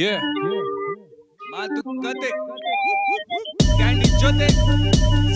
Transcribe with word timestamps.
Yeah. 0.00 0.20
ಮಾತುಕತೆ 1.54 2.28
candy 3.78 4.08
ಜೊತೆ. 4.22 4.46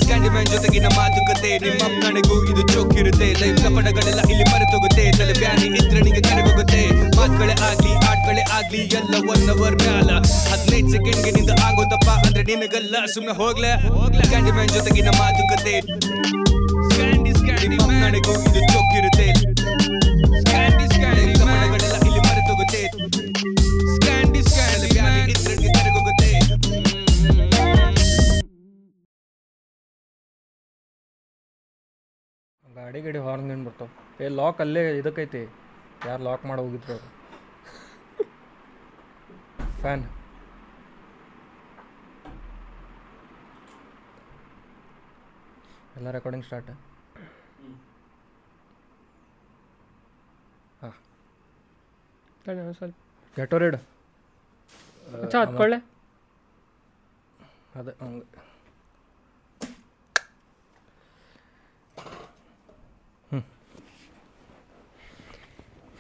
ಸ್ಕ್ಯಾಂಡಿ 0.01 0.29
man 0.35 0.49
ಜೊತೆಗಿನ 0.53 0.87
ಮಾತುಕತೆ 0.97 1.51
ನಿಮ್ಮ 1.65 1.83
ಕಣೆಗೂ 2.05 2.37
ಇದು 2.51 2.63
ಚೋಕಿರುತ್ತೆ 2.73 3.29
ಲೈಫ್ 3.41 3.59
ಕಪಡಗಳೆಲ್ಲ 3.65 4.21
ಇಲ್ಲಿ 4.33 4.47
ಮರೆತೋಗುತ್ತೆ. 4.53 5.05
ತಲೆ 5.19 5.35
ಬ್ಯಾನಿ 5.41 5.67
ಇದ್ರೆ 5.81 6.01
ನಿಂಗೆ 6.07 6.23
ಕರೆಗೋಗುತ್ತೆ 6.29 6.81
ಮಾತುಗಳೇ 7.19 7.57
ಆಗ್ಲಿ 7.69 7.93
ಆಟ್ಗಳೇ 8.11 8.45
ಆಗ್ಲಿ 8.59 8.81
ಎಲ್ಲ 9.01 9.15
ಒನ್ 9.35 9.47
ಅವರ್ 9.55 9.77
ಮ್ಯಾಲ. 9.85 10.09
ಹದಿನೈದು 10.53 10.91
ಸೆಕೆಂಡ್ಗೆ 10.95 11.33
ನಿಂದ 11.39 11.51
ಆಗೋದಪ್ಪ 11.67 12.09
ಅಂದ್ರೆ 12.27 12.45
ನಿನಗಲ್ಲ 12.51 12.97
ಸುಮ್ಮನೆ 13.15 13.37
ಹೋಗ್ಲೆ. 13.43 13.73
ಸ್ಕ್ಯಾಂಡಿ 14.25 14.53
ಮ್ಯಾನ್ 14.59 14.73
ಜೊತೆಗಿನ 14.79 15.11
ಮಾತುಕತೆ 15.21 15.77
ಸ್ಕ್ಯಾಂಡಿ 16.91 17.33
ಸ್ಕ್ಯಾಂಡಿ 17.41 17.69
ನಿಮ್ಮ 17.75 17.91
ಕಣೆಗೂ 18.03 18.35
ಇದು 18.49 18.61
ಚೋಕಿರುತ್ತೆ 18.73 19.29
ಸ್ಕ್ಯಾಂಡಿ 20.41 20.78
ಗಾಡಿ 32.89 33.01
ಗಾಡಿ 33.05 33.21
ಹಾರ್ನ್ 33.25 33.49
ಗಿನ್ 33.51 33.65
ಬರ್ತಾವೆ 33.67 33.91
ಏ 34.21 34.29
ಲಾಕ್ 34.37 34.61
ಅಲ್ಲೇ 34.65 34.83
ಇದಕ್ಕೈತಿ. 35.01 35.43
ಯಾರು 36.05 36.23
ಲಾಕ್ 36.23 36.45
ಮಾಡಿ 36.47 36.61
ಹೋಗಿದ್ರು 36.65 36.93
ಅವರು? 36.95 37.09
ಫ್ಯಾನ್ 39.81 40.05
ಎಲ್ಲ 45.97 46.11
ರೆಕಾರ್ಡಿಂಗ್ 46.17 46.47
ಸ್ಟಾರ್ಟ್ 46.47 46.71
ಹಾಂ. 50.81 50.93
ಸ್ವಲ್ಪ. 52.75 52.95
ಗೆಟೋರಿಡ್ 53.37 53.77
ಅದೇ 57.75 57.93
ಹಂಗೆ. 58.01 58.27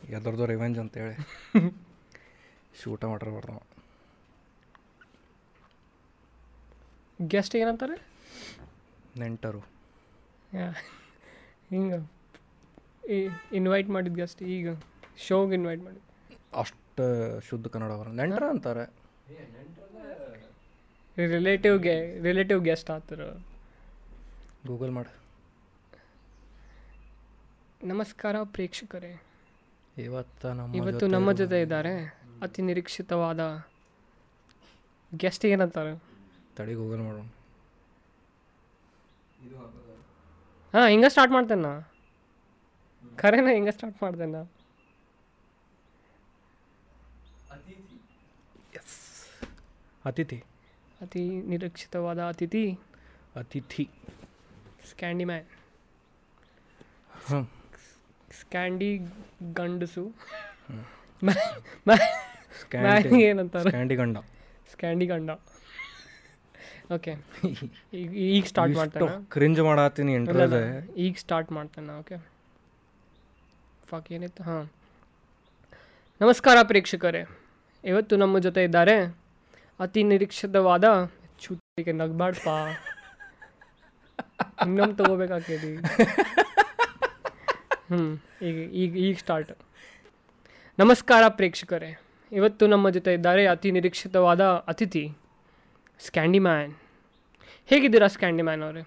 ಎದ್ರದ್ದು 0.09 0.47
ರಿವೆಂಜ್ 0.47 0.79
ಅಂತೇಳಿ 0.79 1.29
ಶೂಟ 2.83 3.05
ಮಾಡಿರ್ಬಾರ್ದು 3.05 3.53
ಅವ. 3.53 3.61
ಗೆಸ್ಟ್ 7.29 7.57
ಏನಂತಾರೆ? 7.57 8.09
ನೆಂಟರು. 9.21 9.61
ಹಿಂಗೆ. 11.71 12.13
ಇನ್ವೈಟ್ 13.53 13.89
ಮಾಡಿದ 13.89 14.15
ಗೆಸ್ಟ್ 14.15 14.43
ಈಗ 14.43 14.69
ಶೋಗೆ 15.17 15.55
ಇನ್ವೈಟ್ 15.55 15.83
ಮಾಡಿದ. 15.83 16.01
ಅಷ್ಟು 16.55 17.41
ಶುದ್ಧ 17.41 17.67
ಕನ್ನಡ 17.67 17.93
ಅವರು 17.93 18.13
ನೆಂಟರ 18.13 18.49
ಅಂತಾರೆ. 18.49 18.98
ರಿಲೇಟಿವ್ಗೆ 21.17 21.95
ರಿಲೇಟಿವ್ 22.21 22.61
ಗೆಸ್ಟ್ 22.65 22.91
ಆತರ. 22.91 23.23
ಗೂಗಲ್ 24.67 24.91
ಮಾಡು. 24.91 25.13
ನಮಸ್ಕಾರ 27.87 28.37
ಪ್ರೇಕ್ಷಕರೇ. 28.43 29.23
ಇವತ್ತು 29.99 30.53
ನಮ್ಮ 30.53 30.77
ಇವತ್ತು 30.77 31.07
ನಮ್ಮ 31.07 31.33
ಜೊತೆ 31.33 31.59
ಇದ್ದಾರೆ 31.63 31.93
ಅತಿ 32.43 32.63
ನಿರೀಕ್ಷಿತವಾದ 32.63 33.41
ಗೆಸ್ಟ್ 35.17 35.47
ಏನಂತಾರೆ? 35.47 35.93
ತಡಿ 36.57 36.75
ಗೂಗಲ್ 36.75 36.99
ಮಾಡೋಣ 36.99 37.27
ಹಾಂ 40.75 40.87
ಹಿಂಗೆ 40.89 41.09
ಸ್ಟಾರ್ಟ್ 41.09 41.33
ಮಾಡ್ತೇನೆ? 41.33 41.63
ನಾ 41.63 41.73
ಖರೇನ 43.17 43.49
ಹಿಂಗೆ 43.53 43.71
ಸ್ಟಾರ್ಟ್ 43.71 44.03
ಮಾಡ್ತೇನೆ? 44.03 44.33
ನಾ 44.33 44.43
ಅತಿಥಿ. 50.05 50.45
ಅತಿ 51.03 51.29
ನಿರೀಕ್ಷಿತವಾದ 51.29 52.23
ಅತಿಥಿ. 52.23 52.79
ಅತಿಥಿ. 53.37 53.89
ಸ್ಕ್ಯಾಂಡಿ 54.91 55.25
ಮ್ಯಾನ್ 55.25 55.45
ಹಾಂ. 57.29 57.49
ಸ್ಕ್ಯಾಂಡಿ 58.41 58.99
ಗಂಡಸು 59.53 60.13
ಏನಂತಾರೆ? 63.21 63.63
ಸ್ಕ್ಯಾಂಡಿ 63.63 63.97
ಗಂಡ. 63.97 64.19
ಸ್ಕ್ಯಾಂಡಿ 64.71 65.07
ಗಂಡ. 65.07 65.31
ಓಕೆ. 66.95 67.15
ಈಗ 67.95 68.15
ಈಗ 68.15 68.45
ಸ್ಟಾರ್ಟ್ 68.45 68.77
ಮಾಡ್ತಾನೆ? 68.77 69.25
ಕ್ರಿಂಜ್ 69.31 69.61
ಮಾಡತ್ತೀನಿ 69.61 70.15
ಈಗ 70.97 71.15
ಸ್ಟಾರ್ಟ್ 71.19 71.53
ಮಾಡ್ತೇನೆ? 71.53 71.99
ಓಕೆ. 71.99 72.17
ಫಾಕ್ 73.87 74.13
ಏನಿತ್ತು? 74.13 74.43
ಹಾಂ. 74.43 74.71
ನಮಸ್ಕಾರ 76.21 76.57
ಪ್ರೇಕ್ಷಕರೇ. 76.63 77.27
ಇವತ್ತು 77.85 78.17
ನಮ್ಮ 78.17 78.39
ಜೊತೆ 78.39 78.65
ಇದ್ದಾರೆ 78.65 79.28
ಅತಿ 79.81 80.03
ನಿರೀಕ್ಷಿತವಾದ 80.11 80.87
ಚೂತಿಗೆ 81.43 81.93
ನಗ್ಬಾಡ್ಪ. 82.01 82.47
ಇನ್ನೊಮ್ಮೆ 84.65 84.95
ತಗೋಬೇಕಾಗ್ತೈತಿ 85.01 85.71
ಹ್ಞೂ 87.91 88.01
ಈಗ 88.49 88.57
ಈಗ 88.83 88.91
ಈಗ 89.07 89.15
ಸ್ಟಾರ್ಟ್ 89.23 89.53
ನಮಸ್ಕಾರ 90.79 91.23
ಪ್ರೇಕ್ಷಕರೇ. 91.39 91.91
ಇವತ್ತು 92.33 92.65
ನಮ್ಮ 92.73 92.91
ಜೊತೆ 92.97 93.11
ಇದ್ದಾರೆ 93.19 93.45
ಅತಿ 93.55 93.69
ನಿರೀಕ್ಷಿತವಾದ 93.77 94.43
ಅತಿಥಿ 94.73 95.05
ಸ್ಕ್ಯಾಂಡಿ 96.01 96.41
ಮ್ಯಾನ್ 96.49 96.75
ಹೇಗಿದ್ದೀರಾ 97.69 98.09
ಸ್ಕ್ಯಾಂಡಿ 98.17 98.43
ಮ್ಯಾನ್ 98.49 98.63
ಅವರೇ 98.67 98.83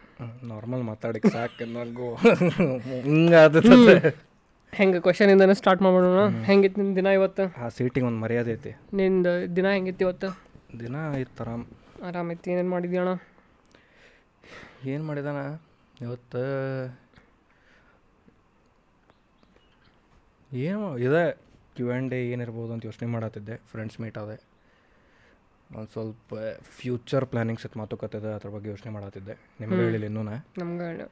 ನಾರ್ಮಲ್ 0.51 0.83
ಮಾತಾಡಕ್ಕೆ 0.91 1.31
ಸಾಕು 1.37 1.65
ನನಗೂ 1.77 2.09
ಹಿಂಗಾದ 3.07 3.55
ಹೆಂಗೆ 4.73 4.99
ಕ್ವಶನಿಂದನೇ 5.05 5.55
ಸ್ಟಾರ್ಟ್ 5.61 5.81
ಮಾಡೋಣ 5.85 6.19
ಹೆಂಗಿತ್ತು 6.49 6.79
ನಿನ್ನ 6.81 6.93
ದಿನ 6.99 7.07
ಇವತ್ತು? 7.17 7.43
ಆ 7.63 7.67
ಸೀಟಿಂಗ್ 7.77 8.05
ಒಂದು 8.09 8.19
ಮರ್ಯಾದೆ 8.23 8.51
ಐತಿ. 8.57 8.71
ನಿಂದು 8.99 9.33
ದಿನ 9.55 9.67
ಹೆಂಗಿತ್ತು 9.75 10.03
ಇವತ್ತು? 10.07 10.27
ದಿನ 10.79 10.95
ಇತ್ತು 10.95 11.43
ಆರಾಮ್ 11.43 11.65
ಆರಾಮಿತ್ತು 12.03 12.51
ಏನೇನು 12.51 12.69
ಮಾಡಿದ್ಯಣ 12.69 13.07
ಅಣ್ಣ 13.07 14.89
ಏನು 14.89 15.03
ಮಾಡಿದಾನ 15.03 15.55
ಇವತ್ತು 16.01 16.43
ಏನು 20.53 20.97
ಇದೆ 20.97 21.31
ಕ್ಯೂ 21.75 21.91
ಆ್ಯಂಡ್ 21.91 22.09
ಡೇ 22.09 22.29
ಏನಿರ್ಬೋದು 22.29 22.73
ಅಂತ 22.73 22.85
ಯೋಚನೆ 22.85 23.09
ಮಾಡತ್ತಿದ್ದೆ 23.09 23.57
ಫ್ರೆಂಡ್ಸ್ 23.57 24.01
ಮೀಟ್ 24.01 24.17
ಅದೇ 24.17 24.43
ಒಂದು 25.75 25.87
ಸ್ವಲ್ಪ 25.87 26.33
ಫ್ಯೂಚರ್ 26.61 27.25
ಪ್ಲಾನಿಂಗ್ 27.25 27.59
ಇತ್ತು 27.59 27.79
ಮಾತುಕತೆ 27.79 28.17
ಅದ್ರ 28.17 28.49
ಬಗ್ಗೆ 28.49 28.69
ಯೋಚನೆ 28.69 28.91
ಮಾಡತ್ತಿದ್ದೆ. 28.91 29.33
ನಿಮ್ಗೆ 29.59 29.77
ಹೇಳಿಲ್ಲ 29.77 30.05
ಇನ್ನೂ 30.05 30.23
ನಮ್ಗೆ 30.23 31.11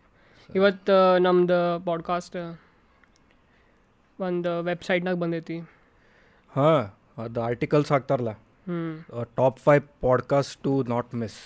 ಇವತ್ತು 0.55 1.17
ನಮ್ದು 1.17 1.85
ಪಾಡ್ಕಾಸ್ಟ್ 1.85 2.59
ಒಂದು 4.19 4.63
ವೆಬ್ಸೈಟ್ನಾಗ 4.63 5.15
ಬಂದೈತಿ. 5.15 5.59
ಹಾಂ 6.49 6.93
ಅದು 7.23 7.41
ಆರ್ಟಿಕಲ್ಸ್ 7.41 7.91
ಹಾಕ್ತಾರಲ್ಲ. 7.91 8.29
ಹ್ಞೂ 8.69 9.23
top 9.35 9.59
five 9.59 9.83
podcast 10.01 10.63
to 10.63 10.83
not 10.83 11.15
miss 11.15 11.37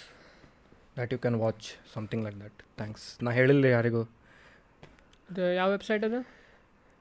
that 0.96 1.14
you 1.14 1.20
can 1.20 1.36
watch 1.36 1.66
something 1.94 2.24
like 2.26 2.40
that 2.44 2.60
thanks 2.78 3.24
ನಾ 3.24 3.32
ಹೇಳಿಲ್ಲ 3.32 3.66
ಯಾರಿಗೂ? 3.66 4.04
ಅದು 5.30 5.54
ಯಾವ 5.54 5.70
ವೆಬ್ಸೈಟ್ 5.70 6.04
ಅದು? 6.04 6.20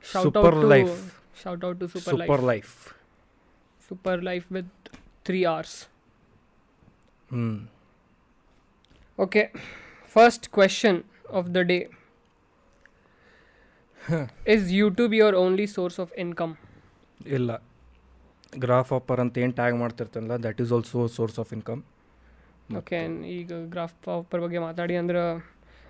Super 0.05 0.55
Life. 0.65 0.94
Shout 1.43 1.65
out 1.65 1.81
to 1.81 1.88
super 1.88 2.15
life 2.15 2.28
super 2.28 2.44
life 2.44 2.72
super 3.88 4.25
life 4.25 4.47
with 4.53 4.88
three 5.25 5.43
hours 5.44 5.77
ಹ್ಞೂ 7.31 7.69
okay 9.19 9.43
first 10.16 10.49
question 10.49 10.99
of 11.31 11.54
the 11.54 11.62
day 11.62 11.78
is 14.49 14.72
YouTube 14.72 15.15
your 15.15 15.34
only 15.34 15.66
source 15.66 16.00
of 16.00 16.12
income 16.12 16.54
ಇಲ್ಲ. 17.27 17.50
Graph 18.53 18.93
offer 18.93 19.21
ಅಂತ 19.21 19.39
ಏನು 19.39 19.53
tag 19.53 19.77
ಮಾಡ್ತಿರ್ತಲ್ಲ 19.77 20.37
that 20.45 20.60
is 20.60 20.72
also 20.72 21.01
source 21.15 21.39
of 21.39 21.53
income 21.53 21.81
okay 22.77 22.99
ಈಗ 23.31 23.53
graph 23.69 24.09
offer 24.09 24.41
ಬಗ್ಗೆ 24.41 24.59
ಮಾತಾಡಿ 24.59 24.95
ಅಂದ್ರೆ 24.97 25.22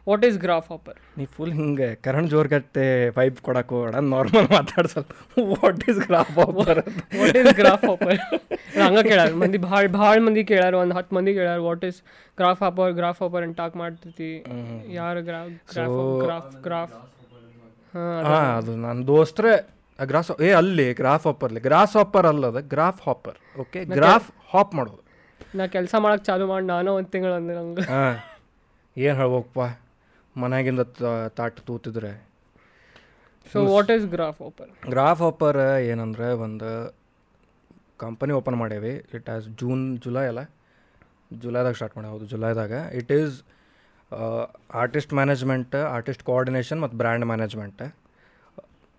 what 0.06 0.24
is 0.24 0.36
graph 0.38 0.68
hopper 0.72 0.96
ನೀ 1.18 1.24
full 1.34 1.52
ಹಿಂಗೆ 1.52 1.88
ಕರಣ್ 1.96 2.28
ಜೋರ್ಗಟ್ಟೆ 2.28 2.84
ವೈಬ್ 3.10 3.38
ಕೊಡಕ್ಕೆ 3.40 3.74
ಹೋಗೋಣ 3.74 4.00
normal 4.08 4.48
ಮಾತಾಡ್ಸಲ್ಲ 4.48 5.04
what 5.52 5.82
is 5.88 6.00
graph 6.06 6.38
hopper 6.38 6.80
what 7.20 7.36
is 7.36 7.52
graph 7.54 7.84
hopper 7.84 8.18
ಹಂಗೆ 8.78 9.02
ಕೇಳಾರ 9.02 9.28
ಮಂದಿ 9.34 9.60
ಭಾಳ 9.66 9.82
ಭಾಳ 9.96 10.16
ಮಂದಿ 10.20 10.44
ಕೇಳಾರ 10.44 10.74
ಒಂದು 10.74 10.94
ಹತ್ತು 10.94 11.14
ಮಂದಿ 11.16 11.34
ಕೇಳಾರ 11.34 11.60
what 11.60 11.84
is 11.84 12.00
graph 12.38 12.62
hopper 12.62 12.92
graph 12.92 13.22
hopper 13.22 13.44
ಅಂತ 13.46 13.56
ಟಾಕ್ 13.56 13.76
ಮಾಡ್ತೈತಿ 13.76 14.30
ಯಾರು 14.92 15.22
ಗ್ರಾಫ್ 15.22 15.52
ಗ್ರಾಫ್ 15.72 16.00
ಗ್ರಾಫ್ 16.24 16.52
ಗ್ರಾಫ್ 16.62 16.96
ಹಾಂ 17.94 18.18
ಹಾಂ 18.26 18.50
ಅದು 18.58 18.74
ನನ್ನ 18.76 19.00
ದೋಸ್ತ್ರೆ 19.06 19.52
ಗ್ರಾಸ್ 20.10 20.30
ಏ 20.46 20.50
ಅಲ್ಲಿ 20.60 20.86
ಗ್ರಾಫ್ 21.00 21.26
ಆಪರ್ಲಿ 21.30 21.60
ಗ್ರಾಸ್ 21.68 21.94
ಹಾಪರ್ 21.98 22.26
ಅಲ್ಲದ 22.30 22.60
graph 22.74 23.00
hopper 23.06 23.38
okay 23.62 23.80
graph 23.98 24.28
hop 24.52 24.72
ಮಾಡೋದು. 24.78 25.00
ನಾ 25.58 25.66
ಕೆಲಸ 25.76 25.94
ಮಾಡಕ್ಕೆ 26.04 26.24
ಚಾಲು 26.28 26.44
ಮಾಡಿ 26.52 26.66
ನಾನು 26.74 26.90
ಒಂದು 26.98 27.10
ತಿಂಗಳು 27.14 27.34
ಅಂದ್ರೆ 27.40 27.56
ನಂಗೆ. 27.60 27.84
ಹಾಂ. 27.92 28.14
ಏನು 28.96 29.16
ಹೇಳ್ಬೇಕಪ್ಪ 29.20 29.60
ಮನೆಯಾಗಿಂದ 30.36 30.82
ತಾಟ್ 31.38 31.58
ತೂತಿದ್ರೆ. 31.68 32.12
So 33.52 33.58
what 33.74 33.90
is 33.96 34.06
graph 34.16 34.40
hopper 34.48 34.70
graph 34.94 35.22
hopper 35.26 35.60
ಏನಂದ್ರೆ 35.92 36.28
ಒಂದು 36.46 36.70
ಕಂಪನಿ 38.04 38.32
ಓಪನ್ 38.40 38.56
ಮಾಡೇವಿ. 38.62 38.94
ಇಟ್ 39.16 39.30
ಆಸ್ 39.34 39.48
ಜೂನ್ 39.62 39.82
ಜುಲೈ 40.04 40.26
ಅಲ್ಲ? 40.32 40.42
ಜುಲೈದಾಗ 41.42 41.74
ಸ್ಟಾರ್ಟ್ 41.78 41.96
ಮಾಡಿ 41.96 42.08
ಹೌದು 42.12 42.24
ಜುಲೈದಾಗ 42.32 42.72
it 43.00 43.12
is 43.18 43.34
artist 44.82 45.12
management 45.18 45.74
artist 45.96 46.22
coordination 46.30 46.80
ಮತ್ತು 46.84 46.96
ಬ್ರ್ಯಾಂಡ್ 47.02 47.26
ಮ್ಯಾನೇಜ್ಮೆಂಟ್ 47.30 47.82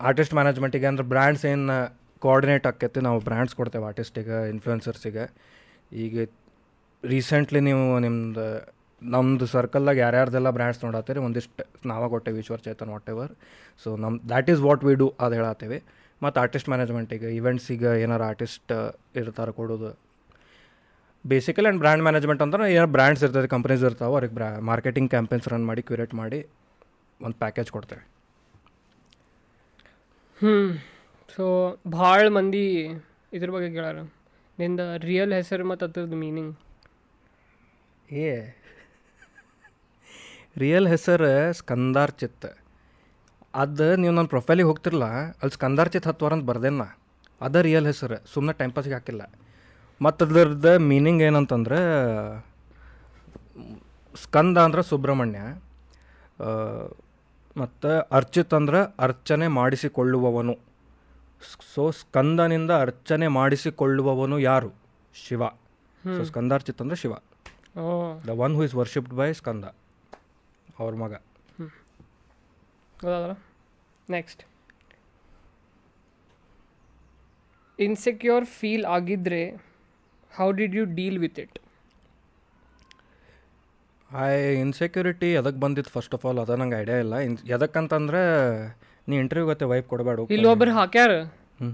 ಆರ್ಟಿಸ್ಟ್ 0.07 0.33
ಮ್ಯಾನೇಜ್ಮೆಂಟಿಗೆ 0.38 0.88
ಅಂದ್ರೆ 0.91 1.05
ಬ್ರ್ಯಾಂಡ್ಸ್ 1.13 1.44
ಏನು 1.51 1.75
ಕೋಆರ್ಡಿನೇಟ್ 2.23 2.65
ಆಕೈತಿ, 2.69 3.00
ನಾವು 3.07 3.17
ಬ್ರ್ಯಾಂಡ್ಸ್ 3.27 3.55
ಕೊಡ್ತೇವೆ 3.59 3.85
ಆರ್ಟಿಸ್ಟಿಗೆ 3.89 4.38
ಇನ್ಫ್ಲುಯೆನ್ಸರ್ಸಿಗೆ 4.53 5.25
ಈಗ 6.05 6.25
ರೀಸೆಂಟ್ಲಿ 7.03 7.61
ನೀವು 7.67 7.83
ನಿಮ್ದು 8.05 8.45
ನಮ್ಮದು 9.01 9.45
ಸರ್ಕಲ್ದಾಗ 9.53 9.97
ಯಾರ್ಯಾರ್ದೆಲ್ಲ 10.05 10.50
ಬ್ರ್ಯಾಂಡ್ಸ್ 10.57 10.81
ನೋಡತ್ತೀರಿ, 10.85 11.19
ಒಂದಿಷ್ಟು 11.27 11.63
ನಾವೇ 11.91 12.07
ಕೊಟ್ಟೇವೆ, 12.13 12.38
Eshwar 12.44 12.61
Chetan 12.67 12.91
what 12.95 13.09
ever 13.13 13.31
so 13.83 13.89
ನಮ್ಮ 14.03 14.15
that 14.31 14.50
is 14.53 14.61
what 14.67 14.83
we 14.88 14.94
do 15.01 15.07
ಅದು 15.25 15.35
ಹೇಳತ್ತೀವಿ. 15.39 15.79
ಮತ್ತು 16.21 16.38
ಆರ್ಟಿಸ್ಟ್ 16.44 16.69
ಮ್ಯಾನೇಜ್ಮೆಂಟಿಗೆ 16.73 17.29
ಇವೆಂಟ್ಸಿಗೆ 17.39 17.91
ಏನಾರು 18.03 18.25
ಆರ್ಟಿಸ್ಟ್ 18.29 18.73
ಇರ್ತಾರೆ 19.21 19.53
ಕೊಡೋದು. 19.59 19.91
ಬೇಸಿಕಲಿ 21.25 21.67
ಆ್ಯಂಡ್ 21.67 21.81
ಬ್ರ್ಯಾಂಡ್ 21.83 22.03
ಮ್ಯಾನೇಜ್ಮೆಂಟ್ 22.07 22.41
ಅಂದ್ರೆ 22.45 22.63
ಏನೋ 22.77 22.88
ಬ್ರ್ಯಾಂಡ್ಸ್ 22.95 23.21
ಇರ್ತದೆ 23.25 23.49
ಕಂಪ್ನೀಸ್ 23.56 23.83
ಇರ್ತಾವೆ, 23.89 24.09
ಅವ್ರಿಗೆ 24.13 24.35
ಬ್ರಾ 24.39 24.49
ಮಾರ್ಕೆಟಿಂಗ್ 24.71 25.09
ಕ್ಯಾಂಪೇನ್ಸ್ 25.15 25.47
ರನ್ 25.53 25.67
ಮಾಡಿ 25.71 25.83
ಕ್ಯೂರೇಟ್ 25.89 26.15
ಮಾಡಿ, 26.21 26.39
ಒಂದು 27.19 27.38
ಪ್ಯಾಕೇಜ್ 27.44 27.71
ಕೊಡ್ತೇವೆ. 27.77 28.03
ಹ್ಞೂ 30.44 30.78
ಸೊ 31.36 31.75
ಭಾಳ 31.88 32.28
ಮಂದಿ 32.28 32.86
ಇದ್ರ 33.34 33.50
ಬಗ್ಗೆ 33.50 33.74
ಕೇಳಾರ. 33.74 33.95
ನಿಂದ 34.60 34.80
ರಿಯಲ್ 34.98 35.34
ಹೆಸರು 35.34 35.68
ಮತ್ತು 35.68 35.86
ಅದ್ರದ್ದು 35.86 36.16
ಮೀನಿಂಗ್ 36.16 36.57
ಏ. 38.12 38.42
ರಿಯಲ್ 40.57 40.88
ಹೆಸರು 40.88 41.54
ಸ್ಕಂದಾರ್ 41.54 42.12
ಚಿತ್. 42.12 42.45
ಅದು 43.56 43.95
ನೀವು 43.95 44.13
ನನ್ನ 44.13 44.28
ಪ್ರೊಫೈಲಿಗೆ 44.28 44.68
ಹೋಗ್ತಿರಲ್ಲ 44.68 45.06
ಅಲ್ಲಿ 45.06 45.51
ಸ್ಕಂದಾರ್ 45.51 45.90
ಚಿತ್ 45.90 46.07
ಹತ್ತುವಾರ 46.07 46.34
ಅಂತ 46.34 46.44
ಬರ್ದೇನ 46.44 46.81
ಅದ 47.42 47.56
ರಿಯಲ್ 47.56 47.86
ಹೆಸರು 47.86 48.34
ಸುಮ್ಮನೆ 48.34 48.57
ಟೈಮ್ 48.57 48.72
ಪಾಸಿಗೆ 48.72 48.94
ಹಾಕಿಲ್ಲ. 48.94 49.34
ಮತ್ತು 50.01 50.25
ಅದ್ರದ್ದು 50.25 50.80
ಮೀನಿಂಗ್ 50.80 51.24
ಏನಂತಂದ್ರೆ, 51.24 51.78
ಸ್ಕಂದ 54.24 54.57
ಅಂದ್ರೆ 54.57 54.84
ಸುಬ್ರಹ್ಮಣ್ಯ. 54.84 55.40
ಮತ್ತು 57.55 57.89
ಅರ್ಚಿತ್ 58.17 58.53
ಅಂದರೆ 58.57 58.79
ಅರ್ಚನೆ 59.00 59.47
ಮಾಡಿಸಿಕೊಳ್ಳುವವನು. 59.57 60.53
ಸೊ 61.73 61.83
ಸ್ಕಂದನಿಂದ 62.00 62.71
ಅರ್ಚನೆ 62.85 63.27
ಮಾಡಿಸಿಕೊಳ್ಳುವವನು 63.38 64.38
ಯಾರು? 64.39 64.69
ಶಿವ. 65.25 65.44
ಸೊ 66.03 66.21
ಸ್ಕಂದಾರ್ಚಿತ್ 66.29 66.81
ಅಂದರೆ 66.83 66.97
Shiva. 67.03 67.13
The 68.27 68.35
one 68.45 68.55
who 68.57 68.63
is 68.67 68.75
worshipped 68.81 69.13
by 69.19 69.29
Skanda 69.41 69.65
ಅವ್ರ 70.79 70.94
ಮಗ. 71.03 71.13
ನೆಕ್ಸ್ಟ್ 74.09 74.41
ಇನ್ಸೆಕ್ಯೂರ್ 77.79 78.45
ಫೀಲ್ 78.57 78.85
ಆಗಿದ್ರೆ 78.95 79.41
how 80.31 80.47
did 80.59 80.75
you 80.79 80.83
deal 80.99 81.17
with 81.23 81.39
it 81.44 81.57
ಆ 84.21 84.24
ಇನ್ಸೆಕ್ಯೂರಿಟಿ 84.63 85.30
ಎದಕ್ಕೆ 85.39 85.60
ಬಂದಿತ್ತು 85.65 85.92
ಫಸ್ಟ್ 85.95 86.13
ಆಫ್ 86.18 86.24
ಆಲ್ 86.30 86.39
ಅದ 86.44 86.56
ನಂಗೆ 86.62 86.77
ಐಡಿಯಾ 86.81 86.98
ಇಲ್ಲ. 87.04 87.15
ಇನ್ 87.27 87.36
ಎದಕ್ಕಂತಂದ್ರೆ 87.56 88.21
ನೀ 89.10 89.15
ಇಂಟರ್ವ್ಯೂ 89.21 89.48
ಗತ್ತೆ 89.51 89.65
ವೈಪ್ 89.71 89.88
ಕೊಡಬೇಡ 89.94 90.25
ಇಲ್ಲೊಬ್ರು 90.38 90.74
ಹಾಕ್ಯಾರ. 90.80 91.13
ಹ್ಞೂ 91.62 91.69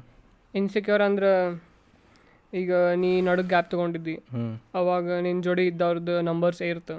ಇನ್ಸೆಕ್ಯೂರ್ 0.60 1.04
ಅಂದ್ರೆ 1.08 1.32
ಈಗ 2.54 2.74
ನೀ 3.02 3.10
ನಡು 3.30 3.44
ಗ್ಯಾಪ್ 3.54 3.68
ತಗೊಂಡಿದ್ದಿ. 3.72 4.16
ಹ್ಞೂ 4.36 4.46
ಅವಾಗ 4.80 5.08
ನಿನ್ನ 5.26 5.42
ಜೋಡಿ 5.48 5.66
ಇದ್ದವ್ರದ್ದು 5.72 6.16
ನಂಬರ್ಸ್ 6.30 6.62
ಇರ್ತ 6.70 6.92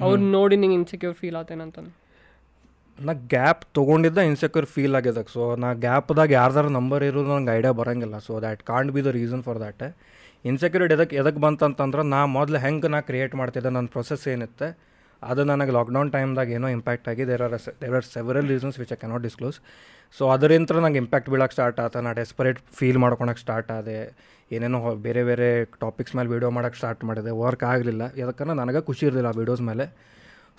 ಅವ್ರು 0.00 0.20
ನೋಡಿ 0.36 0.56
ನಿಂಗೆ 0.62 0.76
ಇನ್ಸೆಕ್ಯೂರ್ 0.80 1.16
ಫೀಲ್ 1.20 1.38
ಆತೇನಂತಂದು. 1.40 1.92
ನಾ 2.98 3.12
ಗ್ಯಾಪ್ 3.34 3.62
ತೊಗೊಂಡಿದ್ದ 3.78 4.20
ಇನ್ಸೆಕ್ಯೂರ್ 4.30 4.68
ಫೀಲ್ 4.74 4.96
ಆಗ್ಯದ. 4.98 5.22
ಸೊ 5.34 5.42
ನಾ 5.62 5.70
ಗ್ಯಾಪ್ದಾಗ 5.86 6.30
ಯಾರ್ದಾರ 6.40 6.68
ನಂಬರ್ 6.78 7.04
ಇರೋದು 7.08 7.30
ನಂಗೆ 7.36 7.52
ಐಡಿಯಾ 7.58 7.72
ಬರಂಗಿಲ್ಲ. 7.80 8.18
So 8.26 8.34
that 8.44 8.62
can't 8.70 8.92
be 8.96 9.02
the 9.08 9.12
reason 9.20 9.42
for 9.48 9.58
that 9.64 9.84
insecurity 10.44 10.94
ಎದಕ್ಕೆ 10.96 11.16
ಎದಕ್ಕೆ 11.22 11.40
ಬಂತಂತಂದ್ರೆ 11.46 12.02
ನಾ 12.14 12.20
ಮೊದಲು 12.38 12.58
ಹೆಂಗೆ 12.64 12.88
ನಾ 12.94 13.00
ಕ್ರಿಯೇಟ್ 13.08 13.34
ಮಾಡ್ತಿದ್ದೆ 13.40 13.70
ನನ್ನ 13.76 13.88
ಪ್ರೊಸೆಸ್ 13.96 14.24
ಏನಿತ್ತು, 14.32 14.68
ಅದು 15.22 15.42
ನನಗೆ 15.50 15.72
ಲಾಕ್ಡೌನ್ 15.76 16.10
ಟೈಮ್ದಾಗ 16.14 16.48
ಏನೋ 16.56 16.68
ಇಂಪ್ಯಾಕ್ಟ್ 16.76 17.06
ಆಗಿ 17.10 17.22
there 17.30 17.42
are 17.46 17.54
there 17.82 17.94
are 17.98 18.06
several 18.16 18.48
reasons 18.54 18.76
which 18.80 18.92
I 18.96 18.98
cannot 19.02 19.24
disclose 19.28 19.58
so 20.16 20.24
ಅದರಿಂದ 20.34 20.78
ನಂಗೆ 20.84 21.00
ಇಂಪ್ಯಾಕ್ಟ್ 21.04 21.28
ಬೀಳಕ್ಕೆ 21.32 21.54
ಸ್ಟಾರ್ಟ್ 21.56 21.78
ಆತ, 21.84 21.96
ನಾ 22.06 22.10
ಡೆಸ್ಪರೇಟ್ 22.20 22.58
ಫೀಲ್ 22.78 22.98
ಮಾಡ್ಕೊಳಕ್ಕೆ 23.04 23.42
ಸ್ಟಾರ್ಟ್ 23.44 23.70
ಆದೆ, 23.76 23.96
ಏನೇನೋ 24.50 24.80
ಬೇರೆ 25.06 25.22
ಬೇರೆ 25.30 25.48
ಟಾಪಿಕ್ಸ್ 25.84 26.14
ಮೇಲೆ 26.18 26.28
ವೀಡಿಯೋ 26.34 26.50
ಮಾಡೋಕ್ಕೆ 26.56 26.78
ಸ್ಟಾರ್ಟ್ 26.82 27.02
ಮಾಡಿದೆ 27.08 27.32
ವರ್ಕ್ 27.44 27.64
ಆಗಲಿಲ್ಲ 27.72 28.02
ಯಾಕಂದ್ರೆ 28.22 28.56
ನನಗೆ 28.62 28.82
ಖುಷಿ 28.90 29.04
ಇರಲಿಲ್ಲ 29.08 29.30
ಆ 29.34 29.38
ವೀಡಿಯೋಸ್ 29.40 29.62
ಮೇಲೆ 29.70 29.86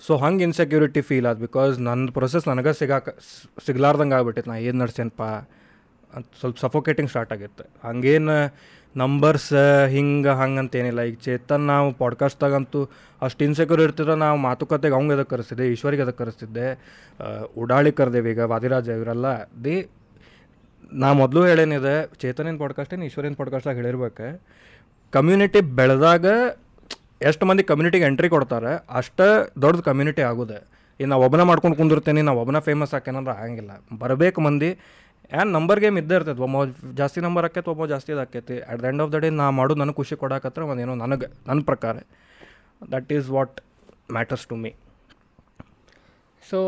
ಸೊ 0.02 0.14
ಹಂಗೆ 0.24 0.42
ಇನ್ಸೆಕ್ಯೂರಿಟಿ 0.48 1.00
ಫೀಲ್ 1.08 1.26
ಆದ 1.30 1.38
ಬಿಕಾಸ್ 1.46 1.72
ನನ್ನ 1.86 2.10
ಪ್ರೊಸೆಸ್ 2.18 2.44
ನನಗೆ 2.50 2.72
ಸಿಗಾಕ 2.80 3.08
ಸಿಗ್ಲಾರ್ದಂಗೆ 3.66 4.16
ಆಗ್ಬಿಟ್ಟಿತ್ತು 4.18 4.50
ನಾ 4.52 4.58
ಏನು 4.68 4.78
ನಡೆಸೇನಪ್ಪ 4.82 5.22
ಅಂತ 6.10 6.26
ಸ್ವಲ್ಪ 6.40 6.58
ಸಫೋಕೇಟಿಂಗ್ 6.64 7.10
ಸ್ಟಾರ್ಟ್ 7.12 7.32
ಆಗಿತ್ತು. 7.36 7.64
ಹಂಗೇನು 7.86 8.36
ನಂಬರ್ಸ್ 8.96 9.52
ಹಿಂಗೆ, 9.88 10.32
ಹಂಗೆ 10.40 10.58
ಅಂತೇನಿಲ್ಲ. 10.58 11.00
ಈಗ 11.00 11.16
ಚೇತನ್ 11.24 11.66
ನಾವು 11.66 11.88
ಪಾಡ್ಕಾಸ್ಟ್ದಾಗಂತೂ 11.94 12.80
ಅಷ್ಟು 13.22 13.44
ಇನ್ಸೆಕ್ಯೂರ್ 13.44 13.80
ಇರ್ತಿದ್ರೆ 13.80 14.14
ನಾವು 14.14 14.38
ಮಾತುಕತೆಗೆ 14.38 14.94
ಅವಂಗೆ 14.94 15.14
ಎದಕ್ಕೆ 15.14 15.32
ಕರೆಸ್ತಿದ್ದೆ, 15.36 15.66
ಈಶ್ವರಿಗೆ 15.72 16.02
ಎದಕ್ಕೆ 16.02 16.22
ಕರೆಸ್ತಿದ್ದೆ. 16.24 16.66
ಉಡಾಳಿ 17.56 17.92
ಕರೆದೇವಿ 17.92 18.30
ಈಗ, 18.30 18.38
ವಾದಿರಾಜ 18.38 18.88
ಇವರೆಲ್ಲ, 18.88 19.26
ದಿ, 19.64 19.76
ನಾ 20.92 21.12
ಮೊದಲು 21.12 21.44
ಹೇಳೇನಿದೆ 21.44 21.96
ಚೇತನಿನ 22.16 22.56
ಪಾಡ್ಕಾಸ್ಟೇನು 22.58 23.04
ಈಶ್ವರಿನ 23.04 23.34
ಪಾಡ್ಕಾಸ್ಟಾಗ 23.34 23.76
ಹೇಳಿರ್ಬೇಕು. 23.76 24.28
ಕಮ್ಯುನಿಟಿ 25.12 25.60
ಬೆಳೆದಾಗ 25.60 26.26
ಎಷ್ಟು 27.22 27.46
ಮಂದಿ 27.46 27.62
ಕಮ್ಯುನಿಟಿಗೆ 27.62 28.04
ಎಂಟ್ರಿ 28.04 28.28
ಕೊಡ್ತಾರೆ, 28.28 28.72
ಅಷ್ಟು 28.90 29.26
ದೊಡ್ಡ 29.62 29.80
ಕಮ್ಯುನಿಟಿ 29.80 30.22
ಆಗೋದೆ. 30.22 30.58
ನಾವು 31.00 31.22
ಒಬ್ಬನ 31.22 31.42
ಮಾಡ್ಕೊಂಡು 31.42 31.76
ಕುಂದಿರ್ತೇನೆ, 31.76 32.22
ನಾವು 32.22 32.38
ಒಬ್ಬನ 32.40 32.58
ಫೇಮಸ್ 32.58 32.92
ಹಾಕೇನಂದ್ರೆ 32.94 33.34
ಆಗಂಗಿಲ್ಲ. 33.42 33.72
ಬರಬೇಕು 33.98 34.40
ಮಂದಿ 34.40 34.70
ಏನು 35.32 35.50
ನಂಬರ್ 35.56 35.80
ಗೇಮ್ 35.84 35.96
ಇದ್ದೇ 36.00 36.14
ಇರ್ತೈತೆ. 36.18 36.42
ಒಮ್ಮ 36.46 36.58
ಜಾಸ್ತಿ 37.00 37.20
ನಂಬರ್ 37.26 37.46
ಆಕೈತೆ 37.48 37.70
ಒಬ್ಬ 37.74 37.86
ಜಾಸ್ತಿ 37.92 38.12
ಆಕೈತಿ 38.24 38.56
at 38.70 38.80
the 38.82 38.86
end 38.90 39.02
of 39.04 39.10
the 39.14 39.18
day 39.24 39.28
ನಾ 39.40 39.46
ಮಾಡೋದು 39.58 39.80
ನನಗೆ 39.82 39.96
ಖುಷಿ 40.00 40.16
ಕೊಡಕತ್ರ 40.22 40.62
ಒಂದೇನೋ 40.72 40.94
ನನಗೆ 41.04 41.28
ನನ್ನ 41.48 41.60
ಪ್ರಕಾರ. 41.70 41.96
That 42.94 43.10
is 43.16 43.28
what 43.36 43.56
matters 44.16 44.46
to 44.52 44.56
me 44.62 44.70
so 46.42 46.58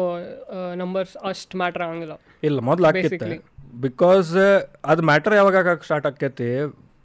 numbers 0.83 1.15
ಅಷ್ಟು 1.31 1.59
ಮ್ಯಾಟ್ರ್ 1.61 1.83
ಆಗಂಗಿಲ್ಲ. 1.87 2.15
ಇಲ್ಲ 2.49 2.59
ಮೊದಲು 2.71 2.87
ಆಕೈತೆ 2.89 3.39
ಬಿಕಾಸ್ 3.87 4.31
ಅದು 4.91 5.03
ಮ್ಯಾಟ್ರ್ 5.11 5.35
ಯಾವಾಗ 5.41 5.57
ಆಗಕ್ಕೆ 5.63 5.87
ಸ್ಟಾರ್ಟ್ 5.89 6.07
ಆಕೈತಿ 6.11 6.49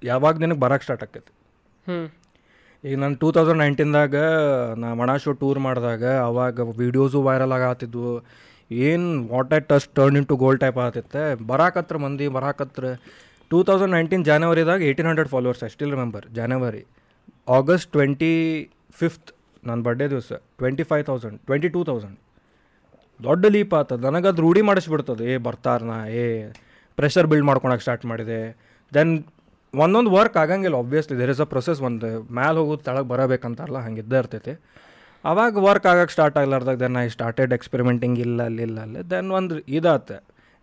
ಯಾವಾಗ 0.03 0.35
ನಿನಗೆ 0.43 0.59
ಬರಕ್ಕೆ 0.65 0.85
ಸ್ಟಾರ್ಟ್ 0.87 1.03
ಆಕೈತಿ 1.05 1.31
ಹ್ಞೂ 1.87 1.97
ಈಗ 2.83 2.95
ನಾನು 2.99 3.15
ಟೂ 3.15 3.27
ತೌಸಂಡ್ 3.35 3.59
ನೈನ್ಟೀನ್ದಾಗ 3.63 4.15
ನಾ 4.81 4.87
ಮಣಾಶೋ 5.01 5.23
ಶೋ 5.23 5.31
ಟೂರ್ 5.41 5.59
ಮಾಡಿದಾಗ 5.59 6.03
ಅವಾಗ 6.25 6.65
ವೀಡಿಯೋಸು 6.79 7.19
ವೈರಲ್ 7.27 7.53
ಆಗತ್ತಿದ್ವು 7.57 8.11
ಏನು 8.71 9.07
what 9.33 9.53
I 9.53 9.59
touch 9.71 9.87
turn 9.97 10.17
into 10.27 10.35
gold 10.35 10.61
type 10.61 10.77
ಆಗತ್ತಿತ್ತೆ 10.77 11.23
ಬರಾಕತ್ರ 11.51 11.97
ಮಂದಿ 11.97 12.27
ಬರಾಕತ್ರ 12.27 12.85
two 13.51 13.63
thousand 13.63 13.91
nineteen 13.91 14.25
ಜಾನವರಿದಾಗ 14.25 14.81
eighteen 14.81 15.07
hundred 15.07 15.29
followers 15.29 15.63
I 15.63 15.67
still 15.67 15.91
remember 15.91 16.25
January 16.37 16.83
August 17.49 17.91
twenty 17.91 18.33
fifth 19.01 19.31
ನನ್ನ 19.67 19.79
ಬರ್ಡೇ 19.81 20.07
ದಿವಸ 20.07 20.31
twenty 20.59 20.83
five 20.83 21.05
thousand 21.05 21.37
twenty 21.45 21.69
two 21.69 21.83
thousand 21.83 22.17
ದೊಡ್ಡ 23.19 23.45
ಲೀಪ್ 23.45 23.73
ಆತದ 23.73 24.03
ನನಗೆ 24.05 24.27
ಅದು 24.27 24.41
ರೂಢಿ 24.41 24.61
ಮಾಡಿಸ್ಬಿಡ್ತದೆ. 24.61 25.25
ಏ, 25.33 25.37
ಬರ್ತಾರನಾ, 25.37 25.97
ಏ 26.07 26.23
ಪ್ರೆಷರ್ 26.97 27.27
ಬಿಲ್ಡ್ 27.27 27.45
ಮಾಡ್ಕೊಳಕ್ಕೆ 27.45 27.81
ಸ್ಟಾರ್ಟ್ 27.81 28.05
ಮಾಡಿದೆ. 28.05 28.39
ದೆನ್ 28.93 29.11
ಒಂದೊಂದು 29.73 30.11
ವರ್ಕ್ 30.11 30.37
ಆಗಂಗಿಲ್ಲ 30.37 30.75
obviously 30.75 31.17
there 31.17 31.29
is 31.29 31.41
a 31.41 31.47
process 31.53 31.81
ಒಂದು 31.81 32.33
ಮ್ಯಾಲೆ 32.33 32.57
ಹೋಗೋದು 32.59 32.83
ತೆಳಗೆ 32.83 33.07
ಬರಬೇಕಂತಾರಲ್ಲ 33.07 33.77
ಹಂಗೆ 33.77 34.01
ಇದ್ದೇ 34.01 34.17
ಇರ್ತೈತಿ. 34.17 34.53
ಅವಾಗ 35.29 35.63
ವರ್ಕ್ 35.67 35.85
ಆಗಕ್ಕೆ 35.91 36.13
ಸ್ಟಾರ್ಟ್ 36.15 36.37
ಆಗ್ಲಾರ್ದಾಗ 36.41 36.77
ದೆನ್ 36.83 36.97
ಐ 37.03 37.07
ಸ್ಟಾರ್ಟೆಡ್ 37.17 37.53
ಎಕ್ಸ್ಪೆರಿಮೆಂಟಿಂಗ್ 37.57 38.17
ಇಲ್ಲ 38.25 38.39
ಅಲ್ಲಿ 38.49 38.63
ಇಲ್ಲ 38.67 38.79
ಅಲ್ಲಿ 38.85 39.01
ದೆನ್ 39.11 39.29
ಒಂದು 39.39 39.55
ಇದಾತ. 39.77 40.11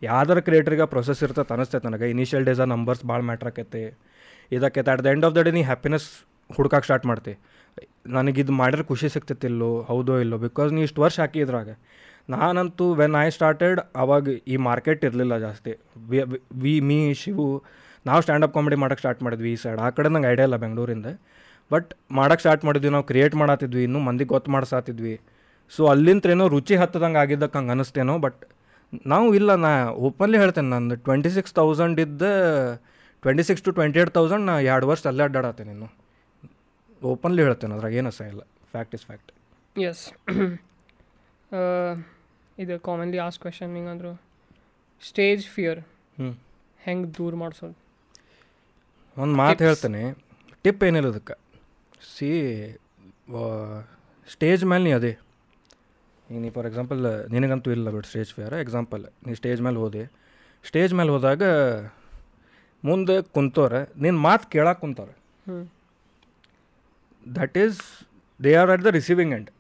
ಯಾವ್ದಾರ 0.02 0.38
ಕ್ರಿಯೇಟ್ರಿಗೆ 0.46 0.86
ಪ್ರೊಸೆಸ್ 0.94 1.20
ಇರ್ತೈತೆ 1.26 1.52
ಅನಿಸ್ತೈತೆ 1.56 1.86
ನನಗೆ. 1.88 2.06
ಇನಿಷಿಯಲ್ 2.14 2.44
ಡೇಸ್ 2.48 2.60
ಆ 2.64 2.66
ನಂಬರ್ಸ್ 2.74 3.02
ಭಾಳ 3.10 3.20
ಮ್ಯಾಟ್ರ್ 3.30 3.48
ಆಕೈತಿ. 3.50 3.82
ಇದಕ್ಕೆ 4.56 4.80
at 4.92 5.02
the 5.06 5.08
end 5.14 5.24
of 5.28 5.34
the 5.38 5.42
day 5.46 5.52
ನೀ 5.58 5.62
ಹ್ಯಾಪಿನೆಸ್ 5.70 6.06
ಹುಡ್ಕಕ್ಕೆ 6.50 6.86
ಸ್ಟಾರ್ಟ್ 6.88 7.06
ಮಾಡ್ತಿ. 7.10 7.34
ನನಗಿದು 8.16 8.52
ಮಾಡಿದ್ರೆ 8.60 8.84
ಖುಷಿ 8.90 9.08
ಸಿಗ್ತೈತಿಲ್ಲೋ 9.14 9.70
ಹೌದೋ, 9.90 10.14
ಇಲ್ಲೋ? 10.24 10.38
ಬಿಕಾಸ್ 10.46 10.70
ನೀ 10.76 10.80
ಇಷ್ಟು 10.88 11.00
ವರ್ಷ 11.04 11.16
ಹಾಕಿ 11.24 11.40
ಇದ್ರಾಗ 11.44 11.70
ನಾನಂತೂ 12.32 12.86
ವೆನ್ 13.00 13.14
ಐ 13.24 13.28
ಸ್ಟಾರ್ಟೆಡ್ 13.36 13.78
ಅವಾಗ 14.02 14.34
ಈ 14.52 14.56
ಮಾರ್ಕೆಟ್ 14.68 15.04
ಇರಲಿಲ್ಲ 15.08 15.36
ಜಾಸ್ತಿ. 15.46 15.72
ವಿ 16.62 16.74
ಮೀ, 16.88 16.98
ಶಿವು, 17.22 17.46
ನಾವು 18.06 18.20
ಸ್ಟ್ಯಾಂಡಪ್ 18.24 18.54
ಕಾಮಿಡಿ 18.54 18.76
ಮಾಡೋಕ್ಕೆ 18.82 19.02
ಸ್ಟಾರ್ಟ್ 19.04 19.22
ಮಾಡಿದ್ವಿ 19.22 19.50
ಈ 19.52 19.58
ಸೈಡ್ 19.62 19.80
ಆ 19.86 19.90
ಕಡೆ 19.96 20.08
ನಂಗೆ 20.14 20.28
ಐಡಿಯಾ 20.32 20.46
ಇಲ್ಲ 20.48 20.56
ಬೆಂಗಳೂರಿಂದ 20.64 21.08
ಬಟ್ 21.74 21.90
ಮಾಡೋಕ್ಕೆ 22.18 22.42
ಸ್ಟಾರ್ಟ್ 22.44 22.64
ಮಾಡಿದ್ವಿ 22.68 22.90
ನಾವು 22.94 23.06
ಕ್ರಿಯೇಟ್ 23.10 23.34
ಮಾಡತ್ತಿದ್ವಿ 23.42 23.82
ಇನ್ನೂ 23.88 24.00
ಮಂದಿಗೆ 24.08 24.30
ಗೊತ್ತು 24.34 24.50
ಮಾಡ್ಸಾತಿದ್ವಿ. 24.54 25.14
ಸೊ 25.72 25.82
ಅಲ್ಲಿಂತ್ರೇನೋ 25.92 26.46
ರುಚಿ 26.54 26.74
ಹತ್ತದಂಗೆ 26.82 27.20
ಆಗಿದ್ದಕ್ಕೆ 27.24 27.56
ಹಂಗೆ 27.58 27.72
ಅನಿಸ್ತೇನೋ 27.76 28.14
ಬಟ್ 28.24 28.40
ನಾವು 29.12 29.26
ಇಲ್ಲ 29.38 29.50
ನಾ 29.64 29.70
ಓಪನ್ಲಿ 30.06 30.38
ಹೇಳ್ತೇನೆ 30.42 30.68
ನಂದು 30.74 30.96
ಟ್ವೆಂಟಿ 31.06 31.30
ಸಿಕ್ಸ್ 31.36 31.54
ತೌಸಂಡ್ 31.60 31.98
ಇದ್ದ 32.04 32.22
twenty 33.22 33.44
six 33.48 33.64
to 33.66 33.72
twenty 33.78 33.98
eight 34.02 34.10
thousand 34.18 34.44
ನಾ 34.50 34.54
ಎರಡು 34.72 34.86
ವರ್ಷ 34.90 35.06
ಅಲ್ಲೇ 35.10 35.24
ಅಡ್ಡಾಡತ್ತೇನೆ 35.28 35.70
ಇನ್ನು. 35.74 35.88
ಓಪನ್ಲಿ 37.02 37.40
ಹೇಳ್ತೇನೆ 37.46 37.74
ಅದ್ರಾಗ 37.76 37.94
ಏನು 38.00 38.10
ಸಹ 38.18 38.26
ಇಲ್ಲ. 38.32 38.42
ಫ್ಯಾಕ್ಟ್ 38.72 38.94
ಇಸ್ 38.96 39.04
ಫ್ಯಾಕ್ಟ್ 39.08 39.30
ಎಸ್ 39.76 40.02
ಇದು 42.58 42.74
ಕಾಮನ್ಲಿ 42.88 43.18
ಆಸ್ 43.26 43.38
ಕ್ವೆಶನ್ 43.44 43.72
ಹಿಂಗಂದ್ರು 43.78 44.12
ಸ್ಟೇಜ್ 45.02 45.44
ಫಿಯರ್ 45.54 45.80
ಹ್ಞೂ 46.18 46.30
ಹೆಂಗೆ 46.86 47.08
ದೂರ 47.18 47.32
ಮಾಡಿಸೋದು? 47.42 47.76
ಒಂದು 49.16 49.34
ಮಾತು. 49.40 49.64
ಹೇಳ್ತೇನೆ 49.68 50.02
ಟಿಪ್ 50.64 50.82
ಏನಿಲ್ಲ 50.88 51.08
ಅದಕ್ಕೆ 51.14 51.36
ಸಿ 52.10 52.30
ಸ್ಟೇಜ್ 54.34 54.62
ಮೇಲೆ 54.72 54.82
ನೀ 54.88 54.92
ಅದೇ. 54.98 55.12
ಈಗ 56.30 56.38
ನೀ 56.44 56.50
ಫಾರ್ 56.56 56.66
ಎಕ್ಸಾಂಪಲ್ 56.70 57.00
ನಿನಗಂತೂ 57.34 57.70
ಇಲ್ಲ 57.76 57.88
ಬಿಡು 57.94 58.08
ಸ್ಟೇಜ್ 58.12 58.30
ಫೇರ್. 58.36 58.54
ಎಕ್ಸಾಂಪಲ್ 58.64 59.02
ನೀ 59.26 59.34
ಸ್ಟೇಜ್ 59.40 59.60
ಮೇಲೆ 59.66 59.78
ಹೋದೆ. 59.82 60.04
ಸ್ಟೇಜ್ 60.64 60.92
ಮೇಲೆ 61.00 61.10
ಹೋದಾಗ 61.16 61.42
ಮುಂದೆ 62.84 63.16
ಕುಂತವ್ರೆ 63.36 63.80
ನಿನ್ನ 64.04 64.18
ಮಾತು 64.28 64.44
ಕೇಳಕ್ಕೆ 64.54 64.80
ಕುಂತವ್ರೆ 64.84 65.14
that 67.38 67.56
is 67.64 67.80
they 68.44 68.52
are 68.60 68.70
at 68.74 68.84
the 68.86 68.90
receiving 68.98 69.32
end 69.36 69.50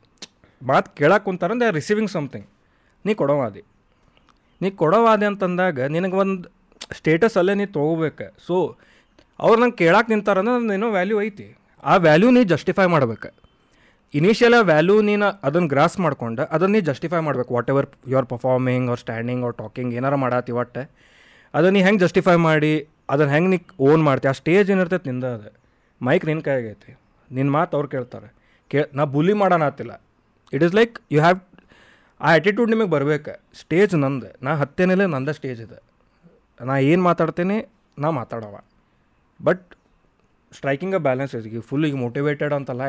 ಮಾತು 0.70 0.88
ಕೇಳಕ್ಕೆ 1.00 1.26
ಕುಂತಾರೆ 1.28 1.54
ದೇ 1.60 1.66
ಆರ್ 1.70 1.76
ರಿಸೀವಿಂಗ್ 1.80 2.10
ಸಮಥಿಂಗ್ 2.16 2.48
ನೀ 3.06 3.12
ಕೊಡೋವಾದಿ 3.20 3.62
ನೀ 4.62 4.68
ಕೊಡೋವಾದಿ 4.82 5.26
ಅಂತಂದಾಗ 5.30 5.80
ನಿನಗೆ 5.96 6.16
ಒಂದು 6.24 6.48
ಸ್ಟೇಟಸ್ 6.98 7.36
ಅಲ್ಲೇ 7.40 7.54
ನೀ 7.60 7.64
ತೊಗೋಬೇಕು. 7.76 8.26
ಸೊ 8.46 8.56
ಅವ್ರು 9.38 9.58
ನಂಗೆ 9.62 9.78
ಕೇಳಕ್ಕೆ 9.82 10.10
ನಿಂತಾರಂದ್ರೆ 10.12 10.54
ನಂದು 10.56 10.74
ಏನೋ 10.78 10.88
ವ್ಯಾಲ್ಯೂ 10.96 11.16
ಐತಿ. 11.26 11.46
ಆ 11.82 11.94
ವ್ಯಾಲ್ಯೂ 12.06 12.30
ನೀ 12.36 12.42
ಜಸ್ಟಿಫೈ 12.52 12.86
ಮಾಡ್ಬೇಕು. 12.94 13.28
ಇನಿಷಿಯಲ್ 14.14 14.56
ವ್ಯಾಲ್ಯೂ 14.70 14.96
ನೀನು 15.08 15.28
ಅದನ್ನು 15.46 15.68
ಗ್ರಾಸ್ 15.74 15.96
ಮಾಡ್ಕೊಂಡು 16.04 16.42
ಅದನ್ನು 16.54 16.74
ನೀ 16.76 16.80
ಜಸ್ಟಿಫೈ 16.90 17.20
ಮಾಡ್ಬೇಕು. 17.26 17.50
What 17.56 17.70
ever 17.72 17.88
you 18.10 18.16
are 18.20 18.28
performing 18.32 18.86
ಅವ್ರ 18.90 18.98
ಸ್ಟ್ಯಾಂಡಿಂಗ್ 19.04 19.42
ಅವ್ರ 19.46 19.54
ಟಾಕಿಂಗ್ 19.62 19.92
ಏನಾರ 19.98 20.14
ಮಾಡತ್ತಿ 20.24 20.52
ಒಟ್ಟೆ 20.62 20.82
ಅದನ್ನು 21.54 21.74
ನೀ 21.76 21.82
ಹೆಂಗೆ 21.86 22.00
ಜಸ್ಟಿಫೈ 22.04 22.36
ಮಾಡಿ 22.48 22.74
ಅದನ್ನು 23.12 23.32
ಹೆಂಗೆ 23.34 23.50
ನೀ 23.54 23.58
ಓನ್ 23.88 24.02
ಮಾಡ್ತಿ, 24.08 24.26
ಆ 24.32 24.34
ಸ್ಟೇಜ್ 24.40 24.68
ಏನಿರ್ತೈತೆ 24.74 25.06
ನಿಂದ 25.10 25.26
ಅದು. 25.36 25.50
ಮೈಕ್ 26.00 26.24
ನಿನ್ನ 26.28 26.42
ಕೈಯಾಗೈತಿ 26.48 26.92
ನಿನ್ನ 27.30 27.50
ಮಾತು 27.56 27.72
ಅವ್ರು 27.76 27.88
ಕೇಳ್ತಾರೆ. 27.94 28.28
ಕೇ, 28.70 28.80
ನಾ 28.98 29.04
ಬುಲಿ 29.14 29.34
ಮಾಡೋಣ 29.40 29.62
ಆತಿಲ್ಲ. 29.70 29.92
It 30.52 30.62
is 30.66 30.74
like 30.78 30.94
you 31.14 31.20
have 31.20 31.40
a 32.20 32.30
attitude 32.32 32.70
ನಿಮಗೆ 32.72 32.90
ಬರಬೇಕು. 32.94 33.32
ಸ್ಟೇಜ್ 33.60 33.94
ನಂದು, 34.04 34.28
ನಾ 34.44 34.50
ಹತ್ತೇನಿಲ್ಲ 34.62 35.04
ನಂದ 35.14 35.30
ಸ್ಟೇಜ್ 35.38 35.60
ಇದೆ. 35.66 35.78
ನಾ 36.68 36.74
ಏನು 36.92 37.02
ಮಾತಾಡ್ತೀನಿ, 37.08 37.58
ನಾ 38.02 38.10
ಮಾತಾಡವ. 38.20 38.56
ಬಟ್ 39.40 39.64
ಸ್ಟ್ರೈಕಿಂಗ್ 40.58 40.96
ಬ್ಯಾಲೆನ್ಸ್ 41.08 41.34
ಈಗ 41.50 41.62
ಫುಲ್ 41.70 41.86
ಈಗ 41.88 41.98
ಮೋಟಿವೇಟೆಡ್ 42.06 42.54
ಅಂತಲ್ಲ 42.58 42.82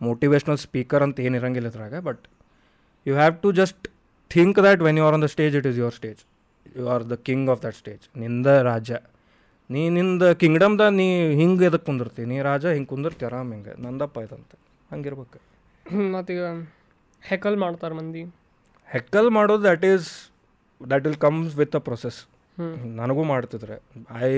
ಮೋಟಿವೇಶ್ನಲ್ 0.00 0.60
ಸ್ಪೀಕರ್ 0.66 1.02
ಅಂತ 1.06 1.20
ಏನು 1.26 1.36
ಇರಂಗಿಲ್ಲ 1.40 1.68
ಇದ್ರಾಗ 1.72 1.96
but 2.08 2.22
you 3.06 3.14
have 3.20 3.36
to 3.44 3.50
just 3.60 3.84
think 4.34 4.58
that 4.66 4.82
when 4.86 4.98
you 5.00 5.04
are 5.08 5.16
on 5.16 5.24
the 5.26 5.30
stage 5.36 5.56
it 5.60 5.66
is 5.70 5.78
your 5.82 5.96
stage 6.00 6.20
you 6.78 6.84
are 6.94 7.04
the 7.12 7.16
king 7.28 7.48
of 7.54 7.60
that 7.64 7.76
ಸ್ಟೇಜ್ನಿಂದ 7.82 8.48
ರಾಜ. 8.70 8.90
ನೀ 9.70 9.82
ನಿಂದ 9.96 10.24
ಕಿಂಗ್ಡಮ್ದ 10.42 10.82
ನೀ 10.98 11.06
ಹಿಂಗೆ 11.40 11.64
ಇದಕ್ಕೆ 11.68 11.86
ಕುಂದಿರ್ತಿ? 11.88 12.22
ನೀ 12.30 12.36
ರಾಜ 12.48 12.64
ಹಿಂಗೆ 12.76 12.90
ಕುಂದಿರ್ತಿ 12.92 13.24
ಆರಾಮ್ 13.28 13.50
ಹಿಂಗೆ. 13.54 13.74
ನಂದಪ್ಪ 13.84 14.24
ಇದಂತೆ. 14.26 14.56
ಹಂಗಿರ್ಬೇಕು. 14.92 15.38
ಮತ್ತೀಗ 16.14 16.42
ಹೆಕಲ್ 17.22 17.56
ಮಾಡ್ತಾರೆ 17.64 17.94
ಮಂದಿ. 18.00 18.22
ಹೆಕಲ್ 18.94 19.30
ಮಾಡೋದು 19.36 19.62
that 19.62 19.84
is 19.92 20.08
that 20.80 21.04
will 21.06 21.20
comes 21.26 21.52
with 21.60 21.76
a 21.80 21.82
process. 21.88 22.18
ನನಗೂ 23.00 23.22
ಮಾಡ್ತಿದ್ರೆ. 23.32 23.76
ಐ 24.28 24.32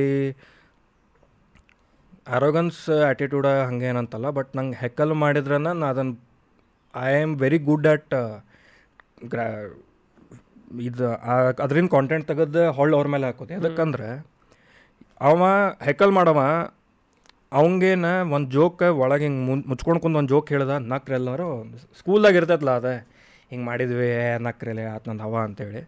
ಅರೋಗನ್ಸ್ 2.27 2.83
ಆ್ಯಟಿಟ್ಯೂಡ 3.07 3.47
ಹಂಗೆ 3.69 3.87
ಏನಂತಲ್ಲ 3.91 4.29
ಬಟ್ 4.39 4.51
ನಂಗೆ 4.59 4.77
ಹೆಕ್ಕಲ್ 4.83 5.13
ಮಾಡಿದ್ರೆ 5.23 5.57
ನಾನು 5.67 5.87
ಅದನ್ನು 5.93 6.15
I 6.95 7.11
am 7.23 7.35
very 7.43 7.59
good 7.69 7.87
at 7.95 8.15
ಗ್ರಾ 9.33 9.45
ಇದು 10.89 11.07
ಅದರಿಂದ 11.65 11.89
ಕಾಂಟೆಂಟ್ 11.97 12.27
ತೆಗೆದು 12.31 12.63
ಹೊಳ್ಳು 12.79 12.95
ಅವ್ರ 12.99 13.09
ಮೇಲೆ 13.15 13.27
ಹಾಕೋದು. 13.29 13.53
ಯಾಕಂದ್ರೆ 13.69 14.09
ಅವ 15.29 15.43
ಹೆಕ್ಕಲ್ 15.89 16.13
ಮಾಡವ 16.19 16.39
ಅವಂಗೇನ 17.59 18.07
ಒಂದು 18.37 18.49
ಜೋಕ್ 18.57 18.83
ಒಳಗೆ 19.03 19.25
ಹಿಂಗೆ 19.27 19.43
ಮುನ್ 19.49 19.61
ಮುಚ್ಕೊಂಡು 19.71 20.01
ಕುಂದು 20.05 20.19
ಒಂದು 20.21 20.31
ಜೋಕ್ 20.35 20.49
ಹೇಳ್ದ 20.55 20.77
ನಕ್ರೆ 20.93 21.15
ಎಲ್ಲರೂ 21.21 21.47
ಸ್ಕೂಲ್ದಾಗ 22.01 22.41
ಇರ್ತೈತಲ್ಲ 22.41 22.73
ಅದೇ 22.81 22.95
ಹಿಂಗೆ 23.51 23.65
ಮಾಡಿದ್ವಿ 23.71 24.09
ನಕ್ರೆಲೆ 24.47 24.85
ಆತ್ 24.95 25.07
ನಂದು 25.09 25.25
ಹವ 25.27 25.37
ಅಂತೇಳಿ. 25.49 25.83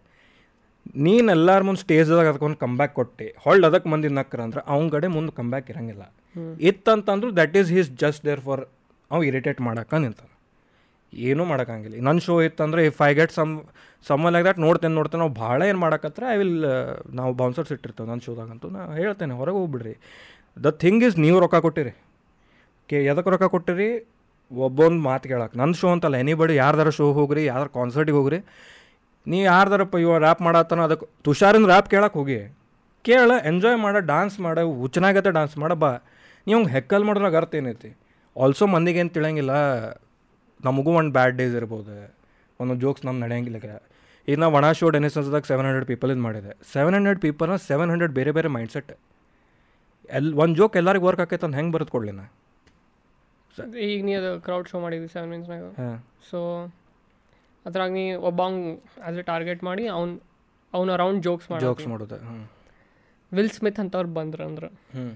ನೀನು 1.05 1.27
ಎಲ್ಲರ 1.35 1.61
ಮುಂದೆ 1.67 1.81
ಸ್ಟೇಜ್ದಾಗ 1.85 2.27
ಅದಕ್ಕೊಂದು 2.31 2.59
ಕಂಬ್ಯಾಕ್ 2.65 2.93
ಕೊಟ್ಟು 2.99 3.25
ಹೊಳ್ಳು 3.45 3.65
ಅದಕ್ಕೆ 3.69 3.89
ಮಂದಿ 3.93 4.09
ನಕ್ರ 4.19 4.39
ಅಂದ್ರೆ 4.47 4.61
ಅವ್ನ 4.73 4.85
ಕಡೆ 4.95 5.07
ಮುಂದೆ 5.15 5.33
ಕಂಬ್ಯಾಕ್ 5.39 5.69
ಇರಂಗಿಲ್ಲ. 5.73 6.03
ಇತ್ತಂತಂದ್ರು 6.69 7.29
that 7.41 7.55
is 7.61 7.69
he's 7.75 7.89
just 8.03 8.21
there 8.29 8.41
for 8.47 8.63
ಅವ್ 9.11 9.23
ಇರಿಟೇಟ್ 9.29 9.59
ಮಾಡಕ್ಕೆ 9.67 9.99
ನಿಂತಾನ. 10.05 10.29
ಏನೂ 11.13 11.43
ಮಾಡೋಕ್ಕಾಗಿಲ್ಲ 11.51 11.99
ನನ್ನ 12.07 12.19
ಶೋ 12.25 12.35
ಇತ್ತಂದ್ರೆ 12.47 12.81
if 12.89 12.99
I 13.09 13.11
get 13.19 13.33
some 13.39 13.51
summon 14.05 14.33
like 14.35 14.45
that 14.47 14.59
ನೋಡ್ತೇನೆ 14.65 14.93
ನೋಡ್ತೇನೆ 14.99 15.21
ನಾವು 15.23 15.33
ಭಾಳ 15.43 15.59
ಏನು 15.71 15.79
ಮಾಡಕತ್ರ 15.83 16.23
ಐ 16.33 16.35
ವಿಲ್ 16.41 16.57
ನಾವು 17.19 17.31
ಬೌನ್ಸರ್ಸ್ 17.41 17.71
ಇಟ್ಟಿರ್ತೇವೆ 17.75 18.07
ನನ್ನ 18.09 18.21
ಶೋದಾಗಂತೂ 18.27 18.67
ನಾ 18.75 18.81
ಹೇಳ್ತೇನೆ, 19.01 19.35
ಹೊರಗೆ 19.39 19.57
ಹೋಗ್ಬಿಡ್ರಿ. 19.61 19.93
ದ 20.65 20.69
ಥಿಂಗ್ 20.83 21.03
ಇಸ್ 21.07 21.17
ನೀವು 21.25 21.37
ರೊಕ್ಕ 21.43 21.59
ಕೊಟ್ಟಿರಿ. 21.67 21.93
ಕೆ 22.89 22.97
ಎದಕ್ಕೆ 23.11 23.31
ರೊಕ್ಕ 23.33 23.47
ಕೊಟ್ಟಿರಿ? 23.55 23.89
ಒಬ್ಬೊಂದು 24.51 25.01
ಮಾತು 25.07 25.25
ಕೇಳಕ್ಕೆ 25.31 25.55
ನನ್ನ 25.61 25.73
ಶೋ 25.79 25.87
ಅಂತಲ್ಲ 25.93 26.17
ಎನಿಬಡಿ 26.23 26.53
ಯಾರ್ದಾರ 26.63 26.89
ಶೋ 26.97 27.05
ಹೋಗ್ರಿ 27.19 27.41
ಯಾವ್ದಾರ 27.51 27.69
ಕಾನ್ಸರ್ಟಿಗೆ 27.77 28.17
ಹೋಗ್ರಿ. 28.19 28.39
ನೀ 29.31 29.39
ಯಾರ್ದಾರಪ್ಪ 29.53 29.95
ಇವ 30.03 30.17
ರ್ಯಾಪ್ 30.25 30.41
ಮಾಡತ್ತಾನ 30.47 30.81
ಅದಕ್ಕೆ 30.87 31.07
ತುಷಾರಿಂದ 31.25 31.67
ರ್ಯಾಪ್ 31.71 31.89
ಕೇಳಕ್ಕೆ 31.93 32.17
ಹೋಗಿ. 32.19 32.39
ಕೇಳ 33.07 33.31
ಎಂಜಾಯ್ 33.51 33.77
ಮಾಡ 33.85 33.97
ಡಾನ್ಸ್ 34.11 34.37
ಮಾಡ 34.45 34.59
ಹುಚ್ಚನಾಗತ್ತೆ 34.83 35.31
ಡಾನ್ಸ್ 35.37 35.57
ಮಾಡ, 35.63 35.73
ಬಾ. 35.83 35.91
ನೀವು 36.47 36.61
ಹೆಕ್ಕಲ್ 36.73 37.03
ಮಾಡೋದ್ರಾಗ 37.07 37.35
ಅರ್ಥ 37.41 37.55
ಏನೈತಿ? 37.59 37.89
ಆಲ್ಸೋ 38.35 38.63
ಮಂದಿಗೆ 38.75 38.99
ಏನು 39.03 39.11
ತಿಳಂಗಿಲ್ಲ. 39.17 39.53
ನಮಗೂ 40.67 40.91
ಒಂದು 41.01 41.11
ಬ್ಯಾಡ್ 41.17 41.35
ಡೇಸ್ 41.39 41.55
ಇರ್ಬೋದು. 41.59 41.95
ಒಂದೊಂದು 42.59 42.81
ಜೋಕ್ಸ್ 42.85 43.03
ನಮ್ಮ 43.07 43.17
ನಡೆಯಂಗಿಲ್ಲ 43.25 43.57
ಈಗ. 43.63 43.73
ನಾವು 44.43 44.53
ಒಣ 44.59 44.67
ಶೋ 44.79 44.87
ಡೆನಿಸನ್ಸ್ದಾಗ 44.95 45.43
ಸೆವೆನ್ 45.51 45.67
ಹಂಡ್ರೆಡ್ 45.69 45.87
ಪೀಪಲಿಂದ 45.91 46.21
ಮಾಡಿದೆ. 46.27 46.51
ಸೆವೆನ್ 46.73 46.95
ಹಂಡ್ರೆಡ್ 46.97 47.19
ಪೀಪಲ್ನ 47.25 47.57
ಸೆವೆನ್ 47.69 47.91
ಹಂಡ್ರೆಡ್ 47.93 48.13
ಬೇರೆ 48.19 48.31
ಬೇರೆ 48.37 48.49
ಮೈಂಡ್ಸೆಟ್ 48.55 48.91
ಎಲ್ 50.17 50.27
ಒಂದು 50.43 50.55
ಜೋಕ್ 50.59 50.75
ಎಲ್ಲರಿಗೂ 50.81 51.05
ವರ್ಕ್ 51.09 51.21
ಆಕೈತೆ 51.25 51.45
ಅಂತ 51.47 51.55
ಹೆಂಗೆ 51.59 51.73
ಬರೆದು 51.75 51.91
ಕೊಡಲಿ 51.95 52.13
ನಾ? 52.19 52.25
ಈಗ 53.89 53.99
ನೀ 54.07 54.13
ಅದು 54.21 54.31
ಕ್ರೌಡ್ 54.45 54.67
ಶೋ 54.71 54.79
ಮಾಡಿದ್ವಿ 54.85 55.07
ಸೆವೆನ್ 55.13 55.31
ಮಿನ್ಸ್ನಾಗ 55.35 55.63
ಹಾಂ. 55.81 55.95
ಸೊ 56.29 56.39
ಅದ್ರಾಗ 57.65 57.89
ನೀ 57.99 58.03
ಒಬ್ಬ 58.29 58.41
ಆ್ಯಸ್ 58.49 59.17
ಎ 59.21 59.25
ಟಾರ್ಗೆಟ್ 59.31 59.61
ಮಾಡಿ 59.69 59.85
ಅವ್ನು 59.97 60.13
ಅವ್ನು 60.73 60.91
ಅರೌಂಡ್ 60.97 61.19
ಜೋಕ್ಸ್ 61.27 61.47
ಮಾಡಿ 61.51 61.63
ಜೋಕ್ಸ್ 61.67 61.87
ಮಾಡೋದು 61.93 62.17
ಹ್ಞೂ 62.27 62.43
ವಿಲ್ 63.31 63.53
ಸ್ಮಿತ್ 63.57 63.79
ಅಂತವ್ರು 63.83 64.11
ಬಂದ್ರು 64.19 64.43
ಅಂದ್ರೆ 64.49 64.69
ಹ್ಞೂ 64.95 65.07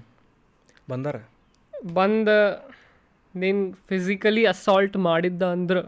ಬಂದಾರ? 0.90 1.16
ಬಂದ 1.92 2.28
ನೀನು 3.34 3.72
ಫಿಸಿಕಲಿ 3.88 4.44
ಅಸಾಲ್ಟ್ 4.44 4.96
ಮಾಡಿದ್ದ 4.96 5.42
ಅಂದ್ರೆ 5.42 5.82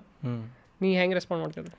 ನೀ 0.83 0.95
ಹೆಂಗೆ 0.97 1.15
ರೆಸ್ಪಾಂಡ್ 1.15 1.43
ಮಾಡ್ತಿದ್ದೆ? 1.45 1.73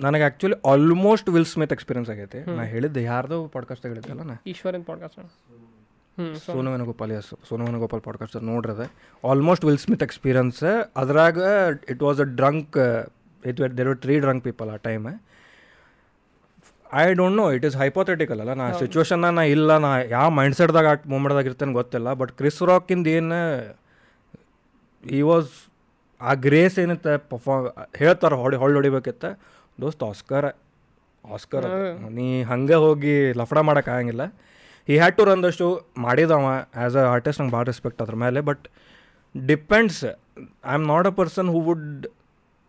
ನನಗೆ 0.00 0.22
actually 0.22 0.56
almost 0.70 1.28
Will 1.28 1.44
Smith 1.44 1.72
experience 1.72 2.10
ಆಗೈತೆ. 2.10 2.38
ನಾ 2.56 2.62
ಹೇಳಿದ್ದೆ 2.62 3.02
ಯಾರ್ದೋ 3.02 3.46
ಪಾಡ್ಕಾಸ್ಟ್ 3.46 3.86
ಹೇಳಿದ್ದಲ್ಲ 3.86 4.22
ನಾ. 4.22 4.36
ಈಶ್ವರನ್ 4.46 4.84
ಪಾಡ್ಕಾಸ್ಟ್ 4.84 5.18
ಹ್ಞೂ 5.18 6.34
ಸೋನು. 6.38 6.70
ವೇಣುಗೋಪಾಲ್ 6.70 7.12
ಎಸ್ 7.12 7.28
ಸೋನು 7.48 7.64
ವೇಣುಗೋಪಾಲ್ 7.64 8.02
ಪಾಡ್ಕಾಸ್ಟ್ 8.02 8.36
ನೋಡ್ರದ. 8.42 8.90
ಆಲ್ಮೋಸ್ಟ್ 9.28 9.64
ವಿಲ್ 9.64 9.78
ಸ್ಮಿತ್ 9.78 10.02
ಎಕ್ಸ್ಪೀರಿಯನ್ಸ್ 10.02 10.62
ಅದ್ರಾಗ 10.96 11.38
it 11.90 12.02
was 12.02 12.20
a 12.20 12.28
drunk 12.40 12.78
it 13.46 13.58
there 13.58 13.76
there 13.76 13.98
three 13.98 14.20
drunk 14.20 14.44
people 14.44 14.70
ಆ 14.70 14.76
time 14.76 15.06
I 17.00 17.04
don't 17.18 17.36
know 17.40 17.44
it 17.56 17.64
is 17.68 17.76
hypothetical 17.82 18.40
ಅಲ್ಲ. 18.42 18.54
ನಾ 18.60 18.64
ಸಿಚುವೇಶನ್ನ 18.80 19.28
ನಾ 19.38 19.42
ಇಲ್ಲ. 19.56 19.78
ನಾ 19.84 19.90
ಯಾವ 20.16 20.26
ಮೈಂಡ್ 20.38 20.56
ಸೆಟ್ದಾಗ 20.58 20.88
ಆ 20.94 20.96
ಮೂಮೆಂಟ್ದಾಗ 21.12 21.50
ಇರ್ತೇನೆ 21.50 21.74
ಗೊತ್ತಿಲ್ಲ. 21.80 22.08
ಬಟ್ 22.20 22.32
ಕ್ರಿಸ್ 22.40 22.60
ರಾಕಿಂದ 22.72 23.06
ಏನು 23.18 23.40
ಈ 25.04 25.20
ವಾಸ್ 25.30 25.52
ಆ 26.20 26.34
ಗ್ರೇಸ್ 26.46 26.76
ಏನಿತ್ತ 26.82 27.14
ಪರ್ಫಾರ್ಮ್ 27.32 27.68
ಹೇಳ್ತಾರೆ 28.02 28.36
ಹೊಡಿ 28.42 28.56
ಹೊಳ್ಳಿ 28.62 28.76
ಹೊಡಿಬೇಕಿತ್ತ. 28.78 29.24
ದೋಸ್ತ್ 29.80 30.04
ಆಸ್ಕರ್ 30.10 30.48
ಆಸ್ಕರ್. 31.24 31.66
ನೀ 32.18 32.26
ಹಂಗೆ 32.52 32.78
ಹೋಗಿ 32.84 33.14
ಲಫಡ 33.40 33.58
ಮಾಡೋಕ್ಕಾಗಂಗಿಲ್ಲ 33.68 34.24
ಈ 34.88 34.94
had 35.00 35.16
to 35.18 35.24
run 35.24 35.42
the 35.44 35.48
show 35.58 35.68
ಮಾಡಿದವ 36.04 36.46
ಆ್ಯಸ್ 36.52 36.96
ಅ 36.96 37.04
ಆರ್ಟಿಸ್ಟ್ 37.14 37.40
ನಂಗೆ 37.40 37.54
ಭಾಳ 37.56 37.64
ರೆಸ್ಪೆಕ್ಟ್ 37.72 38.00
ಅದ್ರ 38.04 38.16
ಮೇಲೆ. 38.24 38.40
But 38.48 38.64
depends 39.34 40.00
I 40.04 40.74
am 40.76 40.86
not 40.94 41.06
a 41.06 41.14
person 41.20 41.50
who 41.54 41.60
would 41.68 42.06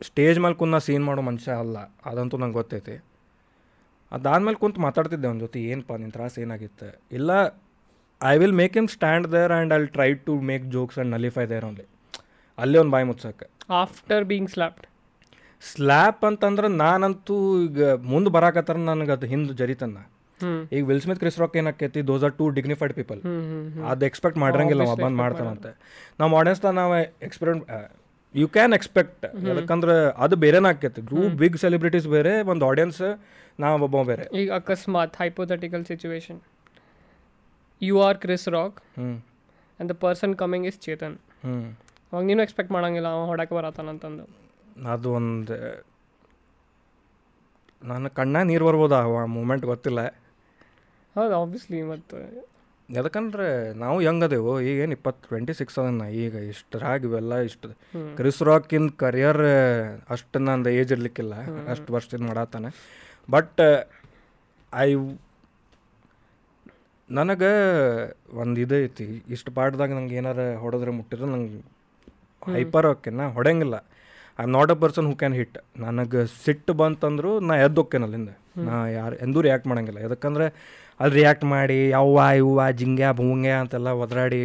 stage 0.02 0.40
ಮೇಲೆ 0.46 0.56
ಕುನ್ನ 0.62 0.78
ಸೀನ್ 0.88 1.04
ಮಾಡೋ 1.06 1.22
ಮನುಷ್ಯ 1.30 1.52
ಅಲ್ಲ. 1.64 1.78
ಅದಂತೂ 2.12 2.38
ನಂಗೆ 2.38 2.54
ಗೊತ್ತೈತಿ. 2.54 2.96
ಅದಾದ್ಮೇಲೆ 4.14 4.56
ಕುಂತು 4.56 4.82
ಮಾತಾಡ್ತಿದ್ದೆ 4.82 5.28
ಅವನ 5.28 5.40
ಜೊತೆ 5.40 5.60
ಏನಪ್ಪ 5.64 5.92
ನಿನ್ನ 5.94 6.12
ತ್ರಾಸ 6.12 6.40
ಏನಾಗಿತ್ತು? 6.40 6.88
ಇಲ್ಲ 7.12 7.32
I 8.22 8.38
will 8.38 8.54
make 8.54 8.74
him 8.74 8.88
stand 8.88 9.32
there 9.32 9.52
and 9.52 9.74
I 9.74 9.86
try 9.94 10.14
to 10.28 10.42
make 10.42 10.66
jokes 10.70 10.98
and 10.98 11.12
nullify 11.16 11.46
there 11.46 11.66
only 11.66 11.86
ಅಲ್ಲೇ 12.58 12.80
ಒಂದು 12.80 12.92
ಬಾಯಿ 12.92 13.06
ಮುಚ್ಚಕ್ಕೆ 13.06 13.48
ಆಫ್ಟರ್ 13.76 14.24
ಬೀಯಿಂಗ್ 14.24 14.50
ಸ್ಲ್ಯಾಪ್ಡ್ 14.50 14.86
ಸ್ಲ್ಯಾಪ್ 15.64 16.26
ಅಂತಂದ್ರೆ 16.26 16.68
ನಾನಂತೂ 16.78 17.36
ಈಗ 17.64 17.84
ಮುಂದೆ 18.06 18.30
ಬರಾಕತ್ತಾರ 18.30 18.78
ನನಗೆ 18.86 19.12
ಅದು 19.12 19.26
ಹಿಂದೆ 19.26 19.54
ಜರಿತನ್ನ. 19.54 20.00
ಈಗ 20.72 20.84
Will 20.86 21.02
Smith 21.02 21.20
Chris 21.20 21.40
Rock 21.40 21.58
ಏನಾಕೈತಿ 21.58 22.08
those 22.08 22.24
are 22.24 22.34
two 22.34 22.50
dignified 22.50 22.94
people 22.94 23.20
ಅದು 23.88 24.06
ಎಕ್ಸ್ಪೆಕ್ಟ್ 24.06 24.38
ಮಾಡಿರಂಗಿಲ್ಲ 24.38 24.84
ಬಂದು 24.96 25.18
ಮಾಡ್ತಾನಂತೆ 25.18 25.72
ನಾವು 26.20 26.36
ಆಡಿಯನ್ಸ್ನ 26.38 26.72
ನಾವು 26.72 26.96
ಎಕ್ಸ್ಪೆರಿಮೆಂಟ್ 27.22 27.66
ಯು 28.36 28.48
ಕ್ಯಾನ್ 28.48 28.74
ಎಕ್ಸ್ಪೆಕ್ಟ್ 28.74 29.26
ಯಾಕಂದ್ರೆ 29.50 29.96
ಅದು 30.18 30.36
ಬೇರೆನೇ 30.36 30.70
ಆಕೈತಿ 30.70 31.02
ಟೂ 31.08 31.22
ಬಿಗ್ 31.38 31.58
ಸೆಲೆಬ್ರಿಟೀಸ್ 31.58 32.08
ಬೇರೆ 32.08 32.42
ಒಂದು 32.52 32.66
ಆಡಿಯನ್ಸ್ 32.66 33.02
ನಾವು 33.60 33.84
ಒಬ್ಬ 33.88 34.02
ಬೇರೆ. 34.10 34.26
ಈಗ 34.40 34.50
ಅಕಸ್ಮಾತ್ 34.60 35.16
hypothetical 35.22 35.84
situation 35.92 36.40
you 37.82 37.96
are 38.08 38.20
Chris 38.24 38.48
Rock 38.58 38.78
and 39.00 39.90
the 39.92 39.96
person 40.06 40.34
coming 40.42 40.68
is 40.72 40.80
Chetan 40.86 41.16
ಹ್ಞೂ 41.46 41.56
ಅವಾಗ 42.12 42.24
ನೀನು 42.30 42.42
ಎಕ್ಸ್ಪೆಕ್ಟ್ 42.46 42.74
ಮಾಡಂಗಿಲ್ಲ 42.78 43.10
ಅವ 43.16 43.26
ಹೊಡಕ್ಕೆ 43.32 43.56
ಬರತ್ತಾನಂತಂದು 43.58 44.26
ಅದು 44.94 45.10
ಒಂದು 45.20 45.58
ನನ್ನ 47.82 48.08
ಕಣ್ಣಾಗ 48.18 48.46
ನೀರು 48.50 48.66
ಬರ್ಬೋದು 48.68 48.96
ಆ 48.96 49.26
ಮೂಮೆಂಟ್ 49.38 49.64
ಗೊತ್ತಿಲ್ಲ. 49.72 50.02
ಹೌದು 51.16 51.34
ಆಬ್ವಿಯಸ್ಲಿ 51.40 51.80
ಮತ್ತು. 51.92 52.18
ಯಾಕಂದ್ರೆ 52.90 53.48
ನಾವು 53.82 53.98
ಯಂಗ್ 54.06 54.24
ಅದೇವು 54.28 54.54
ಈಗ 54.70 54.78
ಏನು 54.86 54.94
ಇಪ್ಪತ್ತು 54.98 55.22
ಟ್ವೆಂಟಿ 55.30 55.54
ಸಿಕ್ಸ್ 55.60 55.78
ಅದನ್ನ 55.82 56.06
ಈಗ 56.24 56.36
ಇಷ್ಟರಾಗ 56.52 57.08
ಇವೆಲ್ಲ 57.10 57.34
ಇಷ್ಟು. 57.50 57.70
ಕ್ರಿಸ್ 58.18 58.42
ರಾಕಿಂದ 58.50 58.92
ಕರಿಯರ್ 59.04 59.44
ಅಷ್ಟು 60.16 60.40
ನಂದು 60.48 60.72
ಏಜ್ 60.80 60.92
ಇರ್ಲಿಕ್ಕಿಲ್ಲ 60.96 61.36
ಅಷ್ಟು 61.74 61.90
ವರ್ಷದಿಂದ 61.96 62.26
ಮಾಡತ್ತಾನೆ. 62.32 62.72
ಬಟ್ 63.30 63.62
ಐ 64.74 64.90
ನನಗೆ 67.10 67.52
ಒಂದು 68.42 68.58
ಇದು 68.62 68.76
ಐತಿ. 68.84 69.06
ಇಷ್ಟು 69.30 69.50
ಪಾಠದಾಗ 69.52 69.92
ನಂಗೆ 69.98 70.16
ಏನಾರು 70.16 70.46
ಹೊಡೆದ್ರೆ 70.60 70.92
ಮುಟ್ಟಿದ್ರೆ 70.92 71.28
ನಂಗೆ 71.28 71.60
ಹೈಪರ್ 72.42 72.88
ನಾ 73.20 73.26
ಹೊಡೆಯಂಗಿಲ್ಲ 73.38 73.76
I 74.40 74.44
am 74.44 74.54
not 74.58 74.72
a 74.72 74.78
person 74.84 75.08
who 75.10 75.16
can 75.16 75.36
hit 75.40 75.58
ನನಗೆ 75.78 76.22
ಸಿಟ್ಟು 76.46 76.74
ಬಂತಂದ್ರು 76.74 77.40
ನಾ 77.40 77.56
ಎದ್ದು 77.56 77.82
ಹೋಗ್ಕೇನೆ 77.82 78.04
ಅಲ್ಲಿಂದ. 78.04 78.32
ನಾ 78.68 78.88
ಯಾರು 79.00 79.16
ಎಂದೂ 79.16 79.42
ರಿಯಾಕ್ಟ್ 79.42 79.68
ಮಾಡಂಗಿಲ್ಲ. 79.68 80.00
ಯಾಕಂದ್ರೆ 80.06 80.46
ಅಲ್ಲಿ 81.00 81.16
ರಿಯಾಕ್ಟ್ 81.20 81.46
ಮಾಡಿ 81.54 81.78
ಯವ್ವ 81.90 82.20
ಇವ್ವ 82.42 82.72
ಜಿಂಗ್ಯಾ 82.72 83.12
ಭೂಂಗ್ಯಾ 83.12 83.60
ಅಂತೆಲ್ಲ 83.60 83.90
ಒದರಾಡಿ 84.04 84.40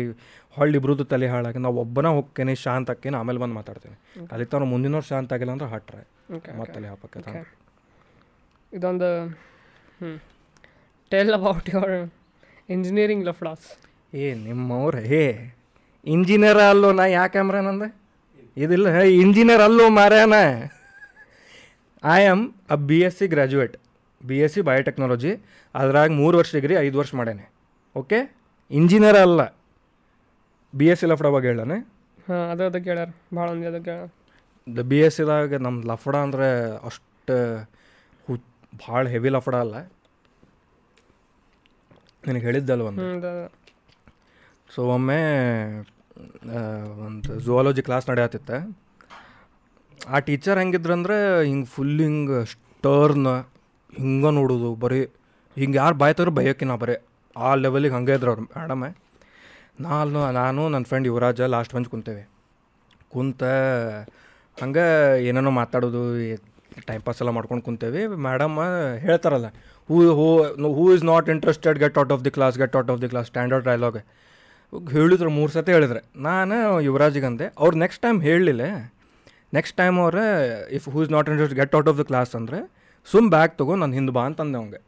ಹೊಳ್ಳಿ 0.57 0.77
ಇಬ್ರದ್ದು 0.79 1.05
ತಲೆ 1.05 1.27
ಹಾಳಾಗಿ 1.27 1.59
ನಾವು 1.59 1.77
ಒಬ್ಬನ 1.81 2.07
ಹೋಗ್ತೇನೆ 2.07 2.55
ಶಾಂತ 2.65 2.91
ಆಕ್ಕೇನೆ 2.91 3.17
ಆಮೇಲೆ 3.17 3.39
ಬಂದು 3.39 3.55
ಮಾತಾಡ್ತೀನಿ. 3.55 3.97
ಅಲ್ಲಿ 4.33 4.47
ತನಕ 4.47 4.69
ಮುಂದಿನ 4.75 4.95
ವರ್ಷ 4.97 5.09
ಶಾಂತ 5.09 5.33
ಆಗಿಲ್ಲ 5.33 5.53
ಅಂದ್ರೆ 5.53 5.69
ಹಟ್ರೆ. 5.75 6.03
ಮತ್ತೆ 6.59 6.73
ತಲೆ 6.73 6.89
ಹಾಪಕ್ಕೆ. 6.89 7.21
ಇದೊಂದು 8.73 9.11
ಹ್ಞೂ 10.01 10.11
ಟೆಲ್ 11.13 11.33
ಅಬೌಟ್ 11.39 11.69
ಯುವರ್ 11.75 11.95
ಇಂಜಿನಿಯರಿಂಗ್ 12.75 13.25
ಲಫ್ಡಾಸ್ 13.29 13.67
ಏ 14.23 14.27
ನಿಮ್ಮವ್ರು 14.47 15.01
ಹೇ 15.13 15.23
ಇಂಜಿನಿಯರ್ 16.15 16.61
ಅಲ್ಲೋ 16.71 16.89
ನಾ 16.99 17.05
ಯಾಕೆ 17.19 17.33
ಕ್ಯಾಮ್ರಾ 17.35 17.61
ನಂದ? 17.69 17.85
ಇದಿಲ್ಲ 18.57 18.89
ಇಂಜಿನಿಯರ್ 19.23 19.63
ಅಲ್ಲೋ 19.67 19.85
ಮಾರ್ಯಾನ? 19.99 20.35
I 22.05 22.21
am 22.33 22.45
a 22.75 22.77
B 22.91 22.99
S 23.09 23.19
C 23.21 23.27
graduate 23.35 23.75
B 24.21 24.37
S 24.45 24.55
C 24.57 24.63
biotechnology 24.69 25.33
ಅದ್ರಾಗ 25.75 26.11
ಮೂರು 26.21 26.35
ವರ್ಷ 26.41 26.51
ಡಿಗ್ರಿ 26.57 26.75
ಐದು 26.85 26.97
ವರ್ಷ 27.01 27.13
ಮಾಡೇನೆ. 27.21 27.45
ಓಕೆ 28.01 28.19
ಇಂಜಿನಿಯರ್ 28.71 29.19
ಅಲ್ಲ. 29.25 29.41
ಬಿ 30.75 30.87
ಎಸ್ 30.93 31.01
ಸಿ 31.03 31.07
ಲಫ್ಡ 31.13 31.29
ಬಗ್ಗೆ 31.37 31.49
ಹೇಳಾನೆ. 31.53 31.77
ಹಾಂ 32.29 32.45
ಅದು 32.53 32.63
ಅದಕ್ಕೆ 32.69 32.87
ಕೇಳ್ಯಾರ 32.91 33.11
ಭಾಳ 33.37 33.47
ಮಂದಿ 33.53 33.69
ಅದಕ್ಕೆ 33.73 33.97
ದ 34.67 34.83
ಬಿ 34.91 34.99
ಎಸ್ 35.07 35.17
ಸಿದಾಗ 35.21 35.61
ನಮ್ಮ 35.67 35.79
ಲಫಡ 35.91 36.17
ಅಂದ್ರೆ 36.27 36.49
ಅಷ್ಟು 36.89 37.37
ಭಾಳ 38.73 39.03
ಹೆವಿ 39.15 39.31
ಲಫಡ 39.35 39.57
ಅಲ್ಲ 39.65 39.77
ನಿನಗೆ 42.27 42.45
ಹೇಳಿದ್ದಲ್ಲ 42.47 42.83
ಒಂದು? 42.83 43.03
ಸೊ 44.75 44.81
ಒಮ್ಮೆ 44.95 45.21
ಒಂದು 47.07 47.33
ಝುವಾಲಜಿ 47.41 47.83
ಕ್ಲಾಸ್ 47.83 48.07
ನಡೆಯತ್ತಿತ್ತ. 48.11 48.51
ಆ 50.01 50.19
ಟೀಚರ್ 50.27 50.59
ಹೆಂಗಿದ್ರಂದ್ರೆ 50.59 51.17
ಹಿಂಗೆ 51.49 51.69
ಫುಲ್ 51.75 52.01
ಹಿಂಗೆ 52.01 52.39
ಸ್ಟರ್ನ 52.53 53.29
ಹಿಂಗೆ 53.99 54.31
ನೋಡೋದು 54.39 54.71
ಬರೀ 54.85 55.01
ಹಿಂಗೆ 55.57 55.79
ಯಾರು 55.79 55.97
ಬಾಯ್ತಾರೋ 56.03 56.33
ನಾ 56.71 56.77
ಬರೀ. 56.85 56.97
ಆ 57.37 57.51
ಲೆವೆಲಿಗೆ 57.65 57.95
ಹಂಗೆ 57.95 58.15
ಇದ್ರು 58.19 58.31
ಅವ್ರು 58.33 58.45
ಮೇಡಮ್ 58.57 58.85
ನಾನು 59.81 60.21
ನಾನು 60.33 60.63
ನನ್ನ 60.75 60.85
ಫ್ರೆಂಡ್ 60.91 61.07
ಯುವರಾಜ 61.07 61.41
ಲಾಸ್ಟ್ 61.55 61.75
ಬಂದು 61.75 61.91
ಕುಂತೇವೆ. 61.91 62.23
ಕುಂತ 63.13 63.43
ಹಂಗೆ 64.59 64.87
ಏನೇನೋ 65.27 65.51
ಮಾತಾಡೋದು 65.61 66.03
ಟೈಮ್ 66.91 67.03
ಪಾಸ್ 67.07 67.19
ಎಲ್ಲ 67.23 67.33
ಮಾಡ್ಕೊಂಡು 67.37 67.65
ಕುಂತೇವಿ. 67.69 68.03
ಮೇಡಮ್ 68.29 68.57
ಹೇಳ್ತಾರಲ್ಲ 69.07 69.49
who 69.89 69.99
who 70.19 70.29
who 70.79 70.85
is 70.95 71.05
not 71.13 71.29
interested 71.35 71.79
get 71.83 71.99
out 72.03 72.13
of 72.17 72.23
the 72.27 72.33
class 72.37 72.57
get 72.63 72.75
out 72.81 72.91
of 72.95 73.01
the 73.05 73.11
class 73.13 73.29
standard 73.33 73.67
dialogue 73.71 73.99
ಹೇಳಿದ್ರು, 74.97 75.31
ಮೂರು 75.39 75.51
ಸತಿ 75.57 75.71
ಹೇಳಿದ್ರೆ. 75.77 76.01
ನಾನು 76.29 76.57
ಯುವರಾಜಿಗಂದೆ 76.87 77.47
ಅವ್ರು 77.63 77.77
ನೆಕ್ಸ್ಟ್ 77.85 78.03
ಟೈಮ್ 78.07 78.19
ಹೇಳಲಿಲ್ಲ. 78.29 78.65
ನೆಕ್ಸ್ಟ್ 79.59 79.77
ಟೈಮ್ 79.81 79.99
ಅವ್ರೆ 80.05 80.25
if 80.79 80.87
who 80.95 80.99
is 81.05 81.13
not 81.15 81.29
interest 81.33 81.57
get 81.61 81.75
out 81.79 81.89
of 81.93 81.99
the 82.01 82.05
class 82.11 82.33
ಅಂದರೆ, 82.41 82.59
ಸುಮ್ 83.13 83.31
ಬ್ಯಾಗ್ 83.35 83.55
ತಗೋ, 83.61 83.77
ನಾನು 83.83 83.95
ಹಿಂದೆ 83.99 84.13
ಬಾ 84.19 84.25
ಅಂತಂದೆ 84.31 84.59
ಅವಂಗೆ. 84.61 84.81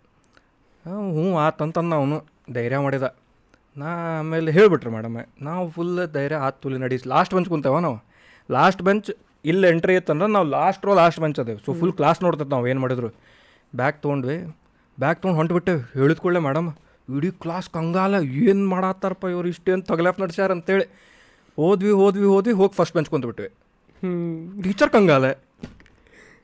ಹ್ಞೂ 0.84 1.24
ಆತಂತಂದ 1.46 1.92
ಅವನು, 2.00 2.18
ಧೈರ್ಯ 2.58 2.78
ಮಾಡಿದ. 2.86 3.08
ನಾ 3.76 3.88
ಆಮೇಲೆ 4.18 4.50
ಹೇಳ್ಬಿಟ್ರೆ 4.56 4.90
ಮೇಡಮ್ 4.94 5.16
ನಾವು 5.48 5.64
ಫುಲ್ 5.74 5.92
ಧೈರ್ಯ 6.14 6.38
ಆತ್ 6.46 6.56
ತುಲಿ 6.62 6.78
ನಡಿ 6.84 6.96
ಲಾಸ್ಟ್ 7.12 7.34
ಬೆಂಚ್ 7.34 7.48
ಕುಂತೇವ 7.52 7.78
ನಾವು. 7.86 7.98
ಲಾಸ್ಟ್ 8.50 8.82
ಬೆಂಚ್ 8.86 9.10
ಇಲ್ಲಿ 9.44 9.68
ಎಂಟ್ರಿ 9.68 9.94
ಇತ್ತಂದ್ರೆ 9.94 10.28
ನಾವು 10.32 10.46
ಲಾಸ್ಟ್ 10.46 10.86
ರೋ 10.86 10.94
ಲಾಸ್ಟ್ 10.94 11.20
ಬೆಂಚ್ 11.20 11.40
ಅದೇವೆ. 11.40 11.60
ಸೊ 11.66 11.72
ಫುಲ್ 11.72 11.92
ಕ್ಲಾಸ್ 11.92 12.22
ನೋಡ್ತೈತೆ 12.22 12.50
ನಾವು 12.50 12.68
ಏನು 12.68 12.80
ಮಾಡಿದ್ರು. 12.80 13.08
ಬ್ಯಾಗ್ 13.76 14.02
ತೊಗೊಂಡ್ವಿ. 14.02 14.38
ಬ್ಯಾಗ್ 15.00 15.18
ತೊಗೊಂಡು 15.18 15.36
ಹೊಂಟ್ಬಿಟ್ಟು 15.36 15.74
ಹೇಳಿದ 15.98 16.18
ಕೂಡಲೇ 16.18 16.40
ಮೇಡಮ್ 16.40 16.68
ಇಡೀ 17.16 17.30
ಕ್ಲಾಸ್ 17.30 17.70
ಕಂಗಾಲ 17.70 18.14
ಏನು 18.48 18.68
ಮಾಡತ್ತಾರಪ್ಪ 18.68 19.24
ಇವ್ರು? 19.24 19.48
ಇಷ್ಟೇನು 19.48 19.82
ತಗಲಾಫ್ 19.82 20.20
ನಡ್ಸ್ಯಾರ? 20.20 20.52
ಅಂತೇಳಿ. 20.52 20.84
ಹೋದ್ವಿ 21.56 21.90
ಹೋದ್ವಿ 21.90 22.24
ಹೋದ್ವಿ 22.24 22.52
ಹೋಗಿ 22.52 22.74
ಫಸ್ಟ್ 22.74 22.94
ಬೆಂಚ್ 22.94 23.10
ಕುಂತ್ಬಿಟ್ವಿ. 23.10 23.48
ಹ್ಞೂ 24.02 24.62
ಟೀಚರ್ 24.62 24.90
ಕಂಗಾಲ. 24.90 25.24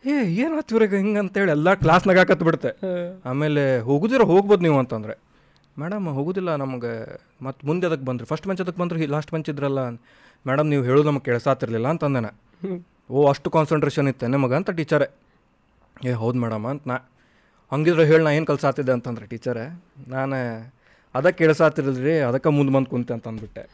ಏ 0.07 0.17
ಏನಾಯ್ತು 0.35 0.75
ಇವ್ರಿಗೆ 0.75 0.97
ಹಿಂಗೆ? 0.97 1.19
ಅಂತೇಳಿ 1.19 1.51
ಎಲ್ಲ 1.51 1.75
ಕ್ಲಾಸ್ನಾಗ 1.75 2.19
ಹಾಕತ್ 2.19 2.43
ಬಿಡುತ್ತೆ 2.43 2.71
ಆಮೇಲೆ 3.25 3.79
ಹೋಗುದಿರ 3.79 4.23
ಹೋಗ್ಬೋದು 4.23 4.63
ನೀವು 4.63 4.79
ಅಂತಂದರೆ. 4.79 5.15
ಮೇಡಮ್ 5.79 6.07
ಹೋಗುದಿಲ್ಲ 6.09 6.57
ನಮಗೆ. 6.57 7.21
ಮತ್ತು 7.43 7.67
ಮುಂದೆ 7.67 7.87
ಅದಕ್ಕೆ 7.87 8.07
ಬಂದ್ರಿ? 8.07 8.27
ಫಸ್ಟ್ 8.27 8.47
ಬೆಂಚ್ 8.47 8.61
ಅದಕ್ಕೆ 8.61 8.81
ಬಂದ್ರಿ? 8.81 9.07
ಲಾಸ್ಟ್ 9.07 9.33
ಬೆಂಚ್ 9.33 9.51
ಇದ್ರಲ್ಲ? 9.51 9.79
ಮೇಡಮ್, 10.49 10.69
ನೀವು 10.73 10.85
ಹೇಳೋದು 10.89 11.07
ನಮಗೆ 11.11 11.27
ಕೇಳಿಸಾತಿರ್ಲಿಲ್ಲ 11.31 11.89
ಅಂತಂದೇನೆ 11.95 12.31
ಓ, 13.15 13.17
ಅಷ್ಟು 13.33 13.49
ಕಾನ್ಸಂಟ್ರೇಷನ್ 13.57 14.09
ಇತ್ತೆ 14.13 14.27
ನಿಮಗೆ 14.35 14.57
ಅಂತ 14.59 14.71
ಟೀಚರೇ. 14.79 15.09
ಏ, 16.09 16.13
ಹೌದು 16.23 16.39
ಮೇಡಮ್ 16.45 16.65
ಅಂತ 16.71 16.83
ನಾ 16.91 16.97
ಹಂಗಿದ್ರೆ 17.73 18.05
ಹೇಳಿ, 18.11 18.23
ನಾ 18.27 18.31
ಏನು 18.39 18.47
ಕಲ್ಸಾತಿದ್ದೆ 18.51 18.93
ಅಂತಂದ್ರೆ 18.97 19.27
ಟೀಚರೇ, 19.33 19.67
ನಾನು 20.15 20.39
ಅದಕ್ಕೆ 21.15 21.47
ರೀ 22.07 22.15
ಅದಕ್ಕೆ 22.31 22.51
ಮುಂದೆ 22.57 22.73
ಬಂದು 22.77 22.89
ಕುಂತೆ 22.95 23.13
ಅಂತ 23.17 23.27
ಅಂದ್ಬಿಟ್ಟೆ. 23.33 23.65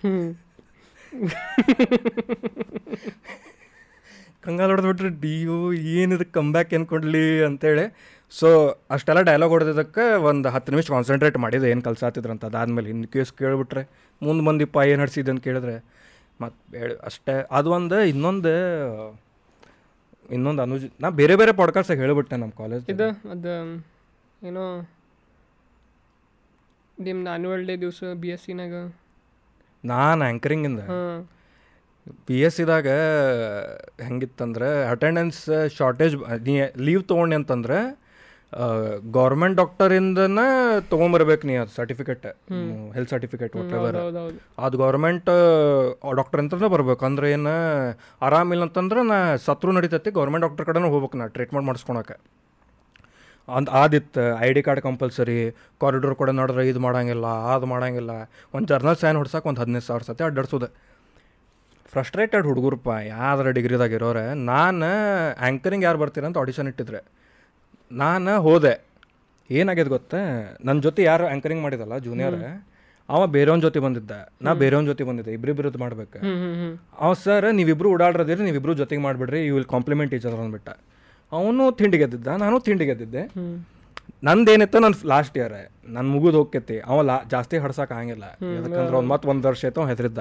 ಕಂಗಾಲ್ 4.44 4.70
ಹೊಡೆದ್ಬಿಟ್ರೆ 4.72 5.10
ಡಿಯೋ 5.24 5.56
ಏನಿದೆ 5.96 6.26
ಕಂಬ್ಯಾಕ್ 6.36 6.70
ಏನು 6.76 6.86
ಕೊಡಲಿ 6.92 7.26
ಅಂತೇಳಿ. 7.48 7.84
ಸೊ 8.32 8.48
ಅಷ್ಟೆಲ್ಲ 8.94 9.20
ಡೈಲಾಗ್ 9.28 9.52
ಹೊಡೆದಿದ್ದಕ್ಕೆ 9.54 10.04
ಒಂದು 10.30 10.48
ಹತ್ತು 10.54 10.70
ನಿಮಿಷ 10.72 10.86
ಕಾನ್ಸಂಟ್ರೇಟ್ 10.94 11.36
ಮಾಡಿದೆ, 11.44 11.66
ಏನು 11.72 11.82
ಕಲ್ಸಾತಿದ್ರು 11.88 12.32
ಅಂತ 12.34 12.44
ಅದಾದಮೇಲೆ. 12.50 12.88
ಇನ್ನು 12.94 13.08
ಕೇಸ್ 13.14 13.32
ಕೇಳಿಬಿಟ್ರೆ, 13.42 13.82
ಮುಂದೆ 14.22 14.44
ಬಂದಿಪ್ಪ 14.48 14.78
ಏನು 14.92 15.00
ನಡ್ಸಿದ್ದೆ 15.02 15.32
ಅಂತ 15.34 15.42
ಕೇಳಿದ್ರೆ 15.48 15.76
ಮತ್ತು 16.40 16.98
ಅಷ್ಟೇ. 17.04 17.32
ಅದು 17.50 17.70
ಒಂದು 17.70 18.00
ಇನ್ನೊಂದು 18.00 18.52
ಇನ್ನೊಂದು 20.30 20.62
ಅನುಜ್ 20.62 20.90
ನಾ 21.00 21.10
ಬೇರೆ 21.10 21.36
ಬೇರೆ 21.36 21.52
ಪಾಡ್ಕಾಸ್ಟಾಗ 21.52 21.98
ಹೇಳಿಬಿಟ್ಟೆ 21.98 22.36
ನಮ್ಮ 22.36 22.52
ಕಾಲೇಜ್ 22.52 22.84
ಇದು 22.88 23.30
ಅದು 23.30 23.54
ಏನೋ 24.46 24.80
ನಿಮ್ದು 27.00 27.30
ಆನ್ಯುವಲ್ 27.30 27.66
ಡೇ 27.66 27.76
ದಿವಸ 27.76 28.04
ಬಿ 28.20 28.28
ಎಸ್ 28.28 28.44
ಸಿನಾಗ 28.44 28.74
ನಾನು 29.84 30.24
ಆ್ಯಂಕರಿಂಗಿಂದ 30.24 30.80
ಬಿ 30.80 32.12
ಪಿ 32.26 32.40
ಎಸ್ 32.40 32.56
ಸಿದಾಗ 32.56 32.88
ಹೆಂಗಿತ್ತಂದ್ರೆ 34.02 34.86
ಅಟೆಂಡೆನ್ಸ್ 34.88 35.68
ಶಾರ್ಟೇಜ್ 35.76 36.16
ನೀ 36.40 36.60
ಲೀವ್ 36.78 37.04
ತೊಗೊಂಡೆ 37.04 37.36
ಅಂತಂದ್ರೆ 37.36 37.78
ಗೌರ್ಮೆಂಟ್ 39.16 39.56
ಡಾಕ್ಟರಿಂದನ 39.60 40.40
ತಗೊಂಬರ್ಬೇಕು 40.90 41.46
ನೀ 41.48 41.54
ಅದು 41.62 41.72
ಸರ್ಟಿಫಿಕೇಟ್ 41.76 42.26
ಹೆಲ್ತ್ 42.96 43.10
ಸರ್ಟಿಫಿಕೇಟ್ 43.14 43.54
ಒಟ್ಟೆವರ್ 43.60 43.96
ಅದು 44.66 44.78
ಗೌರ್ಮೆಂಟ್ 44.82 45.30
ಡಾಕ್ಟರ್ 46.18 46.40
ಅಂತಂದ್ರೆ 46.42 46.68
ಬರ್ಬೇಕು. 46.74 47.02
ಅಂದ್ರೆ 47.08 47.28
ಏನು 47.36 47.54
ಆರಾಮಿಲ್ಲ 48.28 48.64
ಅಂತಂದ್ರೆ 48.68 49.02
ನಾ 49.12 49.18
ಸತ್ರು 49.46 49.72
ನಡಿತೈತಿ 49.78 50.12
ಗೌರ್ಮೆಂಟ್ 50.18 50.44
ಡಾಕ್ಟರ್ 50.46 50.66
ಕಡೆನೂ 50.70 50.90
ಹೋಗ್ಬೇಕು 50.94 51.18
ನಾ 51.22 51.26
ಟ್ರೀಟ್ಮೆಂಟ್ 51.38 51.66
ಮಾಡಿಸ್ಕೊಳಕ್ಕೆ 51.70 52.16
ಅಂದ್ 53.48 53.70
ಆದಿತ್ತು 53.82 54.24
I 54.46 54.48
D 54.56 54.62
card 54.66 54.82
compulsory 54.88 55.38
corridor 55.82 56.14
ಕೂಡ 56.20 56.30
ನೋಡಿದ್ರೆ 56.40 56.64
ಇದು 56.72 56.80
ಮಾಡಂಗಿಲ್ಲ 56.86 57.26
ಅದು 57.54 57.66
ಮಾಡಂಗಿಲ್ಲ. 57.72 58.12
ಒಂದು 58.54 58.66
ಜರ್ನಲ್ 58.72 58.98
ಸೈನ್ 59.00 59.16
ಹೊಡ್ಸಕ್ಕೆ 59.20 59.48
ಒಂದು 59.52 59.60
ಹದಿನೈದು 59.62 59.86
ಸಾವಿರ 59.86 60.04
ಸತಿ 60.10 60.24
ಅಡ್ಡಾಡ್ಸೋದು. 60.28 60.68
ಫ್ರಸ್ಟ್ರೇಟೆಡ್ 61.92 62.46
ಹುಡುಗರಪ್ಪ 62.50 62.90
ಯಾವ್ದಾರ 63.06 63.48
ಡಿಗ್ರಿದಾಗ 63.56 63.98
ಇರೋರೆ 63.98 64.22
ನಾನು 64.50 64.90
ಆ್ಯಂಕರಿಂಗ್ 65.46 65.84
ಯಾರು 65.84 65.98
ಬರ್ತೀರ 66.02 66.24
ಅಂತ 66.28 66.38
ಆಡಿಷನ್ 66.44 66.68
ಇಟ್ಟಿದ್ರೆ. 66.72 67.00
ನಾನು 68.00 68.40
ಹೋದೆ. 68.40 68.74
ಏನಾಗ್ಯದ 69.50 69.88
ಗೊತ್ತಾ? 69.88 70.18
ನನ್ನ 70.64 70.80
ಜೊತೆ 70.80 71.02
ಯಾರು 71.02 71.24
ಆ್ಯಂಕರಿಂಗ್ 71.26 71.62
ಮಾಡಿದಲ್ಲ 71.62 71.96
ಜೂನಿಯರ್ 71.98 72.36
ಅವ 73.08 73.26
ಬೇರೆಯವ್ನ 73.26 73.60
ಜೊತೆ 73.60 73.78
ಬಂದಿದ್ದ. 73.80 74.12
ನಾ 74.42 74.50
ಬೇರೆಯವ್ನ 74.52 74.86
ಜೊತೆ 74.86 75.04
ಬಂದಿದ್ದೆ. 75.04 75.32
ಇಬ್ಬರಿಬ್ಬರದ್ದು 75.32 75.78
ಮಾಡ್ಬೇಕು. 75.78 76.18
ಅವ 77.04 77.12
ಸರ್ 77.24 77.46
ನೀವಿಬ್ರು 77.52 77.88
ಓಡಾಡ್ರದಿರಿ 77.90 78.42
ನೀವಿಬ್ರು 78.42 78.74
ಜೊತೆಗೆ 78.74 79.02
ಮಾಡಿಬಿಡ್ರಿ 79.02 79.46
you 79.46 79.54
will 79.54 79.68
compliment 79.74 80.14
each 80.14 80.26
other 80.26 80.40
ಅಂದ್ಬಿಟ್ಟ. 80.40 80.68
ಅವನು 81.32 81.64
ತಿಂಡಿ 81.72 81.98
ಗೆದ್ದಿದ್ದ 81.98 82.26
ನಾನು 82.26 82.60
ತಿಂಡಿ 82.60 82.86
ಗೆದ್ದಿದ್ದೆ. 82.86 83.22
ನಂದು 83.22 84.26
ನಂದೇನಿತ್ತು 84.26 84.78
ನನ್ನ 84.78 84.94
ಲಾಸ್ಟ್ 85.06 85.36
ಇಯರ್ 85.38 85.54
ನನ್ನ 85.86 86.06
ಮುಗಿದು 86.12 86.38
ಹೋಗ್ತೈತಿ 86.38 86.78
ಅವ 86.80 87.02
ಲಾ 87.02 87.16
ಜಾಸ್ತಿ 87.30 87.56
ಹಡ್ಸಕ್ಕೆ 87.58 87.94
ಆಗಂಗಿಲ್ಲ. 87.94 88.24
ಯಾಕಂದ್ರೆ 88.54 88.96
ಒಂದು 88.96 89.10
ಮತ್ತೆ 89.12 89.28
ಒಂದು 89.28 89.48
ವರ್ಷ 89.48 89.64
ಆಯ್ತು 89.64 89.84
ಹೆದರಿದ್ದ. 89.86 90.18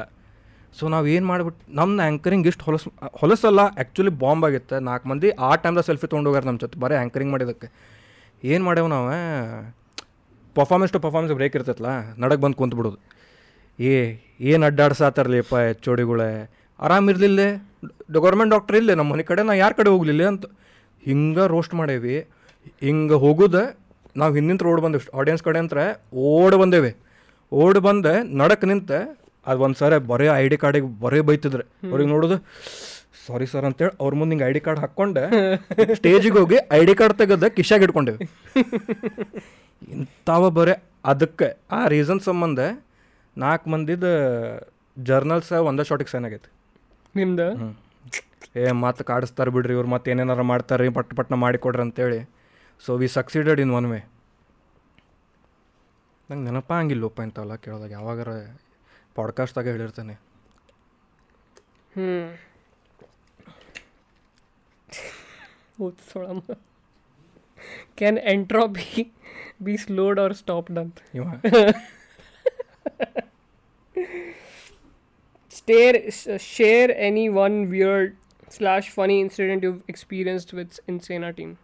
ಸೊ 0.76 0.90
ನಾವು 0.94 1.06
ಏನು 1.14 1.26
ಮಾಡ್ಬಿಟ್ಟು 1.26 1.64
ನಮ್ಮ 1.80 2.02
ಆ್ಯಂಕರಿಂಗ್ 2.02 2.46
ಇಷ್ಟು 2.52 2.64
ಹೊಲಸು, 2.68 2.90
ಹೊಲಸಲ್ಲ 3.22 3.62
ಆ್ಯಕ್ಚುಲಿ 3.78 4.12
ಬಾಂಬ್ 4.24 4.46
ಆಗಿತ್ತು. 4.48 4.76
ನಾಲ್ಕು 4.90 5.06
ಮಂದಿ 5.12 5.30
ಆ 5.48 5.52
ಟೈಮ್ದಾಗ 5.64 5.84
ಸೆಲ್ಫಿ 5.90 6.08
ತೊಗೊಂಡು 6.12 6.30
ಹೋಗ್ಯಾರ 6.30 6.46
ನಮ್ಮ 6.50 6.60
ಜೊತೆ, 6.64 6.78
ಬರೀ 6.84 6.96
ಆ್ಯಂಕರಿಂಗ್ 7.00 7.32
ಮಾಡಿದ್ದಕ್ಕೆ 7.34 7.68
ಏನು 8.44 8.64
ಮಾಡ್ಯಾವ 8.68 8.88
ನಾವು? 8.96 9.10
ಪರ್ಫಾರ್ಮೆನ್ಸ್ 10.56 10.94
ಟು 10.96 11.00
ಪರ್ಫಾರ್ಮೆನ್ಸ್ 11.06 11.36
ಬ್ರೇಕ್ 11.40 11.56
ಇರ್ತೈತಲ್ಲ 11.58 11.92
ನಡಕ್ಕೆ 12.22 12.44
ಬಂದು 12.46 12.58
ಕುಂತ್ಬಿಡೋದು 12.62 12.98
ಏ, 13.80 13.94
ಏನು 14.50 14.64
ಅಡ್ಡಾಡ್ಸಾತಾರಲಿಪ್ಪ 14.70 15.56
ಚೋಡಿಗಳೇ 15.86 16.32
ಆರಾಮಿರ್ಲಿಲ್ಲ 16.80 17.40
ಗೌರ್ಮೆಂಟ್ 18.18 18.52
ಡಾಕ್ಟ್ರ್ 18.54 18.78
ಇಲ್ಲೇ 18.80 18.94
ನಮ್ಮ 19.00 19.10
ಮನೆ 19.14 19.24
ಕಡೆ 19.30 19.42
ನಾ 19.50 19.54
ಯಾರ 19.64 19.72
ಕಡೆ 19.80 19.90
ಹೋಗ್ಲಿಲ್ಲ 19.94 20.24
ಅಂತ. 20.32 20.46
ಹಿಂಗೆ 21.04 21.44
ರೋಸ್ಟ್ 21.54 21.74
ಮಾಡೇವಿ 21.80 22.16
ಹಿಂಗೆ 22.86 23.18
ಹೋಗುದ, 23.24 23.58
ನಾವು 24.16 24.32
ಹಿಂದಿಂತ 24.38 24.62
ರೋಡ್ 24.68 24.82
ಬಂದೇವಿ. 24.86 25.06
ಆಡಿಯನ್ಸ್ 25.20 25.44
ಕಡೆ 25.48 25.60
ಅಂತ 25.64 25.74
ಓಡ್ 26.30 26.56
ಬಂದೇವಿ. 26.62 26.92
ಓಡ್ 27.52 27.80
ಬಂದೆ 27.88 28.14
ನಡಕ್ಕೆ 28.42 28.68
ನಿಂತೆ 28.72 29.00
ಅದು 29.46 29.60
ಒಂದು 29.66 29.78
ಸಾರಿ 29.82 29.98
ಬರೀ 30.12 30.28
ಐ 30.42 30.46
ಡಿ 30.54 30.58
ಕಾರ್ಡಿಗೆ 30.64 30.88
ಬರೀ 31.04 31.20
ಬೈತಿದ್ರೆ. 31.30 31.64
ಅವ್ರಿಗೆ 31.92 32.10
ನೋಡೋದು 32.10 32.38
ಸಾರಿ 33.28 33.46
ಸರ್ 33.46 33.66
ಅಂತೇಳಿ 33.66 33.94
ಅವ್ರ 34.04 34.14
ಮುಂದೆ 34.20 34.34
ಹಿಂಗೆ 34.34 34.46
ಐ 34.50 34.54
ಡಿ 34.58 34.62
ಕಾರ್ಡ್ 34.66 34.80
ಹಾಕ್ಕೊಂಡೆ. 34.84 35.24
ಸ್ಟೇಜಿಗೆ 36.00 36.38
ಹೋಗಿ 36.40 36.58
ಐ 36.78 36.82
ಡಿ 36.86 36.94
ಕಾರ್ಡ್ 36.96 37.16
ತೆಗೆದ 37.18 37.48
ಕಿಶಾಗಿ 37.58 37.84
ಇಟ್ಕೊಂಡೇವಿ. 37.88 38.20
ಇಂಥವ 39.96 40.50
ಬರೇ. 40.50 40.76
ಅದಕ್ಕೆ 41.06 41.48
ಆ 41.72 41.82
ರೀಸನ್ 41.94 42.20
ಸಂಬಂಧ 42.30 42.60
ನಾಲ್ಕು 43.38 43.68
ಮಂದಿದ 43.70 44.06
ಜರ್ನಲ್ಸ್ 44.98 45.52
ಒಂದೇ 45.70 45.84
ಶಾಟಿಗೆ 45.90 46.12
ಸೈನ್ 46.14 46.26
ಆಗೈತೆ. 46.26 46.50
ನಿಮ್ದು? 47.16 47.48
ಏ 48.62 48.72
ಮತ್ತೆ 48.84 49.04
ಕಾಡಿಸ್ತಾರೆ 49.04 49.52
ಬಿಡ್ರಿ 49.56 49.74
ಇವ್ರು 49.74 49.90
ಮತ್ತೆ 49.94 50.12
ಏನೇನಾರು 50.12 50.44
ಮಾಡ್ತಾರೆ 50.44 50.90
ಪಟ್ 50.98 51.12
ಪಟ್ನ 51.20 51.36
ಮಾಡಿಕೊಡ್ರಿ 51.46 51.84
ಅಂತೇಳಿ. 51.88 52.20
So 52.86 52.92
we 53.02 53.08
succeeded 53.18 53.60
in 53.66 53.72
one 53.80 53.88
way 53.92 54.00
ನಂಗೆ 56.30 56.44
ನೆನಪ 56.50 56.72
ಹಂಗಿಲ್ಲಪ್ಪ 56.80 57.20
ಇಂಥವೆಲ್ಲ 57.28 57.56
ಕೇಳಿದಾಗ. 57.66 57.92
ಯಾವಾಗಾರ 57.92 58.32
ಪಾಡ್ಕಾಸ್ಟ್ದಾಗ 59.16 59.68
ಹೇಳಿರ್ತಾನೆ 59.68 60.14
ಹ್ಞೂ 61.96 62.38
ಓದ್ಸೋಳಮ್ಮ 65.86 66.54
can 67.98 68.18
entropy 68.18 69.14
be 69.62 69.78
slowed 69.78 70.20
or 70.20 70.36
stopped 70.36 70.80
ಅಂತ 70.80 71.00
ಇವ 71.16 71.24
stair 75.50 75.98
share 76.40 76.92
any 76.92 77.28
one 77.28 77.68
weird 77.68 78.16
slash 78.52 78.90
funny 78.92 79.20
incident 79.20 79.66
you 79.66 79.74
experienced 79.90 80.54
with 80.54 80.80
ಇನ್ಸೇನಾ 80.90 81.30
team 81.30 81.56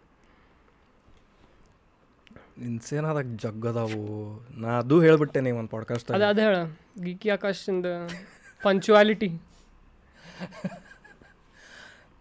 ಇನ್ಸೇನಾದಾಗ 2.58 3.36
ಜಗ್ಗದಾವು 3.36 4.02
ನಾ 4.50 4.68
ಅದು 4.78 5.00
ಹೇಳ್ಬಿಟ್ಟೆ 5.00 5.50
ಒಂದು 5.50 5.68
ಪಾಡ್ಕಾಸ್ಟ್ 5.68 6.10
ಅದ 6.10 6.22
ಅದ 6.22 6.38
ಹೇಳ 6.38 6.56
ಗೀಕಿ 7.04 7.28
ಆಕಾಶಿಂದ 7.36 7.86
punctuality 8.64 9.28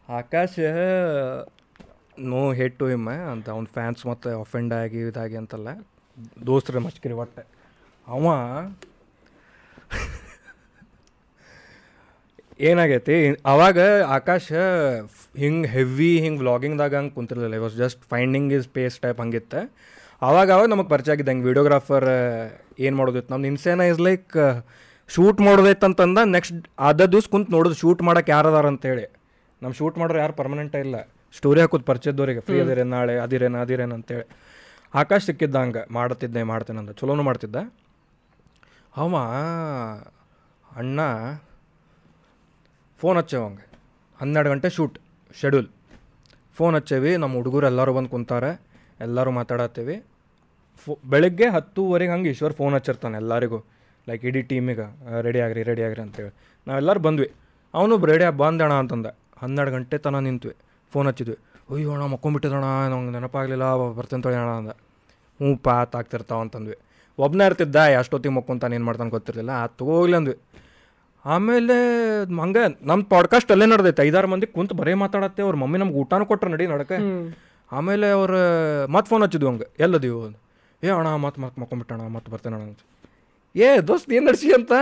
Akash 0.09 0.59
no 2.31 2.41
hate 2.59 2.75
to 2.79 2.85
him 2.91 3.07
ಅಂತ 3.33 3.47
ಅವ್ನ 3.49 3.67
ಫ್ಯಾನ್ಸ್ 3.77 4.01
ಮತ್ತು 4.05 4.29
ಅಫೆಂಡ್ 4.41 4.73
ಆಗಿ 4.73 4.99
ಇದಾಗಿ 5.07 5.35
ಅಂತಲ್ಲ. 5.41 5.69
ದೋಸ್ತ್ರ 6.49 6.79
ಮಚ್ಕಿರಿ 6.85 7.15
ಒಟ್ಟೆ 7.23 7.43
ಅವ 8.07 8.25
ಏನಾಗೈತಿ? 12.69 13.17
ಅವಾಗ 13.45 13.79
ಆಕಾಶ 14.17 14.51
ಹಿಂಗೆ 15.41 15.67
ಹೆವಿ 15.67 16.11
ಹಿಂಗೆ 16.19 16.39
ವ್ಲಾಗಿಂಗ್ದಾಗ 16.39 16.95
ಹಂಗೆ 16.95 17.13
ಕುಂತಿರ್ಲಿಲ್ಲ. 17.17 17.57
Was 17.65 17.75
just 17.75 18.01
finding 18.13 18.53
is 18.53 18.67
pace 18.77 18.99
type 18.99 19.19
ಹಂಗಿತ್ತು. 19.23 19.61
ಅವಾಗ 20.21 20.51
ಅವಾಗ 20.51 20.67
ನಮಗೆ 20.69 20.87
ಪರಿಚಯ 20.87 21.11
ಆಗಿದ್ದ 21.11 21.29
ಹಂಗೆ 21.29 21.45
ವಿಡಿಯೋಗ್ರಾಫರ್ 21.45 22.07
ಏನು 22.79 22.97
ಮಾಡೋದಿತ್ತು 22.97 23.33
ನಮ್ಮ 23.33 23.45
ಇನ್ಸೇನ 23.45 23.81
ಇಸ್ 23.81 23.99
ಲೈಕ್ 23.99 24.35
ಶೂಟ್ 25.15 25.41
ಮಾಡೋದೈತೆ 25.41 25.85
ಅಂತಂದ 25.85 26.19
ನೆಕ್ಸ್ಟ್ 26.35 26.67
ಅದ 26.79 27.05
ದಿವ್ಸ 27.11 27.27
ಕುಂತು 27.33 27.51
ನೋಡೋದು 27.51 27.75
ಶೂಟ್ 27.75 28.01
ಮಾಡಕ್ಕೆ 28.01 28.31
ಯಾರು 28.31 28.47
ಅದಾರ 28.49 28.67
ಅಂತೇಳಿ. 28.67 29.05
ನಮ್ಮ 29.61 29.73
ಶೂಟ್ 29.73 29.97
ಮಾಡೋರು 29.97 30.19
ಯಾರು 30.19 30.33
ಪರ್ಮನೆಂಟ 30.33 30.75
ಇಲ್ಲ. 30.75 30.95
ಸ್ಟೋರಿ 31.37 31.61
ಹಾಕೋದು 31.61 31.83
ಪರಿಚಯದವ್ರಿಗೆ 31.83 32.39
ಫ್ರೀ 32.39 32.59
ಅದಿರೇ 32.61 32.83
ನಾಳೆ 32.83 33.17
ಅದಿರೇನು 33.17 33.57
ಅದಿರೇನು 33.57 33.95
ಅಂತೇಳಿ. 33.95 34.25
ಆಕಾಶ್ 34.95 35.25
ಸಿಕ್ಕಿದ್ದ 35.25 35.55
ಹಂಗೆ 35.55 35.93
ಮಾಡ್ತಿದ್ದೆ 35.93 36.43
ಮಾಡ್ತೇನೆ 36.43 36.79
ಅಂತ 36.79 36.91
ಚಲೋನು 36.99 37.23
ಮಾಡ್ತಿದ್ದೆ. 37.23 37.61
ಅವ 38.97 39.15
ಅಣ್ಣ 40.77 40.99
ಫೋನ್ 42.99 43.17
ಹಚ್ಚೇವಂಗೆ 43.17 43.65
ಹನ್ನೆರಡು 44.21 44.49
ಗಂಟೆ 44.49 44.69
ಶೂಟ್ 44.69 44.97
ಶೆಡ್ಯೂಲ್ 45.41 45.67
ಫೋನ್ 46.57 46.75
ಹಚ್ಚೇವಿ 46.75 47.17
ನಮ್ಮ 47.17 47.33
ಹುಡುಗರು 47.35 47.65
ಎಲ್ಲರೂ 47.67 47.93
ಬಂದು 47.93 48.09
ಕುಂತಾರೆ. 48.09 48.66
ಎಲ್ಲರೂ 49.01 49.31
ಮಾತಾಡತ್ತೀವಿ. 49.31 50.03
ಫೋ, 50.85 50.99
ಬೆಳಗ್ಗೆ 51.09 51.49
ಹತ್ತುವರೆಗೆ 51.49 52.11
ಹಂಗೆ 52.11 52.29
ಈಶ್ವರ್ 52.29 52.53
ಫೋನ್ 52.53 52.75
ಹಚ್ಚಿರ್ತಾನೆ 52.75 53.15
ಎಲ್ಲರಿಗೂ. 53.15 53.63
ಲೈಕ್ 54.09 54.25
ಇಡೀ 54.25 54.41
ಟೀಮಿಗೆ 54.41 55.21
ರೆಡಿ 55.21 55.39
ಆಗ್ರಿ 55.39 55.63
ರೆಡಿ 55.63 55.81
ಆಗ್ರಿ 55.81 56.01
ಅಂತೇಳಿ. 56.01 56.33
ನಾವೆಲ್ಲರೂ 56.67 56.99
ಬಂದ್ವಿ. 56.99 57.31
ಅವನು 57.73 58.05
ರೆಡಿ 58.05 58.37
ಬಂದಣ 58.37 58.73
ಅಂತಂದ. 58.73 59.05
ಹನ್ನೆರಡು 59.37 59.71
ಗಂಟೆ 59.71 59.97
ತನಕ 59.97 60.19
ನಿಂತ್ವಿ. 60.19 60.53
ಫೋನ್ 60.91 61.07
ಹಚ್ಚಿದ್ವಿ. 61.07 61.37
ಅಯ್ಯೋ 61.75 61.91
ಅಣ್ಣ 61.91 62.03
ಮಕ್ಕೊಂಬಿಟ್ಟಿದ್ದಣ 62.03 62.63
ನಂಗೆ 62.89 63.11
ನೆನಪಾಗಲಿಲ್ಲ 63.11 63.91
ಬರ್ತಂತ 63.91 64.27
ಹೇಳಿ 64.27 64.37
ಅಣ್ಣ 64.39 64.51
ಅಂದ. 64.51 64.67
ಹ್ಞೂ 64.67 65.57
ಪಾತ್ 65.57 65.95
ಆಗ್ತಿರ್ತಾವ 65.95 66.41
ಅಂತಂದ್ವಿ. 66.41 66.75
ಒಬ್ಬನೇ 67.17 67.45
ಇರ್ತಿದ್ದ, 67.45 67.75
ಎಷ್ಟೊತ್ತಿಗೆ 67.75 68.35
ಮಕ್ಕೊಂತಾನೆ 68.35 68.75
ಏನು 68.75 68.85
ಮಾಡ್ತಾನೆ 68.85 69.09
ಗೊತ್ತಿರಲಿಲ್ಲ. 69.09 69.49
ಆ 69.49 69.67
ತಗೋಗ್ಲಿ 69.67 70.15
ಅಂದ್ವಿ. 70.15 70.37
ಆಮೇಲೆ 71.25 71.73
ಹಂಗೆ 72.41 72.85
ನಮ್ಮ 72.85 73.03
ಪಾಡ್ಕಾಸ್ಟ್ 73.03 73.51
ಅಲ್ಲೇ 73.51 73.65
ನಡೆದೈತೆ. 73.65 74.03
ಐದಾರು 74.03 74.27
ಮಂದಿ 74.27 74.47
ಕುಂತು 74.47 74.75
ಬರೇ 74.75 74.93
ಮಾತಾಡತ್ತೆ. 74.93 75.43
ಅವ್ರ 75.43 75.55
ಮಮ್ಮಿ 75.55 75.79
ನಮ್ಗೆ 75.79 75.95
ಊಟನೂ 75.95 76.25
ಕೊಟ್ರು 76.25 76.51
ನಡಿ 76.51 76.67
ನಡಕ್ಕೆ 76.67 76.95
ಆಮೇಲೆ 77.71 78.07
ಅವ್ರು 78.17 78.39
ಮತ್ತೆ 78.95 79.09
ಫೋನ್ 79.11 79.23
ಹಚ್ಚಿದ್ವು 79.23 79.49
ಹಂಗೆ 79.49 79.67
ಎಲ್ಲದಿವು. 79.85 80.21
ಏ 80.83 80.89
ಅಣ್ಣ 80.97 81.09
ಮತ್ತೆ 81.25 81.39
ಮತ್ತೆ 81.43 81.57
ಮಕ್ಕೊಂಬಿಟ್ಟಣ 81.61 82.01
ಮತ್ತೆ 82.15 82.29
ಬರ್ತೇನೆ 82.33 82.55
ಅಣ್ಣ 82.57 82.67
ಅಂತ. 82.71 82.81
ಏ 83.55 83.67
ದೋಸ್ತ್ 83.89 84.11
ಏನು 84.17 84.25
ನಡೆಸಿ 84.29 84.49
ಅಂತ? 84.59 84.73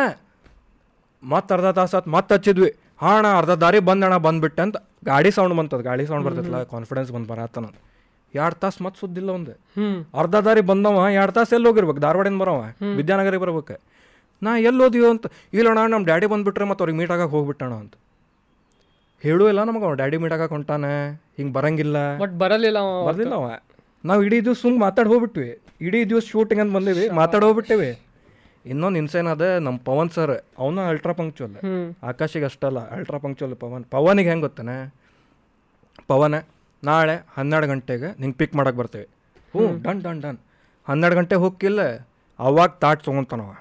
ಮತ್ತೆ 1.23 1.51
ಅರ್ಧ 1.55 1.69
ತಾಸು 1.77 1.95
ಆತು 1.97 2.09
ಮತ್ತೆ 2.15 2.31
ಹಚ್ಚಿದ್ವಿ. 2.35 2.69
ಹಾ 3.03 3.11
ಅಣ್ಣ 3.17 3.29
ಅರ್ಧ 3.39 3.53
ದಾರಿ 3.63 3.79
ಬಂದಣ್ಣ 3.89 4.17
ಬಂದ್ಬಿಟ್ಟೆ 4.27 4.61
ಅಂತ 4.65 4.77
ಗಾಡಿ 5.11 5.31
ಸೌಂಡ್ 5.37 5.55
ಬಂತದ 5.59 5.81
ಗಾಡಿ 5.89 6.03
ಸೌಂಡ್ 6.09 6.23
ಬರ್ತೈತಲ್ಲ 6.27 6.59
ಕಾನ್ಫಿಡೆನ್ಸ್ 6.75 7.11
ಬಂದು 7.15 7.27
ಬರತ್ತನ 7.33 7.65
ಎರಡು 8.33 8.55
ತಾಸು 8.61 8.79
ಮತ್ತೆ 8.85 8.99
ಸುದ್ದಿಲ್ಲ 8.99 9.29
ಒಂದು 9.37 9.53
ಅರ್ಧ 10.21 10.35
ದಾರಿ 10.47 10.61
ಬಂದವ 10.69 11.03
ಎರಡು 11.19 11.33
ತಾಸು 11.37 11.51
ಎಲ್ಲಿ 11.57 11.67
ಹೋಗಿರ್ಬೇಕು? 11.69 11.99
ಧಾರವಾಡಿಂದ 12.05 12.39
ಬರವ? 12.43 12.59
ವಿದ್ಯಾನಗರಿಗೆ 12.99 13.41
ಬರ್ಬೇಕು. 13.43 13.75
ನಾ 14.41 14.51
ಎಲ್ಲಿ 14.69 14.81
ಓದಿಯೋ 14.85 15.09
ಅಂತ 15.13 15.25
ಇಲ್ಲಣ್ಣ 15.57 15.83
ನಮ್ಮ 15.93 16.03
ಡ್ಯಾಡಿ 16.09 16.27
ಬಂದುಬಿಟ್ರೆ 16.33 16.65
ಮತ್ತು 16.69 16.81
ಅವ್ರಿಗೆ 16.83 16.97
ಮೀಟ್ 17.01 17.11
ಆಗಕ್ಕೆ 17.15 17.33
ಹೋಗ್ಬಿಟ್ಟಣ 17.35 17.71
ಅಂತ. 17.83 17.93
ಹೇಳೂ 19.25 19.47
ಇಲ್ಲ 19.47 19.63
ನಮಗೆ 19.63 19.83
ಅವ್ನು. 19.83 19.95
ಡ್ಯಾಡಿ 19.95 20.17
ಮೀಟ್ 20.17 20.33
ಆಗಕ್ಕೆ 20.33 20.55
ಹೊಂಟಾನೆ. 20.55 20.93
ಹಿಂಗೆ 21.37 21.53
ಬರಂಗಿಲ್ಲ. 21.53 22.17
ಬಟ್ 22.17 22.33
ಬರಲಿಲ್ಲ 22.39 22.79
ಅವ 22.79 23.07
ಬರಲಿಲ್ಲ 23.07 23.33
ಅವ. 23.33 23.59
ನಾವು 24.05 24.23
ಇಡೀ 24.23 24.41
ದಿವ್ಸ 24.41 24.61
ಸುಮ್ಮನೆ 24.61 24.81
ಮಾತಾಡಿ 24.81 25.09
ಹೋಗ್ಬಿಟ್ವಿ. 25.09 25.59
ಇಡೀ 25.81 26.05
ದಿವ್ಸ 26.05 26.25
ಶೂಟಿಂಗ್ 26.25 26.63
ಅಂತ 26.63 26.75
ಬಂದಿವಿ. 26.75 27.09
ಮಾತಾಡಿ 27.09 27.45
ಹೋಗ್ಬಿಟ್ಟೇವಿ. 27.45 27.99
ಇನ್ನೊಂದು 28.65 28.97
ಇನ್ಸೇನ್ 28.97 29.27
ಅದ 29.27 29.41
ನಮ್ಮ 29.41 29.77
ಪವನ್ 29.85 30.09
ಸರ್ 30.09 30.39
ಅವನು 30.59 30.81
ಅಲ್ಟ್ರಾ 30.81 31.13
ಪಂಕ್ಚುವಲ್ 31.13 31.95
ಆಕಾಶಿಗೆ 32.03 32.45
ಅಷ್ಟಲ್ಲ 32.45 32.79
ಅಲ್ಟ್ರಾ 32.89 33.19
ಪಂಕ್ಚುವಲ್ 33.19 33.55
ಪವನ್. 33.55 33.83
ಪವನಿಗೆ 33.83 34.29
ಹೆಂಗೆ 34.29 34.41
ಗೊತ್ತಾನೆ? 34.41 34.93
ಪವನ 36.07 36.35
ನಾಳೆ 36.83 37.25
ಹನ್ನೆರಡು 37.37 37.67
ಗಂಟೆಗೆ 37.67 38.19
ನಿಂಗೆ 38.19 38.37
ಪಿಕ್ 38.37 38.55
ಮಾಡಕ್ಕೆ 38.55 38.77
ಬರ್ತೇವೆ. 38.77 39.05
ಹ್ಞೂ 39.05 39.81
ಡನ್ 39.81 40.01
ಡನ್ 40.01 40.21
ಡನ್. 40.21 40.37
ಹನ್ನೆರಡು 40.87 41.15
ಗಂಟೆ 41.15 41.35
ಹೋಗಿಲ್ಲ 41.35 41.81
ಅವಾಗ 42.39 42.69
ತಾಟ್ 42.69 43.03
ತೊಗೊತಾನವ. 43.03 43.55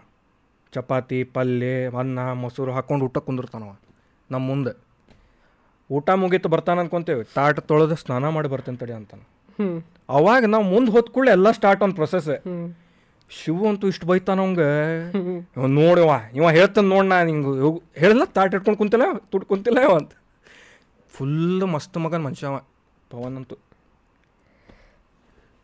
ಚಪಾತಿ 0.72 1.24
ಪಲ್ಯ 1.24 1.90
ಅನ್ನ 1.98 2.32
ಮೊಸರು 2.32 2.72
ಹಾಕ್ಕೊಂಡು 2.72 3.04
ಊಟ 3.04 3.18
ಕುಂದಿರ್ತಾನವ. 3.18 3.76
ನಮ್ಮ 4.30 4.46
ಮುಂದೆ. 4.46 4.83
ಊಟ 5.90 6.10
ಮುಗೀತು 6.20 6.48
ಬರ್ತಾನೆ 6.54 6.80
ಅನ್ಕೊಂತೇವೆ. 6.82 7.22
ತಾಟ್ 7.36 7.58
ತೊಳೆದು 7.70 7.96
ಸ್ನಾನ 8.02 8.28
ಮಾಡಿ 8.36 8.48
ಬರ್ತೀನಿ 8.54 8.78
ತಡಿ 8.82 8.94
ಅಂತಾನೆ. 8.98 9.24
ಅವಾಗ 10.16 10.44
ನಾವು 10.54 10.64
ಮುಂದೆ 10.72 10.90
ಹೊತ್ಕೊಳ್ಳಿ 10.96 11.30
ಎಲ್ಲ 11.36 11.48
ಸ್ಟಾರ್ಟ್ 11.58 11.82
ಒಂದು 11.86 11.96
ಪ್ರೊಸೆಸ್ 12.00 12.30
ಶಿವ 13.30 13.66
ಅಂತೂ 13.70 13.84
ಇಷ್ಟು 13.92 14.06
ಬೈತಾನ 14.10 14.40
ಅವಂಗೆ. 14.44 14.68
ಇವ 15.56 15.66
ನೋಡಿವ 15.80 16.10
ಇವ 16.38 16.48
ಹೇಳ್ತಾನೆ 16.56 16.88
ನೋಡ್ 16.94 17.06
ನಾ 17.12 17.18
ನಿಂಗೆ 17.28 17.52
ಹೇಳಲ್ಲ 18.00 18.24
ತಾಟ್ 18.36 18.54
ಇಟ್ಕೊಂಡು 18.56 18.78
ಕುಂತಿಲ್ಲ 18.80 19.06
ತುಟ್ 19.32 19.46
ಕುಂತಿಲ್ಲ 19.52 19.78
ಇವ 19.86 19.92
ಅಂತ. 20.00 20.12
ಫುಲ್ 21.14 21.64
ಮಸ್ತ್ 21.74 21.98
ಮಗನ 22.04 22.22
ಮನುಷ್ಯ 22.28 22.46
ಅವ 22.50 22.58
ಪವನ್ 23.12 23.36
ಅಂತೂ. 23.40 23.56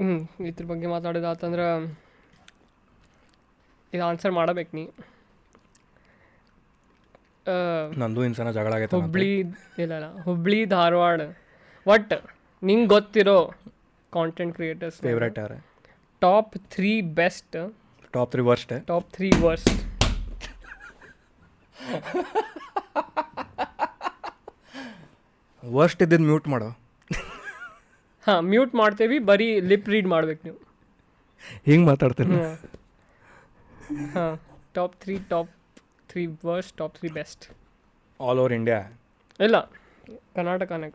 ಹ್ಞೂ 0.01 0.17
ಇದ್ರ 0.49 0.65
ಬಗ್ಗೆ 0.73 0.89
ಮಾತಾಡೋದಾತಂದ್ರೆ 0.95 1.67
ಇದು 3.93 4.03
ಆನ್ಸರ್ 4.09 4.33
ಮಾಡಬೇಕು 4.41 4.71
ನೀ. 4.79 4.85
ನಂದು 8.01 8.21
ಇನ್ಸನ 8.29 8.51
ಜಗಳ 8.59 8.73
ಆಗೈತೆ 8.79 8.97
ಹುಬ್ಳಿ 8.97 9.31
ಇಲ್ಲ 9.85 10.07
ಹುಬ್ಳಿ 10.23 10.59
ಧಾರವಾಡ. 10.77 11.21
ಒಟ್ 11.87 12.15
ನಿಂಗೆ 12.63 12.89
ಗೊತ್ತಿರೋ 12.95 13.39
ಕಾಂಟೆಂಟ್ 14.13 14.55
ಕ್ರಿಯೇಟರ್ಸ್ 14.57 14.99
ಫೇವ್ರೇಟ್ 15.07 15.39
ಯಾರು? 15.43 15.59
Top 16.23 16.55
three 16.75 16.93
best 17.21 17.57
top 18.17 18.31
three 18.33 18.43
worst 18.51 18.73
top 18.93 19.09
three 19.17 19.31
worst 19.47 19.79
worst 25.63 26.01
ಇದ್ದಿದ್ದು 26.05 26.27
ಮ್ಯೂಟ್ 26.27 26.47
ಮಾಡು. 26.53 26.69
ಹಾಂ 28.27 28.41
ಮ್ಯೂಟ್ 28.53 28.73
ಮಾಡ್ತೇವಿ 28.81 29.19
ಬರೀ 29.31 29.47
ಲಿಪ್ 29.71 29.89
ರೀಡ್ 29.95 30.09
ಮಾಡ್ಬೇಕು 30.15 30.41
ನೀವು. 30.47 30.59
ಹಿಂಗೆ 31.67 31.87
ಮಾತಾಡ್ತೀನಿ. 31.87 32.37
ಹಾಂ. 34.17 34.35
Top 34.77 34.95
three 35.03 35.15
top 35.33 35.51
three 36.11 36.27
worst 36.47 36.77
top 36.77 36.95
three 36.99 37.09
best 37.11 37.45
all 38.21 38.39
over 38.39 38.53
India 38.53 38.81
ಇಲ್ಲ. 39.41 39.57
ಕರ್ನಾಟಕನೇ 40.35 40.89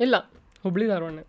ಇಲ್ಲ. 0.00 0.16
ಹುಬ್ಳಿ 0.62 0.86
ಧಾರವಾಡ 0.86 1.24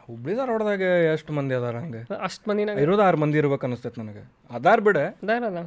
ಹುಬ್ಳಿ 0.00 0.34
ಧಾರವಾಡದಾಗ 0.34 0.80
ಎಷ್ಟು 1.12 1.32
ಮಂದಿ 1.32 1.54
ಅದಾರ 1.54 1.76
ಹಂಗೆ? 1.76 2.00
ಅಷ್ಟು 2.22 2.50
ಮಂದಿನಾಗ. 2.50 2.78
ಇರೋದು 2.78 3.02
ಆರು 3.02 3.16
ಮಂದಿ 3.16 3.38
ಇರ್ಬೇಕು 3.38 3.66
ಅನಿಸ್ತೈತೆ 3.66 4.00
ನನಗೆ. 4.00 4.22
ಅದಾರ 4.50 4.80
ಬಿಡ. 4.80 4.98
ಅದಾರದ 5.22 5.60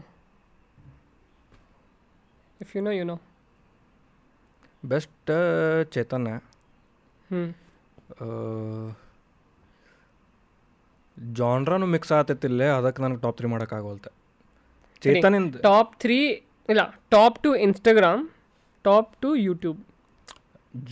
if 2.62 2.76
you 2.76 2.84
know 2.84 2.92
you 2.92 3.06
know 3.06 3.16
best 4.86 5.32
ಚೇತನ 5.92 6.28
ಹ್ಞೂ 7.32 7.44
ಜಾನ್ರಾನು 11.32 11.86
ಮಿಕ್ಸ್ 11.86 12.12
ಆತೈತಿಲ್ಲೇ 12.12 12.68
ಅದಕ್ಕೆ 12.68 13.02
ನನಗೆ 13.04 13.22
ಟಾಪ್ 13.22 13.38
ತ್ರೀ 13.38 13.48
ಮಾಡೋಕ್ಕಾಗೋಲ್ತೆ 13.48 14.25
ಚೇತನಿಂದ 15.06 15.62
ಟಾಪ್ 15.70 15.92
ತ್ರೀ 16.04 16.20
ಇಲ್ಲ 16.72 16.84
top 17.16 17.38
two 17.46 17.50
Instagram 17.68 18.24
top 18.86 19.12
two 19.24 19.30
YouTube 19.48 19.80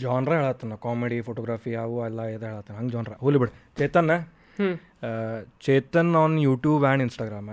genre 0.02 0.32
ಹೇಳತ್ತಾನ 0.40 0.76
comedy 0.84 1.16
photography 1.26 1.72
ಅವು 1.84 1.96
ಎಲ್ಲ 2.08 2.20
ಇದು 2.34 2.46
ಹೇಳತ್ತಾನ. 2.50 2.74
ಹಂಗೆ 2.80 2.92
ಜಾನ್ರ 2.96 3.16
ಹೋಲಿ 3.24 3.38
ಬಿಡು. 3.42 3.52
Chetan 3.78 4.10
Chetan 5.66 6.12
on 6.22 6.36
YouTube 6.48 6.84
and 6.88 7.02
Instagram 7.06 7.48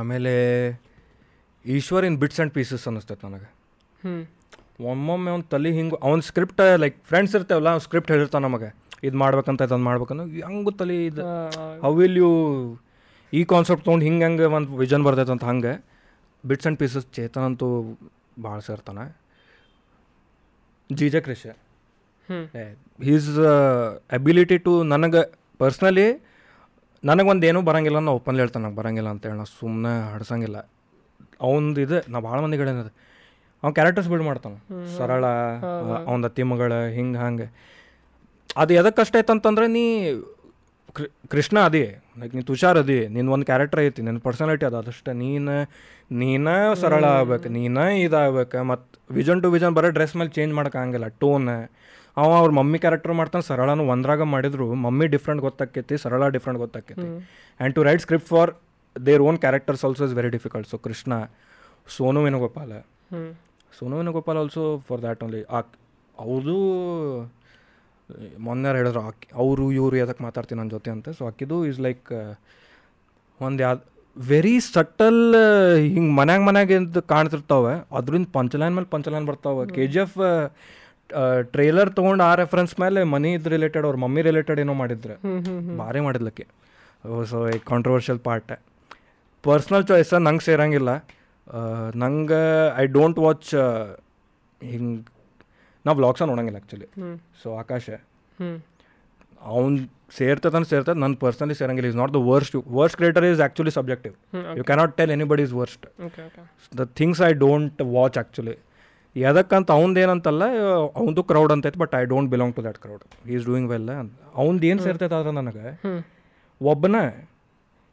ಆಮೇಲೆ 0.00 0.34
Eshwar 1.64 2.04
in 2.08 2.16
bits 2.22 2.38
and 2.40 2.52
pieces 2.58 2.84
ಅನ್ನಿಸ್ತೈತೆ 2.90 3.24
ನನಗೆ. 3.28 3.48
ಒಮ್ಮೊಮ್ಮೆ 4.90 5.30
ಅವ್ನ 5.32 5.44
ತಲೆ 5.54 5.70
ಹಿಂಗೆ 5.78 5.96
ಅವ್ನ 6.06 6.22
ಸ್ಕ್ರಿಪ್ಟ್ 6.28 6.62
ಲೈಕ್ 6.84 6.96
ಫ್ರೆಂಡ್ಸ್ 7.10 7.34
ಇರ್ತೇವಲ್ಲ 7.38 7.68
ಅವ್ನು 7.74 7.84
ಸ್ಕ್ರಿಪ್ಟ್ 7.86 8.10
ಹೇಳಿರ್ತಾನೆ 8.14 8.44
ನಮಗೆ. 8.48 8.70
ಇದು 9.08 9.16
ಮಾಡ್ಬೇಕಂತ 9.22 9.60
ಇದನ್ನು 9.68 9.86
ಮಾಡ್ಬೇಕಂತ. 9.90 10.22
ಹೆಂಗು 10.46 10.72
ತಲೆ 10.80 10.96
ಇದು 11.10 11.26
ಹೌ 11.84 11.92
ವಿಲ್ 12.00 12.18
ಯು 12.22 12.30
ಈ 13.38 13.40
ಕಾನ್ಸೆಪ್ಟ್ 13.52 13.84
ತೊಗೊಂಡು 13.84 14.04
ಹಿಂಗೆ 14.08 14.24
ಹೆಂಗೆ 14.26 14.46
ಒಂದು 14.56 14.76
ವಿಷನ್ 14.82 15.02
ಬರ್ತೈತೆ 15.06 15.32
ಅಂತ 15.34 15.44
ಹಂಗೆ 15.50 15.72
ಬಿಟ್ಸ್ 16.44 16.66
ಆ್ಯಂಡ್ 16.66 16.78
ಪೀಸಸ್ 16.82 17.06
ಚೇತನ್ 17.16 17.44
ಅಂತೂ 17.48 17.68
ಭಾಳ 18.46 18.58
ಸೇರ್ತಾನೆ. 18.68 19.04
ಜೀಜ 20.90 21.16
ಕೃಷ. 21.26 21.44
ಹೀಸ್ 23.08 23.30
ಅಬಿಲಿಟಿ 24.16 24.58
ಟು 24.66 24.72
ನನಗೆ 24.92 25.22
ಪರ್ಸ್ನಲಿ 25.60 26.06
ನನಗೆ 27.04 27.28
ಒಂದು 27.32 27.44
ಏನೂ 27.50 27.60
ಬರಂಗಿಲ್ಲ 27.68 28.00
ನಾ 28.06 28.12
ಓಪನ್ಲಿ 28.18 28.40
ಹೇಳ್ತಾನೆ 28.42 28.62
ನಂಗೆ 28.64 28.78
ಬರಂಗಿಲ್ಲ 28.80 29.08
ಅಂತೇಳಿ 29.14 29.36
ನಾ 29.38 29.46
ಸುಮ್ಮನೆ 29.60 29.92
ಹಡ್ಸಂಗಿಲ್ಲ. 30.14 30.58
ಅವಂದು 31.46 31.80
ಇದು 31.84 31.96
ನಾ 32.12 32.18
ಭಾಳ 32.28 32.36
ಮಂದಿ 32.44 32.56
ಹೇಳಿದ 32.60 32.90
ಅವ್ನು 33.62 33.74
ಕ್ಯಾರೆಕ್ಟರ್ಸ್ 33.78 34.08
ಬಿಲ್ಡ್ 34.10 34.26
ಮಾಡ್ತಾನೆ. 34.28 34.58
ಸರಳ 34.96 35.24
ಅವನ 36.08 36.24
ಅತ್ತಿ 36.28 36.44
ಮಗಳ 36.52 36.72
ಹಿಂಗೆ 36.96 37.18
ಹಂಗೆ. 37.24 37.46
ಅದು 38.62 38.72
ಎದಕ್ಕೆ 38.78 38.98
ಕಷ್ಟ 39.00 39.14
ಆಯ್ತಂತಂದ್ರೆ 39.18 39.66
ನೀ 39.76 39.84
ಕೃಷ್ಣ 41.32 41.58
ಅದೇ 41.68 41.84
ಲೈಕ್ 42.20 42.32
ನೀನು 42.36 42.46
ತುಷಾರ್ 42.50 42.78
ಅದಿ 42.80 42.96
ನಿನ್ನ 43.14 43.30
ಒಂದು 43.34 43.46
ಕ್ಯಾರೆಕ್ಟರ್ 43.50 43.80
ಐತಿ 43.84 44.02
ನಿನ್ನ 44.06 44.20
ಪರ್ಸನಾಲಿಟಿ 44.26 44.64
ಅದ 44.68 44.76
ಅದಷ್ಟೇ 44.82 45.12
ನೀನು 45.22 45.54
ನೀನ 46.20 46.48
ಸರಳ 46.80 47.04
ಆಗ್ಬೇಕು 47.18 47.48
ನೀನ 47.58 47.78
ಇದಾಗಬೇಕು 48.06 48.60
ಮತ್ತು 48.70 49.14
ವಿಜನ್ 49.18 49.40
ಟು 49.44 49.50
ವಿಜನ್ 49.54 49.74
ಬರೋ 49.78 49.90
ಡ್ರೆಸ್ 49.98 50.14
ಮೇಲೆ 50.20 50.30
ಚೇಂಜ್ 50.36 50.52
ಮಾಡೋಕ್ಕಾಗಂಗಿಲ್ಲ 50.58 51.08
ಟೋನ್ 51.22 51.48
ಅವ 52.16 52.28
ಅವ್ರ 52.40 52.50
ಮಮ್ಮಿ 52.58 52.78
ಕ್ಯಾರೆಕ್ಟರ್ 52.84 53.14
ಮಾಡ್ತಾನೆ 53.20 53.44
ಸರಳನು 53.50 53.84
ಒಂದ್ರಾಗ 53.92 54.22
ಮಾಡಿದ್ರು 54.34 54.66
ಮಮ್ಮಿ 54.84 55.06
ಡಿಫ್ರೆಂಟ್ 55.14 55.42
ಗೊತ್ತಾಕೈತಿ 55.46 55.96
ಸರಳ 56.02 56.28
different 56.34 56.58
ಗೊತ್ತಾಕೈತಿ. 56.62 57.06
And 57.60 57.74
to 57.76 57.82
write 57.88 58.02
script 58.04 58.28
for 58.32 58.50
their 58.96 59.22
own 59.28 59.38
characters 59.44 59.84
also 59.88 60.04
is 60.08 60.14
very 60.18 60.30
difficult 60.36 60.68
so 60.72 60.78
Krishna 60.86 61.12
Sonu 61.96 62.22
Venugopal. 62.24 62.72
Sonu 63.78 63.94
Venugopal 64.00 64.38
also 64.42 64.64
for 64.88 65.00
that 65.04 65.22
only 65.26 65.40
ಆ 65.56 65.60
ಅವ್ರದ್ದು 66.16 66.58
ಮೊನ್ನೆ 68.46 68.68
ಹೇಳಿದ್ರು 68.78 69.00
ಆಕಿ 69.08 69.28
ಅವರು 69.42 69.64
ಇವರು 69.78 69.96
ಎದಕ್ಕೆ 70.02 70.22
ಮಾತಾಡ್ತೀನಿ 70.26 70.58
ನನ್ನ 70.60 70.72
ಜೊತೆ 70.76 70.90
ಅಂತ. 70.96 71.08
ಸೊ 71.18 71.22
ಆಕಿದು 71.30 71.56
ಈಸ್ 71.70 71.80
ಲೈಕ್ 71.86 72.10
ಒಂದು 73.46 73.60
ಯಾವ್ದು 73.66 73.84
ವೆರಿ 74.16 74.56
ಸಟಲ್ 74.72 75.20
ಹಿಂಗೆ 75.94 76.12
ಮನ್ಯಾಗ 76.20 76.40
ಮನ್ಯಾಗ 76.48 76.70
ಇದು 76.78 77.02
ಕಾಣ್ತಿರ್ತಾವೆ. 77.14 77.74
ಅದರಿಂದ 77.98 78.28
ಪಂಚಲೈನ್ 78.38 78.74
ಮೇಲೆ 78.78 78.88
ಪಂಚಲೈನ್ 78.94 79.26
ಬರ್ತಾವೆ. 79.30 79.62
ಕೆ 79.76 79.86
ಜಿ 79.92 80.00
ಎಫ್ 80.04 80.18
ಟ್ರೇಲರ್ 81.54 81.90
ತೊಗೊಂಡು 81.96 82.22
ಆ 82.28 82.32
ರೆಫರೆನ್ಸ್ 82.40 82.74
ಮೇಲೆ 82.82 83.00
ಮನಿ 83.14 83.30
ಇದು 83.38 83.48
ರಿಲೇಟೆಡ್ 83.54 83.84
ಅವ್ರ 83.88 83.96
ಮಮ್ಮಿ 84.04 84.22
ರಿಲೇಟೆಡ್ 84.28 84.60
ಏನೋ 84.64 84.74
ಮಾಡಿದ್ರೆ. 84.82 85.14
ಭಾರಿ 85.80 86.00
ಮಾಡಿದ್ಲಕ್ಕೆ. 86.06 86.46
ಸೊ 87.30 87.38
ಈ 87.54 87.56
ಕಾಂಟ್ರವರ್ಷಿಯಲ್ 87.70 88.20
ಪಾರ್ಟ್ 88.28 88.52
ಪರ್ಸ್ನಲ್ 89.46 89.84
ಚಾಯ್ಸ 89.90 90.20
ನಂಗೆ 90.26 90.44
ಸೇರಂಗಿಲ್ಲ. 90.48 90.90
ನಂಗೆ 92.02 92.42
ಐ 92.82 92.84
ಡೋಂಟ್ 92.98 93.18
ವಾಚ್ 93.24 93.50
ಹಿಂಗೆ 94.72 95.00
ನಾವು 95.84 95.96
ವ್ಲಾಗ್ಸ 95.98 96.22
ನೋಡಂಗಿಲ್ಲ 96.30 96.58
ಆ್ಯಕ್ಚುಲಿ 96.58 96.88
ಸೊ 97.42 97.50
ಆಕಾಶ 97.56 97.86
ಅವ್ನು 99.52 99.78
ಸೇರ್ತದನ್ 100.18 100.66
ಸೇರ್ತದೆ 100.70 100.98
ನನ್ನ 101.00 101.14
personally 101.20 101.54
ಸೇರಂಗಿಲ್ಲ. 101.54 101.88
Is 101.88 101.96
not 101.96 102.12
the 102.14 102.20
worst 102.28 102.56
worst 102.72 102.96
creator 102.96 103.24
is 103.24 103.40
actually 103.40 103.70
subjective 103.70 104.14
you 104.58 104.64
cannot 104.64 104.92
tell 104.96 105.12
anybody 105.16 105.42
is 105.42 105.54
worst 105.60 105.86
the 106.72 106.84
things 107.00 107.22
I 107.22 107.32
don't 107.40 107.80
watch 107.94 108.18
actually 108.18 108.56
ಎದಕ್ಕಂತ 109.16 109.70
ಅವ್ನದ್ದು 109.70 110.00
ಏನಂತಲ್ಲ 110.00 110.44
ಅವ್ನದು 111.00 111.22
crowd 111.22 111.52
ಅಂತೈತೆ 111.52 111.78
but 111.78 111.94
I 111.94 112.04
don't 112.04 112.30
belong 112.30 112.54
to 112.56 112.62
that 112.62 112.78
crowd 112.78 113.02
is 113.34 113.44
doing 113.46 113.68
well 113.70 113.88
ಅವ್ನದ್ದು 114.34 114.66
ಏನು 114.66 114.80
ಸೇರ್ತೈತೆ 114.82 115.14
ಆದ್ರೆ 115.14 115.32
ನನಗೆ 115.32 115.64
ಒಬ್ಬನ 116.60 116.96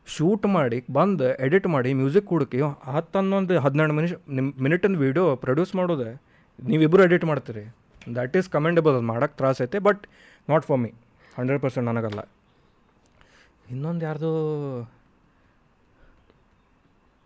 shoot 0.07 0.45
ಮಾಡಿ 0.47 0.77
ಬಂದು 0.91 1.25
ಎಡಿಟ್ 1.45 1.67
ಮಾಡಿ 1.67 1.89
ಮ್ಯೂಸಿಕ್ 1.93 2.29
ಹುಡುಕಿ 2.29 2.59
ಹತ್ತು 2.93 3.17
ಹನ್ನೊಂದು 3.19 3.55
ಹದಿನೆಂಟು 3.59 3.95
ಮಿನಿಷ್ 3.95 4.15
ನಿಮ್ಮ 4.29 4.49
ಮಿನಿಟಿನ 4.59 4.97
ವೀಡಿಯೋ 4.97 5.25
ಪ್ರೊಡ್ಯೂಸ್ 5.35 5.73
ಮಾಡೋದೆ 5.75 6.11
ನೀವಿಬ್ಬರು 6.71 7.01
ಎಡಿಟ್ 7.07 7.25
ಮಾಡ್ತೀರಿ. 7.31 7.63
ದ್ಯಾಟ್ 8.15 8.35
ಈಸ್ 8.39 8.49
ಕಮೆಂಡಬಲ್ 8.55 8.95
ಅದು 8.97 9.07
ಮಾಡೋಕ್ಕೆ 9.11 9.37
ತ್ರಾಸ 9.39 9.61
ಐತೆ 9.65 9.79
but 9.87 10.03
not 10.51 10.65
for 10.69 10.79
me 10.83 10.91
hundred 11.37 11.61
percent 11.63 11.85
ನನಗಲ್ಲ. 11.91 12.21
ಇನ್ನೊಂದು 13.73 14.03
ಯಾರ್ದು 14.07 14.31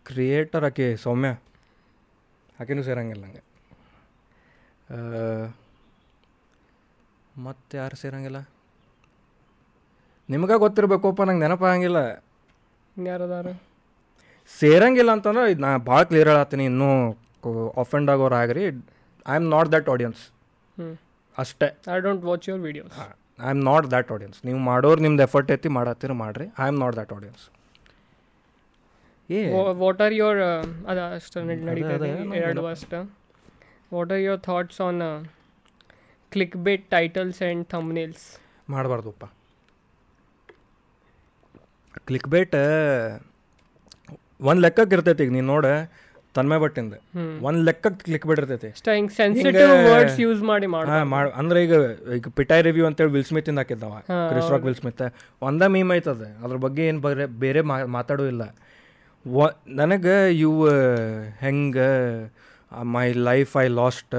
ಕ್ರಿಯೇಟರ್ 0.06 0.66
ಆಕೆ 0.70 0.88
ಸೌಮ್ಯ. 1.06 1.32
ಆಕೆನೂ 2.62 2.84
ಸೇರಂಗಿಲ್ಲ 2.90 3.24
ನನಗೆ 3.28 3.44
ಮತ್ತು 7.46 7.74
ಯಾರು 7.82 7.96
ಸೇರಂಗಿಲ್ಲ? 8.02 8.40
ನಿಮಗೆ 10.30 10.56
ಗೊತ್ತಿರಬೇಕಪ್ಪ 10.64 11.22
ನಂಗೆ 11.28 11.44
ನೆನಪಾಗಂಗಿಲ್ಲ 11.46 12.00
ಯಾರದಾರ 13.08 13.48
ಸೇರಂಗಿಲ್ಲ 14.60 15.12
ಅಂತಂದ್ರೆ 15.18 15.46
ಇದು 15.52 15.62
ನಾ 15.66 15.70
ಭಾಳ 15.90 16.02
ಕ್ಲಿಯರ್ 16.10 16.30
ಹೇಳತ್ತೀನಿ. 16.32 16.66
ಇನ್ನೂ 16.72 16.90
ಆಫೆಂಡ್ 17.84 18.10
ಆಗೋರು 18.14 18.36
ಆಗ್ರಿ. 18.42 18.64
I 19.32 19.36
am 19.40 19.48
not 19.56 19.70
that 19.76 19.90
audience 19.94 20.22
ಅಷ್ಟೇ. 21.36 21.68
I 21.96 21.98
don't 22.08 22.24
watch 22.30 22.46
your 22.50 22.64
videos 22.70 22.96
I 23.46 23.50
am 23.54 23.62
not 23.70 23.86
that 23.94 24.10
audience 24.16 24.40
ನೀವು 24.48 24.60
ಮಾಡೋರು 24.70 25.02
ನಿಮ್ದು 25.06 25.24
ಎಫರ್ಟ್ 25.28 25.52
ಐತಿ 25.56 25.70
ಮಾಡತ್ತೀರ 25.78 26.14
ಮಾಡ್ರಿ. 26.24 26.48
I 26.64 26.68
am 26.72 26.80
not 26.84 26.96
that 27.00 27.14
audience 27.18 27.44
ಏ 29.30 29.40
ವಾಟ್ 29.84 30.02
ಆರ್ 30.08 30.16
ಯುವರ್ 30.22 30.42
ಅದ 30.92 31.00
ಅಷ್ಟು 31.18 31.40
ಎರಡು 32.44 32.64
ಅಷ್ಟು. 32.74 33.00
What 33.96 34.12
are 34.16 34.24
your 34.28 34.42
thoughts 34.50 34.82
on 34.88 35.02
click 36.32 36.58
bait 36.68 36.86
titles 36.98 37.40
and 37.48 37.64
thumbnails 37.76 38.26
ಮಾಡಬಾರ್ದಪ್ಪ. 38.76 39.26
Click 42.10 42.30
bait 42.36 42.56
ಒಂದು 44.50 44.62
ಲೆಕ್ಕಕ್ಕೆ 44.66 44.94
ಇರ್ತೈತಿ 44.98 45.22
ಈಗ 45.26 45.32
ನೀನು 45.36 45.50
ನೋಡ. 45.56 45.66
ತನ್ಮಯ 46.36 46.60
ಬಟ್ಟಿಂದ 46.64 46.96
ಒಂದ್ 47.48 47.60
ಲೆಕ್ಕಕ್ಕೆ 47.68 48.04
ಕ್ಲಿಕ್ 48.06 48.26
ಬಿಡಿರ್ತೈತಿ 48.30 48.68
ಇರ್ತೈತಿ 48.70 49.16
ಸೆನ್ಸಿಟಿವ್ 49.20 49.72
ವರ್ಡ್ಸ್ 49.92 50.18
ಯೂಸ್ 50.24 50.42
ಮಾಡಿ 50.50 50.68
ಮಾಡಿ 50.76 50.90
ಹಾಂ 50.92 51.06
ಮಾಡಿ 51.14 51.30
ಅಂದ್ರೆ 51.42 51.60
ಈಗ 51.66 51.76
ಈಗ 52.18 52.30
ಪಿಟಾಯ್ 52.40 52.64
ರಿವ್ಯೂ 52.68 52.86
ಅಂತೇಳಿ 52.90 53.14
ವಿಲ್ 53.16 53.28
ಸ್ಮಿತ್ 53.30 53.50
ಇಂದ 53.52 53.60
ಹಾಕಿದ್ದವ. 53.64 53.96
ಕ್ರಿಸ್ 54.32 54.50
ರಾಕ್ 54.54 54.66
ವಿಲ್ 54.68 54.78
ಸ್ಮಿತ್ 54.82 55.04
ಒಂದ 55.50 55.64
ಮೀಮ್ 55.76 55.92
ಐತದ. 55.98 56.26
ಅದ್ರ 56.44 56.58
ಬಗ್ಗೆ 56.66 56.84
ಏನು 56.92 57.02
ಬೇರೆ 57.08 57.26
ಬೇರೆ 57.44 57.62
ಮಾ 57.72 57.78
ಮಾತಾಡೋ 57.98 58.26
ಇಲ್ಲ. 58.34 58.44
ನನಗೆ 59.82 60.16
ಇವು 60.44 60.56
ಹೆಂಗೆ 61.44 61.90
my 62.96 63.08
life 63.30 63.54
I 63.64 63.66
lost 63.82 64.16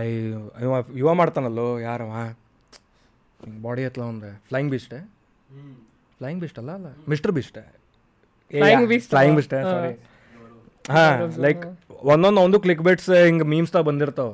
I 0.00 0.06
ಯುವ 0.64 0.74
ಇವ 1.02 1.12
ಮಾಡ್ತಾನಲ್ಲೋ 1.20 1.68
ಯಾರವ? 1.88 2.10
ಬಾಡಿ 3.66 3.82
ಐತ್ಲ 3.88 4.02
ಒಂದು 4.12 4.30
ಫ್ಲೈಂಗ್ 4.48 4.70
ಬಿಸ್ಟ್ 4.76 4.94
ಫ್ಲೈಂಗ್ 6.20 6.40
ಬಿಸ್ಟ್ 6.44 6.58
ಅಲ್ಲ 6.62 6.72
ಅಲ್ಲ? 6.80 6.90
Mister 7.12 7.34
beast 7.38 7.60
Flying 8.50 8.82
Beast 8.90 9.10
flying? 9.12 9.36
Beast 9.38 9.52
sorry 9.74 9.92
ಹಾಂ 10.94 11.18
ಲೈಕ್ 11.44 11.64
ಒಂದೊಂದು 12.12 12.40
ಒಂದು 12.46 12.58
ಕ್ಲಿಕ್ 12.64 12.82
ಬೇಟ್ಸ್ 12.86 13.10
ಹಿಂಗೆ 13.26 13.44
ಮೀಮ್ಸ್ತಾ 13.52 13.80
ಬಂದಿರ್ತಾವ. 13.88 14.30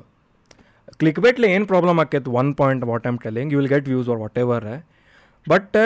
ಕ್ಲಿಕ್ 1.00 1.20
ಬೇಟ್ಲಿ 1.24 1.48
ಏನು 1.54 1.66
ಪ್ರಾಬ್ಲಮ್ 1.72 1.98
ಆಕೈತೆ? 2.02 2.30
One 2.40 2.50
point 2.60 2.84
what 2.90 3.06
am 3.10 3.18
telling 3.24 3.50
you 3.52 3.58
will 3.60 3.72
get 3.74 3.88
views 3.92 4.08
or 4.12 4.20
whatever 4.44 4.68
but 5.46 5.76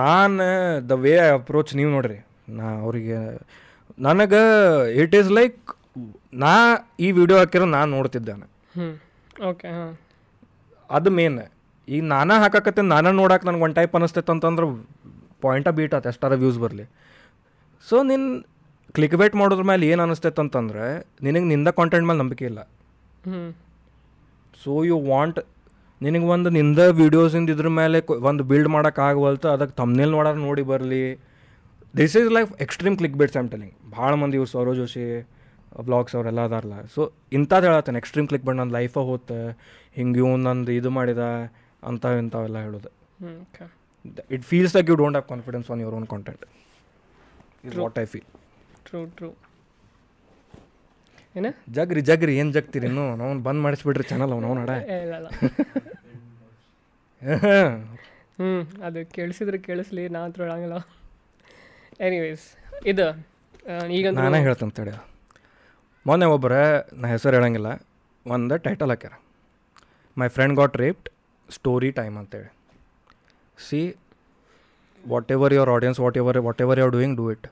ನಾನು 0.00 0.46
ದ 0.90 0.96
ವೇ 1.04 1.12
ಐ 1.26 1.28
ಅಪ್ರೋಚ್ 1.38 1.70
ನೀವು 1.78 1.90
ನೋಡ್ರಿ. 1.96 2.18
ನಾ 2.58 2.66
ಅವರಿಗೆ 2.84 3.18
ನನಗೆ 4.06 4.42
ಇಟ್ 5.02 5.14
ಈಸ್ 5.20 5.30
ಲೈಕ್ 5.38 5.60
ನಾ 6.44 6.52
ಈ 7.00 7.10
ವಿಡಿಯೋ 7.20 7.38
ಹಾಕಿರೋ 7.38 7.68
ನಾನು 7.76 7.90
ನೋಡ್ತಿದ್ದಾನೆ. 7.96 8.46
ಓಕೆ 9.50 9.68
ಹಾಂ. 9.76 9.92
ಅದು 10.90 11.10
ಮೇನ್ 11.18 11.38
ಈಗ 11.88 12.02
ನಾನೇ 12.14 12.36
ಹಾಕಕತ್ತೆ 12.42 12.82
ನಾನೇ 12.92 13.10
ನೋಡಕ್ಕೆ 13.20 13.46
ನನಗೆ 13.48 13.64
ಒನ್ 13.66 13.74
ಟೈಪ್ 13.78 13.94
ಅನ್ನಿಸ್ತೈತೆ 13.96 14.32
ಅಂತಂದ್ರೆ 14.34 14.66
ಪಾಯಿಂಟ 15.44 15.68
ಬೀಟ್ 15.78 15.94
ಆತ 15.98 16.06
ಎಷ್ಟಾರ 16.12 16.34
ವ್ಯೂಸ್ 16.42 16.58
ಬರಲಿ. 16.64 16.84
ಸೊ 17.88 17.96
ನಿನ್ನ 18.02 18.28
ಕ್ಲಿಕ್ 18.94 19.16
ಬೇಟ್ 19.20 19.34
ಮಾಡೋದ್ರ 19.40 19.64
ಮೇಲೆ 19.70 19.84
ಏನು 19.92 20.00
ಅನಿಸ್ತೈತೆ 20.06 20.40
ಅಂತಂದ್ರೆ 20.44 20.86
ನಿನಗೆ 21.26 21.46
ನಿಂದ 21.52 21.68
ಕಾಂಟೆಂಟ್ 21.78 22.06
ಮೇಲೆ 22.08 22.18
ನಂಬಿಕೆ 22.22 22.44
ಇಲ್ಲ. 22.50 22.60
ಸೊ 24.62 24.72
ಯು 24.90 24.96
ವಾಂಟ್ 25.12 25.38
ನಿನಗೆ 26.00 26.26
ಒಂದು 26.34 26.48
ನಿಂದ 26.58 26.80
ವೀಡಿಯೋಸಿಂದ 27.00 27.50
ಇದ್ರ 27.54 27.68
ಮೇಲೆ 27.80 27.98
ಒಂದು 28.30 28.42
ಬಿಲ್ಡ್ 28.50 28.70
ಮಾಡೋಕ್ಕಾಗವಲ್ತು 28.74 29.48
ಅದಕ್ಕೆ 29.54 29.74
ತಮ್ಮನೇಲಿ 29.80 30.12
ನೋಡೋರು 30.16 30.40
ನೋಡಿ 30.48 30.62
ಬರಲಿ. 30.72 31.04
This 32.00 32.14
is 32.20 32.30
like 32.36 32.50
extreme 32.64 32.96
click 33.00 33.16
baits 33.20 33.38
am 33.40 33.48
telling 33.54 33.74
ಭಾಳ 33.96 34.10
ಮಂದಿ 34.22 34.36
ಇವ್ರು 34.40 34.50
ಸೌರವ್ 34.54 34.76
ಜೋಶಿ 34.80 35.04
ಬ್ಲಾಗ್ಸ್ 35.88 36.14
ಅವರೆಲ್ಲ 36.18 36.40
ಅದಾರಲ್ಲ. 36.48 36.76
ಸೊ 36.94 37.00
ಇಂಥದ್ದು 37.38 37.66
ಹೇಳತ್ತೇನೆ 37.70 37.98
ಎಕ್ಸ್ಟ್ರೀಮ್ 38.02 38.28
ಕ್ಲಿಕ್ 38.30 38.44
ಬೇಟ್ 38.48 38.58
ನನ್ನ 38.60 38.72
ಲೈಫ 38.78 38.94
ಹೋತ 39.10 39.32
ಹಿಂಗೆ 39.98 40.20
ಇವ್ 40.22 40.30
ನಂದು 40.46 40.72
ಇದು 40.80 40.90
ಮಾಡಿದ 40.98 41.24
ಅಂತ 41.90 42.04
ಇಂಥವೆಲ್ಲ 42.22 42.58
ಹೇಳೋದು. 42.66 42.90
It 44.36 44.44
feels 44.50 44.74
like 44.76 44.88
you 44.92 44.96
don't 45.02 45.16
have 45.16 45.28
confidence 45.34 45.68
on 45.74 45.80
your 45.84 45.96
own 46.00 46.08
content 46.14 46.44
is 47.68 47.76
what 47.84 47.98
I 48.04 48.06
feel 48.14 48.28
true 48.86 49.00
true 49.18 49.30
ಏನ? 51.34 51.48
ಜಗ್ರಿ 51.76 52.00
ಜಗ್ರಿ 52.10 52.32
ಏನು 52.40 52.50
ಜಗ್ತೀರಿ 52.56 52.86
ಇನ್ನು? 52.90 53.04
ನಾವು 53.20 53.32
ಬಂದ್ 53.46 53.60
ಮಾಡಿಸ್ಬಿಡ್ರಿ 53.64 54.04
ಚಾನಲ್ 54.10 54.32
ಅವ್ನು 54.36 54.48
ಅವ್ನು 54.50 54.62
ಇಲ್ಲ 55.06 55.28
ಹ್ಞೂ 58.40 58.48
ಅದು 58.86 59.00
ಕೇಳಿಸಿದ್ರೆ 59.16 59.58
ಕೇಳಿಸ್ಲಿ 59.66 60.02
ನಾ 60.14 60.20
ಅಂತ 60.26 60.36
ಹೇಳಂಗಿಲ್ಲ. 60.42 60.76
ಎನಿವೇಸ್ 62.06 62.44
ಇದು 62.92 63.06
ಈಗ 63.98 64.06
ನಾನೇ 64.18 64.40
ಹೇಳ್ತೇನೆ 64.46 64.72
ಹೇಳಿ 64.80 64.94
ಮೊನ್ನೆ 66.06 66.26
ಒಬ್ಬರೇ 66.34 66.60
ನಾ 67.02 67.06
ಹೆಸರು 67.14 67.34
ಹೇಳಂಗಿಲ್ಲ 67.38 67.70
ಒಂದು 68.26 68.56
ಟೈಟಲ್ 68.66 68.90
ಹಾಕ್ಯಾರ. 68.92 69.14
My 70.16 70.28
friend 70.36 70.56
got 70.60 70.76
raped 70.82 71.08
story 71.48 71.90
time 72.00 72.16
ಅಂತೇಳಿ. 72.22 72.50
See 73.66 73.80
whatever 75.36 75.54
your 75.56 75.70
audience 75.76 76.00
whatever 76.22 76.38
whatever 76.66 76.80
you 76.84 76.88
doing 76.96 77.16
do 77.20 77.26
it 77.34 77.46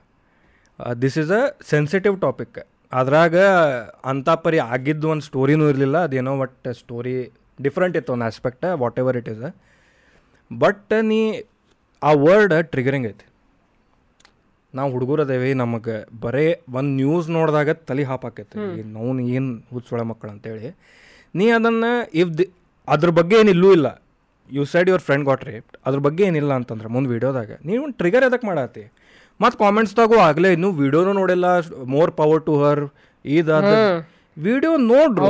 this 1.03 1.17
is 1.21 1.31
a 1.39 1.41
sensitive 1.73 2.15
topic 2.25 2.57
ಅದ್ರಾಗ 2.99 3.35
ಅಂಥ 4.11 4.29
ಪರಿ 4.45 4.57
ಆಗಿದ್ದು 4.73 5.07
ಒಂದು 5.13 5.25
ಸ್ಟೋರಿನೂ 5.29 5.65
ಇರಲಿಲ್ಲ. 5.71 5.97
ಅದೇನೋ 6.07 6.33
ಬಟ್ 6.41 6.67
ಸ್ಟೋರಿ 6.81 7.13
ಡಿಫ್ರೆಂಟ್ 7.65 7.95
ಇತ್ತು 7.99 8.11
ಒಂದು 8.15 8.25
aspect 8.31 8.65
whatever 9.03 9.17
it 9.21 9.29
is 9.33 9.43
but 10.51 10.93
ನೀ 11.11 11.21
ಆ 12.01 12.11
ವರ್ಡ್ 12.25 12.53
ಟ್ರಿಗರಿಂಗ್ 12.73 13.07
ಐತಿ. 13.11 13.25
ನಾವು 14.73 14.89
ಹುಡುಗರದೇವಿ 14.95 15.51
ನಮಗೆ 15.63 15.97
ಬರೇ 16.23 16.45
ಒಂದು 16.77 16.91
ನ್ಯೂಸ್ 17.01 17.27
ನೋಡಿದಾಗ 17.37 17.69
ತಲೆ 17.89 18.03
ಹಾಪಾಕೈತಿ. 18.11 18.55
ನಾವು 18.95 19.11
ಏನು 19.37 19.51
ಹುಚ್ಚೊಳ 19.75 20.01
ಮಕ್ಕಳು 20.11 20.31
ಅಂತೇಳಿ. 20.35 20.69
ನೀ 21.39 21.45
ಅದನ್ನು 21.57 21.91
ಇಫ್ 22.21 22.33
ದಿ 22.39 22.45
ಅದ್ರ 22.87 23.09
ಬಗ್ಗೆ 23.19 23.35
ಏನಿಲ್ಲೂ 23.43 23.69
ಇಲ್ಲ 23.77 23.87
you 24.49 24.63
side 24.71 24.89
your 24.89 25.03
friend 25.07 25.25
got 25.29 25.43
rape 25.49 25.69
ಅದ್ರ 25.87 25.99
ಬಗ್ಗೆ 26.07 26.23
ಏನಿಲ್ಲ 26.29 26.51
ಅಂತಂದ್ರೆ 26.59 26.89
ಮುಂದೆ 26.95 27.09
ವೀಡಿಯೋದಾಗ 27.13 27.51
ನೀವು 27.69 27.85
ಟ್ರಿಗರ್ 27.99 28.25
ಎದಕ್ಕೆ 28.27 28.47
ಮಾಡತ್ತಿ 28.47 28.83
ಮತ್ತು 29.41 29.57
ಕಾಮೆಂಟ್ಸ್ದಾಗೂ 29.63 30.17
ಆಗಲೇ 30.27 30.49
ಇನ್ನೂ 30.55 30.69
ವಿಡಿಯೋನು 30.81 31.13
ನೋಡಿಲ್ಲ 31.21 31.47
ಮೋರ್ 31.95 32.11
ಪವರ್ 32.19 32.43
ಟು 32.49 32.53
ಹರ್ 32.63 32.83
ಇದು 33.25 33.51
ವಿಡಿಯೋ 34.37 34.71
ನೋಡ್ರಿ. 34.93 35.25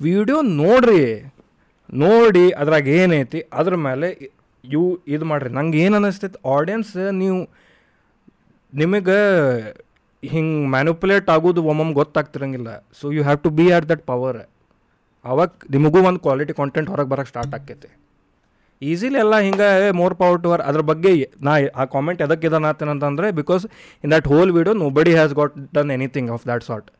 ವಿಡಿಯೋ 0.00 0.38
ನೋಡ್ರಿ. 0.62 1.04
ನೋಡಿ 2.02 2.44
ಅದ್ರಾಗ 2.60 2.86
ಏನೈತಿ 3.00 3.40
ಅದ್ರ 3.60 3.74
ಮೇಲೆ 3.88 4.08
ಇವು 4.64 4.86
ಇದು 5.14 5.24
ಮಾಡ್ರಿ. 5.30 5.50
ನಂಗೆ 5.58 5.78
ಏನು 5.84 5.94
ಅನ್ನಿಸ್ತೈತಿ 5.98 6.38
ಆಡಿಯನ್ಸ್ 6.56 6.92
ನೀವು 7.22 7.38
ನಿಮಗೆ 8.72 9.18
ಹಿಂಗೆ 10.22 10.68
ಮ್ಯಾನುಪುಲೇಟ್ 10.74 11.28
ಆಗೋದು 11.34 11.62
ಒಮ್ಮೊಮ್ಮೆ 11.70 11.94
ಗೊತ್ತಾಗ್ತಿರಂಗಿಲ್ಲ. 12.00 12.70
So 13.00 13.12
you 13.16 13.22
have 13.28 13.40
to 13.46 13.50
be 13.58 13.66
at 13.76 13.88
that 13.92 14.04
power 14.12 14.40
ಅವಾಗ 15.24 15.50
ನಿಮಗೂ 15.74 15.98
ಒಂದು 16.08 16.20
ಕ್ವಾಲಿಟಿ 16.26 16.54
ಕಾಂಟೆಂಟ್ 16.60 16.88
ಹೊರಗೆ 16.92 17.10
ಬರೋಕ್ಕೆ 17.12 17.32
ಸ್ಟಾರ್ಟ್ 17.34 17.54
ಆಕೈತಿ. 17.58 17.90
ಈಸಿಲಿ 18.82 19.18
ಎಲ್ಲ 19.18 19.38
ಹಿಂಗೆ 19.38 19.90
ಮೋರ್ 19.90 20.14
ಪವರ್ 20.14 20.42
ಟು 20.42 20.50
ವರ್ 20.50 20.62
ಅದ್ರ 20.62 20.80
ಬಗ್ಗೆ 20.80 21.30
ನಾ 21.42 21.52
ಆ 21.76 21.84
ಕಾಮೆಂಟ್ 21.84 22.22
ಎದಕ್ಕೆ 22.22 22.46
ಇದನ್ನ 22.46 22.66
ಅಂತಂದ್ರೆ 22.66 23.30
because 23.30 23.66
in 24.04 24.12
that 24.12 24.28
whole 24.28 24.52
video 24.52 24.74
nobody 24.90 25.12
has 25.14 25.34
got 25.34 25.54
done 25.74 25.90
anything 25.90 26.30
of 26.30 26.44
that 26.44 26.64
sort 26.64 26.90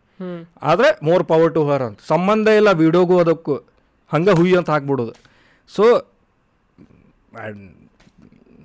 ಆದ್ರೆ 0.63 0.91
ಮೋರ್ 1.03 1.25
ಪವರ್ 1.25 1.55
ಟು 1.55 1.71
ಹರ್ 1.71 1.83
ಅಂತ. 1.83 1.99
ಸಂಬಂಧ 2.09 2.49
ಇಲ್ಲ 2.49 2.71
ವಿಡಿಯೋಗೂ 2.71 3.19
ಅದಕ್ಕೂ. 3.19 3.55
ಹಂಗೆ 4.13 4.31
ಹುಯಿ 4.31 4.57
ಅಂತ 4.57 4.71
ಹಾಕ್ಬಿಡೋದು 4.71 5.15
ಸೊ 5.69 5.85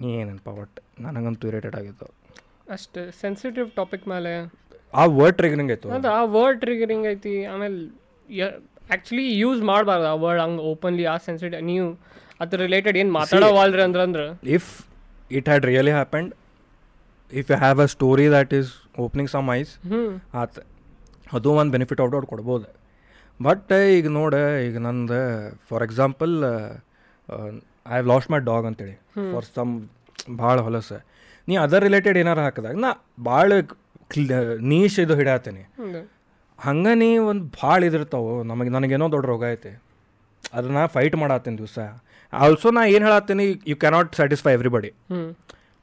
ಏನೇನು 0.01 0.51
ಒಟ್ಟು. 0.61 0.81
ನನಗಂತೂ 0.99 1.47
ಇರಿಟೇಟ್ 1.47 1.75
ಆಗಿತ್ತು 1.75 2.07
ಅಷ್ಟೇ 2.71 3.11
ಸೆನ್ಸಿಟಿವ್ 3.21 3.71
ಟಾಪಿಕ್ 3.71 4.07
ಮೇಲೆ. 4.07 4.31
ಆ 4.93 5.05
ವರ್ಡ್ 5.05 5.37
ಟ್ರಿಗರಿಂಗ್ 5.37 5.71
ಆಯ್ತು. 5.71 5.89
ಅದು 5.89 6.09
ಆ 6.09 6.23
ವರ್ಡ್ 6.23 6.59
ಟ್ರಿಗರಿಂಗ್ 6.59 7.07
ಐತಿ. 7.11 7.45
ಆಮೇಲೆ 7.45 7.77
ಆ್ಯಕ್ಚುಲಿ 8.89 9.39
ಯೂಸ್ 9.39 9.61
ಮಾಡಬಾರ್ದು 9.61 10.07
ಆ 10.07 10.13
ವರ್ಡ್ 10.13 10.41
ಹಂಗೆ 10.41 10.61
ಓಪನ್ಲಿ 10.61 11.05
ಆ 11.05 11.17
ಸೆನ್ಸಿಟಿವ್ 11.17 11.63
ನೀವು 11.63 11.87
ಅದ್ರ 12.43 12.57
ರಿಲೇಟೆಡ್ 12.65 12.97
ಏನು 13.01 13.11
ಮಾತಾಡೋವಾಲ್ರಿ 13.19 13.81
ಅಂದ್ರೆ 13.87 14.03
ಅಂದ್ರೆ? 14.07 14.25
If 14.57 14.69
it 15.37 15.47
had 15.51 15.65
really 15.71 15.93
happened 15.99 16.29
if 17.31 17.47
you 17.51 17.57
have 17.63 17.79
a 17.85 17.87
story 17.95 18.27
that 18.35 18.53
is 18.59 18.69
opening 19.05 19.31
some 19.35 19.49
eyes 19.59 19.71
ಆತ 20.41 20.59
ಅದು 21.37 21.49
ಒಂದು 21.61 21.71
ಬೆನಿಫಿಟ್ 21.75 21.99
ಔಟ್ 22.05 22.15
ಔಟ್ 22.19 22.27
ಕೊಡ್ಬೋದು. 22.33 22.67
ಬಟ್ 23.39 23.71
ಈಗ 23.97 24.07
ನೋಡಿ 24.19 24.39
ಈಗ 24.67 24.77
ನಂದು 24.87 25.19
for 25.69 25.83
example 25.87 26.33
I 26.45 27.91
have 27.91 28.07
lost 28.13 28.29
my 28.33 28.39
dog 28.51 28.65
ಅಂತೇಳಿ. 28.69 28.95
ಫಾರ್ 29.33 29.45
ಸಮ್ 29.57 29.73
ಭಾಳ 30.43 30.55
ಹೊಲಸ. 30.67 30.91
ನೀ 31.47 31.53
ಅದರ್ 31.65 31.83
ರಿಲೇಟೆಡ್ 31.87 32.17
ಏನಾರು 32.23 32.41
ಹಾಕಿದಾಗ 32.47 32.77
ನಾ 32.85 32.91
ಭಾಳ 33.29 33.51
ನೀಶ್ 34.71 34.97
ಇದು 35.05 35.15
ಹಿಡಿಯತ್ತೀನಿ 35.19 35.63
ಹ್ಞೂ 35.79 36.01
ಹಂಗೆ 36.59 36.93
ನೀ 37.01 37.09
ಒಂದು 37.31 37.43
ಭಾಳ 37.61 37.79
ಇದಿರ್ತಾವೆ 37.89 38.31
ನಮಗೆ 38.51 38.71
ನನಗೇನೋ 38.75 39.05
ದೊಡ್ಡ 39.15 39.25
ರೋಗ 39.33 39.43
ಐತಿ. 39.55 39.71
ಅದನ್ನ 40.57 40.79
ಫೈಟ್ 40.95 41.15
ಮಾಡತ್ತೀನಿ 41.21 41.57
ದಿವಸ. 41.61 41.79
ಆಲ್ಸೋ 42.33 42.69
ನಾ 42.77 42.81
ಏನು 42.95 43.05
ಹೇಳತ್ತೀನಿ 43.07 43.45
you 43.71 43.75
cannot 43.83 44.11
satisfy 44.19 44.51
everybody 44.57 44.91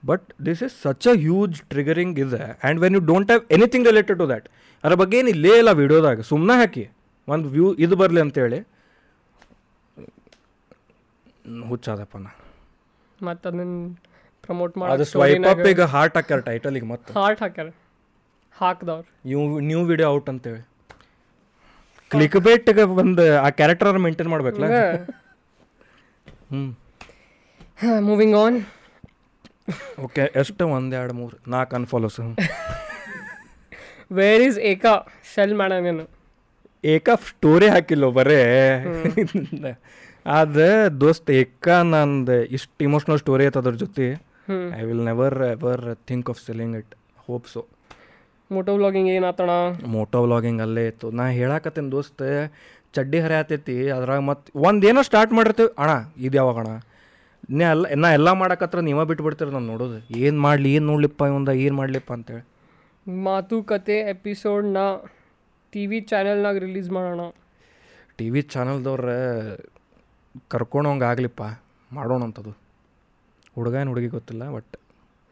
but 0.02 0.26
this 0.46 0.62
is 0.66 0.74
such 0.84 1.06
a 1.12 1.14
huge 1.24 1.56
triggering 1.72 2.18
ಇದೆ 2.24 2.42
and 2.50 2.80
when 2.84 2.94
you 2.98 3.02
don't 3.12 3.30
have 3.32 3.44
anything 3.56 3.86
related 3.90 4.18
to 4.22 4.26
that 4.32 4.46
ಅದ್ರ 4.84 4.96
ಬಗ್ಗೆ 5.02 5.16
ಏನು 5.20 5.30
ಇಲ್ಲೇ 5.34 5.52
ಇಲ್ಲ 5.60 5.70
ವಿಡಿಯೋದಾಗ. 5.80 6.20
ಸುಮ್ಮನೆ 6.30 6.56
ಹಾಕಿ. 6.60 6.84
ಒಂದು 7.28 7.46
ವ್ಯೂ 7.54 7.68
ಇದು 7.84 7.94
ಬರಲಿ 8.02 8.20
ಅಂತೇಳಿ. 8.24 8.58
ಹುಚ್ಚಾದಪ್ಪ 11.70 12.16
ನಾ. 12.26 12.30
ಮತ್ತು 13.28 13.44
ಅದನ್ನ 13.50 13.74
ಪ್ರಮೋಟ್ 14.46 14.72
ಅದು 14.76 14.82
ಮಾಡಿ 14.82 15.04
ಸ್ವೈಪ್ 15.12 15.46
ಅಪ್ 15.52 15.66
ಈಗ 15.72 15.82
ಹಾರ್ಟ್ 15.94 16.16
ಹಾಕ್ಯಾರ 16.18 16.40
ಟೈಟಲಿಗೆ 16.48 16.86
ಮತ್ತೆ. 16.92 17.12
ಹಾರ್ಟ್ 17.20 17.42
ಹಾಕ್ಯಾರ. 17.44 17.68
ಹಾಕ್ದವ್ರು. 18.56 19.08
ನ್ಯೂ 19.28 19.42
ನ್ಯೂ 19.68 19.80
ವಿಡಿಯೋ 19.92 20.08
ಔಟ್ 20.16 20.28
ಅಂತೇಳಿ. 20.32 20.62
ಕ್ಲಿಕ್ 22.10 22.38
ಬೇಟ್ಗೆ 22.46 22.84
ಒಂದು 23.02 23.24
ಆ 23.46 23.48
ಕ್ಯಾರೆಕ್ಟರ್ 23.60 23.98
ಮೇಂಟೈನ್ 24.06 24.30
ಮಾಡ್ಬೇಕಲ್ಲ? 24.34 24.68
ಮೂವಿಂಗ್ 28.08 28.36
ಆನ್ 28.36 28.58
ಓಕೆ 30.04 30.24
ಎಷ್ಟು 30.40 30.68
ಒಂದು 30.76 30.94
ಎರಡು 30.96 31.14
ಮೂರು 31.20 31.36
ನಾಲ್ಕು 31.50 31.74
ಅನ್ಫಾಲೋಸ್ 31.76 32.18
ವೇರ್ 34.18 34.42
ಈಸ್ 34.48 34.58
ಏಕಾ 34.72 34.92
ಸೆಲ್ 35.34 35.54
ಮಾಡೋಣ 35.60 36.02
ಏಕಾ 36.84 37.14
ಸ್ಟೋರಿ 37.28 37.68
ಹಾಕಿಲ್ಲ 37.68 38.08
ಬರೇ? 38.18 38.40
ಅದು 40.26 40.66
ದೋಸ್ತ್ 41.00 41.30
ಏಕಾ 41.30 41.76
ನಂದು 41.82 42.36
ಇಷ್ಟು 42.56 42.84
ಇಮೋಷ್ನಲ್ 42.88 43.18
ಸ್ಟೋರಿ 43.18 43.44
ಐತೆ 43.46 43.58
ಅದ್ರ 43.58 43.72
ಜೊತೆ. 43.82 44.06
I 44.78 44.82
will 44.88 45.04
never 45.10 45.36
ever 45.54 45.82
think 46.10 46.30
of 46.30 46.40
selling 46.46 46.76
it 46.80 46.94
hope 47.26 47.46
so 47.54 47.62
moto 48.50 48.72
vlogging 48.78 49.10
ಏನಾತಣ 49.16 49.50
moto 49.94 50.18
vlogging 50.24 50.60
ಅಲ್ಲೇ 50.62 50.86
ಇತ್ತು. 50.86 51.06
ನಾ 51.10 51.24
ಹೇಳಾಕತ್ತೀನಿ 51.40 51.90
ದೋಸ್ತ್ 51.90 52.24
ಚಡ್ಡಿ 52.96 53.18
ಹರಿ 53.24 53.34
ಆತೈತಿ 53.40 53.76
ಅದ್ರಾಗ 53.96 54.20
ಮತ್ತು 54.30 54.58
ಒಂದೇನೋ 54.68 55.00
ಸ್ಟಾರ್ಟ್ 55.08 55.32
ಮಾಡಿರ್ತೀವಿ. 55.38 55.70
ಅಣ್ಣ 55.82 55.92
ಇದು 56.26 56.36
ಯಾವಾಗ 56.40 56.58
ಅಣ್ಣ? 56.62 56.74
ನೀ 57.58 57.64
ಎಲ್ಲ 57.72 57.86
ನಾ 58.02 58.08
ಎಲ್ಲ 58.18 58.28
ಮಾಡಕತ್ರ 58.42 58.78
ನೀವ 58.88 59.00
ಬಿಟ್ಬಿಡ್ತೀರ 59.10 59.48
ನಾನು 59.56 59.68
ನೋಡೋದು. 59.72 59.98
ಏನು 60.26 60.38
ಮಾಡಲಿ 60.46 60.70
ಏನು 60.76 60.86
ನೋಡ್ಲಿಪ್ಪ 60.92 61.20
ಇವಂದ 61.32 61.50
ಏನು 61.64 61.76
ಮಾಡ್ಲಿಪ್ಪ 61.80 62.10
ಅಂತೇಳಿ. 62.16 62.44
ಮಾತುಕತೆ 63.26 63.96
ಎಪಿಸೋಡ್ನ 64.14 64.78
ಟಿ 65.72 65.82
ವಿ 65.90 65.98
ಚಾನೆಲ್ನಾಗ 66.10 66.56
ರಿಲೀಸ್ 66.66 66.88
ಮಾಡೋಣ. 66.96 67.20
ಟಿ 68.18 68.26
ವಿ 68.34 68.40
ಚಾನಲ್ದವ್ರ 68.54 69.10
ಕರ್ಕೊಳೋಂಗೆ 70.52 71.06
ಆಗ್ಲಿಪ್ಪ. 71.10 71.42
ಮಾಡೋಣ 71.90 72.20
ಅಂತದು. 72.28 72.52
ಹುಡುಗ 73.56 73.74
ಏನು 73.82 73.90
ಹುಡುಗಿ 73.92 74.08
ಗೊತ್ತಿಲ್ಲ 74.16 74.44
ಬಟ್ 74.56 74.74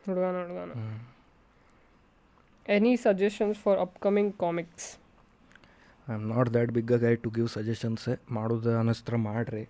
ಹುಡುಗನ 0.06 0.36
ಹುಡುಗನ. 0.42 0.70
Any 2.76 2.92
suggestions 3.06 3.58
for 3.64 3.80
upcoming 3.86 4.32
comics 4.42 4.86
I 6.08 6.14
am 6.18 6.26
not 6.34 6.48
that 6.54 6.70
big 6.78 6.92
a 6.96 6.98
guy 7.06 7.14
to 7.24 7.30
give 7.36 7.48
suggestions 7.56 8.06
ಮಾಡೋದು 8.36 8.72
ಅನ್ನಿಸ್ತ್ರ 8.80 9.16
ಮಾಡಿರಿ. 9.28 9.64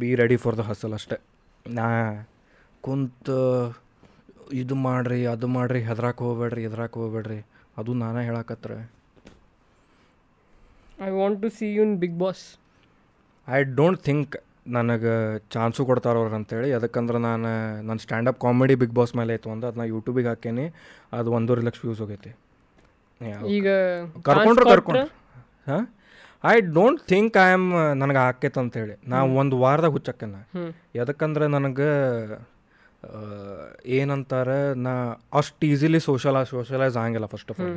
Be 0.00 0.10
ready 0.20 0.36
for 0.44 0.56
the 0.60 0.64
hustle 0.70 0.94
ಅಷ್ಟೇ. 0.98 1.18
ನಾ 1.78 1.86
ಕುಂತ 2.86 3.28
ಇದು 4.62 4.74
ಮಾಡಿರಿ 4.88 5.20
ಅದು 5.34 5.46
ಮಾಡಿರಿ 5.56 5.80
ಹೆದ್ರಾಕ್ 5.88 6.20
ಹೋಗ್ಬೇಡ್ರಿ 6.26 6.62
ಎದ್ರಾಕ್ 6.68 6.96
ಹೋಗ್ಬೇಡ್ರಿ. 7.00 7.40
ಅದು 7.80 7.94
ನಾನೇ 8.02 8.22
ಹೇಳಕತ್ರ. 8.28 8.72
I 11.06 11.10
want 11.20 11.38
to 11.42 11.48
see 11.58 11.66
you 11.74 11.82
in 11.88 11.96
Bigg 12.04 12.18
Boss 12.24 12.44
I 13.48 13.60
don't 13.80 14.00
think 14.08 14.34
ನನಗೆ 14.76 15.12
ಚಾನ್ಸು 15.54 15.82
ಕೊಡ್ತಾರವ್ರು 15.90 16.36
ಅಂತೇಳಿ. 16.38 16.70
ಅದಕ್ಕಂದ್ರೆ 16.78 17.18
ನಾನು 17.26 17.50
ನನ್ನ 17.88 18.00
ಸ್ಟ್ಯಾಂಡಪ್ 18.04 18.38
ಕಾಮಿಡಿ 18.44 18.74
ಬಿಗ್ 18.82 18.94
ಬಾಸ್ 18.98 19.12
ಮೇಲೆ 19.20 19.32
ಐತು 19.38 19.50
ಒಂದು. 19.54 19.66
ಅದನ್ನ 19.68 19.84
ಯೂಟ್ಯೂಬಿಗೆ 19.94 20.28
ಹಾಕೇನಿ. 20.28 20.66
ಅದು 21.18 21.28
ಒಂದೂವರೆ 21.38 21.62
ಲಕ್ಷ 21.68 21.80
ವ್ಯೂಸ್ 21.84 22.00
ಹೋಗೈತಿ. 22.04 22.32
ಈಗ 23.48 23.68
ಕರ್ಕೊಂಡ್ರು 24.22 24.64
ಕರ್ಕೊಂಡ್ರೆ. 24.64 25.04
ಕರ್ಕೊಂಡು 25.04 25.70
ಹಾಂ 25.70 25.84
I 26.44 26.60
don't 26.60 27.00
think 27.08 27.36
I 27.36 27.48
am 27.52 27.66
ನನಗೆ 27.94 28.18
ಆಕೈತೆ 28.18 28.60
ಅಂತೇಳಿ 28.60 28.94
ನಾ 29.08 29.24
ಒಂದು 29.34 29.58
ವಾರದಾಗ 29.58 29.90
ಹುಚ್ಚಕ್ಕೆ 29.90 30.26
ಯಾಕಂದ್ರೆ 30.26 30.64
ಎದಕ್ಕಂದ್ರೆ 31.00 31.46
ನನಗೆ 31.48 31.88
ಏನಂತಾರೆ 33.96 34.74
ನಾ 34.76 34.92
ಅಷ್ಟು 35.32 35.66
ಈಸಿಲಿ 35.66 36.00
ಸೋಷಲ 36.00 36.42
ಸೋಷಲೈಸ್ 36.42 36.96
ಆಗಂಗಿಲ್ಲ 36.96 37.26
ಫಸ್ಟ್ 37.26 37.50
ಆಫ್ 37.50 37.60
ಆಲ್ 37.60 37.74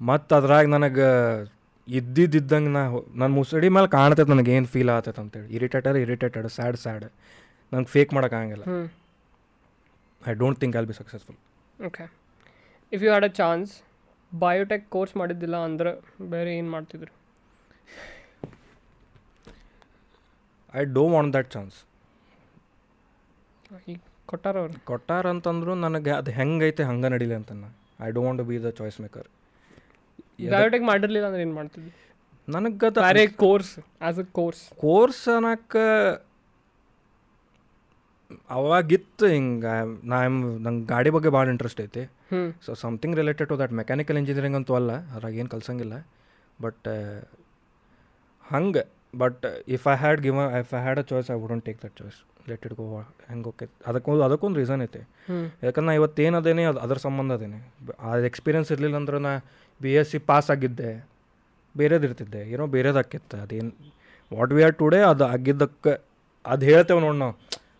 ಮತ್ತು 0.00 0.36
ಅದ್ರಾಗ 0.36 0.66
ನನಗೆ 0.66 1.08
ಇದ್ದಿದ್ದಂಗೆ 1.88 2.68
ನಾ 2.68 2.82
ನನ್ನ 3.14 3.32
ಮುಸಡಿ 3.34 3.68
ಮೇಲೆ 3.68 3.86
ಕಾಣ್ತೈತೆ 3.86 4.30
ನನಗೆ 4.30 4.52
ಏನು 4.52 4.66
ಫೀಲ್ 4.66 4.90
ಆಗ್ತೈತೆ 4.90 5.20
ಅಂತೇಳಿ 5.20 5.48
ಇರಿಟೇಟೆಡ್ 5.54 5.96
ಇರಿಟೇಟೆಡ್ 5.96 6.48
ಸ್ಯಾಡ್ 6.48 6.76
ಸ್ಯಾಡ್ 6.76 7.06
ನಂಗೆ 7.72 7.86
fake 7.86 8.14
ಮಾಡೋಕ್ಕಾಗಂಗಿಲ್ಲ 8.14 8.64
I 10.22 10.34
don't 10.34 10.60
think 10.60 10.76
I'll 10.76 10.86
be 10.86 10.92
successful 10.92 11.38
okay 11.86 12.04
if 12.92 13.02
you 13.02 13.10
had 13.10 13.24
a 13.24 13.28
chance 13.28 13.72
biotech 14.32 14.88
course 14.88 15.16
ಮಾಡಿದ್ದಿಲ್ಲ 15.16 15.56
ಅಂದ್ರೆ 15.56 15.90
ಬೇರೆ 16.30 16.50
ಏನು 16.56 16.70
ಮಾಡ್ತಿದ್ರು? 16.70 17.12
I 20.74 20.84
do 20.84 21.04
want 21.08 21.32
that 21.36 21.50
chance 21.50 21.76
ಈಗ 23.88 23.98
ಕೊಟ್ಟಾರ 24.26 24.56
ಅವ್ರು? 24.58 24.74
ಕೊಟ್ಟಾರ 24.84 25.26
ಅಂತಂದ್ರು 25.28 25.74
ನನಗೆ 25.74 26.10
ಅದು 26.10 26.30
ಹೆಂಗೈತೆ 26.30 26.82
ಹಂಗೆ 26.82 27.08
ನಡೀಲಿ 27.08 27.34
ಅಂತ 27.34 27.52
I 28.06 28.10
don't 28.10 28.26
want 28.26 28.42
be 28.42 28.56
the 28.62 28.70
choice 28.70 29.00
maker 29.00 29.28
biotech 30.54 30.84
ಮಾಡಿರಲಿಲ್ಲ 30.84 31.26
ಅಂದ್ರೆ 31.26 31.42
ಏನು 31.42 31.54
ಮಾಡ್ತಿದ್ವಿ 31.54 31.92
ನನಗೆ 32.48 33.02
ಅರೆ 33.10 33.26
course 33.26 33.72
as 34.02 34.18
a 34.18 34.26
course 34.32 34.62
course 34.76 35.28
ಅನ್ನಕ್ಕೆ 35.28 35.84
ಅವಾಗಿತ್ತು 38.50 39.26
ಹಿಂಗೆ. 39.26 39.72
ನಾ 40.06 40.18
ನಂಗೆ 40.66 40.86
ಗಾಡಿ 40.86 41.10
ಬಗ್ಗೆ 41.10 41.28
ಭಾಳ 41.28 41.48
ಇಂಟ್ರೆಸ್ಟ್ 41.48 41.80
ಐತಿ. 41.80 42.02
So 42.66 42.70
something 42.82 43.16
related 43.16 43.48
to 43.48 43.56
that 43.58 43.72
mechanical 43.80 44.18
engineering 44.22 44.56
ಅಂತೂ 44.56 44.74
ಅಲ್ಲ 44.74 44.92
ಅದ್ರಾಗ 45.14 45.34
ಏನು 45.42 45.50
ಕಲ್ಸಂಗಿಲ್ಲ. 45.54 45.96
ಬಟ್ 46.62 46.88
ಹಂಗೆ 48.52 48.84
but 49.18 49.44
if 49.68 49.84
I 49.92 49.94
had 49.96 50.20
given 50.20 50.48
if 50.60 50.72
I 50.74 50.80
had 50.86 50.98
a 50.98 51.04
choice 51.10 51.28
I 51.30 51.36
wouldn't 51.42 51.64
take 51.64 51.78
that 51.84 51.94
choice 52.00 52.18
let 52.48 52.64
it 52.66 52.74
go 52.80 52.86
ಹೆಂಗೆ 53.28 53.48
ಓಕೆ 53.48 53.66
ಅದಕ್ಕೊಂದು 53.90 54.22
ಅದಕ್ಕೊಂದು 54.28 54.56
ರೀಸನ್ 54.60 54.82
ಐತೆ. 54.82 55.02
ಯಾಕಂದ್ರೆ 55.66 55.86
ನಾ 55.88 55.92
ಇವತ್ತು 56.00 56.36
ಅದೇನೆ 56.40 56.64
ಅದು 56.70 56.80
ಅದ್ರ 56.86 56.98
ಸಂಬಂಧ 57.06 57.32
ಅದೇನೆ. 57.38 57.58
ಆ 58.00 58.16
ಎಕ್ಸ್ಪೀರಿಯನ್ಸ್ 58.30 58.72
ಇರಲಿಲ್ಲ 58.72 58.96
ಅಂದ್ರೆ 58.96 59.18
ನಾ 59.26 59.32
ಬಿ 59.80 59.92
ಎಸ್ 60.00 60.10
ಸಿ 60.10 60.18
ಪಾಸ್ 60.30 60.50
ಆಗಿದ್ದೆ. 60.54 60.90
ಬೇರೆದು 61.76 62.04
ಇರ್ತಿದ್ದೆ. 62.06 62.42
ಏನೋ 62.52 62.66
ಬೇರೆದು 62.74 62.98
ಆಕಿತ್ತು 62.98 63.36
ಅದೇನು 63.44 63.72
ವಾಟ್ 64.30 64.52
ವಿ 64.52 64.62
ಆರ್ 64.62 64.76
ಟುಡೇ 64.82 65.00
ಅದು 65.12 65.24
ಆಗಿದ್ದಕ್ಕೆ 65.34 65.94
ಅದು 66.46 66.64
ಹೇಳ್ತೇವೆ 66.70 67.00
ನೋಡಿ 67.00 67.18
ನಾವು. 67.18 67.34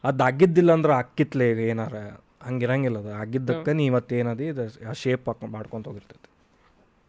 ಅದು 0.05 0.25
ಆಗಿದ್ದಿಲ್ಲ 0.25 0.71
ಅಂದ್ರೆ 0.73 0.95
ಅಕ್ಕಿತ್ತಲೇ 0.95 1.47
ಈಗ 1.53 1.61
ಏನಾರ. 1.73 1.95
ಹಂಗಿರಂಗಿಲ್ಲ 2.47 2.99
ಅದು. 3.03 3.11
ಆಗಿದ್ದಕ್ಕೆ 3.23 3.73
ನೀ 3.79 3.85
ಇವತ್ತೇನದಿ 3.93 4.47
ಇದು 4.53 4.65
ಆ 4.91 4.95
ಶೇಪ್ 5.03 5.27
ಹಾಕೊಂಡು 5.31 5.53
ಮಾಡ್ಕೊತ 5.57 5.87
ಹೋಗಿರ್ತೈತಿ. 5.91 6.29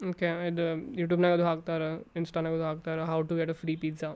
ಓಕೆ 0.10 0.30
ಇದು 0.50 0.66
ಯೂಟ್ಯೂಬ್ನಾಗ 1.02 1.34
ಅದು 1.38 1.46
ಹಾಕ್ತಾರೆ 1.50 1.88
ಇನ್ಸ್ಟಾನಾಗ 2.20 2.56
ಅದು 2.60 2.66
ಹಾಕ್ತಾರೆ 2.70 3.04
how 3.12 3.20
to 3.30 3.36
get 3.40 3.52
a 3.56 3.58
free 3.62 3.76
pizza 3.84 4.10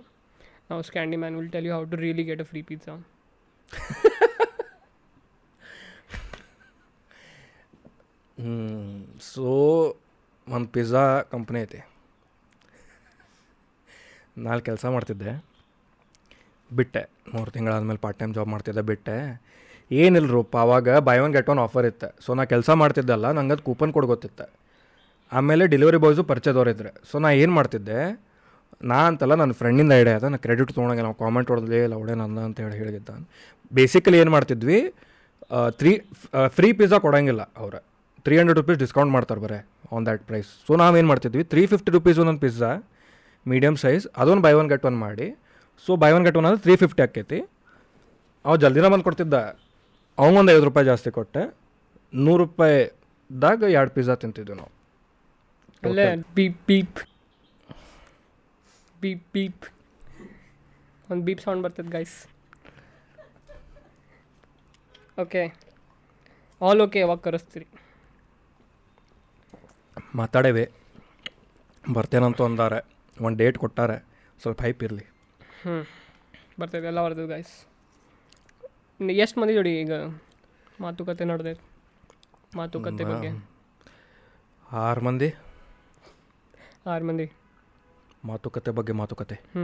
ನಾವು 0.70 0.82
Scandy 0.90 1.18
Man 1.24 1.38
will 1.40 1.52
tell 1.56 1.68
you 1.70 1.74
how 1.78 1.84
to 1.94 1.98
really 2.06 2.26
get 2.30 2.44
a 2.46 2.48
free 2.52 2.62
pizza 2.72 2.96
so 9.32 9.46
ಒಂದು 10.48 10.68
ಪಿಜ್ಜಾ 10.76 11.02
ಕಂಪ್ನಿ 11.34 11.60
ಐತಿ. 11.66 11.80
ನಾಲ್ಕು 14.46 14.66
ಕೆಲಸ 14.70 14.86
ಮಾಡ್ತಿದ್ದೆ. 14.96 15.32
ಬಿಟ್ಟೆ 16.72 17.02
ಮೂರು 17.34 17.50
ತಿಂಗಳಾದ್ಮೇಲೆ 17.56 18.02
ಪಾರ್ಟ್ 18.06 18.20
ಟೈಮ್ 18.22 18.34
ಜಾಬ್ 18.38 18.50
ಮಾಡ್ತಿದ್ದೆ 18.54 18.84
ಬಿಟ್ಟೆ. 18.92 19.16
ಏನಿಲ್ಲರಪ್ಪ 20.02 20.56
ಅವಾಗ 20.66 20.98
buy 21.08 21.16
one 21.26 21.34
get 21.38 21.50
one 21.54 21.62
offer 21.66 21.86
ಇತ್ತು. 21.92 22.10
ಸೊ 22.26 22.30
ನಾ 22.40 22.44
ಕೆಲಸ 22.54 22.70
ಮಾಡ್ತಿದ್ದಲ್ಲ 22.82 23.30
ನಂಗೆ 23.38 23.54
ಅದು 23.56 23.64
ಕೂಪನ್ 23.70 23.92
ಕೊಡ್ 23.96 24.08
ಗೊತ್ತಿತ್ತು. 24.14 24.46
ಆಮೇಲೆ 25.32 25.64
ಡೆಲಿವರಿ 25.74 26.00
ಬಾಯ್ಸು 26.04 26.24
ಪರಿಚಯದವ್ರು 26.32 26.72
ಇದ್ರೆ 26.76 26.92
ಸೊ 27.10 27.16
ನಾ 27.24 27.30
ಏನು 27.44 27.54
ಮಾಡ್ತಿದ್ದೆ, 27.58 28.00
ನಾ 28.92 28.98
ಅಂತಲ್ಲ 29.10 29.34
ನನ್ನ 29.42 29.54
ಫ್ರೆಂಡಿಂದ 29.62 29.92
ಐಡಿಯಾ 30.02 30.16
ಅದ 30.20 30.26
ನಾನು 30.32 30.42
ಕ್ರೆಡಿಟ್ 30.46 30.72
ತೊಗೊಂಡಂಗೆ 30.76 31.04
ನಾವು 31.08 31.18
ಕಾಮೆಂಟ್ 31.24 31.50
ಹೊಡೆದ್ಲಿ 31.52 31.80
ಇಲ್ಲ, 31.88 31.96
ಒಡೆ 32.04 32.14
ನಂದ 32.22 32.40
ಅಂತ 32.48 32.60
ಹೇಳಿ 32.66 32.78
ಹೇಳಿದ್ದ 32.82 33.12
ಬೇಸಿಕಲಿ 33.78 34.18
ಏನು 34.24 34.32
ಮಾಡ್ತಿದ್ವಿ 34.36 34.80
ತ್ರೀ 35.80 35.92
ಫ್ರೀ 36.58 36.68
ಪಿಜ್ಜಾ 36.80 36.98
ಕೊಡೋಂಗಿಲ್ಲ 37.06 37.44
ಅವ್ರು. 37.62 37.80
ತ್ರೀ 38.26 38.36
ಹಂಡ್ರೆಡ್ 38.40 38.60
ರುಪೀಸ್ 38.62 38.80
ಡಿಸ್ಕೌಂಟ್ 38.84 39.12
ಮಾಡ್ತಾರೆ 39.16 39.42
ಬರೇ 39.46 39.60
ಆನ್ 39.96 40.04
ದ್ಯಾಟ್ 40.08 40.24
ಪ್ರೈಸ್ 40.30 40.50
ಸೊ 40.68 40.74
ನಾವೇನು 40.82 41.08
ಮಾಡ್ತಿದ್ವಿ 41.12 41.44
ತ್ರೀ 41.52 41.64
ಫಿಫ್ಟಿ 41.72 41.92
ರುಪೀಸ್ 41.96 42.18
ಒಂದೊಂದು 42.24 42.42
ಪಿಜ್ಜಾ 42.46 42.70
ಮೀಡಿಯಮ್ 43.46 43.78
ಸೈಜ್ 43.84 44.04
ಅದೊಂದು 44.22 44.44
ಬೈ 44.46 44.54
ಒನ್ 44.60 44.70
ಗೆಟ್ 44.74 44.86
ಒನ್ 44.90 44.98
ಮಾಡಿ. 45.06 45.28
So 45.86 45.92
buy 46.04 46.12
one 46.18 46.24
get 46.28 46.38
one 46.40 46.48
ಅಂದರೆ 46.50 46.62
ತ್ರೀ 46.66 46.74
ಫಿಫ್ಟಿ 46.84 47.02
ಆಕೈತಿ 47.06 47.40
ಅವ 48.46 48.56
ಜಲ್ದಿನ 48.64 48.88
ಬಂದು 48.94 49.06
ಕೊಡ್ತಿದ್ದ. 49.08 49.36
ಅವಂಗೊಂದು 50.18 50.52
ಐವತ್ತು 50.52 50.66
ರೂಪಾಯಿ 50.66 50.86
ಜಾಸ್ತಿ 50.86 51.12
ಕೊಟ್ಟೆ. 51.12 51.58
ನೂರು 52.14 52.44
ರೂಪಾಯಿದಾಗ 52.44 53.64
ಎರಡು 53.64 53.92
ಪಿಜ್ಜಾ 53.92 54.16
ತಿಂತಿದ್ವಿ 54.16 54.56
ನಾವು. 54.56 54.72
ಅಲ್ಲೇ 55.84 56.16
ಬೀಪ್ 56.16 56.68
ಬೀಪ್ 56.68 57.00
ಬೀಪ್ 59.02 59.24
ಬೀಪ್ 59.34 59.66
ಒಂದು 61.12 61.24
ಬೀಪ್ 61.26 61.42
ಸೌಂಡ್ 61.42 61.64
ಬರ್ತದೆ 61.64 61.92
ಗೈಸ್ 61.92 62.28
ಓಕೆ 65.20 65.42
ಆಲ್ 66.62 66.82
ಓಕೆ 66.82 67.00
ಯಾವಾಗ 67.00 67.18
ಕರೆಸ್ತೀರಿ. 67.18 67.68
ಮಾತಾಡೇವೆ. 70.16 70.72
ಬರ್ತೇನಂತ 71.94 72.42
ಅಂದಾರೆ. 72.42 72.80
ಒಂದು 73.22 73.38
ಡೇಟ್ 73.38 73.58
ಕೊಟ್ಟಾರೆ. 73.58 73.98
ಸ್ವಲ್ಪ 74.42 74.62
ಹೈಪ್ 74.62 74.84
ಇರಲಿ. 74.84 75.06
ಹ್ಞೂ 75.64 75.88
ಬರ್ತೈತೆ 76.60 76.88
ಎಲ್ಲ 76.88 77.06
ಬರ್ತದೆ 77.06 77.28
ಗೈಸ್ 77.28 77.71
ಎಷ್ಟು 79.10 79.40
ಮಂದಿ 79.42 79.54
ಜೋಡಿ 79.54 79.72
ಈಗ 79.82 79.94
ಮಾತುಕತೆ 80.82 81.24
ನೋಡಿದೆ 81.24 81.54
ಮಾತುಕತೆ 82.56 83.04
ಬಗ್ಗೆ. 83.12 83.30
ಆರು 84.72 85.02
ಮಂದಿ. 85.02 85.30
ಆರು 86.94 87.06
ಮಂದಿ. 87.06 87.28
ಮಾತುಕತೆ 88.26 88.72
ಬಗ್ಗೆ 88.72 88.94
ಮಾತುಕತೆ. 88.94 89.36
ಹ್ಞೂ 89.56 89.64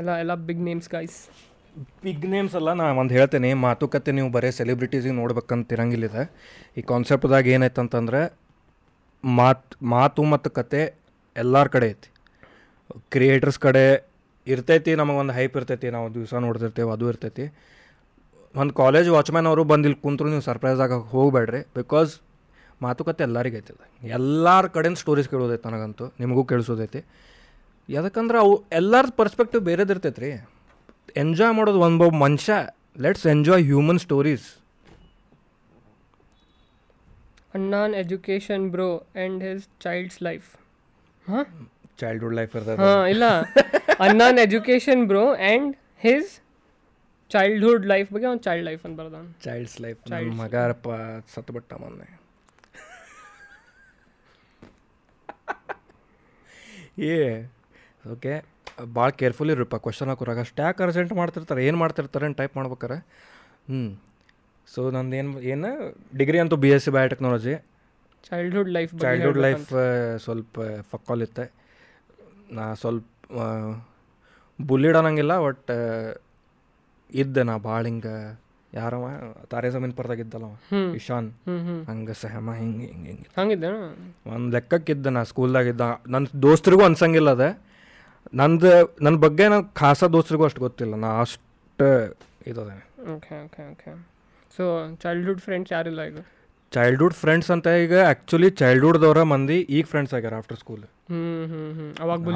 ಎಲ್ಲ 0.00 0.10
ಎಲ್ಲ 0.22 0.34
big 0.48 0.64
names 0.68 0.88
guys 0.94 1.18
big 2.04 2.26
names 2.26 2.54
ಅಲ್ಲ 2.58 2.72
ನಾ 2.72 2.84
ಒಂದು 2.92 3.14
ಹೇಳ್ತೇನೆ. 3.14 3.54
ಮಾತುಕತೆ 3.66 4.12
ನೀವು 4.18 4.28
ಬರೀ 4.36 4.50
ಸೆಲೆಬ್ರಿಟೀಸಿಗೆ 4.60 5.14
ನೋಡ್ಬೇಕಂತ 5.20 5.72
ಇರಂಗಿಲ್ಲಿದೆ 5.76 6.22
ಈ 6.78 6.82
ಕಾನ್ಸೆಪ್ಟ್ದಾಗ 6.82 7.46
ಏನಾಯ್ತು 7.46 7.80
ಅಂತಂದ್ರೆ 7.84 8.20
ಮಾತು 9.24 9.76
ಮಾತು 9.94 10.22
ಮತ್ತು 10.32 10.50
ಕತೆ 10.50 10.82
ಎಲ್ಲರ 11.36 11.66
ಕಡೆ 11.66 11.88
ಐತಿ. 11.90 12.10
ಕ್ರಿಯೇಟರ್ಸ್ 13.10 13.58
ಕಡೆ 13.58 13.84
ಇರ್ತೈತಿ 14.46 14.94
ನಮಗೊಂದು 14.94 15.32
ಹೈಪ್ 15.32 15.56
ಇರ್ತೈತಿ 15.56 15.90
ನಾವು 15.96 16.06
ದಿವಸ 16.14 16.34
ನೋಡ್ತಿರ್ತೇವೆ 16.46 16.90
ಅದು 16.92 17.08
ಇರ್ತೈತಿ. 17.08 17.46
ಒಂದು 18.54 18.72
ಕಾಲೇಜ್ 18.80 19.08
ವಾಚ್ಮ್ಯಾನ್ 19.14 19.48
ಅವರು 19.50 19.62
ಬಂದು 19.72 19.86
ಇಲ್ಲಿ 19.88 20.00
ಕುಂತ್ರು 20.04 20.28
ನೀವು 20.32 20.44
ಸರ್ಪ್ರೈಸ್ 20.48 20.80
ಆಗ 20.84 20.94
ಹೋಗಬೇಡ್ರಿ. 21.12 21.60
ಬಿಕಾಸ್ 21.78 22.12
ಮಾತುಕತೆ 22.84 23.22
ಎಲ್ಲರಿಗೆ 23.28 23.56
ಐತಿದೆ 23.60 23.86
ಎಲ್ಲರ 24.18 24.66
ಕಡೆಯಿಂದ 24.76 24.98
ಸ್ಟೋರೀಸ್ 25.02 25.28
ಕೇಳೋದೈತೆ 25.32 25.66
ನನಗಂತೂ 25.68 26.04
ನಿಮಗೂ 26.22 26.42
ಕೇಳಿಸೋದೈತಿ. 26.52 27.00
ಯಾಕಂದ್ರೆ 27.88 28.38
ಅವು 28.44 28.54
ಎಲ್ಲರ 28.80 29.06
ಪರ್ಸ್ಪೆಕ್ಟಿವ್ 29.20 29.62
ಬೇರೆದು 29.68 29.92
ಇರ್ತೈತೆ 29.94 30.22
ರೀ 30.24 30.30
ಎಂಜಾಯ್ 31.22 31.54
ಮಾಡೋದು 31.58 31.80
ಒಂದು 31.88 32.06
ಮನುಷ್ಯ 32.24 32.54
let's 33.04 33.26
enjoy 33.34 33.64
human 33.70 34.00
stories 34.06 34.46
ಅಣ್ಣಾನ್ 37.58 37.94
education 38.02 38.64
bro 38.74 38.88
and 39.24 39.40
his 39.48 39.64
childs 39.84 40.18
life 40.28 40.48
ಹಾಂ? 41.26 41.46
ಚೈಲ್ಡ್ಹುಡ್ 42.00 42.34
ಲೈಫ್ 42.38 42.52
ಇರ್ತದೆ 42.56 42.76
ಹಾಂ 42.84 43.04
ಇಲ್ಲ. 43.12 43.24
ಅಣ್ಣಾನ್ 44.06 44.38
education 44.46 45.02
bro 45.12 45.24
and 45.52 45.70
his 46.06 46.30
childhood 47.34 47.84
life 47.92 48.08
ಬಗ್ಗೆ 48.14 48.26
ಅವ್ನು 48.30 48.42
ಚೈಲ್ಡ್ 48.46 48.64
ಲೈಫ್ 48.68 48.82
ಅಂತ 48.86 48.96
ಬರ್ದಾನ. 49.00 49.26
ಚೈಲ್ಡ್ಸ್ 49.46 49.76
ಲೈಫ್ 49.84 49.98
ನನ್ನ 50.02 50.12
Child's 50.14 50.38
ಮಗಾರಪ್ಪ 50.42 50.88
ಸತ್ತು 51.34 51.52
ಬಿಟ್ಟ 51.56 51.72
ಮೊನ್ನೆ. 51.82 52.08
ಏ 57.10 57.16
ಓಕೆ 58.14 58.32
ಭಾಳ 58.96 59.08
ಕೇರ್ಫುಲ್ 59.20 59.50
ಇರಪ್ಪ 59.54 59.76
ಕ್ವಶನ್ 59.84 60.08
ಹಾಕೋರಾಗ. 60.12 60.40
ಅಷ್ಟು 60.46 60.62
ಯಾಕೆ 60.66 60.82
ಅರ್ಜೆಂಟ್ 60.86 61.12
ಮಾಡ್ತಿರ್ತಾರೆ 61.20 61.60
ಏನು 61.68 61.78
ಮಾಡ್ತಿರ್ತಾರೆ 61.82 62.26
ಅಂತ 62.28 62.36
ಟೈಪ್ 62.40 62.54
ಮಾಡ್ಬೇಕಾರೆ. 62.58 62.96
ಹ್ಞೂ 63.70 63.80
ಸೊ 64.74 64.80
ನಂದು 64.96 65.16
ಏನು 65.20 65.32
ಏನು 65.52 65.70
ಡಿಗ್ರಿ 66.20 66.38
ಅಂತೂ 66.44 66.56
B 66.64 66.70
S 66.76 66.84
C 66.86 66.92
biotechnology 66.96 67.54
childhood 68.28 68.70
life 68.76 68.92
childhood 69.04 69.40
life 69.46 69.68
ಸ್ವಲ್ಪ 70.24 70.54
ಫಕ್ಕಾಲ್ 70.92 71.22
ಇತ್ತೆ. 71.26 71.46
ನಾ 72.56 72.64
ಸ್ವಲ್ಪ 72.82 73.06
ಬುಲ್ಲಿಡ್ 74.58 74.98
ಅನ್ನಂಗಿಲ್ಲ 75.00 75.34
ಬಟ್ 75.46 75.70
ಇದ್ದೆ 77.14 77.42
ನಾ 77.42 77.56
ಭಾಳ 77.56 77.84
ಹಿಂಗೆ 77.84 78.40
ಯಾರವ 78.74 79.08
ತಾರೆ 79.48 79.70
ಜಮೀನ್ 79.70 79.92
ಪರ್ದಾಗ 79.92 80.18
ಇದ್ದಲ್ಲವ. 80.18 80.58
ಇಶಾನ್. 80.94 81.32
ಹಂಗ 81.86 82.10
ಸಹಮ 82.10 82.54
ಹಿಂಗೆ 82.54 82.86
ಹಿಂಗೆ 82.86 83.08
ಹಿಂಗೆ. 83.08 83.28
ಹಂಗಿದ್ದೆ? 83.40 83.70
ಒಂದು 84.30 84.52
ಲೆಕ್ಕಕ್ಕಿದ್ದೆ 84.52 85.10
ನಾ 85.10 85.22
ಸ್ಕೂಲ್ದಾಗಿದ್ದ 85.22 85.80
ನನ್ನ 86.08 86.26
ದೋಸ್ತರಿಗೂ 86.42 86.84
ಅನ್ಸಂಗಿಲ್ಲ 86.84 87.30
ಅದ. 87.30 87.58
ನಂದು 88.34 88.96
ನನ್ನ 89.02 89.16
ಬಗ್ಗೆ 89.16 89.48
ನನ್ 89.48 89.64
ಖಾಸ 89.74 90.04
ದೋಸ್ತರಿಗೂ 90.04 90.44
ಅಷ್ಟು 90.44 90.60
ಗೊತ್ತಿಲ್ಲ. 90.60 90.94
ನಾ 90.94 91.20
ಅಷ್ಟು 91.20 92.16
ಇದದೆ 92.46 92.88
okay 93.14 93.44
okay 93.44 93.70
okay. 93.72 94.06
So 94.56 94.96
childhood 95.02 95.40
friends 95.40 95.72
ಯಾರಿಲ್ಲ 95.72 96.02
ಈಗ 96.02 96.18
ಚೈಲ್ಡ್ಹುಡ್ 96.72 97.14
ಫ್ರೆಂಡ್ಸ್ 97.14 97.50
ಅಂತ 97.50 97.68
ಈಗ 97.84 97.94
ಆ್ಯಕ್ಚುಲಿ 98.06 98.48
ಚೈಲ್ಡ್ಹುಡ್ದವ್ರ 98.60 99.20
ಮಂದಿ 99.32 99.58
ಈಗ 99.76 99.84
ಫ್ರೆಂಡ್ಸ್ 99.86 100.14
ಆಗ್ಯಾರ 100.14 100.34
ಆಫ್ಟರ್ 100.34 100.58
ಸ್ಕೂಲ್ 100.62 100.82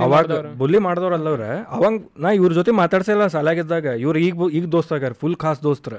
ಅವಾಗ. 0.05 0.33
ಬುಲ್ಲಿ 0.61 0.79
ಮಾಡಿದವ್ರು. 0.79 1.15
ಅಲ್ಲವ್ರೆ. 1.15 1.51
ಅವಾಗ 1.77 1.93
ನಾ 2.25 2.29
ಇವ್ರ 2.39 2.53
ಜೊತೆ 2.53 2.71
ಮಾತಾಡ್ಸಿಲ್ಲ 2.71 3.27
ಸಾಲಾಗಿದ್ದಾಗ. 3.27 3.87
ಇವ್ರು 4.05 4.19
ಈಗ 4.19 4.49
ಈಗ 4.59 4.65
ದೋಸ್ತ 4.73 4.93
ಆಗ್ಯಾರ 4.93 5.13
ಫುಲ್ 5.13 5.37
ಖಾಸ್ 5.37 5.61
ದೋಸ್ತ್ರ. 5.63 5.95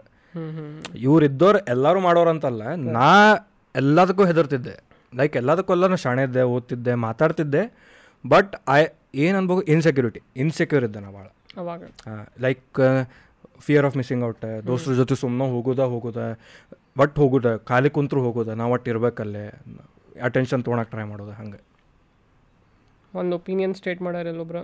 ಇವ್ರು 1.07 1.25
ಇದ್ದವ್ರು 1.25 1.59
ಎಲ್ಲರೂ 1.73 1.99
ಮಾಡೋರಂತಲ್ಲ 1.99 2.63
ನಾ 2.97 3.09
ಎಲ್ಲದಕ್ಕೂ 3.75 4.25
ಹೆದರ್ತಿದ್ದೆ. 4.25 4.75
ಲೈಕ್ 5.13 5.35
ಎಲ್ಲದಕ್ಕೂ 5.37 5.73
ಎಲ್ಲ 5.73 5.87
ನಾ 5.87 5.95
ಶಾಣೆ 5.95 6.23
ಇದ್ದೆ 6.23 6.43
ಓದ್ತಿದ್ದೆ 6.55 6.95
ಮಾತಾಡ್ತಿದ್ದೆ. 7.07 7.63
ಬಟ್ 8.25 8.53
ಐ 8.69 8.81
ಏನು 9.15 9.37
ಅನ್ಬೋದು 9.37 9.61
ಇನ್ಸೆಕ್ಯೂರಿಟಿ 9.73 10.21
ಇನ್ಸೆಕ್ಯೂರ್ 10.35 10.83
ಇದ್ದೆ 10.83 10.99
ನಾ 10.99 11.11
ಭಾಳ. 11.11 11.27
ಅವಾಗ. 11.57 11.83
Like 12.41 12.81
fear 13.59 13.85
of 13.85 13.97
missing 13.97 14.23
out 14.25 14.45
ದೋಸ್ತ್ರ 14.67 14.93
ಜೊತೆ 14.93 15.15
ಸುಮ್ಮನೆ 15.15 15.45
ಹೋಗೋದ 15.51 15.83
ಹೋಗೋದ. 15.93 16.21
ಒಟ್ಟು 16.95 17.21
ಹೋಗೋದ 17.21 17.49
ಖಾಲಿ 17.63 17.89
ಕುಂತ್ರು 17.89 18.21
ಹೋಗೋದ 18.21 18.47
ನಾವು 18.53 18.71
ಒಟ್ಟು 18.71 18.89
ಇರ್ಬೇಕಲ್ಲೇ 18.91 19.43
ಅಟೆನ್ಷನ್ 20.21 20.63
ತೊಗೊಳಕ್ಕೆ 20.63 20.91
ಟ್ರೈ 20.91 21.03
ಮಾಡೋದು 21.03 21.31
ಹಂಗೆ. 21.31 21.59
ಒಂದು 23.13 23.35
ಒಪಿನಿಯನ್ 23.35 23.75
ಸ್ಟೇಟ್ 23.75 24.01
ಮಾಡ್ಯಾರ 24.01 24.27
ಇಲ್ಲೊಬ್ರು 24.27 24.61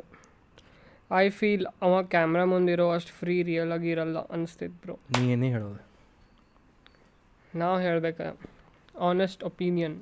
ಐ 1.15 1.29
ಫೀಲ್ 1.29 1.65
ಅವ 1.81 2.01
ಕ್ಯಾಮ್ರಾ 2.05 2.45
ಮುಂದಿರೋ 2.45 2.85
ಅಷ್ಟು 2.91 3.13
ಫ್ರೀ 3.19 3.43
ರಿಯಲ್ 3.43 3.71
ಆಗಿ 3.71 3.89
ಇರಲ್ಲ 3.91 4.17
ಅನಿಸ್ತಿದ್ರು 4.29 4.77
ಬ್ರೋ 4.83 4.95
ನೀ 5.15 5.31
ಏನೇ 5.31 5.49
ಹೇಳೋದು? 5.49 5.79
ನಾವು 7.53 7.77
ಹೇಳಬೇಕ 7.79 8.19
ಆನೆಸ್ಟ್ 9.01 9.43
ಒಪಿನಿಯನ್ 9.43 9.97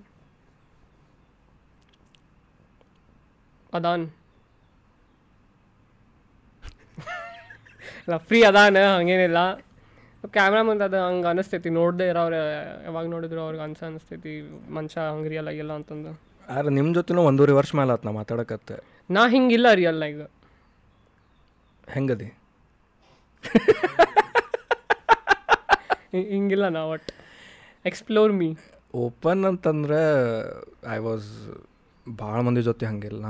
ಅದಾನ್. 3.74 4.06
ಅಲ್ಲ 8.04 8.18
ಫ್ರೀ 8.28 8.40
ಅದಾನ 8.44 8.78
ಹಂಗೇನಿಲ್ಲ. 8.92 9.40
ಕ್ಯಾಮ್ರಾ 10.26 10.64
ಮುಂದೆ 10.64 10.84
ಅದು 10.84 11.08
ಹಂಗೆ 11.08 11.28
ಅನಿಸ್ತೈತಿ 11.28 11.70
ನೋಡದೆ 11.70 12.08
ಇರೋರು 12.08 12.36
ಯಾವಾಗ 12.84 13.08
ನೋಡಿದ್ರು 13.08 13.42
ಅವ್ರಿಗೆ 13.42 13.64
ಅನ್ಸ 13.64 13.84
ಅನಿಸ್ತೈತಿ 13.84 14.42
ಮನುಷ್ಯ 14.70 15.02
ಹಂಗೆ 15.02 15.30
ರಿಯಲ್ 15.30 15.48
ಆಗಿಲ್ಲ 15.48 15.74
ಅಂತಂದು. 15.74 16.22
ಆದ್ರೆ 16.50 16.74
ನಿಮ್ಮ 16.74 16.94
ಜೊತೆನೂ 16.94 17.22
ಒಂದೂವರೆ 17.22 17.52
ವರ್ಷ 17.52 17.76
ಮೇಲೆ 17.76 17.92
ಆತು 17.92 18.06
ನಾ 18.06 18.12
ಮಾತಾಡಕತ್ತೆ. 18.12 18.84
ನಾ 19.12 19.30
ಹಿಂಗಿಲ್ಲ 19.30 19.74
ರಿಯಲ್ 19.74 20.04
ಈಗ. 20.04 20.22
ಹೆಂಗದಿ? 21.90 22.26
ಹಿಂಗಿಲ್ಲ 26.14 26.68
ನಾ 26.68 26.84
ಒಟ್. 26.84 27.12
ಎಕ್ಸ್ಪ್ಲೋರ್ 27.86 28.34
ಮೀ 28.34 28.58
ಓಪನ್ 28.96 29.46
ಅಂತಂದ್ರೆ 29.46 30.02
ಐ 30.94 30.98
ವಾಸ್ 30.98 31.56
ಭಾಳ 32.20 32.40
ಮಂದಿ 32.40 32.62
ಜೊತೆ 32.62 32.86
ಹಂಗಿಲ್ಲ. 32.86 33.26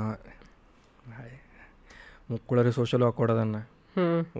ಮುಕ್ಕಳರಿ 2.30 2.72
ಸೋಷಲ್ 2.72 3.02
ಹಾಕೊಡೋದನ್ನು 3.02 3.77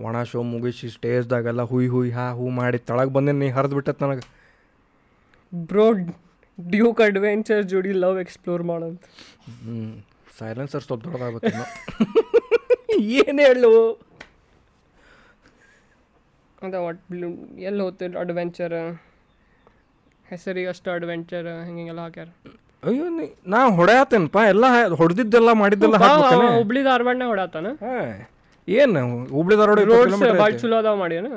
ಒಣ 0.07 0.23
ಶೋ 0.23 0.39
ಮುಗಿಸಿ 0.51 0.87
ಸ್ಟೇಜ್ದಾಗೆಲ್ಲ 0.95 1.63
ಹುಯ್ 1.71 1.89
ಹುಯ್ 1.93 2.11
ಹಾ 2.17 2.25
ಹೂ 2.39 2.45
ಮಾಡಿ 2.59 2.77
ತಳಗೆ 2.89 3.11
ಬಂದೇನಿ 3.15 3.39
ನೀ 3.43 3.49
ಹರಿದು 3.57 3.75
ಬಿಟ್ಟತ್ 3.77 4.01
ನನಗೆ. 4.05 4.25
ಬ್ರೋ 5.53 5.85
ಡ್ಯೂಕ್ 6.57 7.01
ಅಡ್ವೆಂಚರ್ 7.07 7.63
ಜೋಡಿ 7.71 7.91
ಲವ್ 8.03 8.19
ಎಕ್ಸ್ಪ್ಲೋರ್ 8.23 8.63
ಮಾಡೋದು 8.71 8.97
ಹ್ಞೂ 9.59 9.77
ಸೈಲೆನ್ಸರ್ 10.39 10.83
ಸ್ವಲ್ಪ 10.87 11.03
ದೊಡ್ಡದಾಗುತ್ತೆ 11.05 11.53
ಏನು 13.21 13.41
ಹೇಳು? 13.47 13.71
ಅದ 16.67 16.75
ಒಟ್ಟು 16.87 17.27
ಎಲ್ಲಿ 17.69 17.81
ಹೋಗ್ತಿರ್ 17.85 18.15
ಅಡ್ವೆಂಚರ್? 18.23 18.77
ಹೆಸರಿಗೆ 20.25 20.69
ಅಷ್ಟು 20.73 20.89
ಅಡ್ವೆಂಚರ್ 20.95 21.47
ಹಿಂಗೆಲ್ಲ 21.67 22.01
ಹಾಕ್ಯಾರ. 22.05 22.29
ಅಯ್ಯೋ 22.83 23.05
ನೀ 23.15 23.25
ನಾ 23.53 23.59
ಹೊಡೆಯತ್ತೇನಪ್ಪ 23.77 24.39
ಎಲ್ಲ 24.51 24.65
ಹೊಡೆದಿದ್ದೆಲ್ಲ 24.99 25.51
ಮಾಡಿದ್ದೆಲ್ಲ? 25.61 25.97
ಹುಬ್ಳಿ 26.59 26.81
ಧಾರವಾಡನೇ 26.89 27.25
ಹೊಡೆಯತ್ತಾನ 27.31 27.67
ಹಾ. 27.85 27.95
ಏನು 28.77 29.01
ಹುಬ್ಳಿ 29.35 29.55
ಧಾರವಾಡ 29.59 29.79
ಭಾಳ 30.41 30.49
ಚಲೋ 30.61 30.77
ಅದಾವ 30.81 30.95
ಮಾಡ್ಯಾನ 31.03 31.27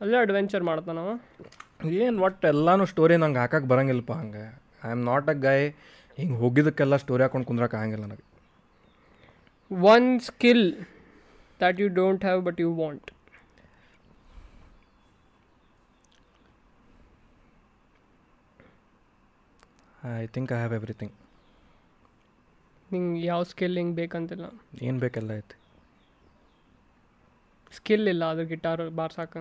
ಅಲ್ಲೇ 0.00 0.16
ಅಡ್ವೆಂಚರ್ 0.24 0.64
ಮಾಡ್ತಾನವ 0.70 1.08
ಏನು 2.02 2.16
ಒಟ್ಟು 2.26 2.44
ಎಲ್ಲಾನು 2.52 2.84
ಸ್ಟೋರಿ 2.92 3.14
ನಂಗೆ 3.22 3.40
ಹಾಕಕ್ಕೆ 3.42 3.68
ಬರಂಗಿಲ್ಲಪ್ಪ 3.72 4.14
ಹಂಗೆ. 4.20 4.44
I 4.86 4.90
am 4.94 5.04
not 5.10 5.28
a 5.32 5.36
guy 5.46 5.58
ಹಿಂಗೆ 6.18 6.36
ಹೋಗಿದ್ದಕ್ಕೆಲ್ಲ 6.42 6.96
ಸ್ಟೋರಿ 7.04 7.22
ಹಾಕೊಂಡು 7.24 7.46
ಕುಂದ್ರಕ್ಕೆ 7.50 7.76
ಆಗಂಗಿಲ್ಲ 7.80 8.04
ನನಗೆ. 8.06 8.24
One 9.92 10.08
skill 10.28 10.64
that 11.60 11.80
you 11.82 11.88
don't 12.00 12.24
have 12.28 12.42
but 12.48 12.60
you 12.64 12.70
want 12.82 13.08
I 20.22 20.26
think 20.36 20.52
I 20.56 20.60
have 20.62 20.74
everything 20.80 21.14
ನಿಂಗೆ 22.90 23.18
ಯಾವ 23.30 23.42
ಸ್ಕಿಲ್ 23.52 23.76
ಹಿಂಗೆ 23.80 23.96
ಬೇಕಂತಿಲ್ಲ. 24.02 24.46
ಏನು 24.86 24.98
ಬೇಕೆಲ್ಲ 25.04 25.32
ಐತಿ? 25.40 25.56
ಸ್ಕಿಲ್ 27.72 28.06
ಇಲ್ಲ 28.12 28.24
ಅದ್ರ 28.32 28.44
ಗಿಟಾರ್ 28.52 28.82
ಬಾರ್ಸಾಕ 28.98 29.32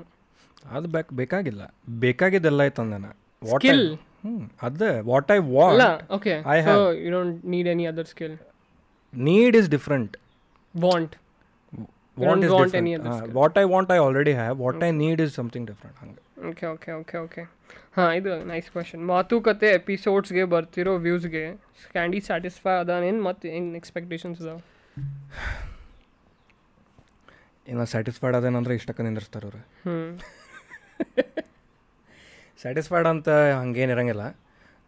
ಅದು 0.72 0.88
ಬೇಕು 0.96 1.12
ಬೇಕಾಗಿಲ್ಲ. 1.20 1.62
ಬೇಕಾಗಿದ್ದೆಲ್ಲ 2.06 2.62
ಐತೆ 2.68 2.82
ಅಂದನ 2.84 3.08
Skill? 3.42 3.82
ಹ್ಞೂ 4.24 4.32
ಅದು 4.62 4.88
what 5.10 5.30
I 5.32 5.40
what 5.52 5.82
okay 6.16 6.34
I 6.54 6.58
have. 6.62 6.82
You 7.04 7.12
don't 7.14 7.36
need 7.54 7.68
any 7.74 7.86
other 7.92 8.08
skill 8.12 8.36
need 9.14 9.56
is 9.60 9.70
different 9.76 10.16
want 10.76 11.14
want 12.18 12.44
is 12.48 12.54
different 12.64 13.06
what 13.38 13.58
I 13.58 13.66
want 13.74 13.92
I 13.96 14.00
already 14.06 14.34
have 14.40 14.58
what 14.66 14.84
I 14.84 14.92
need 15.00 15.22
is 15.26 15.34
something 15.40 15.68
different 15.72 15.98
ಹಂಗೆ. 16.02 16.20
Okay 16.50 16.66
okay 16.74 16.92
okay 17.00 17.18
okay 17.26 17.44
ಹಾಂ 17.98 18.12
ಇದು 18.20 18.34
nice 18.52 18.70
question 18.74 19.02
ಮಾತುಕತೆ 19.12 19.70
ಎಪಿಸೋಡ್ಸ್ಗೆ 19.80 20.44
ಬರ್ತಿರೋ 20.54 20.94
ವ್ಯೂಸ್ಗೆ 21.06 21.46
candy 21.94 22.20
satisfy 22.28 22.76
ಅದಾನೇನು 22.84 23.22
ಮತ್ತು 23.24 23.48
ಏನು 23.56 23.72
expectations 23.82 24.40
ಅದಾವ? 24.44 24.60
ಇನ್ನು 27.70 27.86
satisfied 27.86 28.36
ಅದೇನಂದ್ರೆ 28.36 28.76
ಇಷ್ಟಕ್ಕೆ 28.76 29.04
ನಿಂದಿರ್ತಾರೆ 29.04 29.46
ಅವ್ರು. 29.48 29.60
ಹ್ಞೂ 29.84 30.18
ಸ್ಯಾಟಿಸ್ಫೈಡ್ 32.62 33.08
ಅಂತ 33.14 33.30
ಹಂಗೇನು 33.30 33.92
ಇರಂಗಿಲ್ಲ. 33.92 34.24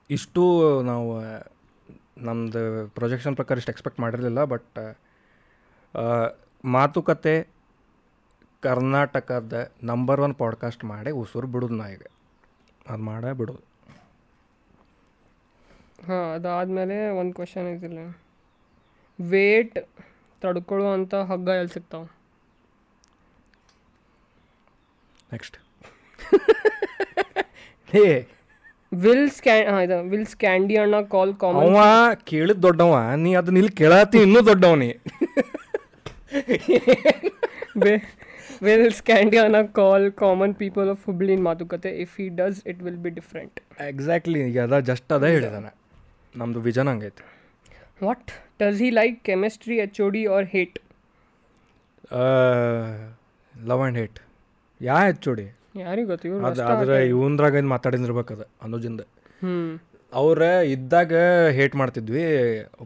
ಇಷ್ಟು 0.09 0.43
ನಾವು 0.81 1.11
ನಮ್ಮದು 2.17 2.87
ಪ್ರೊಜೆಕ್ಷನ್ 2.89 3.35
ಪ್ರಕಾರ 3.35 3.57
ಇಷ್ಟು 3.57 3.71
ಎಕ್ಸ್ಪೆಕ್ಟ್ 3.71 3.99
ಮಾಡಿರಲಿಲ್ಲ 3.99 4.43
ಬಟ್ 4.43 4.79
ಮಾತುಕತೆ 6.65 7.47
ಕರ್ನಾಟಕದ 8.63 9.71
ನಂಬರ್ 9.83 10.21
ಒನ್ 10.21 10.35
ಪಾಡ್ಕಾಸ್ಟ್ 10.35 10.83
ಮಾಡಿ 10.83 11.11
ಉಸುರು 11.11 11.47
ಬಿಡೋದು 11.47 11.75
ನಾ 11.75 11.87
ಈಗ. 11.87 12.03
ಅದು 12.89 13.03
ಮಾಡೇ 13.03 13.31
ಬಿಡೋದು. 13.33 13.63
ಹಾಂ 16.07 16.33
ಅದಾದಮೇಲೆ 16.33 17.09
ಒಂದು 17.09 17.33
ಕ್ವಶನ್ 17.33 17.67
ಇದಿಲ್ಲ. 17.67 17.99
ವೇಟ್ 19.19 19.77
ತಡ್ಕೊಳ್ಳುವಂಥ 20.41 21.13
ಹಗ್ಗ 21.15 21.47
ಎಲ್ಲಿ 21.47 21.73
ಸಿಗ್ತಾವೆ? 21.73 22.20
ನೆಕ್ಸ್ಟ್ 25.31 25.57
ಹೇ 27.89 28.05
ವಿಲ್ 28.91 29.27
ಸ್ಕ್ಯಾನ್ 29.31 29.67
ಹಾಂ 29.67 29.81
ಇದು 29.83 29.97
ವಿಲ್ 30.11 30.27
ಸ್ಕ್ಯಾಂಡಿ 30.27 30.75
ಅಣ್ಣ 30.77 30.95
ಕಾಲ್ 31.11 31.33
ಕಾಮನ್ 31.41 31.67
ಅವ 31.67 31.81
ಕೇಳಿದ 32.31 32.57
ದೊಡ್ಡವ 32.65 32.95
ನೀ 33.17 33.29
ಅದನ್ನ 33.39 33.61
ಇಲ್ಲಿ 33.61 33.73
ಕೇಳಾತಿ 33.81 34.17
ಇನ್ನೂ 34.25 34.41
ದೊಡ್ಡವನಿ 34.47 34.89
ವಿಲ್ 38.65 38.89
ಸ್ಕ್ಯಾಂಡಿ 38.93 39.37
ಅಣ್ಣ 39.37 39.59
call 39.77 40.07
common 40.13 40.53
people 40.55 40.89
of 40.89 41.03
Hubli 41.05 41.31
in 41.35 41.43
ಮಾತುಕತೆ 41.43 41.91
if 42.03 42.15
he 42.19 42.25
does 42.39 42.59
it 42.71 42.81
will 42.83 42.99
be 43.05 43.11
different 43.11 43.57
exactly 43.87 44.39
ಈಗ 44.47 44.59
ಅದ 44.67 44.79
ಜಸ್ಟ್ 44.89 45.13
ಅದೇ 45.13 45.29
ಹೇಳಿದಾನ 45.35 45.69
ನಮ್ಮದು 46.35 46.61
vision 46.67 46.89
ಹಂಗೈತಿ 46.89 47.23
what 48.03 48.29
does 48.61 48.79
he 48.79 48.89
like 48.99 49.17
chemistry 49.25 49.77
H 49.85 49.99
O 50.01 50.09
D 50.09 50.23
R 50.35 50.47
hate 50.53 50.77
love 53.53 53.81
and 53.81 53.99
hate 53.99 54.19
ಯಾ 54.81 55.05
ಹೆಚ್ಚೋಡಿ? 55.05 55.57
ಯಾರಿಗೆ 55.75 56.07
ಗೊತ್ತು? 56.07 56.27
ಇವ್ರು 56.27 56.45
ಅದು 56.45 56.63
ಆದ್ರೆ 56.63 57.07
ಇವಂದ್ರಾಗ 57.07 57.55
ಏನು 57.55 57.67
ಮಾತಾಡಿದಿರ್ಬೇಕು 57.67 58.33
ಅದು 58.33 58.45
ಅನುಜಿಂದ 58.61 59.01
ಅವ್ರ 60.13 60.41
ಇದ್ದಾಗ 60.41 61.13
ಹೇಟ್ 61.49 61.75
ಮಾಡ್ತಿದ್ವಿ 61.75 62.23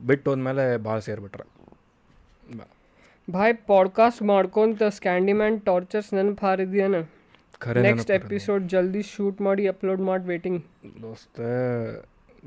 ಬಿಟ್ಟು 0.06 0.32
ಹೋದ್ಮೇಲೆ 0.32 0.78
ಭಾಳ 0.78 1.00
ಸೇರ್ಬಿಟ್ರ. 1.00 1.42
ಭಾಯ್ 3.32 3.54
ಪಾಡ್ಕಾಸ್ಟ್ 3.68 4.22
ಮಾಡ್ಕೊಂತ 4.22 4.84
ಸ್ಕ್ಯಾಂಡಿಮ್ಯಾನ್ 4.84 5.62
ಟಾರ್ಚರ್ಸ್ 5.62 6.14
ನೆನಪು 6.14 6.46
ಹಾರಿದ್ಯಾನ 6.46 6.96
ಖರೆ 7.60 7.82
ನೆಕ್ಸ್ಟ್ 7.82 8.12
ಎಪಿಸೋಡ್ 8.12 8.68
ಜಲ್ದಿ 8.68 9.02
ಶೂಟ್ 9.02 9.42
ಮಾಡಿ 9.42 9.68
ಅಪ್ಲೋಡ್ 9.68 10.02
ಮಾಡಿ 10.02 10.24
ವೇಟಿಂಗ್ 10.24 10.62
ದೋಸ್ತ 11.02 11.40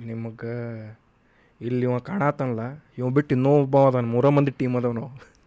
ನಿಮಗೆ 0.07 0.57
ಇಲ್ಲಿ 1.61 1.82
ಇವ 1.82 1.99
ಕಾಣತ್ತಲ್ಲ 1.99 2.61
ಇವ 2.99 3.09
ಬಿಟ್ಟು 3.11 3.34
ಇನ್ನೊಬ್ಬ 3.34 3.86
ಅದಾನ 3.86 4.07
ಮೂರ 4.07 4.28
ಮಂದಿ 4.28 4.51
ಟೀಮ್ 4.51 4.76
ಅದಾವ 4.76 4.92
ನಾವು. 4.92 5.38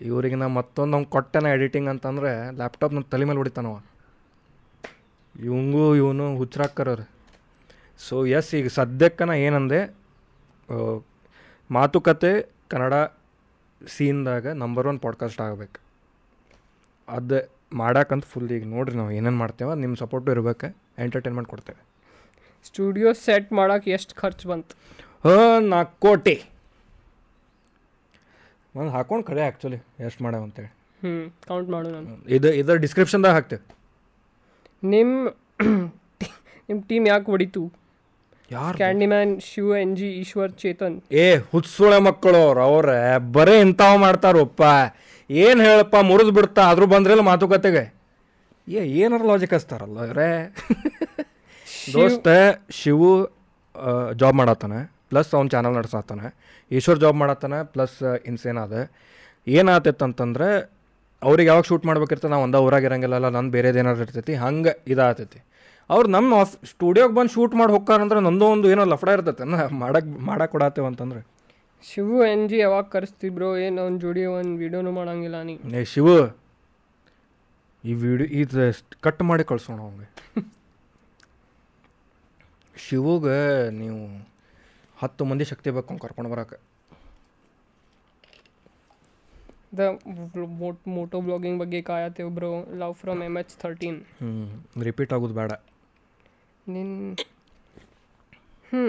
ಇವ್ರಿಗೆ 0.00 0.34
ನಾ 0.34 0.46
ಮತ್ತೊಂದು 0.46 0.96
ಅವ್ನು 0.96 1.08
ಕೊಟ್ಟೆನ 1.10 1.46
ಎಡಿಟಿಂಗ್ 1.46 1.88
ಅಂತಂದ್ರೆ 1.88 2.30
ಲ್ಯಾಪ್ಟಾಪ್ 2.56 2.92
ನನ್ನ 2.92 3.06
ತಲೆ 3.10 3.24
ಮೇಲೆ 3.24 3.38
ಹೊಡಿತಾನವ. 3.38 3.76
ಇವಂಗೂ 5.34 5.94
ಇವನು 5.94 6.36
ಹುಚ್ಚರಾಕರವ್ರೆ 6.36 7.06
ಸೊ 7.98 8.26
ಎಸ್ 8.26 8.54
ಈಗ 8.54 8.68
ಸದ್ಯಕ್ಕೆ 8.68 9.24
ನಾ 9.24 9.34
ಏನಂದೆ 9.34 9.80
ಮಾತುಕತೆ 11.70 12.32
ಕನ್ನಡ 12.68 12.94
ಸೀನ್ದಾಗ 13.86 14.46
ನಂಬರ್ 14.62 14.86
ಒನ್ 14.86 15.00
ಪಾಡ್ಕಾಸ್ಟ್ 15.00 15.40
ಆಗಬೇಕು. 15.40 15.78
ಅದು 17.08 17.38
ಮಾಡಕ್ಕಂತ 17.72 18.24
ಫುಲ್ 18.24 18.50
ಈಗ 18.52 18.66
ನೋಡ್ರಿ 18.66 18.96
ನಾವು 18.96 19.10
ಏನೇನು 19.10 19.36
ಮಾಡ್ತೇವೆ 19.36 19.74
ನಿಮ್ಮ 19.74 19.94
ಸಪೋರ್ಟು 19.96 20.32
ಇರಬೇಕು 20.32 20.68
ಎಂಟರ್ಟೈನ್ಮೆಂಟ್ 20.98 21.48
ಕೊಡ್ತೇವೆ. 21.48 21.80
ಸ್ಟುಡಿಯೋ 22.64 23.12
ಸೆಟ್ 23.12 23.52
ಮಾಡಕ್ಕೆ 23.52 23.90
ಎಷ್ಟು 23.90 24.14
ಖರ್ಚು 24.20 24.48
ಬಂತು? 24.48 24.74
ಹಾಂ 25.24 25.68
ನಾಲ್ಕು 25.68 25.94
ಕೋಟಿ. 26.00 26.34
ಒಂದು 28.78 28.90
ಹಾಕೊಂಡು 28.96 29.24
ಕಡೆ 29.30 29.40
ಆ್ಯಕ್ಚುಲಿ 29.46 29.78
ಎಷ್ಟು 30.06 30.20
ಮಾಡ್ಯಾವ 30.24 30.44
ಅಂತೇಳಿ 30.48 30.70
ಹ್ಞೂ 31.02 31.12
ಕೌಂಟ್ 31.48 31.68
ಮಾಡು 31.74 31.88
ನಾನು. 31.94 32.16
ಇದು 32.36 32.48
ಇದರ 32.60 32.74
ಡಿಸ್ಕ್ರಿಪ್ಷನ್ದಾಗ 32.84 33.34
ಹಾಕ್ತೇವೆ 33.38 33.62
ನಿಮ್ಮ 34.92 35.14
ನಿಮ್ಮ 36.68 36.80
ಟೀಮ್ 36.90 37.06
ಯಾಕೆ 37.12 37.28
ಹೊಡಿತು? 37.32 37.62
ಯಾರು 38.50 38.76
Candyman 38.82 39.32
Shiva 39.48 39.76
N 39.84 39.94
G 40.00 40.08
Eshwar 40.20 40.52
Chetan. 40.62 40.96
ಏ 41.22 41.24
ಹುಚ್ಚುಳೆ 41.52 41.98
ಮಕ್ಕಳು 42.08 42.38
ಅವ್ರು 42.46 42.62
ಅವ್ರೆ 42.68 42.98
ಬರೀ 43.36 43.56
ಇಂಥವು 43.64 43.96
ಮಾಡ್ತಾರಪ್ಪ 44.04 44.62
ಏನು 45.30 45.60
ಹೇಳಪ್ಪ 45.68 45.96
ಮುರಿದು 46.10 46.32
ಬಿಡ್ತಾ 46.38 46.62
ಆದರೂ 46.70 46.86
ಬಂದ್ರಲ್ಲ 46.94 47.24
ಮಾತುಕತೆಗೆ. 47.32 47.84
ಏ 48.68 48.80
ಏನಾರು 49.02 49.26
ಲಾಜಿಕ್ 49.30 49.54
ಹಚ್ತಾರಲ್ಲ 49.56 49.98
ಅವರೇ. 50.06 50.30
ದೋಸ್ತ 51.94 52.28
ಶಿವು 52.80 53.10
ಜಾಬ್ 54.20 54.36
ಮಾಡತ್ತಾನೆ 54.40 54.80
ಪ್ಲಸ್ 55.10 55.30
ಅವ್ನ 55.34 55.48
ಚಾನಲ್ 55.54 55.74
ನಡೆಸತ್ತಾನೆ 55.74 56.26
ಈಶ್ವರ್ 56.70 57.00
ಜಾಬ್ 57.00 57.16
ಮಾಡತ್ತಾನೆ 57.16 57.58
ಪ್ಲಸ್ 57.72 57.96
ಇನ್ಸೇನ್ 58.30 58.58
ಅದ 58.58 58.74
ಏನಾತೈತೆ 59.46 60.04
ಅಂತಂದ್ರೆ 60.06 60.48
ಅವ್ರಿಗೆ 61.22 61.48
ಯಾವಾಗ 61.50 61.64
ಶೂಟ್ 61.68 61.84
ಮಾಡ್ಬೇಕಿರ್ತದೆ 61.88 62.30
ನಾವು 62.30 62.44
ಒಂದ 62.44 62.58
ಊರಾಗ 62.66 62.84
ಇರಂಗಿಲ್ಲ 62.84 63.28
ನಂದು 63.30 63.52
ಬೇರೆದು 63.56 63.78
ಏನಾದ್ರು 63.78 64.04
ಇರ್ತೈತಿ 64.06 64.34
ಹಂಗೆ 64.42 64.72
ಇದಾಗ್ತೈತಿ 64.86 65.40
ಅವ್ರು 65.90 66.08
ನಮ್ಮ 66.08 66.38
ಆಫ್ 66.40 66.52
ಸ್ಟುಡಿಯೋಗೆ 66.70 67.14
ಬಂದು 67.14 67.32
ಶೂಟ್ 67.34 67.54
ಮಾಡಿ 67.60 67.72
ಹೋಗ್ಕಾರಂದ್ರೆ 67.72 68.18
ನಂದು 68.20 68.46
ಒಂದು 68.46 68.66
ಏನೋ 68.72 68.82
ಲಫಡ 68.92 69.10
ಇರ್ತೈತೆ 69.16 69.44
ಮಾಡಕ್ಕೆ 69.80 70.10
ಮಾಡಕ್ಕೆ 70.28 70.52
ಕೊಡತ್ತೇವೆ 70.54 70.88
ಅಂತಂದ್ರೆ. 70.90 71.20
ಶಿವು 71.84 72.16
ಎನ್ 72.26 72.44
ಜಿ 72.48 72.56
ಯಾವಾಗ 72.58 72.86
ಕರೆಸ್ತಿಬ್ರೋ 72.92 73.48
ಏನು 73.58 73.78
ಅವ್ನ 73.82 73.96
ಜೋಡಿ 73.98 74.22
ಒಂದು 74.32 74.54
ವಿಡಿಯೋನು 74.58 74.90
ಮಾಡಂಗಿಲ್ಲ 74.92 75.36
ನೀ. 75.42 75.54
ಏ 75.74 75.82
ಶಿವು 75.92 76.14
ಈ 77.84 77.92
ವಿಡಿಯೋ 78.02 78.28
ಇದು 78.40 78.64
ಕಟ್ 79.00 79.22
ಮಾಡಿ 79.28 79.44
ಕಳ್ಸೋಣ 79.50 79.78
ಅವಂಗೆ 79.80 80.08
ಶಿವಗೆ 82.76 83.38
ನೀವು 83.78 84.00
ಹತ್ತು 85.00 85.22
ಮಂದಿ 85.30 85.44
ಶಕ್ತಿ 85.50 85.68
ಬೇಕು 85.76 85.88
ಅವ್ನು 85.92 86.02
ಕರ್ಕೊಂಡು 86.04 86.30
ಬರಕ್ಕೆ 86.32 86.58
ದ 89.78 89.82
ಮೋಟೋ 90.96 91.18
ಬ್ಲಾಗಿಂಗ್ 91.26 91.58
ಬಗ್ಗೆ 91.62 91.80
ಕಾಯತ್ತೆ 91.88 92.24
bro 92.38 92.50
love 92.82 92.94
from 93.02 93.20
M 93.28 93.34
H 93.42 93.54
thirteen 93.62 93.98
ಹ್ಞೂ 94.20 94.82
ರಿಪೀಟ್ 94.88 95.12
ಆಗೋದು 95.16 95.34
ಬೇಡ. 95.40 95.52
ನಿನ್ 96.66 96.94
ಹ್ಞೂ 98.70 98.84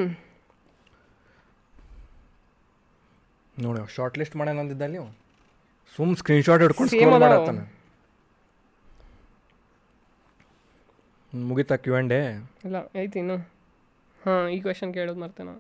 ನೋಡಿ 3.56 3.80
ಶಾರ್ಟ್ 3.96 4.18
ಲಿಸ್ಟ್ 4.22 4.36
ಮಾಡ್ಯಾನಂದಿದ್ದಲ್ಲಿ 4.40 5.00
ಅವ 5.04 5.08
ಸುಮ್ 5.96 6.14
ಸ್ಕ್ರೀನ್ಶಾಟ್ 6.22 6.62
ಹಿಡ್ಕೊಂಡು 6.66 6.92
Same 6.92 7.02
ಸ್ಕ್ರೋಲ್. 7.02 7.22
ಮಾಡತ್ತಾನ. 7.24 7.62
ಮುಗಿತಾ 11.34 11.76
ಕ್ಯೂ 11.84 11.94
ಆ್ಯಂಡ್ 11.98 12.14
ಇಲ್ಲ 12.68 12.78
ಐತಿ 13.04 13.20
ಇನ್ನು. 13.24 13.38
ಹಾಂ 14.22 14.46
ಈ 14.56 14.58
ಕ್ವೆಶನ್ 14.66 14.92
ಕೇಳೋದು 14.98 15.20
ಮರ್ತೇನೆ. 15.24 15.54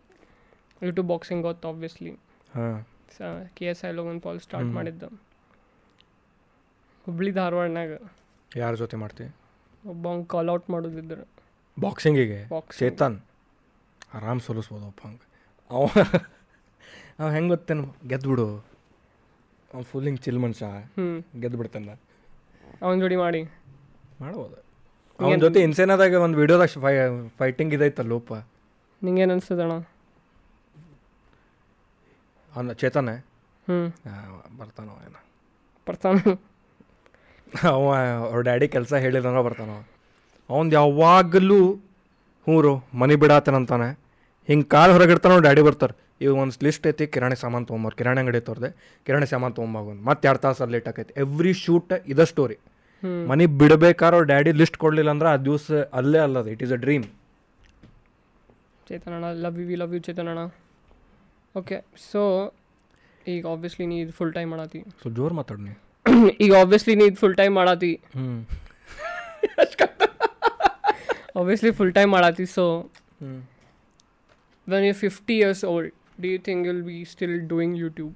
ಯೂಟ್ಯೂಬ್ 0.84 1.10
ಬಾಕ್ಸಿಂಗ್ 1.10 1.44
ಗೊತ್ತು 1.44 1.68
ಆಬ್ವಿಯಸ್ಲಿ 1.68 2.12
ಹಾಂ. 2.56 2.88
K 3.56 3.66
S 3.66 3.90
I 3.90 3.92
Logan 3.92 4.22
Paul 4.22 4.40
start 4.40 4.70
ಮಾಡಿದ್ದ. 4.70 5.04
ಹುಬ್ಳಿ 7.06 7.32
ಧಾರವಾಡನಾಗ. 7.32 7.92
ಯಾರ 8.56 8.76
ಜೊತೆ 8.76 8.98
ಮಾಡ್ತಿ? 8.98 9.36
ಒಬ್ಬ 9.90 10.08
ಕಾಲ್ 10.24 10.50
ಔಟ್ 10.50 10.70
ಮಾಡೋದಿದ್ರು. 10.70 11.28
ಬಾಕ್ಸಿಂಗಿಗೆ 11.80 12.48
ಬಾಕ್ಸ್ 12.50 12.80
ಚೇತನ್. 12.80 13.20
ಆರಾಮ್ 14.14 14.40
ಸೋಲಿಸ್ಬೋದಪ್ಪ 14.40 15.08
ಹಂಗೆ. 15.08 15.26
ಅವ 15.72 15.84
ಅವ 17.20 17.30
ಹೆಂಗೆ 17.30 17.50
ಗೊತ್ತೇನು? 17.50 17.96
ಗೆದ್ಬಿಡು. 18.08 18.48
ಅವ್ನು 19.72 19.84
ಫುಲ್ 19.84 20.06
ಹಿಂಗೆ 20.06 20.22
ಚಿಲ್ 20.22 20.40
ಮನುಷ್ಯ. 20.40 20.66
ಹ್ಞೂ 20.66 21.42
ಗೆದ್ದು 21.42 21.58
ಬಿಡ್ತಾನ 21.58 21.96
ಅವನ 22.82 23.00
ಜೋಡಿ 23.00 23.16
ಮಾಡಿ. 23.16 23.42
ಮಾಡ್ಬೋದು. 24.22 24.58
ಅವನ 25.20 25.36
ಜೊತೆ 25.40 25.60
ಇನ್ಸೇನಾದಾಗ 25.62 26.14
ಒಂದು 26.14 26.38
ವಿಡಿಯೋದಾಗ 26.38 26.68
ಫೈ 26.68 26.94
ಫೈಟಿಂಗ್ 27.38 27.74
ಇದೈತಲ್ಲೋಪ 27.74 28.34
ನಿಂಗೇನು 29.04 29.34
ಅನ್ಸ್ತದಣ್ಣ? 29.34 29.76
ಅವನ 32.56 32.74
ಚೇತನ. 32.82 33.10
ಹ್ಞೂ 33.68 33.78
ಬರ್ತಾನವ 34.60 34.97
ಏನ. 35.08 35.18
ಬರ್ತಾನ. 35.88 36.18
ಅವ 37.76 37.86
ಅವ್ರ 38.28 38.41
ಡ್ಯಾಡಿ 38.41 38.68
ಕೆಲಸ 38.76 38.93
ಹೇಳಿದಂಗ 39.06 39.39
ಬರ್ತಾನ. 39.47 39.72
ಅವಂದು 40.49 40.76
ಯಾವಾಗಲೂ 40.76 41.62
ಹ್ಞೂ 42.47 42.74
ಮನಿ 43.02 43.16
ಬಿಡಾತನಂತಾನೆ 43.16 43.89
ಹಿಂಗೆ 44.49 44.68
ಕಾಲು 44.76 44.91
ಹೊರಗಿಡ್ತಾನೋ 44.93 45.39
ಡ್ಯಾಡಿ 45.47 45.62
ಬರ್ತಾರೆ. 45.62 45.95
ಇವಾಗ 46.22 46.38
ಒಂದು 46.43 46.66
ಲಿಸ್ಟ್ 46.66 46.88
ಐತಿ 46.88 47.06
ಕಿರಾಣಿ 47.14 47.36
ಸಾಮಾನು 47.36 47.66
ತೊಗೊಂಬಾರ 47.66 47.93
ಕಿರಾಣಿ 47.97 48.20
ಅಂಗಡಿ 48.20 48.41
ತೋರ್ದೆ. 48.49 48.70
ಕಿರಾಣಿ 49.06 49.28
ಸಾಮಾನು 49.34 49.54
ತೊಗೊಂಬಾಗೊಂದು 49.60 50.04
ಮತ್ತೆ 50.10 50.28
ಎರಡು 50.28 50.41
ತಾಸು 50.45 50.68
ಲೇಟ್ 50.76 50.88
ಆಕೈತಿ. 50.88 51.14
ಎವ್ರಿ 51.18 51.54
ಶೂಟ್ 51.64 51.93
ಇದ 52.14 52.24
ಸ್ಟೋರಿ 52.32 52.58
ಮನಿ 53.04 53.28
ಮನೆ 53.30 53.45
ಬಿಡ್ಬೇಕಾದ್ರೆ 53.62 54.16
ಅವ್ರ 54.18 54.26
ಡ್ಯಾಡಿ 54.32 54.52
ಲಿಸ್ಟ್ 54.62 54.78
ಕೊಡಲಿಲ್ಲ 54.78 55.10
ಅಂದ್ರೆ 55.10 55.30
ಆ 55.30 55.38
ದಿವಸ 55.47 55.72
ಅಲ್ಲೇ 55.99 56.20
ಅಲ್ಲದ. 56.20 56.47
It 56.47 56.64
is 56.64 56.72
a 56.72 56.80
dream 56.86 57.06
ಚೇತನಣ್ಣ 58.88 59.26
love 59.45 59.58
you 59.62 59.66
we 59.68 59.76
love 59.76 59.93
you 59.93 59.99
ಚೇತನಣ್ಣ. 59.99 60.43
Okay 61.56 61.78
so 62.12 62.22
ಈಗ 63.28 63.43
ಆಬ್ವಿಯಸ್ಲಿ 63.47 63.86
ನೀ 63.86 63.95
ಇದು 64.02 64.14
ಫುಲ್ 64.20 64.34
ಟೈಮ್ 64.34 64.49
ಮಾಡತ್ತಿ 64.49 64.80
ಸೊ 65.02 65.10
ಜೋರು 65.18 65.36
ಮಾತಾಡ್ನಿ 65.36 65.74
ಈಗ 66.39 66.52
ಆಬ್ವಿಯಸ್ಲಿ 66.56 66.93
ನೀ 66.95 67.06
ಇದು 67.06 67.20
ಫುಲ್ 67.20 67.36
ಟೈಮ್ 67.36 67.54
ಮಾಡತ್ತಿ 67.56 67.91
ಹ್ಞೂ 68.16 68.34
obviously 71.36 71.72
full 71.72 71.93
time 71.93 72.12
ಮಾಡತ್ತಿ 72.12 72.45
so 72.56 72.66
when 74.68 74.86
you 74.86 74.95
fifty 75.02 75.36
years 75.39 75.64
old 75.66 75.91
do 76.22 76.32
you 76.32 76.39
think 76.39 76.64
will 76.68 76.84
be 76.84 76.97
still 77.06 77.36
doing 77.47 77.78
YouTube 77.80 78.14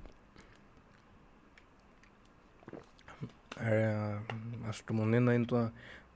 ಅಷ್ಟು 4.69 4.93
ಮುಂದಿನ 4.93 5.31
ಇಂತು 5.31 5.57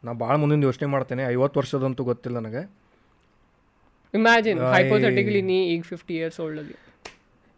ನಾ 0.03 0.11
ಭಾಳ 0.19 0.35
ಮುಂದಿನ 0.35 0.63
ಯೋಚನೆ 0.63 0.87
ಮಾಡ್ತೇನೆ 0.87 1.23
ಐವತ್ತು 1.27 1.57
ವರ್ಷದಂತೂ 1.59 2.03
ಗೊತ್ತಿಲ್ಲ 2.03 2.37
ನನಗೆ. 2.39 2.61
ಇಮ್ಯಾಜಿನ್ 4.13 4.59
ಹೈಪೋಥೆಟಿಕಲಿ 4.73 5.41
ನೀ 5.43 5.57
ಈಗ 5.73 5.81
ಫಿಫ್ಟಿ 5.89 6.13
ಇಯರ್ಸ್ 6.15 6.39
ಓಲ್ಡ್ 6.39 6.59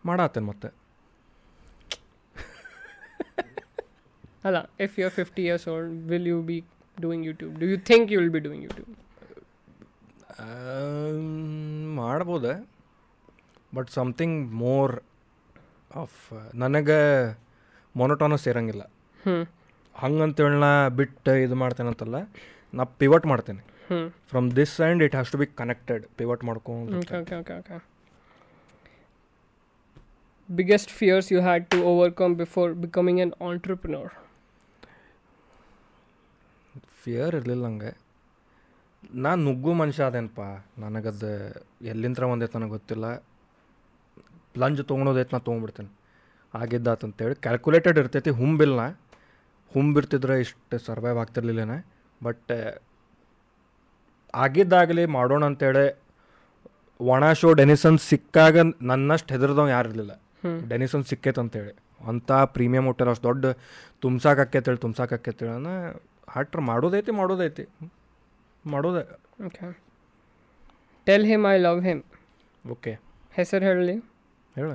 ಅದಿ 0.02 0.08
ಮಾಡತ್ತೇನೆ 0.10 0.48
ಮತ್ತೆ? 0.52 0.70
ಅಲ್ಲ 4.48 4.60
if 4.86 4.94
you 5.00 5.04
are 5.08 5.16
fifty 5.20 5.42
years 5.48 5.66
old 5.74 5.92
will 6.12 6.28
you 6.32 6.38
be 6.50 6.58
doing 6.98 7.24
YouTube 7.30 7.54
do 7.62 7.66
you 7.72 7.78
think 7.90 8.08
you 8.14 8.18
will 8.22 8.34
be 8.36 8.42
doing 8.48 8.64
YouTube 8.68 8.90
ಮಾಡ್ಬೋದೆ. 12.00 12.54
But 13.76 13.90
something 13.98 14.38
more 14.64 14.94
of 16.02 16.20
ನನಗೆ 16.64 17.00
ಮೊನೋಟಾನಸ್ 17.96 18.46
ಇರಂಗಿಲ್ಲ. 18.52 18.84
ಹ್ಞೂ 19.26 19.38
ಹಂಗಂತೇಳಿ 19.96 20.60
ನಾ 20.66 20.72
ಬಿಟ್ಟು 21.00 21.32
ಇದು 21.46 21.56
ಮಾಡ್ತೇನಂತಲ್ಲ 21.64 22.18
ನಾ 22.78 22.84
ಪಿವಟ್ 23.02 23.26
ಮಾಡ್ತೇನೆ. 23.32 23.62
From 24.32 24.48
this 24.60 24.76
and 24.82 25.02
it 25.06 25.16
has 25.18 25.32
to 25.34 25.38
be 25.42 25.48
connected 25.62 26.04
pivot 26.20 26.44
ಮಾಡ್ಕೊಂಡು 26.50 27.00
Biggest 30.60 30.90
fears 30.90 31.26
you 31.32 31.42
had 31.42 31.70
to 31.74 31.78
overcome 31.90 32.34
before 32.40 32.70
becoming 32.86 33.20
an 33.26 33.32
entrepreneur? 33.50 34.08
Fear 37.04 37.36
ಇರಲಿಲ್ಲ 37.36 37.66
ಹಂಗೆ 37.66 37.98
ನಾನು 39.14 39.44
ನುಗ್ಗು 39.44 39.74
ಮನುಷ್ಯ 39.74 40.04
ಅದೇನಪ್ಪ 40.04 40.42
ನನಗದು 40.80 41.30
ಎಲ್ಲಿಂದ 41.82 42.18
ಒಂದೈತೆ 42.18 42.58
ನನಗೆ 42.58 42.70
ಗೊತ್ತಿಲ್ಲ. 42.70 43.16
ಪ್ಲಂಜ್ 44.54 44.88
ತೊಗೊಳೋದೈತೆ 44.88 45.30
ನಾ 45.34 45.40
ತೊಗೊಂಡ್ಬಿಡ್ತೇನೆ. 45.40 45.90
ಆಗಿದ್ದಾತಂತೇಳಿ 46.54 47.36
ಕ್ಯಾಲ್ಕುಲೇಟೆಡ್ 47.36 48.00
ಇರ್ತೈತಿ 48.00 48.30
ಹುಂಬಿಲ್ಲ 48.30 48.90
ಹುಂಬಿರ್ತಿದ್ರೆ 49.74 50.40
ಇಷ್ಟು 50.40 50.80
ಸರ್ವೈವ್ 50.80 51.18
ಆಗ್ತಿರ್ಲಿಲ್ಲೇನೆ. 51.18 51.86
ಬಟ್ 52.24 52.84
ಆಗಿದ್ದಾಗಲಿ 54.36 55.06
ಮಾಡೋಣ 55.06 55.46
ಅಂತೇಳಿ 55.46 56.00
ಒಣ 57.02 57.32
ಶೋ 57.32 57.54
ಡೆನಿಸನ್ 57.54 58.00
ಸಿಕ್ಕಾಗ 58.00 58.58
ನನ್ನಷ್ಟು 58.82 59.34
ಹೆದರ್ದವ್ 59.34 59.70
ಯಾರು 59.70 59.90
ಇರಲಿಲ್ಲ. 59.90 60.21
ಡೆನಿಸನ್ 60.70 61.04
ಸಿಕ್ಕೈತೆ 61.04 61.42
ಅಂತೇಳಿ 61.42 61.74
ಅಂಥ 62.08 62.32
ಪ್ರೀಮಿಯಮ್ 62.32 62.86
ಹೋಟೆಲ್ 62.86 63.10
ಅಷ್ಟು 63.10 63.24
ದೊಡ್ಡ 63.24 63.46
ತುಂಬ್ಸಾಕಕ್ಕೇತೇಳಿ 64.02 65.52
ಅನ್ನೋ 65.52 65.74
ಹಟ್ರ್ 66.30 66.62
ಮಾಡೋದೈತಿ 66.62 67.12
ಮಾಡೋದೈತಿ. 67.12 67.66
ಮಾಡೋದೆ. 68.66 69.04
Okay. 69.46 69.68
Tell 71.06 71.26
him 71.26 71.46
I 71.54 71.58
love 71.58 71.82
him 71.84 72.02
okay. 72.66 73.00
ಹೆಸರು 73.34 73.66
ಹೇಳಲಿ? 73.66 73.96
ಹೇಳ. 74.56 74.72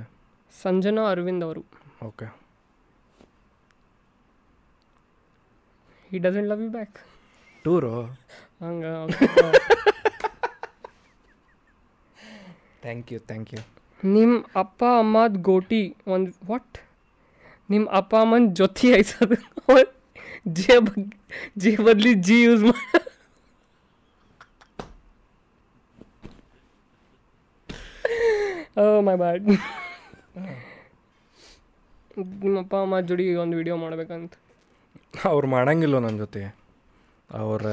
ಸಂಜನಾ 0.62 1.02
ಅರವಿಂದ್ 1.10 1.44
ಅವರು. 1.44 1.62
Okay. 2.06 2.26
He 6.10 6.18
doesn't 6.18 6.48
love 6.48 6.62
you 6.62 6.70
back 6.70 6.98
tour? 7.64 7.92
ಹಂಗೆ 8.64 8.92
ಥ್ಯಾಂಕ್ 12.82 13.12
ಯು 13.12 13.20
ಥ್ಯಾಂಕ್ 13.20 13.54
ಯು 13.54 13.62
ನಿಮ್ಮ 14.04 14.46
ಅಪ್ಪ 14.56 14.84
ಅಮ್ಮದ 14.98 15.42
ಗೋಟಿ 15.42 15.96
ಒಂದು 16.06 16.30
ವಾಟ್ 16.46 16.78
ನಿಮ್ಮ 17.70 17.90
ಅಪ್ಪ 17.90 18.16
ಅಮ್ಮನ 18.16 18.46
ಜೊತೆ 18.52 18.88
ಐಸದು. 18.88 19.36
ಜೆ 20.48 20.78
ಬಗ್ 20.78 21.14
ಜಿ 21.58 21.76
ಬದ್ಲಿ 21.76 22.14
ಜಿ 22.14 22.42
ಯೂಸ್ 22.42 22.64
ಮಾಡಿ 22.64 23.02
ಓ 28.80 29.00
ಮೈ 29.00 29.16
ಬ್ಯಾಡ್ 29.16 29.44
ನಿಮ್ಮ 32.44 32.58
ಅಪ್ಪ 32.60 32.74
ಅಮ್ಮ 32.76 33.00
ಜೋಡಿ 33.00 33.34
ಒಂದು 33.34 33.56
ವಿಡಿಯೋ 33.56 33.76
ಮಾಡ್ಬೇಕಂತ. 33.76 34.32
ಅವ್ರು 35.24 35.48
ಮಾಡಂಗಿಲ್ಲ 35.48 35.98
ನನ್ನ 35.98 36.18
ಜೊತೆ. 36.18 36.56
ಅವ್ರ 37.30 37.66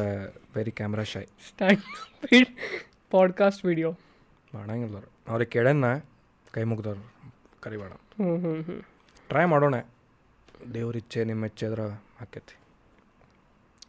very 0.55 0.71
camera 0.71 1.03
shy 1.03 1.25
stand 1.47 2.47
podcast 3.11 3.65
video 3.65 3.91
ಮಾಡಂಗಿಲ್ಲ 4.53 4.93
ಅವ್ರು. 4.93 5.11
ಅವ್ರಿಗೆ 5.27 5.51
ಕೇಳನ್ನ 5.51 5.85
ಕೈ 6.53 6.63
ಮುಗ್ದವ್ರು 6.63 7.03
ಕರಿಬೇಡ. 7.63 7.91
ಹ್ಞೂ 8.17 8.33
ಹ್ಞೂ 8.37 8.53
ಹ್ಞೂ 8.61 8.75
ಟ್ರೈ 9.29 9.45
ಮಾಡೋಣ. 9.45 9.75
ದೇವ್ರ 10.73 10.95
ಇಚ್ಛೆ 10.97 11.21
ನಿಮ್ಮ 11.25 11.45
ಇಚ್ಛೆ 11.45 11.65
ಅದ್ರ 11.69 11.83
ಆಕೈತಿ 12.21 12.55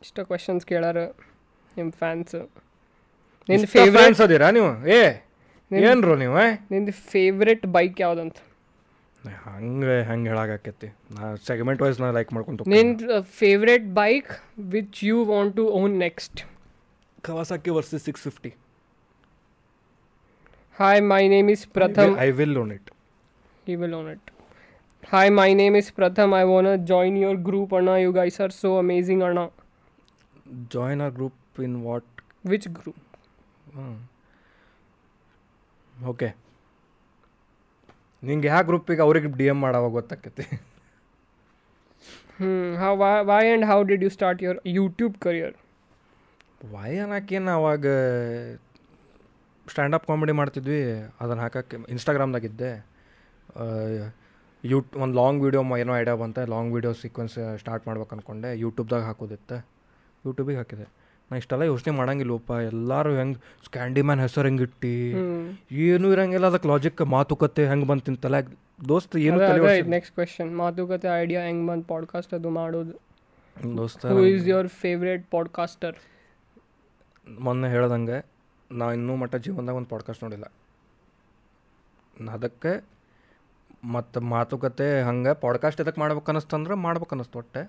ಇಷ್ಟ 0.03 0.21
ಕ್ವಶನ್ಸ್ 0.29 0.65
ಕೇಳಾರ 0.67 0.99
ನಿಮ್ಮ 1.71 1.91
ಫ್ಯಾನ್ಸ್ 1.99 2.35
ನಿನ್ನ 3.49 3.67
ಫೇವ್ರೆಟ್ಸ್ 3.75 4.23
ಅದೀರಾ 4.25 4.49
ನೀವು? 4.51 4.71
ಏ 4.91 5.01
ಏನ್ರು 5.71 6.15
ನೀವು 6.17 6.35
ಏ? 6.41 6.49
ನಿಂದು 6.71 6.93
ಫೇವ್ರೆಟ್ 7.13 7.65
ಬೈಕ್ 7.77 8.01
ಯಾವ್ದಂತ? 8.01 8.37
ಹಂಗೆ 9.47 9.95
ಹಂಗೆ 10.03 10.29
ಹೇಳಾಕೈತಿ 10.31 10.89
ನಾ 11.11 11.29
ಸೆಗ್ಮೆಂಟ್ 11.47 11.81
ವೈಸ್ 11.83 11.99
ನಾ 12.01 12.09
ಲೈಕ್ 12.11 12.31
ಮಾಡ್ಕೊಂತ 12.33 12.67
ನಿನ್ನ 12.75 13.21
favourite 13.39 13.87
bike 13.95 14.31
which 14.75 14.99
you 15.05 15.19
want 15.31 15.55
to 15.57 15.65
own 15.79 15.95
next 15.99 16.41
Kawasaki 17.25 17.71
versus 17.71 18.05
six 18.05 18.25
fifty 18.29 18.51
hi 20.79 21.01
my 21.11 21.23
name 21.33 21.49
is 21.55 21.65
Pratham 21.77 22.13
I 22.27 22.29
will 22.41 22.57
own 22.63 22.73
it 22.79 22.89
he 23.67 23.75
will 23.81 23.93
own 23.99 24.07
it 24.13 24.25
hi 25.03 25.27
my 25.39 25.51
name 25.61 25.75
is 25.81 25.87
pratham 25.99 26.31
i 26.39 26.45
want 26.51 26.67
to 26.69 26.75
join 26.91 27.13
your 27.23 27.35
group 27.47 27.69
anna 27.79 27.95
you 28.03 28.11
guys 28.19 28.37
are 28.45 28.53
so 28.63 28.71
amazing 28.83 29.21
anna 29.29 29.45
join 30.75 31.03
our 31.05 31.15
group 31.19 31.61
in 31.67 31.77
what 31.89 32.11
which 32.51 32.67
group 32.79 32.99
okay 35.95 36.29
ನಿಂಗೆ 38.23 38.49
ಯಾವ 38.53 38.63
ಗ್ರೂಪಿಗೆ 38.71 39.03
ಅವ್ರಿಗೆ 39.07 39.31
D 39.41 39.47
M 39.55 39.59
ಮಾಡಾವಾಗ 39.67 39.93
ಗೊತ್ತಾಕೈತಿ 40.01 40.47
hmm 42.39 42.63
how 42.79 42.93
why, 43.01 43.11
why 43.29 43.43
and 43.51 43.65
how 43.65 43.81
did 43.91 44.01
you 44.05 44.11
start 44.11 44.39
your 44.47 44.57
youtube 44.77 45.17
career 45.27 45.53
why 46.75 46.91
ಅನ್ನಕ್ಕೇನು 47.05 47.53
ಅವಾಗ 47.59 47.85
standup 49.69 50.07
comedy 50.07 50.33
ಮಾಡ್ತಿದ್ವಿ 50.33 50.81
ಅದನ್ನು 51.21 51.43
ಹಾಕಕ್ಕೆ 51.43 51.77
ಇನ್ಸ್ಟಾಗ್ರಾಮ್ದಾಗಿದ್ದೆ. 51.89 52.87
ಯೂಟ್ 54.65 54.97
ಒಂದು 54.97 55.15
ಲಾಂಗ್ 55.23 55.43
ವೀಡಿಯೋ 55.45 55.77
ಏನೋ 55.77 55.97
ಐಡಿಯಾ 55.99 56.15
ಬಂತೆ 56.15 56.51
ಲಾಂಗ್ 56.51 56.75
ವೀಡಿಯೋ 56.75 56.93
ಸೀಕ್ವೆನ್ಸ್ 56.93 57.59
ಸ್ಟಾರ್ಟ್ 57.59 57.87
ಮಾಡ್ಬೇಕು 57.87 58.15
ಅಂದ್ಕೊಂಡೆ 58.15 58.59
ಯೂಟ್ಯೂಬ್ದಾಗ 58.59 59.03
ಹಾಕೋದಿತ್ತೆ. 59.03 59.67
ಯೂಟ್ಯೂಬಿಗೆ 60.27 60.59
ಹಾಕಿದೆ. 60.59 61.05
ನಾ 61.31 61.37
ಇಷ್ಟೆಲ್ಲ 61.37 61.63
ಯೋಚನೆ 61.63 61.97
ಮಾಡಂಗಿಲ್ಲಪ್ಪ 61.97 62.51
ಎಲ್ಲರೂ 62.51 63.17
ಹೆಂಗೆ 63.17 63.39
ಸ್ಕ್ಯಾಂಡಿ 63.65 64.03
ಮ್ಯಾನ್ 64.03 64.21
ಹೆಸರು 64.21 64.45
ಹೆಂಗೆ 64.45 64.63
ಇಟ್ಟು 64.63 64.89
ಏನೂ 65.75 66.13
ಇರಂಗಿಲ್ಲ 66.13 66.47
ಅದಕ್ಕೆ 66.47 66.69
ಲಾಜಿಕ್ 66.69 67.01
ಮಾತುಕತೆ 67.01 67.67
ಹೆಂಗೆ 67.69 67.87
ಬಂತು 67.87 68.17
ತಲೆ 68.17 68.41
ದೋಸ್ತ 68.89 69.17
ಏನು 69.17 69.39
ನೆಕ್ಸ್ಟ್ 69.89 70.15
ಕ್ವೆಶನ್ 70.15 70.57
ಮಾತುಕತೆ 70.57 71.23
ಐಡಿಯಾ 71.23 71.43
ಹೆಂಗೆ 71.43 71.67
ಬಂದ್ 71.69 71.85
ಪಾಡ್ಕಾಸ್ಟ್ 71.89 72.35
ಅದು 72.35 72.51
ಮಾಡೋದು. 72.51 72.95
ದೋಸ್ತ 73.77 74.07
who 74.07 74.21
is 74.21 74.49
your 74.49 74.69
favourite 74.69 75.31
podcaster 75.31 75.97
ಮೊನ್ನೆ 77.41 77.69
ಹೇಳ್ದಂಗೆ 77.69 78.34
ನಾ 78.73 78.91
ಇನ್ನೂ 78.91 79.17
ಮಟ್ಟ 79.17 79.37
ಜೀವನದಾಗ 79.37 79.75
ಒಂದು 79.75 79.89
ಪಾಡ್ಕಾಸ್ಟ್ 79.89 80.25
ನೋಡಿಲ್ಲ. 80.25 80.45
ನ 82.21 82.31
ಅದಕ್ಕೆ 82.31 82.85
ಮತ್ತು 83.85 84.21
ಮಾತುಕತೆ 84.21 85.03
ಹಂಗೆ 85.03 85.35
ಪಾಡ್ಕಾಸ್ಟ್ 85.41 85.81
ಎದಕ್ಕೆ 85.81 86.01
ಮಾಡ್ಬೇಕು 86.01 86.27
ಅನ್ನಿಸ್ತಂದ್ರೆ 86.27 86.75
ಮಾಡ್ಬೇಕು 86.75 87.11
ಅನ್ನಿಸ್ತು 87.13 87.39
ಒಟ್ಟೆ. 87.39 87.63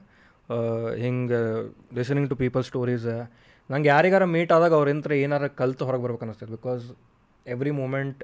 ಹಿಂಗೆ 1.02 1.64
ಲಿಸನಿಂಗ್ 1.96 2.30
ಟು 2.30 2.36
ಪೀಪಲ್ 2.36 2.64
ಸ್ಟೋರೀಸ್ 2.64 3.08
ನಂಗೆ 3.72 3.90
ಯಾರಿಗಾರ 3.90 4.26
ಮೀಟ್ 4.26 4.52
ಆದಾಗ 4.52 4.74
ಅವ್ರಿಂತ್ರ 4.74 5.14
ಏನಾರ 5.14 5.48
ಕಲ್ತು 5.48 5.86
ಹೊರಗೆ 5.86 6.04
ಬರ್ಬೇಕು 6.04 6.22
ಅನ್ನಿಸ್ತದೆ 6.22 6.52
ಬಿಕಾಸ್ 6.52 6.96
ಎವ್ರಿ 7.48 7.72
ಮೂಮೆಂಟ್ 7.72 8.24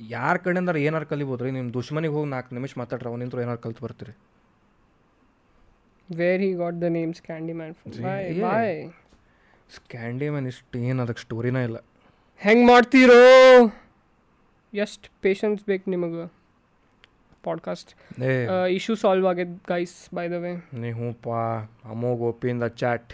ಯಾರ 0.00 0.36
ಕಡೆಯಿಂದ 0.36 0.70
ಏನಾರು 0.76 1.06
ಕಲಿಬೋದು 1.06 1.44
ರೀ 1.44 1.50
ನಿಮ್ಮ 1.50 1.72
ದುಶ್ಮನಿಗೆ 1.72 2.14
ಹೋಗಿ 2.14 2.30
ನಾಲ್ಕು 2.30 2.54
ನಿಮಿಷ 2.54 2.74
ಮಾತಾಡ್ರಿ 2.78 3.08
ಅವನಿಂತ್ರ 3.08 3.40
ಏನಾರು 3.40 3.58
ಕಲ್ತು 3.58 3.84
ಬರ್ತೀರಿ. 3.84 4.18
Where 6.16 6.42
he 6.42 6.52
got 6.52 6.80
the 6.80 6.82
names 6.82 7.22
candy 7.22 7.52
man 7.52 7.74
Scandy 9.74 10.28
Man 10.28 10.46
ಇಷ್ಟು 10.46 10.78
ಏನು 10.78 11.02
ಅದಕ್ಕೆ 11.02 11.22
ಸ್ಟೋರಿನೇ 11.22 11.62
ಇಲ್ಲ. 11.64 11.78
ಹೆಂಗ್ 12.36 12.66
ಮಾಡ್ತೀರೋ? 12.66 13.20
ಎಷ್ಟು 14.74 15.08
ಪೇಷನ್ಸ್ 15.20 15.62
ಬೇಕು 15.64 15.90
ನಿಮಗೆ? 15.90 16.24
ಪಾಡ್ಕಾಸ್ಟ್ 17.44 17.90
ಇಶ್ಯೂ 18.70 18.94
ಸಾಲ್ವ್ 18.96 19.26
ಆಗ್ಯದ 19.26 19.52
ಗೈಸ್ 19.68 20.14
ಬೈ 20.14 20.28
ದ 20.28 20.32
ವೇ 20.32 20.52
ನೀ 20.74 20.90
ಹ್ಞೂಪ್ಪ 20.90 21.28
ಅಮ್ಮೋ 21.88 22.16
ಗೋಪಿಯಿಂದ 22.16 22.64
ಚಾಟ್ 22.64 23.12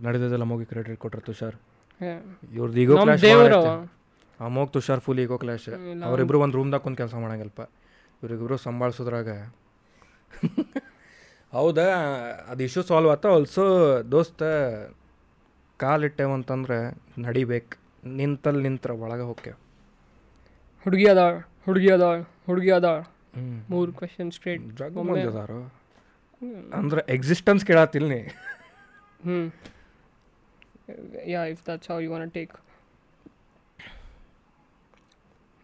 ನಡೀತದಲ್ಲ 0.00 0.42
ಅಮೋಗಿ 0.42 0.66
ಕ್ರೆಡಿಟ್ 0.66 0.98
ಕೊಟ್ಟರು 1.00 1.22
ತುಷಾರ್. 1.22 1.56
ಇವ್ರದ್ದು 2.52 2.80
ego 2.80 2.96
clash 3.02 3.24
Amogh 4.40 4.72
Tushar 4.72 5.00
full 5.00 5.20
ego 5.20 5.38
clash. 5.38 5.68
ಅವರಿಬ್ರು 6.04 6.40
ಒಂದು 6.40 6.56
ರೂಮ್ದಾಗ 6.56 6.80
ಕುಂತ 6.80 6.96
ಕೆಲಸ 6.96 7.14
ಮಾಡಂಗಿಲ್ಲಪ್ಪ 7.14 7.70
ಇವರಿಬ್ರು 8.22 8.56
ಸಂಭಾಳಿಸೋದ್ರಾಗ. 8.56 9.28
ಹೌದಾ? 11.52 11.86
ಅದು 12.48 12.62
ಇಶ್ಯೂ 12.64 12.82
ಸಾಲ್ವ್ 12.82 13.10
ಆತ. 13.10 13.26
ಆಲ್ಸೋ 13.26 13.64
ದೋಸ್ತ 14.12 14.42
ಕಾಲಿಟ್ಟೆವಂತಂದ್ರೆ 15.82 16.78
ನಡಿಬೇಕು 17.24 17.76
ನಿಂತಲ್ಲಿ 18.18 18.62
ನಿಂತ್ರ 18.68 18.90
ಒಳಗೆ 19.04 19.24
ಹೋಗ್ಯಾವ 19.30 19.58
ಹುಡುಗಿ 20.86 21.06
ಅದಾಳ 21.12 21.34
ಹುಡುಗಿ 21.66 21.90
ಅದಾಳ 21.96 22.16
ಹುಡುಗಿ 22.46 22.70
ಅದಾಳ. 22.78 23.00
ಮೂರು 23.70 23.90
ಕ್ವಶನ್ 23.98 24.30
ಸ್ಟ್ರೇಟ್ 24.36 24.64
ಜಗ್ 24.80 24.96
ಅದಾರು 25.28 25.60
ಅಂದ್ರೆ 26.78 27.02
ಎಕ್ಸಿಸ್ಟೆನ್ಸ್ 27.14 27.64
ಕೇಳತ್ತಿಲ್ಲ 27.68 28.08
ನೀ. 28.14 28.20
ಹ್ಞೂ 29.26 29.38
yeah 31.32 31.42
if 31.52 31.62
that's 31.68 31.88
how 31.92 31.98
you 32.04 32.10
want 32.14 32.34
take 32.38 32.54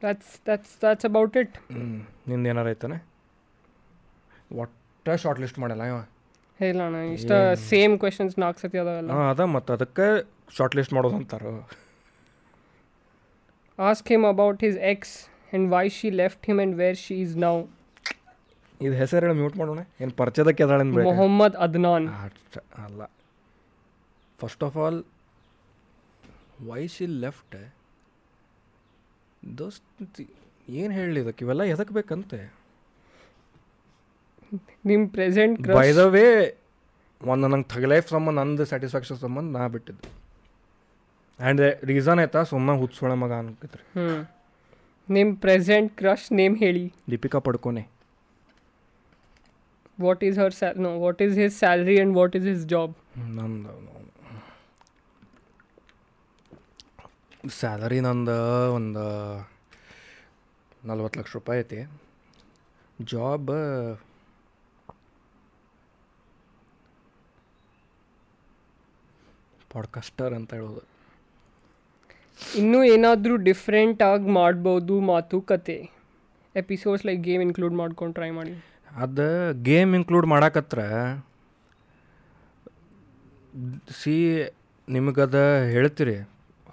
that's 0.02 0.32
that's 0.48 0.74
that's 0.84 1.06
about 1.10 1.36
it 1.42 1.56
ಹ್ಞೂ 1.72 1.86
ನಿಂದು 2.28 2.48
ಏನಾರ 2.52 2.68
ಐತಾನೆ? 2.74 2.98
ಒಟ್ಟ 4.62 5.16
ಶಾರ್ಟ್ 5.22 5.40
ಲಿಸ್ಟ್ 5.44 5.58
ಮಾಡಲ್ಲ 5.64 5.84
ಇವ. 5.92 5.98
ಇಲ್ಲ 6.66 6.80
ಅಣ್ಣ 6.88 7.00
ಇಷ್ಟ 7.16 7.32
ಸೇಮ್ 7.70 7.92
ಕ್ವೆಶನ್ಸ್ 8.02 8.34
ನಾಲ್ಕು 8.42 8.60
ಸತಿ 8.62 8.78
ಅದಾವಲ್ಲ. 8.82 9.10
ಹಾಂ 9.16 9.26
ಅದ 9.32 9.42
ಮತ್ತು 9.56 9.70
ಅದಕ್ಕೆ 9.76 10.06
ಶಾರ್ಟ್ 10.56 10.74
ಲಿಸ್ಟ್ 10.78 10.92
ಮಾಡೋದು 10.96 11.16
ಅಂತಾರೆ. 11.20 11.52
Ask 13.78 14.08
him 14.14 14.26
about 14.32 14.62
his 14.66 14.78
ex 14.92 15.14
and 15.26 15.66
why 15.74 15.84
she 15.98 16.08
left 16.22 16.46
him 16.50 16.60
and 16.62 16.76
where 16.82 16.98
she 17.04 17.16
is 17.24 17.36
now 17.46 17.54
ಇದು 18.86 18.94
ಹೆಸರು 19.02 19.22
ಹೇಳಿ 19.26 19.36
ಮ್ಯೂಟ್ 19.40 19.56
ಮಾಡೋಣ. 19.60 19.80
ಏನು 20.02 20.12
ಪರಿಚಯದಕ್ಕೆ 20.22 20.62
ಅದಾಳೆ 20.66 20.84
ಮೊಹಮ್ಮದ್ 21.10 21.56
ಅದ್ನಾನ್. 21.66 22.08
ಅಲ್ಲ. 22.86 23.02
First 24.42 24.62
of 24.68 24.76
all 24.84 25.00
why 26.70 26.82
she 26.96 27.06
left 27.24 27.56
ದೋಸ್ತ್ 29.42 30.20
ಏನು 30.80 30.92
ಹೇಳಲಿ 30.98 31.20
ಇದಕ್ಕೆ? 31.24 31.42
ಇವೆಲ್ಲ 31.44 31.62
ಎದಕ್ಕೆ 31.74 31.94
ಬೇಕಂತೆ 31.98 32.40
ನಿಮ್ಮ 34.90 35.02
ಪ್ರೆಸೆಂಟ್ 35.16 35.58
ಬೈ 35.78 35.88
ದ 35.98 36.04
ವೇ 36.16 36.24
ಒಂದು 37.20 37.46
ನಂಗೆ 37.52 37.68
ಥಗ್ 37.74 37.86
ಲೈಫ್ 37.92 38.08
ಸಂಬಂಧ 38.14 38.36
ನಂದು 38.38 38.64
ಸ್ಯಾಟಿಸ್ಫ್ಯಾಕ್ಷನ್ 38.70 39.18
ಸಂಬಂಧ 39.24 39.48
ನಾ 39.56 39.68
ಬಿಟ್ಟಿದ್ದು. 39.74 40.08
ಆ್ಯಂಡ್ 41.38 41.60
ರೀಸನ್ 41.90 42.20
ಆಯ್ತಾ 42.22 42.42
ಸುಮ್ಮನೆ 42.52 42.74
ಹುಚ್ಚೋಳ 42.80 43.12
ಮಗ 43.22 43.32
ಅನ್ಕಿತ್ರಿ. 43.42 43.84
ಹ್ಞೂ 43.96 44.16
ನಿಮ್ಮ 45.08 45.30
ಪ್ರೆಸೆಂಟ್ 45.44 45.90
ಕ್ರಶ್ 45.98 46.26
ನೇಮ್ 46.40 46.56
ಹೇಳಿ. 46.64 46.84
Deepika 47.10 47.38
Padukone 47.48 47.84
what 50.06 50.24
is 50.28 50.38
her 50.38 50.56
sal 50.60 50.80
no 50.86 50.90
what 51.04 51.22
is 51.26 51.36
his 51.42 51.54
salary 51.58 51.96
and 51.98 52.14
what 52.18 52.34
is 52.40 52.48
his 52.52 52.64
job 52.74 52.94
ನಂದು 53.38 53.74
ಸ್ಯಾಲರಿ 57.60 57.98
ನಂದು 58.06 58.36
ಒಂದು 58.76 59.04
ನಲ್ವತ್ತು 60.88 61.18
ಲಕ್ಷ 61.20 61.32
ರೂಪಾಯಿ 61.36 61.60
ಐತಿ. 61.60 61.80
ಜಾಬ್ 63.12 63.50
ಪಾಡ್ಕಾಸ್ಟರ್ 69.72 70.34
ಅಂತ 70.34 70.54
ಹೇಳೋದು. 70.54 70.82
ಇನ್ನೂ 72.56 72.84
ಏನಾದರೂ 72.84 73.36
ಡಿಫ್ರೆಂಟ್ 73.36 74.02
ಆಗಿ 74.02 74.28
ಮಾಡ್ಬೋದು 74.30 75.00
ಮಾತುಕತೆ 75.00 75.90
ಎಪಿಸೋಡ್ಸ್ 76.56 77.06
ಲೈಕ್ 77.06 77.22
ಗೇಮ್ 77.22 77.42
ಇನ್ಕ್ಲೂಡ್ 77.42 77.74
ಮಾಡ್ಕೊಂಡು 77.74 78.14
ಟ್ರೈ 78.14 78.30
ಮಾಡಿ. 78.30 78.64
ಅದು 78.96 79.62
ಗೇಮ್ 79.62 79.94
ಇನ್ಕ್ಲೂಡ್ 79.94 80.26
ಮಾಡಾಕತ್ರ 80.26 80.78
ಸಿ 84.02 84.14
ನಿಮಗದ 84.88 85.38
ಹೇಳ್ತೀರಿ? 85.70 86.16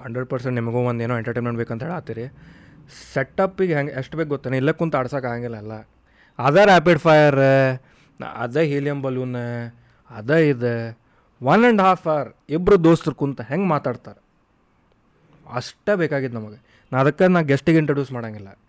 ಹಂಡ್ರೆಡ್ 0.04 0.30
ಪರ್ಸೆಂಟ್ 0.30 0.56
ನಿಮಗೂ 0.56 0.78
ಒಂದು 0.78 1.04
ಏನೋ 1.04 1.18
ಎಂಟರ್ಟೈನ್ಮೆಂಟ್ 1.18 1.58
ಬೇಕಂತ 1.58 1.84
ಹೇಳತ್ತೀರಿ 1.84 2.26
ಸೆಟಪ್ಪಿಗೆ 3.14 3.76
ಹೆಂಗೆ 3.76 3.92
ಎಷ್ಟು 3.92 4.18
ಬೇಕು 4.18 4.30
ಗೊತ್ತಾನೆ? 4.30 4.58
ಇಲ್ಲ 4.58 4.72
ಕುಂತ 4.72 4.96
ಆಡ್ಸೋಕೆ 4.96 5.28
ಆಗಂಗಿಲ್ಲ 5.28 5.58
ಅಲ್ಲ. 5.58 5.74
ಅದ 6.40 6.58
ರ್ಯಾಪಿಡ್ 6.66 7.00
ಫೈರ್ 7.00 7.40
ಅದ 8.36 8.58
ಹೀಲಿಯಂ 8.58 9.02
ಬಲೂನ್ 9.02 9.36
ಅದ 10.10 10.32
ಇದೆ. 10.32 11.05
ಒನ್ 11.44 11.64
ಆ್ಯಂಡ್ 11.64 11.82
ಹಾಫ್ 11.82 12.08
ಅವರ್ 12.08 12.34
ಇಬ್ಬರು 12.50 12.84
ದೋಸ್ತರು 12.84 13.16
ಕುಂತ 13.16 13.42
ಹೆಂಗೆ 13.42 13.68
ಮಾತಾಡ್ತಾರೆ? 13.68 14.26
ಅಷ್ಟೇ 15.54 15.96
ಬೇಕಾಗಿತ್ತು 15.96 16.40
ನಮಗೆ. 16.40 16.88
ನಾ 16.94 17.00
ಅದಕ್ಕೆ 17.00 17.28
ನಾ 17.28 17.42
ಗೆಸ್ಟಿಗೆ 17.42 17.78
ಇಂಟ್ರೊಡ್ಯೂಸ್ 17.78 18.12
ಮಾಡೋಂಗಿಲ್ಲ. 18.12 18.60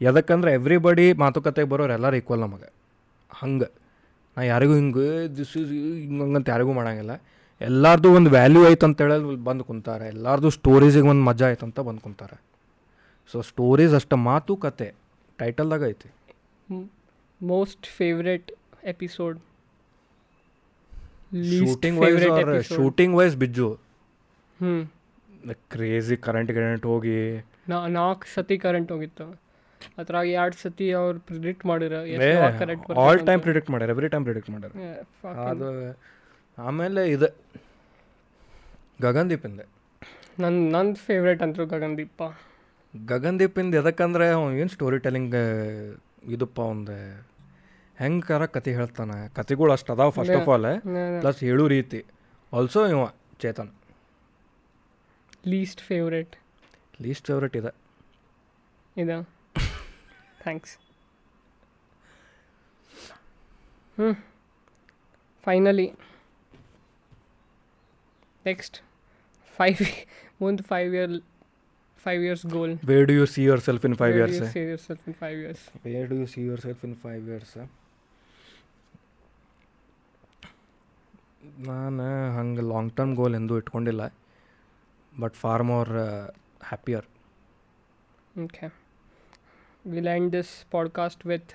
ಯಾಕಂದ್ರೆ 0.00 0.52
ಎವ್ರಿಬಡಿ 0.52 1.12
ಮಾತುಕತೆಗೆ 1.12 1.68
ಬರೋರು 1.68 1.92
ಎಲ್ಲರೂ 1.92 2.16
ಈಕ್ವಲ್ 2.16 2.40
ನಮಗೆ. 2.40 2.72
ಹಂಗೆ. 3.30 3.72
ನಾ 4.36 4.42
ಯಾರಿಗೂ 4.42 4.74
ಹಿಂಗೆ 4.74 5.36
ದಿಸ್ 5.36 5.56
ಇಸ್ 5.56 5.70
ಹಿಂಗಂತ 5.70 6.48
ಯಾರಿಗೂ 6.48 6.72
ಮಾಡಂಗಿಲ್ಲ. 6.72 7.10
ಎಲ್ಲಾರ್ದು 7.60 8.12
ಒಂದು 8.12 8.30
ವ್ಯಾಲ್ಯೂ 8.30 8.68
ಐತೆ 8.68 8.86
ಅಂತ 8.86 9.02
ಹೇಳಿ 9.02 9.36
ಬಂದು 9.36 9.64
ಕುಂತಾರೆ. 9.64 10.06
ಎಲ್ಲಾರ್ದು 10.06 10.50
ಸ್ಟೋರೀಸಿಗೆ 10.50 11.08
ಒಂದು 11.08 11.22
ಮಜಾ 11.22 11.46
ಆಯ್ತು 11.46 11.66
ಅಂತ 11.66 11.80
ಬಂದು 11.80 12.00
ಕುಂತಾರೆ. 12.00 12.42
ಸೊ 13.32 13.40
ಸ್ಟೋರೀಸ್ 13.40 13.94
ಅಷ್ಟು 13.94 14.16
ಮಾತುಕತೆ. 14.16 14.94
ಟೈಟಲ್ದಾಗ 15.38 15.84
ಐತಿ. 15.84 16.12
Most 17.42 17.86
favourite 17.86 18.52
episode 18.84 19.38
shooting 21.58 21.98
wise 22.00 22.24
shooting 22.74 23.14
wise 23.20 23.36
Biju 23.36 23.68
ಹ್ಞೂ 24.60 24.74
ಕ್ರೇಜಿ 25.72 26.16
ಕರೆಂಟ್ 26.26 26.52
ಗರೆಂಟ್ 26.58 26.86
ಹೋಗಿ. 26.86 27.18
ನಾ 27.70 27.78
ನಾಲ್ಕು 27.86 28.26
ಸತಿ 28.34 28.56
ಕರೆಂಟ್ 28.58 28.90
ಹೋಗಿತ್ತು. 28.92 29.26
ಅದ್ರಾಗ 29.98 30.26
ಎರಡು 30.26 30.56
ಸತಿ 30.62 30.86
ಅವ್ರು 31.00 31.18
ಪ್ರಿಡಿಕ್ಟ್ 31.30 31.64
ಮಾಡಿರ 31.70 31.94
ಆಲ್ 33.04 33.20
ಟೈಮ್ 33.28 33.40
ಪ್ರಿಡಿಕ್ಟ್ 33.46 33.70
ಮಾಡ್ಯಾರ 33.74 33.90
ಎವ್ರಿ 33.94 34.08
ಟೈಮ್ 34.14 34.24
ಪ್ರಿಡಿಕ್ಟ್ 34.28 34.50
ಮಾಡ್ಯಾರ. 34.54 34.72
ಅದು 35.50 35.68
ಆಮೇಲೆ 36.58 37.02
ಇದು 37.16 37.28
ಗಗನ್ದೀಪಿಂದ. 39.02 39.60
ನನ್ನ 40.42 40.58
ನನ್ನ 40.76 40.94
ಫೇವ್ರೇಟ್ 41.06 41.42
ಅಂದರು 41.46 41.64
ಗಗನ್ದೀಪ. 41.74 42.22
ಗಗನ್ದೀಪಿಂದ 42.94 43.74
ಎದಕ್ಕಂದ್ರೆ 43.82 44.26
ಏನು 44.60 44.70
ಸ್ಟೋರಿ 44.76 44.98
ಟೆಲಿಂಗ್ 44.98 45.36
ಇದಪ್ಪ 46.34 46.58
ಒಂದು 46.74 46.96
ಹೆಂಗೆ 48.00 48.24
ಕರ 48.28 48.42
ಕತೆ 48.56 48.70
ಹೇಳ್ತಾನೆ. 48.78 49.16
ಕತೆಗಳು 49.38 49.72
ಅಷ್ಟು 49.76 49.90
ಅದಾವ 49.94 50.10
ಫಸ್ಟ್ 50.18 50.36
ಆಫ್ 50.40 50.48
ಆಲ್ 50.54 50.66
ಪ್ಲಸ್ 51.24 51.40
ಹೇಳು 51.48 51.64
ರೀತಿ. 51.76 52.00
ಆಲ್ಸೋ 52.52 52.80
ಇವ 52.94 53.02
Chetan. 53.44 53.70
Least 55.52 55.82
favourite 55.90 56.34
least 57.04 57.26
favourite 57.30 57.56
ಇದೆ. 57.60 57.72
ಇದು? 59.02 59.18
ಥ್ಯಾಂಕ್ಸ್ 60.44 60.74
ಹ್ಞೂ 63.98 64.08
ಫೈನಲಿ 65.46 65.88
ನೆಕ್ಸ್ಟ್ 68.48 68.76
ಫೈವ್ 69.58 69.80
ಒಂದು 70.46 70.62
five 70.70 70.90
year 70.98 71.14
five 72.06 72.22
years 72.26 72.44
goal 72.56 72.72
where 72.90 73.06
do 73.10 73.14
you 73.18 73.26
see 73.34 73.42
yourself 73.68 73.84
in 73.88 73.96
five 74.02 74.16
years 74.20 74.38
self 74.88 75.04
in 75.10 75.16
five 75.22 75.38
years 75.44 75.64
where 75.86 76.08
do 76.12 76.16
you 76.22 76.26
see 76.34 76.40
yourself 76.66 76.82
in 76.88 76.96
five 77.04 77.24
years 77.32 77.54
ನಾನು 81.44 82.36
ಹಂಗೆ 82.36 82.60
long 82.60 82.92
term 82.92 83.16
goal 83.16 83.34
ಎಂದೂ 83.34 83.56
ಇಟ್ಕೊಂಡಿಲ್ಲ 83.56 84.14
but 85.20 85.34
for 85.34 85.62
more 85.62 85.88
happier 85.88 87.04
okay 88.44 88.66
we 89.86 89.98
end 89.98 90.32
this 90.32 90.70
podcast 90.70 91.26
with 91.26 91.50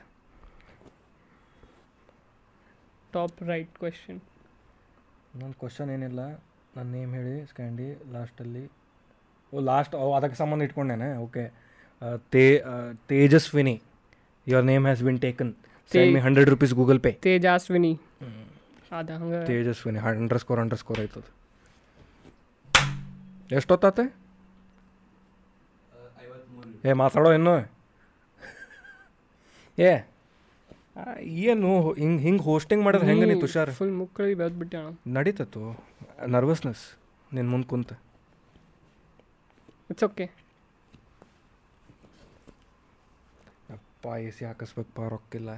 top 3.14 3.44
right 3.44 3.78
question 3.78 4.20
ನನ್ನ 5.36 5.52
question 5.52 5.90
ಏನಿಲ್ಲ 5.90 6.30
ನನ್ನ 6.78 6.92
name 6.92 7.16
ಹೇಳಿ 7.16 7.46
ಸ್ಕ್ಯಾಂಡಿ 7.46 8.04
ಲಾಸ್ಟಲ್ಲಿ 8.12 8.72
ಓ 9.54 9.60
last 9.60 9.96
ಅದಕ್ಕೆ 9.96 10.38
ಸಂಬಂಧ 10.38 10.62
ಇಟ್ಕೊಂಡೇನೆ 10.62 11.18
ಓಕೆ 11.18 11.54
ತೇ 12.32 12.64
Tejaswini 13.08 13.82
your 14.48 14.66
name 14.66 14.84
has 14.84 15.04
been 15.04 15.20
taken 15.20 15.54
send 15.92 16.14
me 16.14 16.20
hundred 16.20 16.50
rupees 16.50 16.74
Google 16.74 17.00
Pay 17.00 17.12
Tejaswini. 17.12 18.00
ಅದ 18.98 19.10
ಹಂಗೆ. 19.20 19.40
Tejaswini 19.50 20.00
under 20.10 20.40
score 20.44 20.60
under 20.64 20.80
score 20.82 21.00
ಆಯ್ತದ 21.04 21.28
ಎಷ್ಟೊತ್ತಾತೆ? 23.60 24.04
ಏ 26.90 26.94
ಮಾತಾಡೋ 27.04 27.30
ಇನ್ನು? 27.38 27.54
ಏ 29.78 29.92
ಏನು 31.50 31.70
ಹಿಂಗೆ 32.02 32.22
ಹಿಂಗೆ 32.26 32.44
ಹೋಸ್ಟಿಂಗ್ 32.50 32.84
ಮಾಡಿದ್ರೆ 32.86 33.08
ಹೆಂಗೆ 33.10 33.28
ನೀ 33.32 33.36
ತುಷಾರ್? 33.44 33.72
ಫುಲ್ 33.80 33.94
ಮುಕ್ಕಳಿ 34.02 34.34
ಬೆಳೆದ್ಬಿಟ್ಟೆ 34.42 34.78
ಅಣ್ಣ 34.80 35.16
ನಡೀತತ್ತು. 35.18 35.62
ನರ್ವಸ್ನೆಸ್ 36.36 36.84
ನಿನ್ನ 37.36 37.48
ಮುಂದೆ 37.54 37.68
ಕುಂತ. 37.72 37.92
ಇಟ್ಸ್ 39.92 40.06
ಓಕೆ 40.10 40.26
ಅಪ್ಪ 43.76 44.06
ಎ 44.26 44.30
ಸಿ 44.38 44.44
ಹಾಕಿಸ್ಬೇಕಪ್ಪ 44.50 45.08
ರೊಕ್ಕಿಲ್ಲ. 45.16 45.50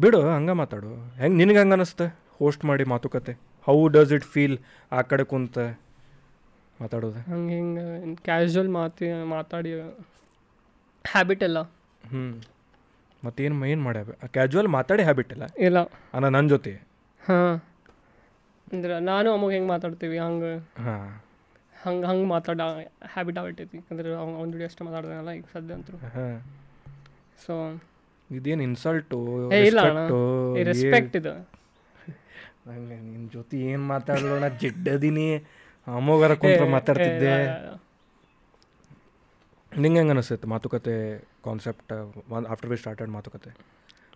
ಬಿಡು 0.00 0.20
ಹಂಗೆ 0.30 0.52
ಮಾತಾಡು. 0.52 1.10
ಹೆಂಗೆ 1.10 1.36
ನಿನಗೆ 1.36 1.58
ಹಂಗೆ 1.58 1.72
ಅನಿಸ್ತೆ? 1.72 2.16
ಹೋಸ್ಟ್ 2.38 2.64
ಮಾಡಿ 2.64 2.84
ಮಾತುಕತೆ. 2.84 3.32
ಹೌ 3.66 3.88
ಡಸ್ 3.88 4.12
ಇಟ್ 4.12 4.24
ಫೀಲ್ 4.24 4.58
ಆ 4.92 5.02
ಕಡೆ 5.02 5.24
ಕುಂತ 5.24 5.58
ಮಾತಾಡೋದು? 6.80 7.30
ಹಂಗೆ 7.30 7.54
ಹಿಂಗೆ 7.54 8.14
ಕ್ಯಾಶುವಲ್ 8.14 8.68
ಮಾತಿ 8.68 9.24
ಮಾತಾಡಿ 9.24 9.72
ಹ್ಯಾಬಿಟ್ 11.06 11.42
ಎಲ್ಲ. 11.42 11.62
ಹ್ಞೂ 11.62 12.40
ಮತ್ತೇನು 13.24 13.66
ಏನು 13.66 13.82
ಮಾಡ್ಯಾವ 13.82 14.06
ಕ್ಯಾಶುವಲ್ 14.26 14.68
ಮಾತಾಡಿ 14.68 15.02
ಹ್ಯಾಬಿಟ್ 15.02 15.32
ಇಲ್ಲ 15.32 15.42
ಇಲ್ಲ. 15.58 15.78
ಅನ್ನ 16.14 16.28
ನನ್ನ 16.28 16.48
ಜೊತೆ? 16.48 16.72
ಹಾಂ. 17.28 17.60
ಅಂದ್ರೆ 18.72 19.00
ನಾನು 19.00 19.32
ಅವಾಗ 19.32 19.52
ಹೆಂಗೆ 19.52 19.68
ಮಾತಾಡ್ತೀವಿ 19.68 20.18
ಹಂಗೆ. 20.18 20.56
ಹಾಂ. 20.58 21.22
ಹಂಗೆ 21.82 22.06
ಹಂಗೆ 22.06 22.26
ಮಾತಾಡ 22.26 22.60
ಹ್ಯಾಬಿಟ್ 23.12 23.38
ಆಗ್ಬಿಟ್ಟೈತಿ. 23.38 23.78
ಅಂದ್ರೆ 23.90 24.14
ಅವ್ನು 24.14 24.36
ಅವ್ನ 24.36 24.52
ಜೋಡಿ 24.52 24.64
ಅಷ್ಟೇ 24.64 24.84
ಮಾತಾಡ್ದಲ್ಲ 24.84 25.30
ಈಗ 25.30 25.44
ಸದ್ಯ 25.52 25.74
ಅಂತೂ 25.74 25.96
ಹಾಂ. 25.96 26.42
ಸೊ 27.46 27.80
ಇದೇನು 28.36 28.62
ಇನ್ಸಲ್ಟು 28.68 29.18
ರೆಸ್ಪೆಕ್ಟ್ 30.70 31.14
ಇದು. 31.20 31.32
ನಿನ್ನ 32.88 33.28
ಜೊತೆ 33.34 33.56
ಏನು 33.70 33.84
ಮಾತಾಡೋಣ 33.92 34.48
ಜಿಡ್ಡದೀನಿ. 34.62 35.28
ಅಮೋಗರ 35.86 36.32
ಕುಂತ್ರ 36.40 36.64
ಮಾತಾಡ್ತಿದ್ದೆ. 36.76 37.34
ನಿಂಗೆ 39.72 39.98
ಹೆಂಗೆ 40.00 40.14
ಅನಿಸ್ತೈತೆ 40.14 40.48
ಮಾತುಕತೆ 40.54 40.94
ಕಾನ್ಸೆಪ್ಟ್ 41.46 41.92
ಆಫ್ಟರ್ 42.52 42.70
ವಿ 42.70 42.76
ಸ್ಟಾರ್ಟೆಡ್ 42.82 43.10
ಮಾತುಕತೆ? 43.16 43.50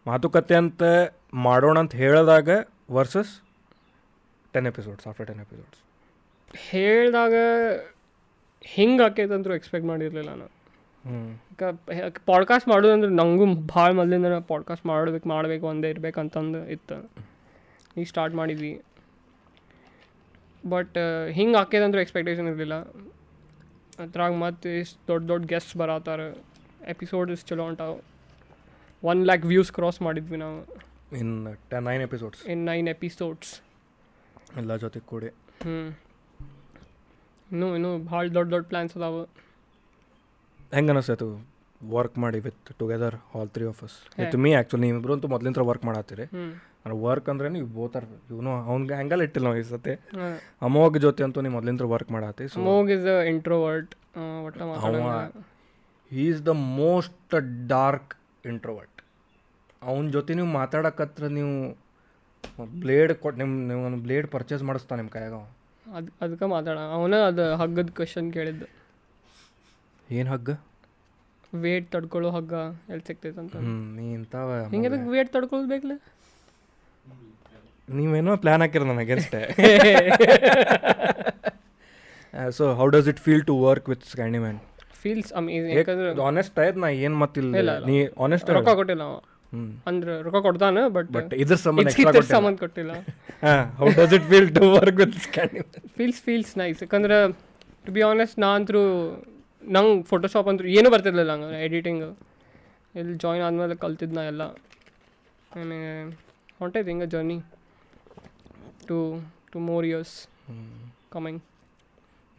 ಮಾತುಕತೆ 0.06 0.54
ಅಂತ 0.62 0.82
ಮಾಡೋಣ 1.46 1.76
ಅಂತ 1.84 1.94
ಹೇಳಿದಾಗ 2.02 2.50
versus 2.96 3.32
ten 4.54 4.68
episodes 4.72 5.06
after 5.10 5.26
ten 5.30 5.42
episodes 5.46 5.80
ಹೇಳಿದಾಗ 6.70 7.34
ಹಿಂಗೆ 8.74 9.02
ಆಕೈತೆ 9.04 9.34
ಅಂತೂ 9.36 9.54
ಎಕ್ಸ್ಪೆಕ್ಟ್ 9.60 9.88
ಮಾಡಿರಲಿಲ್ಲ 9.88 10.30
ನಾನು. 10.34 10.48
ಪಾಡ್ಕಾಸ್ಟ್ 12.26 12.68
ಮಾಡೋದಂದ್ರೆ 12.68 13.12
ನನಗೂ 13.12 13.46
ಭಾಳ 13.54 13.92
ಮೊದಲಿಂದ 13.92 14.26
ಪಾಡ್ಕಾಸ್ಟ್ 14.26 14.86
ಮಾಡ್ಬೇಕು 14.86 15.28
ಮಾಡಬೇಕು 15.28 15.66
ಒಂದೇ 15.66 15.90
ಇರಬೇಕಂತಂದು 15.90 16.68
ಇತ್ತು. 16.68 17.10
ಈಗ 17.96 18.06
ಸ್ಟಾರ್ಟ್ 18.06 18.34
ಮಾಡಿದ್ವಿ. 18.34 18.82
ಬಟ್ 20.68 20.98
ಹಿಂಗೆ 21.30 21.56
ಹಾಕ್ಯದಂದ್ರೆ 21.56 22.02
ಎಕ್ಸ್ಪೆಕ್ಟೇಷನ್ 22.02 22.48
ಇರಲಿಲ್ಲ. 22.48 22.74
ಅದ್ರಾಗ 24.02 24.32
ಮತ್ತೆ 24.32 24.80
ಎಷ್ಟು 24.80 25.08
ದೊಡ್ಡ 25.08 25.28
ದೊಡ್ಡ 25.28 25.46
ಗೆಸ್ಟ್ 25.46 25.76
ಬರತ್ತಾರ. 25.76 26.20
ಎಪಿಸೋಡ್ 26.88 27.30
ಇಷ್ಟು 27.30 27.48
ಚಲೋ 27.48 27.62
ಹೊಂಟಾವ 27.62 28.00
ಒನ್ 29.04 29.24
ಲ್ಯಾಕ್ 29.24 29.44
ವ್ಯೂಸ್ 29.44 29.72
ಕ್ರಾಸ್ 29.72 30.02
ಮಾಡಿದ್ವಿ 30.02 30.36
ನಾವು. 30.36 30.58
In 31.16 31.56
ten 31.70 31.84
nine 31.84 32.02
episodes 32.02 32.46
in 32.46 32.66
nine 32.66 32.88
episodes 32.88 33.60
ಎಲ್ಲ 34.56 34.76
ಜೊತೆ 34.76 35.00
ಕೂಡಿ. 35.00 35.26
ಹ್ಞೂ 35.26 35.98
ಇನ್ನೂ 37.52 37.74
ಇನ್ನೂ 37.74 37.98
ಭಾಳ 37.98 38.28
ದೊಡ್ಡ 38.28 38.52
ದೊಡ್ಡ 38.52 38.66
ಪ್ಲ್ಯಾನ್ಸ್ 38.66 38.96
ಅದಾವೆ. 38.96 39.41
ಹೆಂಗೆ 40.74 40.92
ಅನಿಸ್ತು 40.92 41.26
ವರ್ಕ್ 41.94 42.16
ಮಾಡಿ 42.22 42.38
with 42.44 42.68
together 42.80 43.16
all 43.36 43.48
three 43.54 43.64
of 43.70 43.80
us 43.86 43.96
with 44.18 44.36
me 44.44 44.50
actually 44.58 44.82
ನೀವಿಬ್ರು 44.86 45.12
ಅಂತೂ 45.14 45.28
ಮೊದಲಿಂದ 45.32 45.64
ವರ್ಕ್ 45.70 45.84
ಮಾಡತ್ತೀರಿ. 45.88 46.24
ಅಂದ್ರೆ 46.82 46.94
ವರ್ಕ್ 47.06 47.28
ಅಂದ್ರೆ 47.32 47.48
ನೀವು 47.56 47.66
ಬೋತಾರ 47.78 48.04
ಇವನು 48.32 48.52
ಅವ್ನಿಗೆ 48.70 48.94
ಹಂಗಲ್ಲ 49.00 49.22
ಇಟ್ಟಿಲ್ಲ 49.26 49.46
ನಾವು 49.48 49.58
ಈ 49.62 49.66
ಸತಿ 49.72 49.94
ಅಮೋಘ್ 50.68 50.96
ಜೊತೆ 51.06 51.22
ಅಂತೂ 51.26 51.40
ನೀವು 51.44 51.54
ಮೊದಲಿಂದ 51.58 51.86
ವರ್ಕ್ 51.94 52.10
ಮಾಡತ್ತಿ 52.16 52.46
ಸ್ಮೋಗ್ 52.54 52.90
ಇಸ್ 52.96 53.06
ಇಂಟ್ರೋವರ್ಟ್ 53.32 53.92
ಅವ 54.62 55.00
he 56.10 56.24
is 56.32 56.42
the 56.46 56.54
most 56.82 57.34
dark 57.74 58.14
introvert 58.52 58.98
ಅವನ 59.82 60.04
ಜೊತೆ 60.16 60.34
ನೀವು 60.40 60.50
ಮಾತಾಡಕತ್ರ 60.60 61.28
ನೀವು 61.38 61.54
ಬ್ಲೇಡ್ 62.84 63.12
ಕೊಟ್ಟು 63.22 63.38
ನಿಮ್ಮ 63.42 63.54
ನೀವು 63.70 64.02
ಬ್ಲೇಡ್ 64.06 64.28
ಪರ್ಚೇಸ್ 64.36 64.62
ಮಾಡಿಸ್ತಾನೆ 64.70 64.98
ನಿಮ್ಮ 65.02 65.12
ಕೈಯಾಗ 65.16 65.34
ಅದು 65.86 66.10
ಅದಕ್ಕೆ 66.24 66.46
ಮಾತಾಡ. 66.54 66.78
ಅವನ 66.96 67.14
ಅದು 67.30 67.44
ಹಗ್ಗದ 67.60 67.90
ಕ್ವಶನ್ 67.98 68.28
ಕೇಳಿದ್ದು. 68.32 68.66
ಏನು 70.18 70.28
ಹಗ್ಗ? 70.34 70.50
ವೇಟ್ 71.64 71.86
ತಡ್ಕೊಳ್ಳೋ 71.94 72.28
ಹಗ್ಗ 72.36 72.54
ಎಲ್ಲಿ 72.92 73.04
ಸಿಗ್ತೈತೆ 73.08 73.40
ಅಂತ 73.42 73.56
ಇಂಥವ 74.16 74.50
ಹಿಂಗೆ 74.74 74.88
ವೇಟ್ 75.14 75.30
ತಡ್ಕೊಳ್ಳೋದು 75.36 75.68
ಬೇಕಲ್ಲ 75.72 75.94
ನೀವೇನೋ 77.88 78.34
ಪ್ಲ್ಯಾನ್ 78.42 78.62
ಹಾಕಿರ 78.64 78.84
ನನಗೆ 78.90 79.14
ಅಷ್ಟೇ. 79.18 79.40
So 82.58 82.64
how 82.78 82.86
does 82.94 83.08
it 83.12 83.20
feel 83.26 83.44
to 83.50 83.54
work 83.68 83.88
with 83.92 84.04
Scandy 84.12 84.40
Man 84.44 84.60
feels 85.02 85.30
honest 86.28 86.58
ಆಯ್ತು 86.64 86.80
ನಾ 86.84 86.88
ಏನು 87.06 87.16
ಮತ್ತಿಲ್ಲ. 87.22 87.72
ನೀ 87.88 87.96
ಆನೆಸ್ಟ್ 88.26 88.50
ರೊಕ್ಕ 88.58 88.74
ಕೊಟ್ಟಿಲ್ಲ 88.80 89.06
ಅಂದ್ರೆ 89.90 90.12
ರೊಕ್ಕ 90.26 90.38
ಕೊಡ್ತಾನ 90.46 90.84
ಬಟ್ 90.96 91.08
ಬಟ್ 91.16 91.32
ಇದ್ರ 91.42 91.56
ಸಂಬಂಧ 91.66 91.90
ಎಕ್ಸ್ಟ್ರಾ 91.92 92.22
ಸಂಬಂಧ 92.36 92.56
ಕೊಟ್ಟಿಲ್ಲ. 92.64 92.92
ಹಾಂ 93.46 93.64
how 93.80 93.88
does 93.98 94.14
it 94.18 94.26
feel 94.30 94.50
to 94.58 94.64
work 94.76 94.98
with 95.02 95.16
Scandy 95.26 95.60
Man 95.64 95.88
feels 95.98 96.20
feels 96.28 96.52
nice 96.62 96.80
ಯಾಕಂದ್ರೆ 96.84 97.18
ಟು 97.86 97.92
ಬಿ 97.98 98.04
ಆನೆಸ್ಟ್ 98.12 98.38
ನಾ 98.44 98.50
ಅಂತರೂ 98.60 98.82
ನಂಗೆ 99.74 100.02
ಫೋಟೋಶಾಪ್ 100.10 100.48
ಅಂತೂ 100.48 100.64
ಏನೂ 100.78 100.88
ಬರ್ತಿರ್ಲಿಲ್ಲ 100.90 101.32
ಹಂಗೆ 101.32 101.60
ಎಡಿಟಿಂಗ್ 101.66 102.04
ಇಲ್ಲಿ 103.00 103.14
ಜಾಯ್ನ್ 103.22 103.44
ಆದಮೇಲೆ 103.46 103.74
ಕಲ್ತಿದ್ದು 103.84 104.16
ನಾ 104.16 104.24
ಎಲ್ಲ. 104.32 104.42
ಆಮೇಲೆ 105.52 105.78
ಹೊಂಟೈತೆ 106.58 106.88
ಹಿಂಗೆ 106.90 107.06
journey 107.06 107.38
to 108.88 108.98
two 109.52 109.58
more 109.70 109.86
years 109.86 110.14
coming 111.12 111.40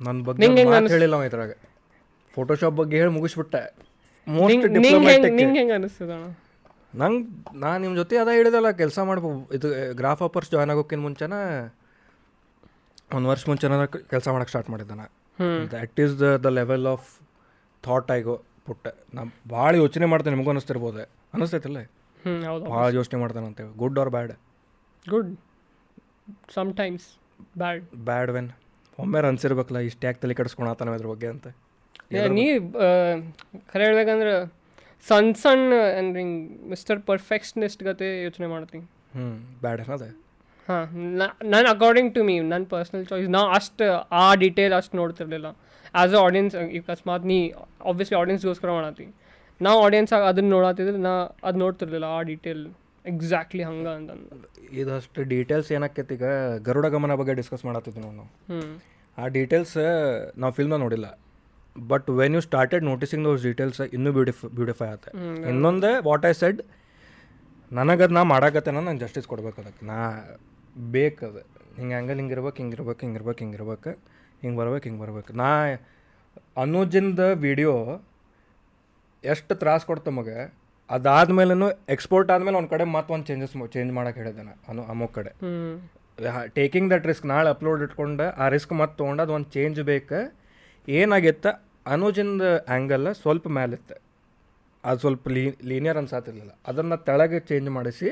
ನನ್ನ 0.02 0.20
ಬಗ್ಗೆ 0.28 0.92
ಹೇಳಿಲ್ಲ 0.96 1.24
ಇದ್ರಾಗ. 1.30 1.52
ಫೋಟೋಶಾಪ್ 2.36 2.76
ಬಗ್ಗೆ 2.82 2.96
ಹೇಳಿ 3.00 3.12
ಮುಗಿಸ್ಬಿಟ್ಟೆ. 3.18 3.64
ನಿಂಗೆ 4.28 5.58
ಹೆಂಗೆ 5.60 5.74
ಅನಿಸ್ತದ 5.74 6.14
ನಂಗೆ 7.02 7.24
ನಾ 7.60 7.70
ನಿಮ್ಮ 7.78 7.94
ಜೊತೆ 7.96 8.16
ಅದ 8.18 8.30
ಹೇಳಿದಲ್ಲ 8.38 8.70
ಕೆಲಸ 8.82 9.00
ಮಾಡ್ಬೋ 9.10 9.30
ಇದು 9.58 9.70
ಗ್ರಾಫ್ 10.00 10.22
ಆಪರ್ಸ್ 10.22 10.52
ಜಾಯ್ನ್ 10.52 10.72
ಆಗೋಕ್ಕಿಂತ 10.74 11.04
ಮುಂಚೆನ 11.04 11.34
ಒಂದು 13.18 13.28
ವರ್ಷ 13.30 13.44
ಮುಂಚೆನ 13.50 13.86
ಕೆಲಸ 13.86 14.28
ಮಾಡೋಕ್ಕೆ 14.34 14.52
ಸ್ಟಾರ್ಟ್ 14.54 14.70
ಮಾಡಿದ್ದೆ 14.74 14.96
ನಾ. 15.02 15.06
ಹ್ಞೂ 15.06 15.23
that 15.74 16.00
is 16.06 16.14
the 16.22 16.30
the 16.46 16.52
level 16.60 16.88
of 16.94 17.08
thought 17.84 18.12
ಐಗೋ 18.12 18.36
ಪುಟ್ಟ 18.68 18.88
ನಾ 19.16 19.22
ಭಾಳ 19.56 19.72
ಯೋಚನೆ 19.76 20.06
ಮಾಡ್ತೇನೆ 20.12 20.36
ನಿಮಗೂ 20.36 20.52
ಅನಿಸ್ತಿರ್ಬೋದು. 20.54 21.04
ಅನಿಸ್ತೈತಿಲ್ಲ? 21.36 21.80
ಭಾಳ 22.74 22.86
ಯೋಚನೆ 22.94 23.18
ಮಾಡ್ತಾನೆ 23.22 23.46
ಅಂತೇಳಿ 23.50 23.72
good 23.84 24.00
or 24.04 24.12
bad 24.16 24.34
good 25.10 25.32
sometimes 26.56 27.08
bad 27.58 27.84
bad 28.10 28.32
when 28.32 28.50
ಒಮ್ಮೆ 29.00 29.20
ಅನ್ಸಿರ್ಬೇಕಲ್ಲ 29.30 29.80
ಇಷ್ಟು 29.90 30.08
ಯಾಕೆ 30.08 30.20
ತಲೆ 30.24 30.34
ಕೆಡಿಸ್ಕೊಳತಾನ 30.40 30.94
ಅದ್ರ 30.98 31.08
ಬಗ್ಗೆ 31.14 31.28
ಅಂತ. 31.28 31.48
ನೀ 32.38 32.46
ಖರೆ 33.72 33.84
ಹೇಳ್ಬೇಕಂದ್ರೆ 33.86 34.34
ಸಣ್ಣ 35.08 35.32
ಸಣ್ಣ 35.44 35.74
ಅಂದ್ರೆ 36.00 36.24
ಮಿಸ್ಟರ್ 36.74 37.00
ಪರ್ಫೆಕ್ಷನಿಸ್ಟ್ 37.10 37.82
ಗತೆ 37.84 38.08
ಯೋಚನೆ 38.24 38.48
ಮಾಡ್ತೀನಿ. 38.48 38.86
ಹ್ಞೂ 39.16 39.26
ಬ್ಯಾಡ್ 39.62 39.82
ಏನದ? 39.82 40.06
ಹಾಂ 40.68 40.84
ನಾನು 41.54 41.68
ಅಕಾರ್ಡಿಂಗ್ 41.76 42.12
ಟು 42.16 42.22
ಮೀ 42.28 42.36
ನನ್ನ 42.52 42.64
ಪರ್ಸ್ನಲ್ 42.74 43.04
ಚಾಯ್ಸ್ 43.10 43.30
ನಾ 43.36 43.42
ಅಷ್ಟು 43.58 43.88
ಆ 44.22 44.26
ಡೀಟೇಲ್ 44.44 44.74
ಅಷ್ಟು 44.80 44.98
ನೋಡ್ತಿರ್ಲಿಲ್ಲ. 45.02 45.48
ಆ್ಯಸ್ 45.96 46.14
ಅ 46.20 46.22
ಆಡಿಯನ್ಸ್ 46.28 46.56
ಅಕಸ್ಮಾತ್ 46.80 47.26
ನೀ 47.32 47.40
ಆಬ್ವಿಯಸ್ಲಿ 47.90 48.18
ಆಡಿಯನ್ಸ್ಗೋಸ್ಕರ 48.22 48.72
ಮಾಡತ್ತಿ 48.78 49.08
ನಾ 49.62 49.72
ಆಡಿಯನ್ಸ್ 49.86 50.14
ಅದನ್ನ 50.30 50.50
ನೋಡತ್ತಿದ್ರೆ 50.58 51.00
ನಾ 51.08 51.14
ಅದು 51.50 51.58
ನೋಡ್ತಿರ್ಲಿಲ್ಲ 51.64 52.08
ಆ 52.18 52.22
ಡೀಟೇಲ್ 52.32 52.64
ಎಕ್ಸಾಕ್ಟ್ಲಿ 53.06 53.64
ಹಂಗೆ 53.70 53.92
ಅಂತಂದು 53.98 54.50
ಇದಷ್ಟು 54.82 55.22
ಡೀಟೇಲ್ಸ್ 55.34 55.70
ಏನಾಕೈತಿ 55.78 56.14
ಈಗ 56.18 56.28
ಗರುಡ 56.68 56.88
ಗಮನ 56.96 57.16
ಬಗ್ಗೆ 57.22 57.34
ಡಿಸ್ಕಸ್ 57.40 57.66
ಮಾಡತ್ತಿದ್ವಿ 57.70 58.02
ನಾವು. 58.06 58.30
ಆ 59.18 59.26
ಡೀಟೇಲ್ಸ್ 59.38 59.76
ನಾವು 60.42 60.54
ಫಿಲ್ಮ್ನ 60.60 60.80
ನೋಡಿಲ್ಲ. 60.86 61.08
But 61.76 62.08
when 62.20 62.36
you 62.38 62.42
started 62.48 62.84
noticing 62.92 63.24
those 63.28 63.44
details 63.50 63.82
ಇನ್ನೂ 63.98 64.12
ಬ್ಯೂಟಿಫ್ 64.18 64.42
ಬ್ಯೂಟಿಫೈ 64.58 64.88
ಆಗುತ್ತೆ 64.94 65.12
ಇನ್ನೊಂದು 65.52 65.92
ವಾಟ್ 66.10 66.26
ಐ 66.32 66.34
ಸೆಡ್ 66.42 66.62
ನನಗದು 67.72 68.14
ನಾ 68.18 68.24
ಮಾಡಾಕತ್ತೇನ 68.32 68.82
ನಂಗೆ 68.88 69.02
ಜಸ್ಟಿಸ್ 69.06 69.28
ಕೊಡ್ಬೇಕು 69.32 69.58
ಅದಕ್ಕೆ. 69.62 69.84
ನಾ 69.92 69.98
ಬೇಕದು. 70.94 71.42
ಹಿಂಗೆ 71.78 71.96
ಹಂಗಲ್ಲಿ 71.98 72.22
ಹಿಂಗೆ 72.22 72.36
ಇರ್ಬೇಕು 72.38 72.58
ಹಿಂಗೆ 72.62 72.76
ಇರ್ಬೇಕು 72.78 73.02
ಹಿಂಗೆ 73.04 73.18
ಇರ್ಬೇಕು 73.20 73.40
ಹಿಂಗೆ 73.44 73.58
ಇರ್ಬೇಕು 73.60 73.92
ಹಿಂಗೆ 74.42 74.58
ಬರ್ಬೇಕು 74.60 74.86
ಹಿಂಗೆ 74.88 75.02
ಬರ್ಬೇಕು. 75.04 75.32
ನಾ 75.42 75.50
ಅನುಜಿಂದ 76.64 77.20
ವಿಡಿಯೋ 77.46 77.74
ಎಷ್ಟು 79.24 79.54
ತ್ರಾಸ 79.62 79.82
ಕೊಡ್ತ 79.90 80.10
ಮಗೆ 80.20 80.38
ಅದಾದ್ಮೇಲೂ 80.90 81.68
ಎಕ್ಸ್ಪೋರ್ಟ್ 81.96 82.30
ಆದ್ಮೇಲೆ 82.36 82.58
ಒಂದು 82.60 82.72
ಕಡೆ 82.74 82.86
ಮತ್ತೆ 82.96 83.12
ಒಂದು 83.16 83.26
ಚೇಂಜಸ್ 83.30 83.54
ಚೇಂಜ್ 83.76 83.92
ಮಾಡೋಕೆ 83.98 84.20
ಹೇಳಿದೆ 84.22 84.42
ನಾನು 84.48 84.62
ಅನು 84.72 84.82
ಅಮೋ 84.94 85.08
ಕಡೆ. 85.18 85.32
ಟೇಕಿಂಗ್ 86.58 86.88
ದಟ್ 86.94 87.06
ರಿಸ್ಕ್ 87.12 87.28
ನಾಳೆ 87.34 87.50
ಅಪ್ಲೋಡ್ 87.56 87.82
ಇಟ್ಕೊಂಡು 87.86 88.26
ಆ 88.44 88.48
ರಿಸ್ಕ್ 88.56 88.74
ಮತ್ತೆ 88.82 88.96
ತೊಗೊಂಡು 89.02 89.24
ಅದು 89.26 89.34
ಒಂದು 89.38 89.50
ಚೇಂಜ್ 89.56 89.80
ಬೇಕು. 89.92 90.20
ಏನಾಗಿತ್ತು 90.88 91.52
ಅನುಜಿಂದ 91.94 92.42
ಆ್ಯಂಗಲ್ 92.74 93.08
ಸ್ವಲ್ಪ 93.22 93.48
ಮೇಲಿತ್ತು 93.60 93.96
ಅದು 94.84 95.00
ಸ್ವಲ್ಪ 95.04 95.30
ಲೀ 95.36 95.44
ಲೀನಿಯರ್ 95.72 95.98
ಅನ್ಸಾತಿರ್ಲಿಲ್ಲ. 96.02 96.54
ಅದನ್ನು 96.70 96.98
ತೆಳಗೆ 97.08 97.40
ಚೇಂಜ್ 97.50 97.70
ಮಾಡಿಸಿ 97.78 98.10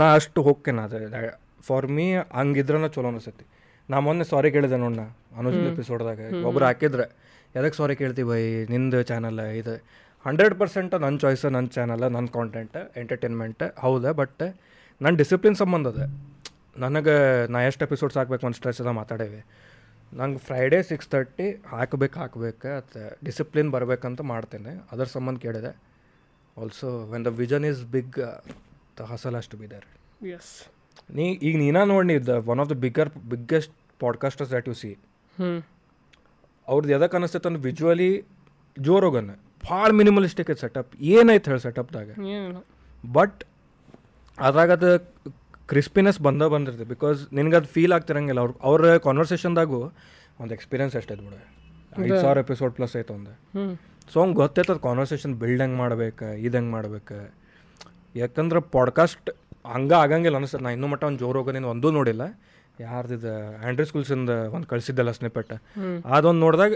ನಾ 0.00 0.06
ಅಷ್ಟು 0.18 0.40
ಹೋಗ್ತೇನೆ 0.48 0.82
ಅದು 0.86 0.98
ಫಾರ್ 1.68 1.86
ಮೀ 1.96 2.06
ಹಂಗಿದ್ರನ 2.38 2.86
ಚಲೋ 2.94 3.08
ಅನಿಸ್ತೈತಿ. 3.12 3.44
ನಾ 3.90 3.96
ಮೊನ್ನೆ 4.06 4.24
ಸಾರಿ 4.32 4.48
ಕೇಳಿದೆ 4.54 4.76
ನೋಡಣ 4.82 4.96
ನಾ 5.00 5.06
ಅನುಜಿನ್ 5.40 5.66
ಎಪಿಸೋಡ್ದಾಗ 5.72 6.20
ಒಬ್ರು 6.48 6.64
ಹಾಕಿದ್ರೆ 6.68 7.06
ಎದಕ್ಕೆ 7.56 7.76
ಸಾರಿ 7.80 7.94
ಕೇಳ್ತೀವಿ 8.00 8.28
ಬೈ 8.30 8.42
ನಿಂದು 8.72 8.98
ಚಾನಲ್ 9.10 9.40
ಇದು? 9.60 9.74
ಹಂಡ್ರೆಡ್ 10.26 10.54
ಪರ್ಸೆಂಟ್ 10.60 10.92
ನನ್ನ 11.04 11.16
ಚಾಯ್ಸ್ 11.22 11.44
ನನ್ನ 11.56 11.68
ಚಾನಲ್ 11.76 12.04
ನನ್ನ 12.16 12.28
ಕಾಂಟೆಂಟ್ 12.38 12.76
ಎಂಟರ್ಟೈನ್ಮೆಂಟ್ 13.02 13.62
ಹೌದಾ 13.84 14.12
ಬಟ್ 14.20 14.42
ನನ್ನ 15.00 15.14
ಡಿಸಿಪ್ಲಿನ್ 15.22 15.56
ಸಂಬಂಧ 15.62 15.86
ಅದ. 15.94 16.02
ನನಗೆ 16.84 17.16
ನಾ 17.52 17.60
ಎಷ್ಟು 17.68 17.84
ಎಪಿಸೋಡ್ಸ್ 17.88 18.16
ಹಾಕ್ಬೇಕು 18.18 18.46
ಒಂದು 18.48 18.58
ಸ್ಟ್ರೆಸ್ 18.60 18.80
ಅದ 18.82 18.90
ಮಾತಾಡೇವಿ. 19.00 19.40
ನಂಗೆ 20.12 20.40
ಫ್ರೈಡೇ 20.48 20.80
ಸಿಕ್ಸ್ 20.90 21.08
ತರ್ಟಿ 21.14 21.46
ಹಾಕ್ಬೇಕು 21.74 22.16
ಹಾಕ್ಬೇಕು 22.22 22.68
ಅದು 22.80 23.02
ಡಿಸಿಪ್ಲಿನ್ 23.24 23.70
ಬರಬೇಕಂತ 23.76 24.20
ಮಾಡ್ತೇನೆ. 24.32 24.72
ಅದರ 24.92 25.06
ಸಂಬಂಧ 25.16 25.38
ಕೇಳಿದೆ. 25.46 25.72
Also 26.56 26.88
when 27.12 27.24
the 27.28 27.32
vision 27.42 27.66
is 27.72 27.82
big 27.96 28.20
the 29.02 29.08
hustle 29.12 29.34
ಅಷ್ಟು 29.34 29.56
ಬಿ 29.56 29.68
ದೇರ್ 29.70 29.86
ಎಸ್ 30.28 30.52
ನೀ 31.10 31.26
ಈಗ 31.42 31.54
ನೀನ 31.58 31.84
ನೋಡಿ 31.84 32.16
the 32.26 32.34
one 32.46 32.60
of 32.60 32.70
the 32.70 32.72
bigger 32.72 33.10
biggest 33.28 33.74
podcasters 34.00 34.50
that 34.50 34.68
you 34.68 34.74
see 34.74 34.92
ಅವ್ರದ್ದು 36.68 36.92
ಎದಕ್ಕೆ 36.94 37.16
ಅನಿಸ್ತೈತೆ 37.16 37.48
ಅಂದ್ರೆ 37.48 37.62
ವಿಜುವಲಿ 37.62 38.10
ಜೋರೋಗನ್ 38.76 39.30
ಭಾಳ 39.64 39.88
ಮಿನಿಮಲಿಸ್ಟಿಕ್ 39.92 40.50
ಐತೆ 40.50 40.60
ಸೆಟಪ್ 40.60 40.92
ಏನೈತೆ 41.14 41.50
ಹೇಳಿ 41.50 41.60
ಸೆಟಪ್ದಾಗ 41.60 42.08
ಬಟ್ 43.12 43.40
ಅದ್ರಾಗ 44.38 44.70
ಅದು 44.72 44.90
ಕ್ರಿಸ್ಪಿನೆಸ್ 45.68 46.18
ಬಂದ 46.20 46.42
ಬಂದಿರ್ತದೆ 46.42 46.84
ಬಿಕಾಸ್ 46.84 47.18
ನಿನ್ಗೆ 47.32 47.56
ಅದು 47.56 47.66
ಫೀಲ್ 47.66 47.92
ಆಗ್ತಿರಂಗಿಲ್ಲ. 47.92 48.40
ಅವ್ರ 48.40 48.52
ಅವ್ರ 48.62 48.96
ಕಾನ್ವರ್ಸೇಷನ್ದಾಗು 48.98 49.78
ಒಂದು 50.40 50.52
ಎಕ್ಸ್ಪೀರಿಯನ್ಸ್ 50.54 50.96
ಎಷ್ಟೈತೆ 50.96 51.22
ಬಿಡು. 51.24 51.38
ಐದು 52.04 52.18
ಸಾವಿರ 52.20 52.38
ಎಪಿಸೋಡ್ 52.38 52.72
ಪ್ಲಸ್ 52.74 52.94
ಐತೆ 52.96 53.12
ಒಂದು. 53.12 53.32
ಸೊ 53.52 54.12
ಸೊ 54.12 54.20
ಅವ್ನು 54.20 54.34
ಗೊತ್ತೈತದ 54.34 54.76
ಕಾನ್ವರ್ಸೇಷನ್ 54.76 55.34
ಬಿಲ್ಡ್ 55.34 55.62
ಹೆಂಗೆ 55.62 55.76
ಮಾಡ್ಬೇಕು 55.76 56.26
ಇದು 56.38 56.54
ಹೆಂಗೆ 56.56 56.72
ಮಾಡ್ಬೇಕು. 56.72 57.18
ಯಾಕಂದ್ರೆ 58.14 58.60
ಪಾಡ್ಕಾಸ್ಟ್ 58.60 59.30
ಹಂಗೆ 59.66 59.94
ಆಗಂಗಿಲ್ಲ 59.94 60.36
ಅನಿಸ್ತದೆ 60.36 60.62
ನಾ 60.62 60.70
ಇನ್ನೂ 60.70 60.86
ಮಟ್ಟ 60.86 61.04
ಒಂದು 61.04 61.18
ಜೋರು 61.18 61.38
ಹೋಗೋದೇನು 61.38 61.68
ಒಂದೂ 61.68 61.90
ನೋಡಿಲ್ಲ. 61.90 62.22
ಯಾರ್ದಿದೆ 62.80 63.32
ಆ್ಯಂಡ್ರಿ 63.56 63.86
ಸ್ಕೂಲ್ಸಿಂದ 63.86 64.30
ಒಂದು 64.30 64.66
ಕಳಿಸಿದ್ದಲ್ಲ 64.66 65.10
ಸ್ನಿಪೆಟ್ 65.10 65.52
ಅದೊಂದು 66.04 66.40
ನೋಡಿದಾಗ 66.40 66.72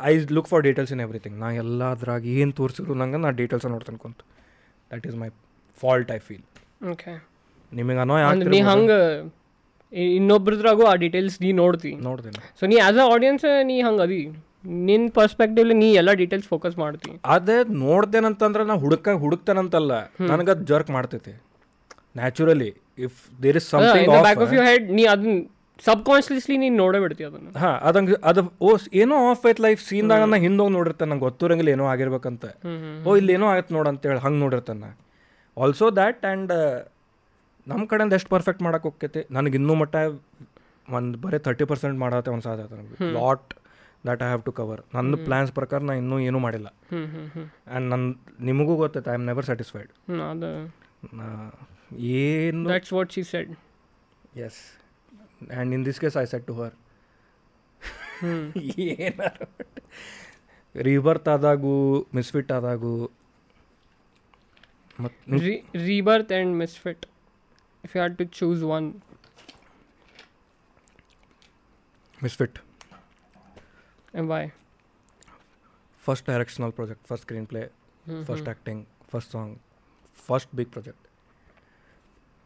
I 0.00 0.12
look 0.32 0.48
for 0.48 0.62
details 0.62 0.92
in 0.92 1.00
everything 1.00 1.36
ನಾ 1.38 1.48
ಎಲ್ಲ 1.52 1.84
ಅದ್ರಾಗ 1.90 2.26
ಏನು 2.26 2.52
ತೋರಿಸಿದ್ರು 2.52 2.94
ನಂಗೆ 2.94 3.16
ನಾ 3.16 3.30
ಡೀಟೇಲ್ಸ್ 3.30 3.66
ನೋಡ್ತಾನೆ 3.66 3.98
ಕುಂತು. 3.98 4.24
That 4.90 5.06
is 5.06 5.16
my 5.16 5.28
fault 5.80 6.12
I 6.12 6.18
feel 6.18 6.44
okay 6.90 7.12
ನಿಮಗೆ 7.72 7.98
ಅನ್ನೋ 7.98 8.16
ನೀ 8.32 8.60
ಹಂಗೆ 8.60 9.00
ಇನ್ನೊಬ್ರದ್ರಾಗೂ 10.14 10.84
ಆ 10.84 10.94
ಡೀಟೇಲ್ಸ್ 10.94 11.42
ನೀ 11.42 11.52
ನೋಡ್ತಿ. 11.52 11.94
ನೋಡ್ತೀನಿ. 11.94 12.38
ಸೊ 12.60 12.66
ನೀ 12.66 12.76
ಆಸ್ 12.76 12.98
ಅ 12.98 13.06
ಆಡಿಯನ್ಸ್ 13.14 13.44
ನೀ 13.62 13.76
ಹಂಗೆ 13.80 14.02
ಅದಿ. 14.02 14.22
ನಿನ್ನ 14.88 15.08
ಪರ್ಸ್ಪೆಕ್ಟಿವ್ಲಿ 15.18 15.74
ನೀ 15.82 15.88
ಎಲ್ಲ 16.00 16.12
ಡೀಟೇಲ್ಸ್ 16.20 16.48
ಫೋಕಸ್ 16.52 16.76
ಮಾಡ್ತೀನಿ 16.82 17.16
ಅದೇ 17.34 17.58
ನೋಡ್ತೇನಂತಂದ್ರೆ 17.84 18.62
ನಾ 18.70 18.74
ಹುಡುಕ 18.84 19.14
ಹುಡುಕ್ತೇನಂತಲ್ಲ 19.24 19.92
ನನಗೆ 20.30 20.50
ಅದು 20.54 20.64
ಜರ್ಕ್ 20.70 20.90
ಮಾಡ್ತೈತಿ. 20.96 21.34
Naturally 22.20 22.70
if 23.06 23.18
there 23.44 23.58
is 23.60 23.68
something 23.74 24.08
back 24.26 24.42
of 24.46 24.54
your 24.56 24.68
head 24.70 24.88
ನೀ 24.98 25.04
ಅದನ್ನ 25.14 25.36
ಸಬ್ 25.86 26.02
ಕಾನ್ಷಿಯಸ್ಲಿ 26.08 26.56
ನೀನು 26.62 26.76
ನೋಡೇ 26.82 26.98
ಬಿಡ್ತಿ 27.04 27.22
ಅದನ್ನು. 27.28 27.50
ಹಾಂ 27.62 27.74
ಅದಂಗೆ 27.88 28.14
ಅದು 28.30 28.42
ಓ 28.68 28.70
ಏನೋ 29.02 29.16
ಆಫ್ 29.32 29.42
ಐತ್ 29.50 29.60
ಲೈಫ್ 29.66 29.80
ಸೀನ್ದಾಗ 29.88 30.28
ನಾ 30.32 30.38
ಹಿಂದೋಗಿ 30.46 30.72
ನೋಡಿರ್ತೇನೆ 30.76 31.10
ನಂಗೆ 31.12 31.24
ಗೊತ್ತಿರಂಗಿಲ್ಲ 31.28 31.70
ಏನೋ 31.76 31.86
ಆಗಿರ್ಬೇಕಂತ. 31.94 32.44
ಓ 33.06 33.16
ಇಲ್ಲಿ 33.20 33.34
ಏನೋ 33.38 33.48
ಆಯ್ತು 33.54 33.74
ನೋಡು 33.76 33.90
ಅಂತೇಳಿ 33.92 34.22
ಹಂಗೆ 34.26 34.40
ನೋಡಿರ್ತಾನೆ 34.44 34.90
ಆಲ್ಸೋ 35.56 35.88
ದ್ಯಾಟ್ 36.00 36.24
ಆ್ಯಂಡ್ 36.30 36.54
ನಮ್ಮ 37.66 37.82
ಕಡೆಯಿಂದ 37.90 38.14
ಎಷ್ಟು 38.18 38.30
ಪರ್ಫೆಕ್ಟ್ 38.34 38.62
ಮಾಡಕ್ಕೆ 38.64 38.86
ಹೋಗ್ತೈತಿ? 38.88 39.20
ನನಗೆ 39.36 39.56
ಇನ್ನೂ 39.60 39.74
ಮಟ್ಟ 39.82 39.96
ಒಂದು 40.88 41.16
ಬರೀ 41.22 41.38
ತರ್ಟಿ 41.46 41.64
ಪರ್ಸೆಂಟ್ 41.70 41.96
ಮಾಡತ್ತೆ 42.02 42.30
ಒಂದು 42.34 42.44
ಸಾಧ್ಯ 42.48 42.64
ನನಗೆ 42.74 43.12
lot 43.16 43.52
that 44.06 44.22
I 44.22 44.26
have 44.26 44.42
to 44.42 44.52
cover 44.52 44.80
ನನ್ನ 44.94 45.14
ಪ್ಲ್ಯಾನ್ಸ್ 45.26 45.52
ಪ್ರಕಾರ 45.52 45.80
ನಾ 45.88 45.94
ಇನ್ನೂ 45.94 46.16
ಏನೂ 46.28 46.38
ಮಾಡಿಲ್ಲ. 46.38 46.68
ಹ್ಞೂ 46.90 47.02
ಹ್ಞೂ 47.06 47.22
ಹ್ಞೂ 47.34 47.44
ಆ್ಯಂಡ್ 47.66 47.86
ನನ್ನ 47.90 48.06
ನಿಮಗೂ 48.40 48.76
ಗೊತ್ತೈತೆ 48.76 49.10
ಐ 49.10 49.16
ಆಮ್ 49.20 49.26
ನೆವರ್ 49.30 49.44
ಸ್ಯಾಟಿಸ್ಫೈಡ್ 49.44 49.90
ಹ್ಞೂ 50.10 50.22
ಅದು. 50.30 50.50
ಏನು 52.20 52.62
that's 52.70 52.92
what 52.92 53.12
she 53.12 53.22
said 53.32 53.52
as 54.46 54.60
and 55.48 55.74
in 55.74 55.84
this 55.86 56.00
case 56.00 56.16
I 56.16 56.26
said 56.32 56.46
to 56.46 56.56
her 56.60 56.74
ಹ್ಞೂ 58.20 58.36
ಏನಾರು 58.86 59.46
ರೀಬರ್ತ್ 60.74 61.28
ಆದಾಗೂ 61.34 61.74
ಮಿಸ್ಫಿಟ್ 62.14 62.50
ಆದಾಗೂ 62.52 62.94
ಮತ್ತು 64.98 65.38
Re- 65.40 65.62
rebirth 65.86 66.30
and 66.36 66.50
misfit 66.60 67.00
if 67.84 67.90
you 67.94 68.00
had 68.00 68.14
to 68.20 68.26
choose 68.38 68.62
one. 68.68 68.86
Misfit 72.18 72.56
and 72.58 72.65
why? 74.16 74.44
First 76.02 76.26
directional 76.30 76.72
project 76.72 77.04
first 77.08 77.24
screenplay 77.46 77.62
Mhm. 78.06 78.22
First 78.24 78.48
acting 78.48 78.82
first 79.12 79.30
song 79.32 79.54
first 80.28 80.50
big 80.54 80.70
project 80.72 81.06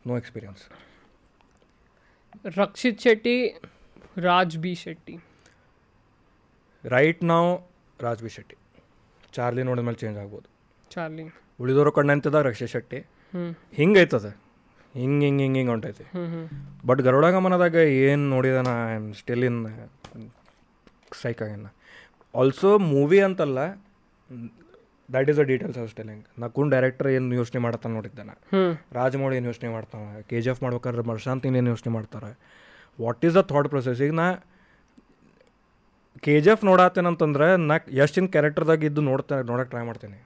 no 0.05 0.17
experience 0.17 0.63
rakshit 2.59 2.97
shetty 3.05 3.37
raj 4.27 4.53
b 4.65 4.75
shetty. 4.83 5.17
Right 6.85 7.25
ನಾವು 7.25 7.49
Raj 8.01 8.23
B 8.23 8.29
Shetty 8.29 8.57
Charlie 9.33 9.63
ನೋಡಿದ 9.63 9.85
ಮೇಲೆ 9.85 9.99
change 10.03 10.19
ಆಗ್ಬೋದು. 10.19 10.47
Charlie 10.91 11.25
ಉಳಿದವರು 11.61 11.93
ಕಣ್ಣಂತದ 11.93 12.37
ರಕ್ಷಿತ್ 12.49 12.71
ಶೆಟ್ಟಿ. 12.71 12.99
ಹಿಂಗೆ 13.73 14.01
ಐತದ 14.01 14.29
ಹಿಂಗೆ 14.95 15.27
ಹಿಂಗೆ 15.27 15.43
ಹಿಂಗೆ 15.45 15.59
ಹಿಂಗೆ 15.61 15.71
ಹೊಂಟೈತಿ. 15.71 16.05
ಬಟ್ 16.87 17.01
ಗರುಡಗಮನದಾಗ 17.03 17.77
ಏನು 18.05 18.25
ನೋಡಿದ 18.35 18.61
ನಾ 18.69 18.73
I 18.93 18.97
am 18.97 19.15
still 19.15 19.45
in 19.45 19.59
psych 21.23 21.43
ಆಗ್ಯಾನ 21.43 21.69
ಆಲ್ಸೋ 22.35 22.71
ಮೂವಿ 22.79 23.21
ಅಂತಲ್ಲ 23.21 23.61
ದ್ಯಾಟ್ 25.09 25.31
ಈಸ್ 25.31 25.41
ಅ 25.43 25.47
ಡೀಟೇಲ್ಸ್ 25.51 25.79
ಅಷ್ಟೇ 25.85 26.03
ಹಿಂಗೆ 26.03 26.29
ನಾ 26.41 26.49
ಕುನ್ 26.57 26.71
ಡೈರೆಕ್ಟರ್ 26.75 27.09
ಏನು 27.09 27.35
ಯೋಚನೆ 27.35 27.61
ಮಾಡ್ತಾನೆ 27.65 27.95
ನೋಡಿದ್ದೆ 27.95 28.25
ನಾ 28.29 28.35
ರಾಜಮೌಳಿ 28.99 29.37
ಏನು 29.37 29.49
ಯೋಚನೆ 29.53 29.71
ಮಾಡ್ತಾನೆ 29.77 30.23
ಕೆ 30.31 30.41
ಜಿ 30.45 30.51
ಎಫ್ 30.53 30.63
ಮಾಡ್ಬೇಕಾದ್ರೆ 30.63 31.03
ಮರ್ಶಾಂತ್ 31.13 31.47
ಏನು 31.47 31.71
ಯೋಚನೆ 31.75 31.93
ಮಾಡ್ತಾರೆ. 31.97 32.31
What 32.99 33.25
is 33.25 33.35
the 33.39 33.43
thought 33.53 33.69
process 33.69 34.01
ಈಗ 34.07 34.15
ನಾ 34.23 34.29
ಕೆ 36.27 36.35
ಜಿ 36.45 36.51
ಎಫ್ 36.55 36.65
ನೋಡತ್ತೇನಂತಂದ್ರೆ 36.71 37.49
ನಾ 37.71 37.77
ಎಷ್ಟಿನ 38.05 38.27
ಕ್ಯಾರೆಕ್ಟರ್ದಾಗ 38.37 38.85
ಇದ್ದು 38.91 39.03
ನೋಡ್ತಾ 39.11 39.37
ನೋಡಕ್ಕೆ 39.51 39.71
ಟ್ರೈ 39.75 39.85
ಮಾಡ್ತೀನಿ. 39.91 40.19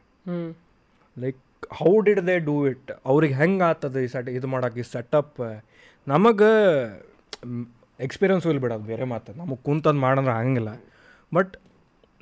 Like 1.17 1.41
how 1.81 2.01
did 2.07 2.27
they 2.27 2.37
do 2.51 2.55
it 2.71 2.91
ಅವ್ರಿಗೆ 3.07 3.35
ಹೆಂಗೆ 3.35 3.65
ಆಗ್ತದೆ 3.71 4.01
ಈ 4.07 4.09
ಸೆಟ್ 4.15 4.29
ಇದು 4.29 4.49
ಮಾಡೋಕೆ 4.55 4.81
ಈ 4.81 4.87
ಸೆಟಪ್ 4.95 5.41
ನಮಗೆ 6.07 6.53
ಎಕ್ಸ್ಪೀರಿಯನ್ಸು 8.07 8.49
ಇಲ್ಲ 8.53 8.61
ಬಿಡೋದು 8.65 8.87
ಬೇರೆ 8.93 9.05
ಮಾತು. 9.13 9.33
ನಮಗೆ 9.41 9.61
ಕುಂತಂದು 9.69 10.01
ಮಾಡಂದ್ರೆ 10.07 10.35
ಆಗಂಗಿಲ್ಲ. 10.39 10.71
ಬಟ್ 11.33 11.53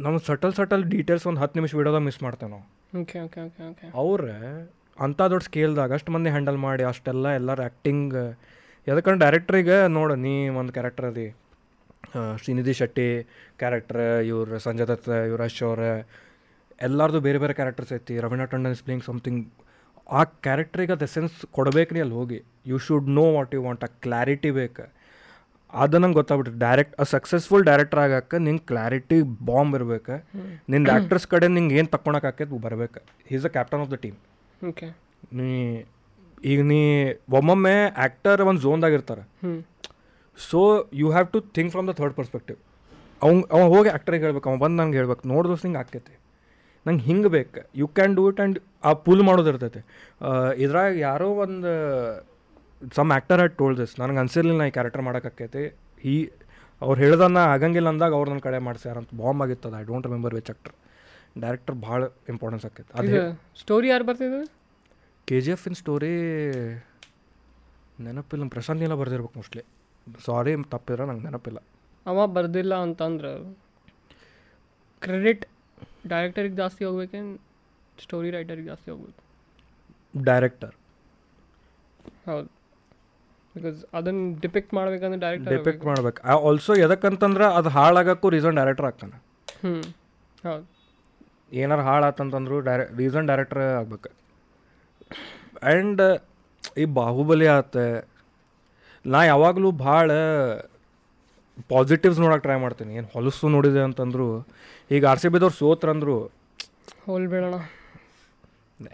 ನಮ್ಮ 0.04 0.16
ಸಟಲ್ 0.28 0.54
ಸಟಲ್ 0.58 0.84
ಡೀಟೇಲ್ಸ್ 0.94 1.24
ಒಂದು 1.30 1.40
ಹತ್ತು 1.42 1.56
ನಿಮಿಷ 1.58 1.72
ವಿಡಿಯೋದಾಗ 1.78 2.02
ಮಿಸ್ 2.08 2.20
ಮಾಡ್ತೇವೆ 2.24 2.50
ನಾವು. 2.54 2.64
ಓಕೆ 3.00 3.18
ಓಕೆ 3.26 3.40
ಓಕೆ 3.48 3.62
ಓಕೆ 3.70 3.86
ಅವ್ರ 4.02 4.24
ಅಂಥ 5.04 5.18
ದೊಡ್ಡ 5.32 5.44
ಸ್ಕೇಲ್ದಾಗ 5.48 5.92
ಅಷ್ಟು 5.98 6.10
ಮಂದಿ 6.14 6.30
ಹ್ಯಾಂಡಲ್ 6.34 6.58
ಮಾಡಿ 6.64 6.82
ಅಷ್ಟೆಲ್ಲ 6.90 7.26
ಎಲ್ಲರೂ 7.40 7.62
ಆ್ಯಕ್ಟಿಂಗ್ 7.68 8.16
ಯಾಕಂದ್ರೆ 8.86 9.20
ಡೈರೆಕ್ಟ್ರಿಗೆ 9.24 9.76
ನೋಡು 9.96 10.14
ನೀ 10.24 10.34
ಒಂದು 10.60 10.72
ಕ್ಯಾರೆಕ್ಟರ್ 10.76 11.06
ಅದಿ. 11.10 11.26
ಶ್ರೀನಿಧಿ 12.42 12.74
ಶೆಟ್ಟಿ 12.80 13.08
ಕ್ಯಾರೆಕ್ಟರ್ 13.60 14.02
ಇವ್ರ 14.30 14.58
ಸಂಜಯ್ 14.66 14.88
ದತ್ತ 14.90 15.08
ಇವ್ರು 15.30 15.44
ಅಶ್ 15.48 15.60
ಅವ್ರ 15.68 15.82
ಎಲ್ಲರದು 16.88 17.20
ಬೇರೆ 17.26 17.38
ಬೇರೆ 17.42 17.54
ಕ್ಯಾರೆಕ್ಟರ್ಸ್ 17.58 17.92
ಐತಿ. 17.98 18.14
Raveena 18.24 18.46
Tandon 18.52 18.74
is 18.76 18.82
playing 18.86 19.04
something 19.08 19.40
ಆ 20.18 20.22
ಕ್ಯಾರೆಕ್ಟ್ರಿಗೆ 20.46 20.92
ಅದು 20.96 21.04
ಎಸೆನ್ಸ್ 21.10 21.36
ಕೊಡಬೇಕು 21.56 21.90
ನೀ 21.96 22.00
ಅಲ್ಲಿ 22.04 22.16
ಹೋಗಿ. 22.20 22.40
You 22.70 22.78
should 22.86 23.08
know 23.18 23.24
what 23.36 23.52
you 23.56 23.62
want 23.68 23.84
ಆ 23.88 23.90
ಕ್ಲಾರಿಟಿ 24.06 24.50
ಬೇಕು. 24.60 24.84
ಅದು 25.82 25.98
ನಂಗೆ 26.02 26.16
ಗೊತ್ತಾಗ್ಬಿಟ್ಟು 26.18 26.52
ಡೈರೆಕ್ಟ್ 26.64 26.94
ಅ 27.02 27.04
ಸಕ್ಸಸ್ಫುಲ್ 27.14 27.64
ಡೈರೆಕ್ಟರ್ 27.70 28.00
ಆಗಕ್ಕೆ 28.04 28.38
ನಿಂಗೆ 28.46 28.64
ಕ್ಲಾರಿಟಿ 28.70 29.18
ಬಾಂಬ್ 29.50 29.74
ಇರ್ಬೇಕು. 29.78 30.14
ನಿಂದು 30.72 30.90
ಆ್ಯಕ್ಟ್ರಸ್ 30.94 31.26
ಕಡೆ 31.34 31.46
ನಿಂಗೆ 31.56 31.74
ಏನು 31.80 31.88
ತಕ್ಕೊಳಕ್ಕೆ 31.94 32.28
ಆಕೈತೆ 32.30 32.58
ಬರ್ಬೇಕು. 32.66 33.00
Is 33.34 33.46
a 33.48 33.52
captain 33.56 33.82
of 33.84 33.90
the 33.94 33.98
team 34.04 34.18
okay 34.70 34.88
ನೀ 35.38 35.50
ಈಗ 36.52 36.60
ನೀ 36.72 36.80
ಒಮ್ಮೊಮ್ಮೆ 37.38 37.76
ಆ್ಯಕ್ಟರ್ 38.04 38.40
ಒಂದು 38.50 38.60
ಝೋನ್ದಾಗ 38.66 38.98
ಇರ್ತಾರೆ. 38.98 39.22
So 40.38 40.60
you 41.00 41.08
have 41.14 41.28
to 41.34 41.40
think 41.56 41.70
from 41.74 41.86
the 41.90 41.94
third 42.00 42.16
perspective 42.18 42.58
ಅವ್ನು 43.22 43.42
ಅವ 43.54 43.62
ಹೋಗಿ 43.74 43.88
ಆ್ಯಕ್ಟ್ರಿಗೆ 43.92 44.24
ಹೇಳ್ಬೇಕು 44.26 44.48
ಅವ್ನು 44.50 44.60
ಬಂದು 44.64 44.76
ನಂಗೆ 44.80 44.96
ಹೇಳ್ಬೇಕು 45.00 45.22
ನೋಡಿದೋಸ್ 45.32 45.64
ಹಿಂಗೆ 45.66 45.80
ಆಕೈತಿ 45.82 46.14
ನಂಗೆ 46.86 47.04
ಹಿಂಗೆ 47.08 47.30
ಬೇಕು. 47.36 47.60
You 47.80 47.86
can 47.96 48.14
do 48.18 48.22
it 48.30 48.40
and 48.42 48.56
ಆ 48.88 48.92
ಪುಲ್ 49.06 49.22
ಮಾಡೋದು 49.28 49.50
ಇರ್ತೈತೆ. 49.52 49.80
ಇದ್ರಾಗ 50.64 50.92
ಯಾರೋ 51.08 51.28
ಒಂದು 51.44 51.72
some 52.96 53.10
actor 53.16 53.40
had 53.40 53.54
told 53.60 53.74
this 53.80 53.92
ನನಗೆ 54.02 54.18
ಅನ್ಸಿರ್ಲಿಲ್ಲ 54.22 54.62
ಈ 54.68 54.72
ಕ್ಯಾರೆಕ್ಟರ್ 54.76 55.02
ಮಾಡೋಕ್ಕಾಕೈತಿ 55.08 55.64
ಈ 56.12 56.14
ಅವ್ರು 56.82 56.98
ಹೇಳ್ದನ್ನ 57.04 57.40
ಆಗಂಗಿಲ್ಲ 57.54 57.88
ಅಂದಾಗ 57.94 58.12
ಅವ್ರು 58.18 58.28
ನನ್ನ 58.32 58.42
ಕಡೆ 58.46 58.58
ಮಾಡ್ಸ್ಯಾರ 58.68 58.96
ಅಂತ 59.02 59.10
bomb 59.20 59.42
ಆಗಿತ್ತದ. 59.44 59.74
I 59.80 59.84
don't 59.90 60.06
remember 60.08 60.34
which 60.38 60.50
actor 60.54 60.74
director 61.44 61.76
ಭಾಳ 61.84 62.00
ಇಂಪಾರ್ಟೆನ್ಸ್ 62.32 62.64
ಆಕೈತಿ. 62.68 62.90
ಅದು 63.00 63.20
ಸ್ಟೋರಿ 63.62 63.88
ಯಾರು 63.92 64.04
ಬರ್ತಿದ್ದು 64.08 64.40
K 65.28 65.38
G 65.44 65.50
F 65.54 65.66
in 65.70 65.76
story 65.82 66.12
ನೆನಪಿಲ್ಲ. 68.06 68.48
ಪ್ರಶಾಂತ್ 68.54 68.80
ನೀಲ 68.82 68.94
ಬರ್ದಿರ್ಬೇಕು 69.02 69.36
ಮೋಸ್ಟ್ಲಿ 69.40 69.62
ಸಾರಿ 70.26 70.52
ತಪ್ಪಿದ್ರೆ 70.72 71.04
ನಂಗೆ 71.10 71.24
ನೆನಪಿಲ್ಲ. 71.28 71.58
ಅವ 72.06 72.26
ಬರ್ದಿಲ್ಲ 72.36 72.74
ಅಂತಂದ್ರೆ 72.86 73.32
ಕ್ರೆಡಿಟ್ 75.02 75.44
ಡೈರೆಕ್ಟರಿಗೆ 76.12 76.56
ಜಾಸ್ತಿ 76.62 76.82
ಹೋಗ್ಬೇಕೇನು? 76.88 77.32
ಸ್ಟೋರಿ 78.04 78.30
ರೈಟರಿಗೆ 78.36 78.68
ಜಾಸ್ತಿ 78.72 78.88
ಹೋಗ್ಬೇಕು. 78.92 79.22
ಡೈರೆಕ್ಟರ್ 80.30 80.74
ಹೌದು. 82.30 82.50
ಬಿಕಾಸ್ 83.54 83.78
ಅದನ್ನು 83.98 84.24
ಡಿಪಿಕ್ಟ್ 84.42 84.72
ಮಾಡ್ಬೇಕಂದ್ರೆ 84.78 85.20
ಡೈರೆಕ್ಟ್ 85.24 85.48
ಡಿಪೆಕ್ಟ್ 85.54 85.84
ಮಾಡ್ಬೇಕು. 85.90 86.20
ಆಲ್ಸೋ 86.48 86.72
ಎದಕ್ಕಂತಂದ್ರೆ 86.84 87.46
ಅದು 87.58 87.70
ಹಾಳಾಗಕ್ಕೂ 87.76 88.28
ರೀಸನ್ 88.36 88.56
ಡೈರೆಕ್ಟರ್ 88.60 88.86
ಆಗ್ತಾನೆ. 88.90 89.16
ಹ್ಞೂ 89.62 89.74
ಹೌದು. 90.46 90.64
ಏನಾರು 91.62 91.82
ಹಾಳಾತಂತಂದ್ರು 91.88 92.56
ಡೈರೆ 92.68 92.84
ರೀಸನ್ 93.00 93.26
ಡೈರೆಕ್ಟರ್ 93.30 93.62
ಆಗ್ಬೇಕು. 93.80 94.10
ಆ್ಯಂಡ್ 95.70 96.02
ಈ 96.82 96.84
ಬಾಹುಬಲಿ 96.98 97.46
ಆತ 97.56 97.76
ನಾ 99.04 99.20
ಯಾವಾಗಲೂ 99.32 99.68
ಭಾಳ 99.86 100.10
ಪಾಸಿಟಿವ್ಸ್ 101.72 102.20
ನೋಡೋಕೆ 102.22 102.44
ಟ್ರೈ 102.46 102.56
ಮಾಡ್ತೀನಿ. 102.64 102.92
ಏನು 102.98 103.08
ಹೊಲಸು 103.14 103.48
ನೋಡಿದೆ 103.56 103.80
ಅಂತಂದ್ರು 103.88 104.26
ಈಗ 104.96 105.02
ಆರ್ 105.10 105.20
ಸಿ 105.22 105.28
ಬಿದವ್ರು 105.34 105.56
ಸೋತ್ರಂದ್ರು 105.62 106.16
ಹೋಲ್ 107.06 107.26
ಬೇಡಣ 107.32 107.54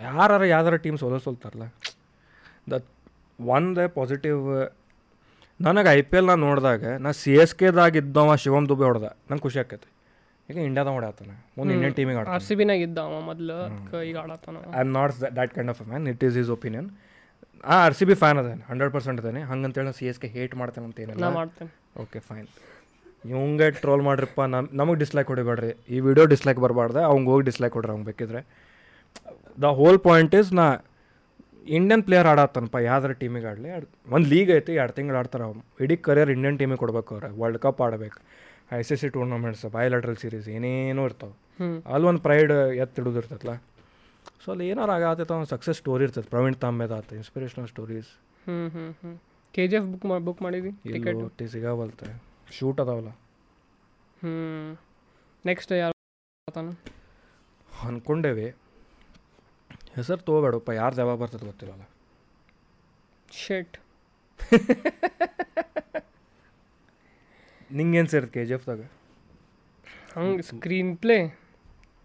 ಯಾರು 0.07 0.47
ಯಾವ್ದಾರ 0.55 0.77
ಟೀಮ್ 0.85 0.97
ಸೋಲೋ 1.03 1.19
ಸೋಲ್ತಾರಲ್ಲ. 1.27 1.67
ದ 2.71 2.83
ಒಂದು 3.55 3.83
ಪಾಸಿಟಿವ್ 3.99 4.43
ನನಗೆ 5.67 5.89
ಐ 5.99 6.01
ಪಿ 6.11 6.17
ಎಲ್ 6.19 6.27
ನಾನು 6.31 6.43
ನೋಡಿದಾಗ 6.49 6.85
ನಾ 7.05 7.11
ಸಿ 7.21 7.33
ಎಸ್ 7.43 7.55
ಕೆದಾಗ 7.61 7.97
ಇದ್ದವ 8.01 8.35
ಶಿವಮ್ 8.43 8.67
ದುಬೆ 8.71 8.85
ಹೊಡೆದ 8.89 9.09
ನಂಗೆ 9.31 9.43
ಖುಷಿ 9.47 9.59
ಆಕೈತಿ. 9.63 9.89
ಈಗ 10.49 10.59
ಇಂಡಿಯಾದಾಗ 10.69 10.95
ಹೊಡಾತಾನೆ 10.99 11.35
ಒಂದು 11.61 11.73
ಇಂಡಿಯನ್ 11.77 11.95
ಟೀಮಿಗೆ 11.99 12.19
ಆರ್ 12.35 12.45
ಸಿ 12.49 12.55
ಬಿನಾಗ 12.61 12.81
ಇದ್ದ 12.87 12.99
ಅವ 13.09 13.19
ಮೊದಲು 13.31 13.57
ಈಗ 14.11 14.17
ಆಡತಾನ. 14.25 14.57
I 14.77 14.81
am 14.85 14.93
not 14.99 15.15
that 15.39 15.53
kind 15.57 15.71
of 15.75 15.81
a 15.85 15.87
man 15.91 16.07
it 16.13 16.23
is 16.29 16.39
is 16.43 16.51
opinion 16.57 16.89
ಆ 17.73 17.77
ಆರ್ 17.85 17.97
ಸಿ 17.99 18.05
ಬಿ 18.11 18.17
ಫ್ಯಾನ್ 18.23 18.39
ಅದೇನೆ 18.43 18.63
ಹಂಡ್ರೆಡ್ 18.71 18.93
ಪರ್ಸೆಂಟ್ 18.97 19.21
ಅದೇನೆ. 19.23 19.43
ಹಂಗಂತೇಳಿ 19.51 19.93
ಸಿ 20.01 20.07
ಎಸ್ 20.11 20.21
ಕೆ 20.25 20.29
ಹೇಟ್ 20.37 20.55
ಮಾಡ್ತೇನೆ 20.61 20.87
ಅಂತ 20.89 21.01
ಏನಿಲ್ಲ. 21.05 21.31
ಮಾಡ್ತೇನೆ. 21.41 21.71
ಓಕೆ 22.05 22.21
ಫೈನ್ 22.29 22.49
ಇವಂಗೆ 23.33 23.69
ಟ್ರೋಲ್ 23.83 24.03
ಮಾಡ್ರಿಪ್ಪ 24.09 24.41
ನಮ್ 24.55 24.67
ನಮಗೆ 24.81 24.99
ಡಿಸ್ಲೈಕ್ 25.05 25.31
ಹೊಡಿಬೇಡ್ರಿ. 25.33 25.73
ಈ 25.95 25.97
ವಿಡಿಯೋ 26.09 26.27
ಡಿಸ್ಲೈಕ್ 26.35 26.61
ಬರಬಾರ್ದು 26.65 27.01
ಅವ್ಗೆ 27.11 27.27
ಹೋಗಿ 27.33 27.45
ಡಿಸ್ಲೈಕ್ 27.51 27.75
ಕೊಡ್ರಿ 27.77 27.93
ಅವ್ಗೆ 27.95 28.07
ಬೇಕಿದ್ರೆ. 28.11 28.43
ದ 29.65 29.73
ಹೋಲ್ 29.81 29.99
ಪಾಯಿಂಟ್ 30.09 30.35
ಇಸ್ 30.41 30.51
ನಾ 30.61 30.67
ಇಂಡಿಯನ್ 31.77 32.03
ಪ್ಲೇಯರ್ 32.07 32.29
ಆಡತ್ತನಪ್ಪ 32.33 32.77
ಯಾವ್ದಾರ 32.89 33.13
ಟೀಮಿಗೆ 33.23 33.47
ಆಡಲಿ. 33.51 33.71
ಒಂದು 34.17 34.27
ಲೀಗ್ 34.33 34.51
ಐತಿ 34.57 34.73
ಎರಡು 34.81 34.95
ತಿಂಗಳು 34.99 35.17
ಆಡ್ತಾರೆ 35.21 35.47
ಇಡೀ 35.85 35.97
ಕರಿಯರ್ 36.09 36.31
ಇಂಡಿಯನ್ 36.37 36.59
ಟೀಮಿಗೆ 36.61 36.81
ಕೊಡ್ಬೇಕು 36.83 37.11
ಅವ್ರೆ. 37.15 37.31
ವರ್ಲ್ಡ್ 37.41 37.61
ಕಪ್ 37.65 37.81
ಆಡಬೇಕು. 37.87 38.19
ಐ 38.79 38.81
ಸಿ 38.89 38.97
ಸಿ 39.01 39.09
ಟೂರ್ನಮೆಂಟ್ಸ್ 39.17 39.65
ಬಯಲಾಟ್ರಲ್ 39.77 40.19
ಸೀರೀಸ್ 40.23 40.49
ಏನೇನೋ 40.57 41.03
ಇರ್ತಾವೆ. 41.09 41.35
ಅಲ್ಲಿ 41.93 42.07
ಒಂದು 42.11 42.23
ಪ್ರೈಡ್ 42.27 42.53
ಎತ್ತಿ 42.85 42.99
ಹಿಡಿದಿರ್ತೈತಲ್ಲ 43.01 43.55
ಸೊ 44.45 44.49
ಅಲ್ಲಿ 44.53 44.65
ಏನಾರು 44.73 44.93
ಆಗತ್ತೈತೆ 44.97 45.35
ಒಂದು 45.39 45.51
ಸಕ್ಸಸ್ 45.55 45.79
ಸ್ಟೋರಿ 45.83 46.03
ಇರ್ತೈತೆ. 46.07 46.29
ಪ್ರವೀಣ್ 46.35 46.57
ತಾಂಬೇದ 46.65 46.93
ಆತ 47.01 47.13
ಇನ್ಸ್ಪಿರೇಷನಲ್ 47.21 47.69
ಸ್ಟೋರೀಸ್ 47.73 48.11
ಹ್ಞೂ 48.47 48.59
ಹ್ಞೂ 48.75 48.85
ಹ್ಞೂ 49.01 49.13
ಕೆ 49.55 49.65
ಜಿ 49.71 49.77
ಎಫ್ 49.79 49.87
ಬುಕ್ 49.93 50.07
ಮಾಡಿ 50.11 50.25
ಬುಕ್ 50.29 50.43
ಮಾಡಿದ್ವಿ 50.47 50.73
ಟಿಕೆಟ್ 50.95 51.21
ಒಟ್ಟಿ 51.27 51.47
ಸಿಗಾವಲ್ತೆ. 51.55 52.09
ಶೂಟ್ 52.57 52.81
ಅದಾವಲ್ಲ. 52.85 53.11
ಹ್ಞೂ 54.23 54.35
ನೆಕ್ಸ್ಟ್ 55.51 55.73
ಯಾರು 55.83 55.97
ಅನ್ಕೊಂಡೇವಿ. 57.89 58.49
ಹೆಸರು 60.01 60.23
ತೊಗೋಬೇಡಪ್ಪ 60.29 60.71
ಯಾರ್ದು 60.81 61.01
ಯಾವಾಗ 61.03 61.19
ಬರ್ತದೆ 61.23 61.47
ಗೊತ್ತಿರಲ್ಲ 61.51 61.85
ಶೆಟ್ 63.45 63.77
ನಿಂಗೇನು 67.79 68.11
ಸೇರ್ತದೆ 68.13 68.33
ಕೆ 68.37 68.43
ಜಿ 68.49 68.55
ಎಫ್ದಾಗ 68.59 68.83
ಹಂಗೆ 70.15 70.45
screen 70.51 70.93
play 71.03 71.19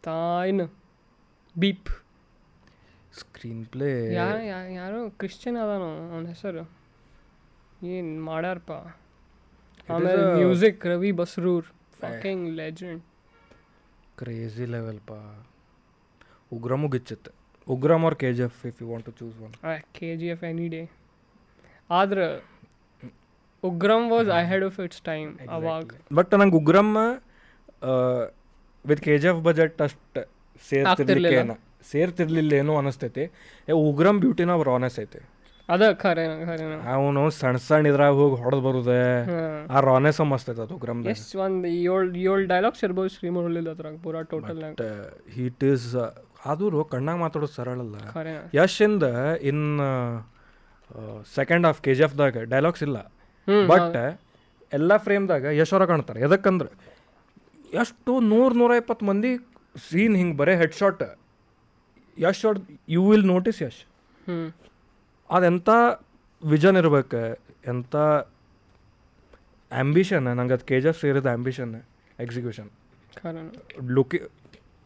ತಾಯ್ನ. 0.07 0.61
Beep 1.55 1.91
screen 3.19 3.63
play 3.73 3.89
ಯಾರೋ 4.13 4.99
ಕ್ರಿಶ್ಚಿಯನ್ 5.19 5.57
ಅದಾನು 5.63 5.89
ಅವನ 6.13 6.25
ಹೆಸರು. 6.33 6.63
ಏನು 7.93 8.11
ಮಾಡ್ಯಾರಪ್ಪ? 8.29 8.73
ಆಮೇಲೆ 9.93 10.23
music 10.39 10.81
Ravi 10.91 11.11
Basrur. 11.21 11.67
Fucking 12.01 12.45
legend 12.61 13.03
crazy 14.19 14.65
level 14.75 15.01
ಪಾ. 15.09 15.19
Ugramm 16.55 16.87
ಗಿಚ್ಚುತ್ತೆ 16.93 17.31
Ugramm 17.75 18.05
or 18.07 18.15
K 18.23 18.29
G 18.37 18.43
F 18.49 18.61
if 18.69 18.77
you 18.81 18.87
want 18.93 19.05
to 19.09 19.13
choose 19.19 19.35
one 19.45 19.53
K 19.99 20.09
G 20.21 20.29
F 20.35 20.43
any 20.51 20.67
day 20.75 20.81
ಆದ್ರೆ 21.89 22.25
Ugramm 23.63 24.05
was 24.13 24.29
ahead 24.51 24.65
of 24.69 24.79
its 24.85 25.03
time 25.11 25.29
ಅವಾಗ. 25.57 25.89
ಬಟ್ 26.17 26.33
ನಂಗೆ 26.39 26.57
Ugramm 26.61 26.93
with 28.85 29.03
K 29.07 29.13
G 29.23 29.29
F 29.33 29.43
budget 29.49 29.81
ಅಷ್ಟು 29.85 30.23
ಸೇರ್ತಿರ್ಲಿಲ್ಲ 30.69 31.53
ಸೇರ್ತಿರ್ಲಿಲ್ಲ 31.91 32.51
ಏನೋ 32.63 32.73
ಅನಿಸ್ತೈತಿ. 32.81 33.23
ಉಗ್ರಮ್ 33.91 34.19
ಬ್ಯೂಟಿನ 34.23 34.51
ಅವ್ರ 34.57 34.65
rawness 34.73 34.97
ಐತಿ. 35.03 35.21
ಅದ 35.69 35.83
ಖರೆ 36.03 36.23
ಖರೆ. 36.47 36.63
ಅವನು 36.93 37.21
ಸಣ್ಣ 37.39 37.59
ಸಣ್ಣ 37.67 37.91
ಇದ್ರಾಗ 37.91 38.13
ಹೋಗಿ 38.21 38.37
ಹೊಡೆದು 38.43 38.63
ಬರುದೆ. 38.67 38.99
ಆ 39.75 39.79
ರಾನೆಸ್ 39.89 40.19
ಮಸ್ತ್ 40.31 40.49
ಐತೆ 40.53 40.61
ಅದು 40.65 40.75
ಉಗ್ರಮ್ 40.79 40.99
ಎಷ್ಟು 41.13 41.39
ಒಂದು 41.45 41.69
ಏಳು 41.93 42.07
ಏಳು 42.31 42.43
ಡೈಲಾಗ್ಸ್ 42.53 42.83
ಇರ್ಬೋದು 42.87 43.11
ಶ್ರೀಮುರಳಿದ 43.15 43.69
ಅದ್ರಾಗ 43.75 43.95
ಪೂರಾ 44.05 44.21
ಟೋಟಲ್ 44.33 44.61
ಹೀಟ್ 45.35 45.63
ಇಸ್ 45.73 45.87
ಆದರೂ 46.51 46.79
ಕಣ್ಣಾಗ 46.93 47.17
ಮಾತಾಡೋದು 47.23 47.53
ಸರಳ 47.57 47.79
ಅಲ್ಲ. 47.85 47.95
Yash 48.57 48.57
ಯಶಿಂದ 48.57 49.05
in 49.49 49.63
second 51.37 51.65
of 51.69 51.79
K 51.85 51.91
G 51.97 52.03
ಎಫ್ದಾಗ 52.07 52.43
dialogues 52.53 52.83
ಇಲ್ಲ. 52.87 52.97
ಬಟ್ 53.71 53.97
ಎಲ್ಲ 54.77 54.91
ಫ್ರೇಮ್ದಾಗ 55.05 55.45
ಯಶೋರ 55.61 55.83
ಕಾಣ್ತಾರೆ. 55.91 56.19
ಎದಕ್ಕಂದ್ರೆ 56.27 56.69
ಎಷ್ಟು 57.81 58.11
ನೂರು 58.31 58.53
ನೂರ 58.61 58.71
ಇಪ್ಪತ್ತು 58.81 59.03
ಮಂದಿ 59.09 59.31
ಸೀನ್ 59.87 60.15
ಹಿಂಗೆ 60.19 60.35
ಬರೇ 60.41 60.53
head 60.61 60.75
shot 60.81 61.03
Yash 62.17 62.41
shot 62.43 62.59
you 62.95 63.03
will 63.09 63.27
notice 63.33 63.59
Yash. 63.65 63.81
ಅದೆಂಥ 65.29 65.69
vision 66.43 66.77
ಇರ್ಬೇಕು? 66.81 67.21
ಎಂಥ 67.73 67.95
ಆ್ಯಂಬಿಷನ್ 69.71 70.25
ನಂಗೆ 70.39 70.55
ಅದು 70.57 70.65
ಕೆ 70.71 70.77
ಜಿ 70.83 70.87
ಎಫ್ 70.91 70.99
ಸೇರಿದ 71.03 71.27
ambition 71.31 71.71
execution 72.25 72.69
look 73.97 74.15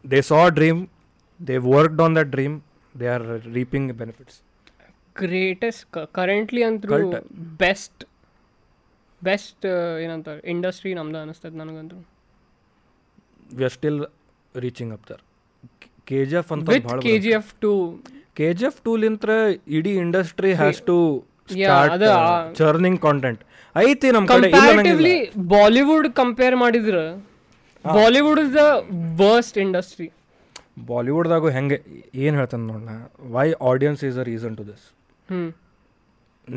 they 0.04 0.20
saw 0.30 0.38
dream 0.58 0.80
they 1.40 1.56
worked 1.68 2.00
on 2.00 2.16
that 2.16 2.30
dream 2.30 2.56
they 2.94 3.06
are 3.06 3.26
reaping 3.54 3.92
benefits 3.92 4.38
greatest 5.16 5.84
currently 6.12 6.62
ಅಂತೂ. 6.62 6.98
Best 7.60 8.02
best 9.22 9.66
ಏನಂತಾರೆ 10.04 10.40
industry 10.50 10.90
ನಮ್ದು 10.94 11.18
ಅನಿಸ್ತದೆ 11.18 11.56
ನನಗಂತೂ. 11.56 11.96
We 13.56 13.64
are 13.64 13.72
still 13.72 13.98
reaching 14.54 14.92
up 14.92 15.06
there 15.10 15.22
K 16.04 16.18
G 16.24 16.36
F 16.36 16.52
ಅಂತ 16.52 16.76
K 17.02 17.14
G 17.18 17.30
F 17.30 17.50
to 17.60 17.72
K 18.34 18.54
G 18.54 18.66
F 18.66 18.80
ಟೂಲಿಂತ 18.82 19.24
ಇಡೀ 19.68 19.94
industry 20.04 20.52
has 20.54 20.82
to 20.82 20.96
churning 22.54 23.00
content 23.02 23.40
ಐತಿ 23.76 24.08
ನಮ್ಮ 24.10 24.26
comparatively 24.26 25.16
Bollywood 25.48 26.08
compare 26.12 26.56
ಮಾಡಿದ್ರೆ 26.56 27.04
Bollywood 27.84 28.40
is 28.40 28.52
the 28.54 28.64
worst 29.16 29.58
industry 29.58 30.08
ಬಾಲಿವುಡ್ದಾಗು 30.90 31.48
ಹೆಂಗೆ 31.56 31.76
ಏನು 32.24 32.34
ಹೇಳ್ತಾನೆ 32.40 32.64
ನೋಡೋಣ 32.70 32.94
why 33.36 33.46
audience 33.70 34.02
is 34.08 34.18
a 34.22 34.24
reason 34.30 34.54
to 34.60 34.64
this 34.70 34.84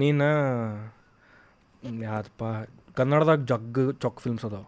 ನೀನು 0.02 0.28
ಯಾರಪ್ಪ 2.10 2.44
ಕನ್ನಡದಾಗ 3.00 3.40
ಜಗ್ 3.52 3.80
ಚೊಕ್ 4.04 4.20
ಫಿಲ್ಮ್ಸ್ 4.24 4.46
ಅದಾವ. 4.50 4.66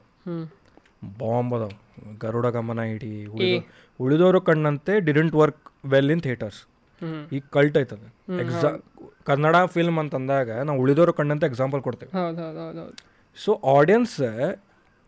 ಬಾಂಬ್ 1.20 1.54
ಅದಾವ. 1.58 1.72
ಗರುಡ 2.24 2.48
ಗಮನ 2.58 2.80
ಇಡಿ 2.94 3.12
ಉಳಿದ 3.36 3.58
ಉಳಿದವರು 4.00 4.40
ಕಣ್ಣಂತೆ 4.50 4.94
didn't 5.08 5.36
work 5.42 5.64
well 5.94 6.12
in 6.16 6.24
theatres 6.26 6.60
ಈಗ 7.36 7.44
ಕಲ್ಟ್ 7.56 7.78
ಐತದ. 7.82 8.04
ಎಕ್ಸಾ 8.44 8.70
ಕನ್ನಡ 9.30 9.56
ಫಿಲ್ಮ್ 9.76 9.98
ಅಂತಂದಾಗ 10.04 10.50
ನಾವು 10.68 10.80
ಉಳಿದವರು 10.84 11.14
ಕಣ್ಣಂತೆ 11.20 11.46
ಎಕ್ಸಾಂಪಲ್ 11.52 11.82
ಕೊಡ್ತೇವೆ. 11.88 12.12
ಸೊ 13.38 13.54
ಆಡಿಯನ್ಸ್ 13.78 14.16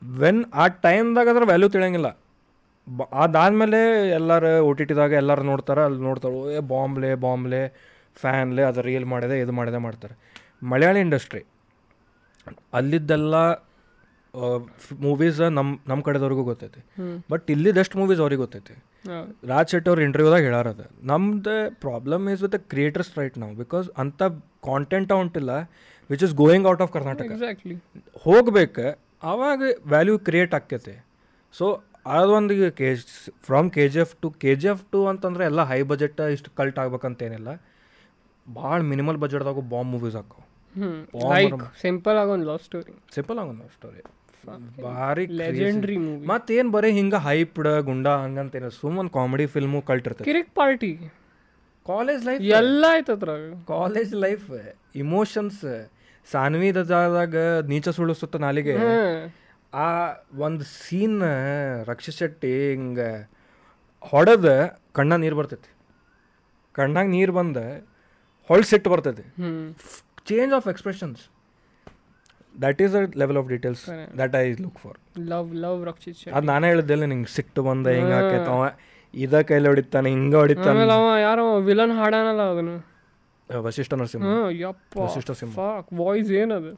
ವೆನ್ 0.01 0.41
ಆ 0.53 0.67
ಟೈಮ್ದಾಗ 0.85 1.27
ಅದ್ರ 1.33 1.45
ವ್ಯಾಲ್ಯೂ 1.51 1.69
ತಿಳಿಯಂಗಿಲ್ಲ. 1.75 2.09
ಅದಾದಮೇಲೆ 3.23 3.79
ಎಲ್ಲರೂ 4.19 4.49
ಓ 4.67 4.71
ಟಿ 4.79 4.85
ಟಿದಾಗ 4.89 5.13
ಎಲ್ಲರೂ 5.21 5.43
ನೋಡ್ತಾರೆ 5.51 5.81
ಅಲ್ಲಿ 5.87 6.01
ನೋಡ್ತಾರೆ 6.07 6.55
ಏ 6.57 6.61
ಬಾಂಬ್ಲೆ 6.73 7.11
ಬಾಂಬ್ಲೆ 7.25 7.61
ಫ್ಯಾನ್ಲೆ 8.21 8.63
ಅದು 8.69 8.81
ರೀಲ್ 8.87 9.07
ಮಾಡಿದೆ 9.13 9.35
ಇದು 9.43 9.53
ಮಾಡಿದೆ 9.59 9.79
ಮಾಡ್ತಾರೆ. 9.85 10.15
ಮಲಯಾಳಿ 10.71 10.99
ಇಂಡಸ್ಟ್ರಿ 11.05 11.41
ಅಲ್ಲಿದ್ದೆಲ್ಲ 12.79 13.35
ಮೂವೀಸ್ 15.05 15.39
ನಮ್ಮ 15.57 15.69
ನಮ್ಮ 15.89 15.99
ಕಡೆದವ್ರಿಗೂ 16.07 16.43
ಗೊತ್ತೈತಿ. 16.49 16.81
ಬಟ್ 17.31 17.45
ಇಲ್ಲಿದಷ್ಟು 17.53 17.95
ಮೂವೀಸ್ 18.01 18.21
ಅವ್ರಿಗೆ 18.23 18.41
ಗೊತ್ತೈತಿ. 18.43 18.75
ರಾಜ್ 19.51 19.69
ಶೆಟ್ಟಿ 19.73 19.89
ಅವ್ರ 19.91 20.01
ಇಂಟರ್ವ್ಯೂದಾಗ 20.07 20.43
ಹೇಳಾರದ 20.49 20.83
ನಮ್ದು 21.11 21.55
problem 21.85 22.23
is 22.33 22.41
with 22.45 22.53
the 22.57 22.59
creators 22.73 23.11
right 23.19 23.35
ನಾವು 23.43 23.53
ಬಿಕಾಸ್ 23.63 23.87
ಅಂಥ 24.03 24.21
content 24.69 25.11
ಉಂಟಿಲ್ಲ 25.23 25.51
which 26.09 26.23
is 26.27 26.33
going 26.43 26.67
out 26.71 26.83
of 26.85 26.91
Karnataka 26.97 27.25
exactly 27.31 27.75
ಹೋಗ್ಬೇಕು 28.25 28.87
ಆವಾಗ 29.31 29.61
ವ್ಯಾಲ್ಯೂ 29.93 30.15
ಕ್ರಿಯೇಟ್ 30.29 30.55
ಆಕ್ಕೈತೆ. 30.59 30.95
ಸೊ 31.53 31.67
ಅದೊಂದು 32.05 32.55
K 32.79 32.89
from 33.47 33.67
K 33.75 33.83
G 33.93 33.99
F 34.03 34.13
to 34.23 34.27
K 34.41 34.51
G 34.61 34.67
F 34.73 34.83
two 34.93 34.99
ಅಂತಂದ್ರೆ 35.11 35.43
ಎಲ್ಲ 35.51 35.61
ಹೈ 35.71 35.79
ಬಜೆಟ್ 35.91 36.19
ಇಷ್ಟು 36.35 36.49
ಕಲ್ಟ್ 36.59 36.77
ಆಗ್ಬೇಕಂತೇನಿಲ್ಲ. 36.81 37.49
ಭಾಳ 38.45 38.77
ಮಿನಿಮಲ್ 38.91 39.17
ಬಜೆಟ್ದಾಗ 39.23 39.61
ಬಾಂಬ್ 39.71 39.91
ಮೂವೀಸ್ 39.93 40.17
ಹಾಕೋ. 40.19 40.39
ಸಿಂಪಲ್ 41.85 42.17
ಆಗಿ 42.21 42.31
ಒಂದು 42.35 42.47
ಲವ್ 42.51 42.61
ಸ್ಟೋರಿ 42.67 42.93
ಸಿಂಪಲ್ 43.15 43.39
ಆಗೊಂದು 43.43 43.67
ಸ್ಟೋರಿ 43.77 44.03
ಭಾರಿ 44.87 45.23
ಲೆಜೆಂಡ್ರಿ 45.41 45.95
ಮೂವಿ 46.05 46.25
ಮತ್ತೇನು 46.31 46.71
ಬರೀ 46.75 46.89
ಹಿಂಗೆ 46.97 47.19
ಹೈಪ್ಡ್ 47.27 47.69
ಗುಂಡ 47.87 48.07
ಹಂಗಂತೇನ 48.23 48.67
ಸುಮ್ಮನೆ 48.81 49.09
ಕಾಮಿಡಿ 49.15 49.45
ಫಿಲ್ಮು 49.53 49.79
ಕಲ್ಟ್ 49.89 50.07
ಇರ್ತೈತೆ. 50.09 50.27
ಕಿರಿಕ್ 50.29 50.51
ಪಾರ್ಟಿ 50.59 50.91
ಕಾಲೇಜ್ 51.87 52.21
ಲೈಫ್ 52.27 52.43
ಎಲ್ಲ 52.59 52.83
ಆಯ್ತು 52.95 53.13
ಅದ್ರಾಗ. 53.17 53.47
ಕಾಲೇಜ್ 53.73 54.13
ಲೈಫ್ 54.25 54.45
ಇಮೋಷನ್ಸ್ 55.03 55.63
ಸಾನ್ವಿದಾಗ 56.27 57.35
ನೀಚ 57.71 57.87
ಸುಳ್ಳು 57.97 58.15
ಸುತ್ತ 58.21 58.35
ನಾಲಿಗೆ. 58.45 58.75
ಆ 59.83 59.85
ಒಂದು 60.45 60.63
ಸೀನ್ 60.79 61.19
ರಕ್ಷಿತ್ 61.89 62.17
ಶೆಟ್ಟಿ 62.21 62.51
ಹಿಂಗೆ 62.71 63.09
ಹೊಡೆದ 64.11 64.47
ಕಣ್ಣ 64.97 65.13
ನೀರು 65.23 65.35
ಬರ್ತೈತಿ. 65.39 65.71
ಕಣ್ಣಾಗ 66.75 67.07
ನೀರು 67.15 67.33
ಬಂದ 67.39 67.57
ಹೊಳ್ 68.49 68.65
ಸಿಟ್ಟು 68.71 68.89
ಬರ್ತೈತಿ. 68.93 69.25
Change 70.31 70.53
of 70.57 70.67
expressions 70.73 71.21
that 72.63 72.79
is 72.85 72.93
a 72.99 73.01
level 73.21 73.37
of 73.41 73.47
details 73.53 73.85
that 74.21 74.35
I 74.41 74.43
look 74.63 74.79
for 74.83 74.97
love 75.31 75.49
love 75.65 75.79
Rakshit 75.89 76.17
Shetty 76.19 76.35
ಅದು 76.37 76.47
ನಾನೇ 76.51 76.67
ಹೇಳಿದ್ದೆಲ್ಲ 76.73 77.07
ನಿಂಗೆ 77.13 77.31
ಸಿಟ್ಟು 77.37 77.63
ಬಂದ 77.69 77.95
ಹಿಂಗೆ 77.99 78.15
ಆಕೈತೆ 78.19 78.51
ಅವ 78.55 78.65
ಇದ 79.13 79.41
ಕೈಲಿ 79.49 79.67
ಹೊಡಿತಾನೆ 79.71 80.09
ಹಿಂಗೆ 80.15 80.37
ಹೊಡಿತಾನೆ. 80.43 80.81
ಅವ 80.97 81.09
ಯಾರೋ 81.27 81.45
ವಿಲನ್ 81.69 81.93
ಹಾಡಾನಲ್ಲ 81.99 82.43
ಅದನ್ನು. 82.53 82.75
ವಶಿಷ್ಠ 83.49 83.93
ನರಸಿಂಹ. 83.99 84.29
ವಸಿಷ್ಠ 85.03 85.31
ಸಿಂಹ. 85.41 85.65
ವಾಯ್ಸ್ 86.01 86.31
ಏನದು? 86.41 86.71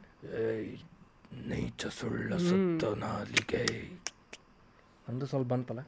ನೈಜ 1.32 1.82
ಸುಳ್ಳ 1.99 2.32
ಸುತ್ತ 2.48 2.86
ನಾಲಿಗೆ 3.04 3.64
ಅಂದು 5.08 5.26
ಸ್ವಲ್ಪ 5.26 5.48
ಬಂತಲ್ಲ 5.54 5.82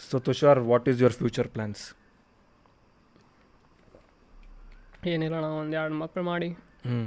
so 0.00 0.18
Tushar 0.26 0.60
what 0.70 0.88
is 0.88 0.98
your 1.02 1.16
future 1.20 1.48
plans 1.48 1.82
ಏನಿಲ್ಲ 5.12 5.36
ನಾವು 5.40 5.56
ಒಂದು 5.58 5.76
ಎರಡು 5.80 5.94
ಮಕ್ಳು 5.94 6.22
ಮಾಡಿ. 6.22 6.48
ಹ್ಞೂ 6.86 6.98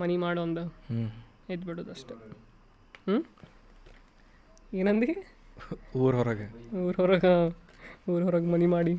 ಮನಿ 0.00 0.16
ಮಾಡಿ 0.16 0.40
ಒಂದು 0.40 0.62
ಹ್ಞೂ 0.90 1.06
ಎದ್ದು 1.52 1.66
ಬಿಡೋದು 1.66 1.90
ಅಷ್ಟೇ 1.90 2.14
ಹ್ಞೂ 3.06 3.18
ಏನಂದಿ? 4.80 5.10
ಊರ 6.02 6.12
ಹೊರಗೆ. 6.20 6.46
ಊರ 6.82 6.94
ಹೊರಗೆ 7.00 7.32
ಊರ 8.12 8.20
ಹೊರಗೆ 8.22 8.48
ಮನಿ 8.54 8.68
ಮಾಡಿ. 8.76 8.94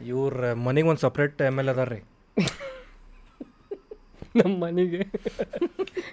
ಇವ್ರ 0.00 0.52
ಮನೆಗೆ 0.66 0.88
ಒಂದು 0.88 1.02
ಸಪ್ರೇಟ್ 1.06 1.42
ಎಂ 1.42 1.58
ಎಲ್ 1.60 1.70
ಅದಾರ 1.72 1.88
ರೀ 1.94 2.00
ನಮ್ಮ 4.40 4.52
ಮನೆಗೆ. 4.64 5.00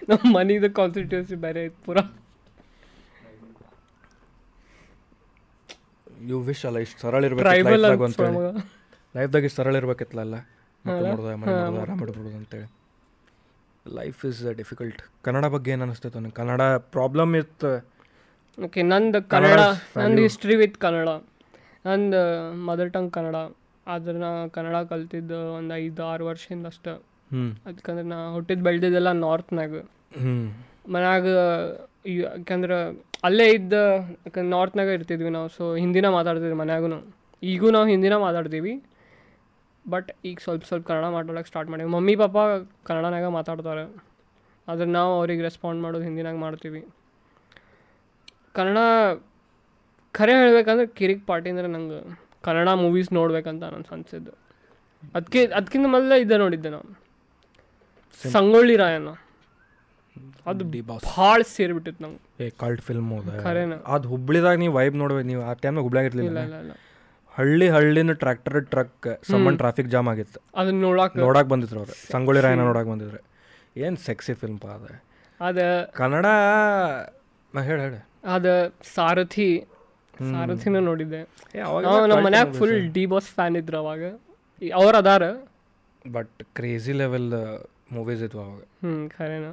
ನಮ್ಮ 0.09 0.23
ಮನಿದು 0.37 0.69
ಕಾನ್ಸ್ಟಿಟ್ಯೂನ್ಸಿ 0.79 1.35
ಬೇರೆ 1.45 1.59
ಐತೆ 1.67 1.79
ಪೂರ. 1.85 1.97
ಯು 6.29 6.37
ವಿಶ್ 6.47 6.63
ಅಲ್ಲ 6.69 6.77
ಇಷ್ಟು 6.85 6.99
ಸರಳ 7.03 7.21
ಇರ್ಬೇಕು 7.27 7.47
ಲೈಫ್ದಾಗ 9.17 9.43
ಇಷ್ಟು 9.49 9.59
ಸರಳ 9.59 9.75
ಇರ್ಬೇಕಿತ್ತಲ್ಲ 9.81 10.23
ಅಲ್ಲ 10.25 10.37
ಆರಾಮ 10.85 11.43
ಇಡ್ಬಿಡೋದು 11.93 12.35
ಅಂತೇಳಿ. 12.39 12.67
ಲೈಫ್ 13.99 14.19
ಇಸ್ 14.29 14.41
ಡಿಫಿಕಲ್ಟ್ 14.59 15.01
ಕನ್ನಡ 15.25 15.45
ಬಗ್ಗೆ 15.53 15.69
ಏನು 15.75 15.83
ಅನಿಸ್ತೈತೆ 15.85 16.17
ನನಗೆ 16.19 16.35
ಕನ್ನಡ 16.39 16.61
ಪ್ರಾಬ್ಲಮ್ 16.95 17.31
ಇತ್ತು. 17.41 17.71
ಓಕೆ 18.65 18.81
ನಂದು 18.91 19.19
ಕನ್ನಡ 19.33 19.61
ನಂದು 20.01 20.21
ಹಿಸ್ಟ್ರಿ 20.27 20.55
ವಿತ್ 20.61 20.77
ಕನ್ನಡ. 20.85 21.09
ನಂದು 21.87 22.21
ಮದರ್ 22.69 22.91
ಟಂಗ್ 22.95 23.11
ಕನ್ನಡ. 23.17 23.37
ಆದ್ರೆ 23.93 24.17
ನಾ 24.23 24.29
ಕನ್ನಡ 24.55 24.77
ಕಲ್ತಿದ್ದು 24.91 25.37
ಒಂದು 25.57 25.73
ಐದು 25.83 26.01
ಆರು 26.11 26.23
ವರ್ಷದಿಂದ 26.29 26.67
ಅಷ್ಟೇ 26.73 26.91
ಅದಕ್ಕಂದ್ರೆ 27.67 28.05
ನಾ 28.07 28.17
ಹುಟ್ಟಿದ 28.33 28.61
ಬೆಳೆದಿದ್ದೆಲ್ಲ 28.63 29.11
ನಾರ್ತ್ನಾಗ 29.11 29.73
ಮನ್ಯಾಗ 30.93 31.25
ಯಾಕಂದ್ರೆ 32.21 32.77
ಅಲ್ಲೇ 33.23 33.47
ಇದ್ದ 33.53 33.73
ಯಾಕಂದ್ರೆ 34.25 34.49
ನಾರ್ತ್ನಾಗ 34.49 34.87
ಇರ್ತಿದ್ವಿ 34.87 35.29
ನಾವು 35.29 35.47
ಸೊ 35.57 35.63
ಹಿಂದಿನ 35.75 36.07
ಮಾತಾಡ್ತಿದ್ವಿ 36.09 36.53
ಮನ್ಯಾಗೂ 36.53 36.99
ಈಗೂ 37.43 37.71
ನಾವು 37.71 37.87
ಹಿಂದಿನ 37.87 38.15
ಮಾತಾಡ್ತೀವಿ. 38.17 38.73
ಬಟ್ 39.85 40.09
ಈಗ 40.25 40.37
ಸ್ವಲ್ಪ 40.43 40.63
ಸ್ವಲ್ಪ 40.65 40.87
ಕನ್ನಡ 40.87 41.05
ಮಾತಾಡೋಕೆ 41.05 41.47
ಸ್ಟಾರ್ಟ್ 41.47 41.69
ಮಾಡೀವಿ. 41.71 41.89
ಮಮ್ಮಿ 41.89 42.15
ಪಾಪ 42.15 42.37
ಕನ್ನಡನಾಗ 42.87 43.27
ಮಾತಾಡ್ತಾರೆ. 43.27 43.83
ಆದ್ರೆ 44.67 44.87
ನಾವು 44.97 45.11
ಅವ್ರಿಗೆ 45.19 45.41
ರೆಸ್ಪಾಂಡ್ 45.41 45.81
ಮಾಡೋದು 45.81 46.03
ಹಿಂದಿನಾಗ 46.03 46.35
ಮಾಡ್ತೀವಿ. 46.35 46.81
ಕನ್ನಡ 48.57 48.77
ಖರೆ 50.13 50.33
ಹೇಳ್ಬೇಕಂದ್ರೆ 50.41 50.87
ಕಿರಿಕ್ 50.87 51.27
ಪಾರ್ಟಿ 51.27 51.49
ಅಂದ್ರೆ 51.49 51.67
ನಂಗೆ 51.67 51.99
ಕನ್ನಡ 52.41 52.69
ಮೂವೀಸ್ 52.69 53.13
ನೋಡ್ಬೇಕಂತ 53.13 53.63
ನನ್ನ 53.63 53.93
ಅನ್ಸಿದ್ದು. 53.97 54.33
ಅದಕ್ಕೆ 55.15 55.45
ಅದಕ್ಕಿಂತ 55.45 55.87
ಮೊದಲೇ 55.87 56.21
ಇದ್ದೆ 56.21 56.37
ನೋಡಿದ್ದೆ 56.37 56.69
ನಾವು 56.69 56.87
ಸಂಗೊಳ್ಳಿ 58.35 58.75
ರಾಯಣ್ಣ. 58.83 59.09
ಅದು 60.51 60.63
ಡಿ 60.73 60.79
ಬಾಸ್. 60.89 61.03
ಭಾಳ 61.15 61.39
ಸೇರಿಬಿಟ್ಟಿತ್ತು 61.55 62.01
ನಂಗೆ. 62.05 62.19
ಏ 62.43 62.49
ಕಲ್ಟ್ 62.61 62.83
ಫಿಲ್ಮ್ 62.87 63.09
ಅದ. 63.19 63.31
ಖರೇನ. 63.45 63.73
ಅದು 63.95 64.05
ಹುಬ್ಳಿದಾಗ 64.13 64.57
ನೀವು 64.63 64.73
ವೈಬ್ 64.79 64.95
ನೋಡ್ಬೇಕು 65.01 65.27
ನೀವು 65.31 65.41
ಆ 65.49 65.53
ಟೈಮ್ನಾಗ 65.63 65.83
ಹುಬ್ಳ್ಯಾಗ 65.87 66.07
ಇರಲಿಲ್ಲ. 66.11 66.41
ಹಳ್ಳಿ 67.37 67.67
ಹಳ್ಳಿನ 67.75 68.13
ಟ್ರ್ಯಾಕ್ಟರ್ 68.21 68.57
ಟ್ರಕ್ 68.73 69.07
ಸಮ್ಮನ್ 69.31 69.57
ಟ್ರಾಫಿಕ್ 69.61 69.89
ಜಾಮ್ 69.95 70.07
ಆಗಿತ್ತು. 70.13 70.39
ಅದನ್ನ 70.59 70.79
ನೋಡಕ್ 70.87 71.15
ನೋಡಕ್ 71.25 71.49
ಬಂದಿದ್ರು 71.53 71.79
ಅವ್ರು. 71.81 71.95
ಸಂಗೊಳ್ಳಿ 72.13 72.41
ರಾಯನ 72.45 72.63
ನೋಡಕ್ 72.69 72.89
ಬಂದಿದ್ರು. 72.93 73.21
ಏನು 73.85 73.97
ಸೆಕ್ಸಿ 74.07 74.33
ಫಿಲ್ಮ್ 74.41 74.59
ಪಾ 74.63 74.71
ಅದ. 74.77 74.87
ಅದ 75.39 75.59
ಕನ್ನಡ 75.99 76.25
ಹೇಳಿ 77.53 77.81
ಹೇಳಿ. 77.85 77.99
ಅದ 78.35 78.47
ಸಾರಥಿ 78.95 79.49
ಸಾರಥಿನ 80.31 80.79
ನೋಡಿದ್ದೆ. 80.89 81.21
ನಮ್ಮ 82.11 82.21
ಮನ್ಯಾಗ 82.25 82.49
ಫುಲ್ 82.59 82.77
ಡಿ 82.95 83.03
ಬಾಸ್ 83.11 83.29
ಫ್ಯಾನ್ 83.35 83.55
ಇದ್ರು 83.61 83.77
ಅವಾಗ. 83.83 84.03
ಅವ್ರು 84.81 84.95
ಅದಾರ. 85.01 85.23
ಬಟ್ 86.15 86.37
ಕ್ರೇಜಿ 86.57 86.93
ಲೆವೆಲ್ 87.03 87.29
ಮೂವೀಸ್ 87.89 88.21
ಇದ್ವು 88.27 88.41
ಅವಾಗ. 88.45 88.61
ಹ್ಞೂ 88.83 88.93
ಖರೇನ. 89.09 89.47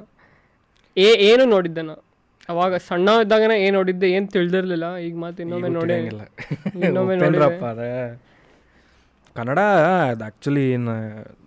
ಏ 0.97 1.09
ಏನು 1.29 1.43
ನೋಡಿದ್ದೆ 1.53 1.81
ನಾ 1.81 1.95
ಅವಾಗ 2.49 2.75
ಸಣ್ಣ 2.87 3.09
ಇದ್ದಾಗನ 3.23 3.53
ಏನು 3.63 3.75
ನೋಡಿದ್ದೆ 3.79 4.07
ಏನು 4.15 4.27
ತಿಳಿದಿರಲಿಲ್ಲ. 4.27 4.87
ಈಗ 5.07 5.15
ಮತ್ತೆ 5.23 5.41
ಇನ್ನೊಮ್ಮೆ 5.43 5.69
ನೋಡಿಲ್ಲ. 5.77 6.21
ಇನ್ನೊಮ್ಮೆ 6.85 7.15
ನೋಡಿರಪ್ಪ 7.23 7.63
ಅದೇ. 7.73 7.89
ಕನ್ನಡ 9.35 9.59
ಅದು 10.11 10.23
actually 10.27 10.63
in 10.77 10.87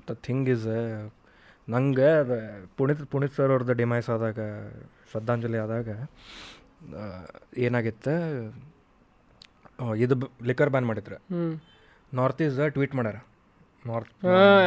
the 0.09 0.17
thing 0.27 0.49
is 0.55 0.69
ನಂಗೆ 1.69 2.11
ಅದು 2.23 2.37
ಪುನೀತ್ 2.77 3.03
ಪುನೀತ್ 3.13 3.35
ಸರ್ 3.37 3.51
ಅವ್ರದ್ದು 3.55 3.75
ಡಿಮೈಸ್ 3.83 4.09
ಆದಾಗ 4.15 4.39
ಶ್ರದ್ಧಾಂಜಲಿ 5.11 5.59
ಆದಾಗ 5.65 5.89
ಏನಾಗಿತ್ತು? 7.67 8.15
ಇದು 10.05 10.15
ಲಿಕರ್ 10.49 10.71
ಬ್ಯಾನ್ 10.75 10.87
ಮಾಡಿದ್ರು. 10.91 11.19
ನಾರ್ತ್ 12.13 12.41
ಈಸ್ 12.47 12.61
ಟ್ವೀಟ್ 12.77 12.95
ಮಾಡ್ಯಾರ. 12.99 13.19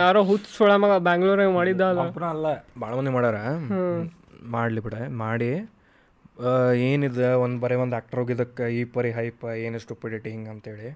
ಯಾರೋ 0.01 0.19
ಹುಚ್ಚ 0.29 0.47
ಸೊಳ 0.57 0.71
ಮಗ 0.83 0.93
ಬ್ಯಾಂಗ್ಳೂರಾಗ 1.07 1.51
ಮಾಡಿದ್ದ 1.57 1.83
ಅಲ್ಲ 1.91 2.01
ಒಬ್ಬನ 2.07 2.25
ಅಲ್ಲ 2.35 2.47
ಭಾಳ 2.81 2.91
ಮಂದಿ 2.99 3.11
ಮಾಡ್ಯಾರ 3.15 3.37
ಮಾಡಲಿ 4.55 4.81
ಬಿಡ 4.85 4.95
ಮಾಡಿ. 5.23 5.49
ಏನಿದೆ 6.87 7.27
ಒಂದು 7.43 7.57
ಬರೀ 7.63 7.75
ಒಂದು 7.83 7.95
ಆ್ಯಕ್ಟರ್ 7.97 8.19
ಹೋಗಿದ್ದಕ್ಕೆ 8.21 8.65
ಈ 8.77 8.81
ಪರಿ 8.95 9.11
ಹೈಪ್ 9.17 9.43
ಏನು 9.65 9.79
ಸ್ಟುಪಿಡಿಟಿ 9.85 10.29
ಹಿಂಗೆ 10.35 10.51
ಅಂತೇಳಿ. 10.53 10.89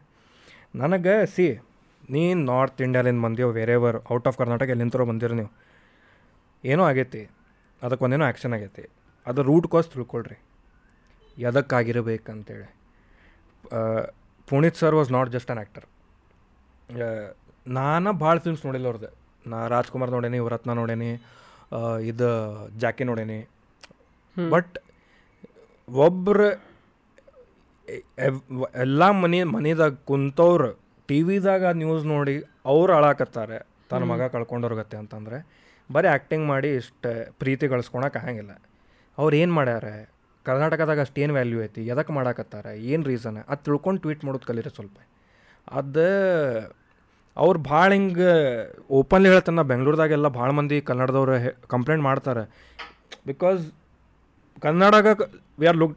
ನನಗೆ 0.82 1.16
ಸಿ 1.34 1.48
ನೀನು 2.16 2.40
ನಾರ್ತ್ 2.52 2.82
ಇಂಡಿಯಾಲಿಂದ 2.86 3.22
ಬಂದೀವಿ 3.26 3.52
ವೇರೆವರ್ 3.60 3.98
ಔಟ್ 4.16 4.28
ಆಫ್ 4.30 4.38
ಕರ್ನಾಟಕ 4.42 4.68
ಎಲ್ಲಿಂತರೋ 4.76 5.06
ಬಂದಿರಿ 5.12 5.36
ನೀವು. 5.42 5.52
ಏನೋ 6.64 6.84
ಆಗೈತಿ 6.92 7.24
ಅದಕ್ಕೆ 7.82 8.04
ಒಂದೇನೋ 8.08 8.26
ಆ್ಯಕ್ಷನ್ 8.30 8.54
ಆಗೈತಿ. 8.58 8.86
ಅದು 9.30 9.42
ರೂಟ್ 9.50 9.68
ಕಾಸ್ 9.74 9.90
ತಿಳ್ಕೊಳ್ರಿ. 9.96 10.38
ಎದಕ್ಕಾಗಿರಬೇಕಂತೇಳಿ 11.50 12.68
ಅಂತೇಳಿ 12.68 14.08
Puneeth 14.52 14.78
sir 14.82 14.96
was 15.00 15.12
not 15.18 15.30
just 15.36 15.52
an 15.52 15.62
actor 15.64 15.88
ನಾನು 17.80 18.10
ಭಾಳ 18.24 18.36
ಫಿಲ್ಮ್ಸ್ 18.46 18.66
ನೋಡಿಲ್ಲ 18.66 18.88
ಅವ್ರದ್ದು 18.92 19.10
ನಾ 19.52 19.58
ರಾಜ್ಕುಮಾರ್ 19.76 20.12
ನೋಡೇನಿ 20.16 20.38
ಇವರತ್ನ 20.44 20.74
ನೋಡೇನಿ 20.80 21.12
ಇದು 22.12 22.30
ಜಾಕಿ 22.84 23.04
ನೋಡೇನಿ. 23.10 23.40
ಬಟ್ 24.38 24.76
ಒಬ್ರು 25.88 26.48
ಎಲ್ಲ 28.86 29.04
ಮನೆ 29.24 29.40
ಮನೆದಾಗ 29.56 29.96
ಕುಂತವ್ರು 30.10 30.70
ಟಿ 31.10 31.20
ವಿದಾಗ 31.30 31.66
ನ್ಯೂಸ್ 31.82 32.06
ನೋಡಿ 32.14 32.36
ಅವ್ರು 32.74 32.92
ಅಳಾಕತ್ತಾರೆ 33.00 33.58
ತನ್ನ 33.90 34.06
ಮಗ 34.12 34.24
ಕಳ್ಕೊಂಡವ್ರಿಗತ್ತೆ 34.36 34.98
ಅಂತಂದರೆ 35.02 35.38
ಬರೀ 35.90 36.08
ಆ್ಯಕ್ಟಿಂಗ್ 36.14 36.46
ಮಾಡಿ 36.54 36.70
ಇಷ್ಟು 36.80 37.12
ಪ್ರೀತಿ 37.42 37.66
ಗಳಿಸ್ಕೊಳಕ್ಕೆ 37.74 38.20
ಆಗಂಗಿಲ್ಲ. 38.22 38.54
ಅವ್ರು 39.18 39.36
ಏನು 39.42 39.54
ಮಾಡ್ಯಾರ? 39.58 39.86
ಕರ್ನಾಟಕದಾಗ 40.46 41.00
ಅಷ್ಟು 41.06 41.22
ಏನು 41.24 41.34
ವ್ಯಾಲ್ಯೂ 41.38 41.60
ಐತಿ? 41.66 41.82
ಎದಕ್ಕೆ 41.94 42.14
ಮಾಡಾಕತ್ತಾರೆ? 42.18 42.72
ಏನು 42.92 43.04
ರೀಸನ್ 43.12 43.38
ಅದು 43.52 43.62
ತಿಳ್ಕೊಂಡು 43.68 44.02
ಟ್ವೀಟ್ 44.02 44.26
ಮಾಡೋದು 44.26 44.48
ಕಲೀರಿ 44.50 44.72
ಸ್ವಲ್ಪ. 44.78 44.98
ಅದು 45.80 46.08
ಅವ್ರು 47.44 47.60
ಭಾಳ 47.72 47.90
ಹಿಂಗೆ 47.98 48.32
ಓಪನ್ಲಿ 49.00 49.28
ಹೇಳ್ತಾನೆ 49.30 49.56
ನಾ 49.60 49.64
ಬೆಂಗ್ಳೂರ್ದಾಗೆಲ್ಲ 49.72 50.28
ಭಾಳ 50.40 50.50
ಮಂದಿ 50.58 50.78
ಕನ್ನಡದವ್ರು 50.90 51.36
ಕಂಪ್ಲೇಂಟ್ 51.74 52.04
ಮಾಡ್ತಾರೆ. 52.10 52.44
ಬಿಕಾಸ್ 53.30 53.62
ಕನ್ನಡಗ 54.66 55.08
ವಿ 55.62 55.68
ಆರ್ 55.72 55.80
ಲುಕ್ 55.84 55.96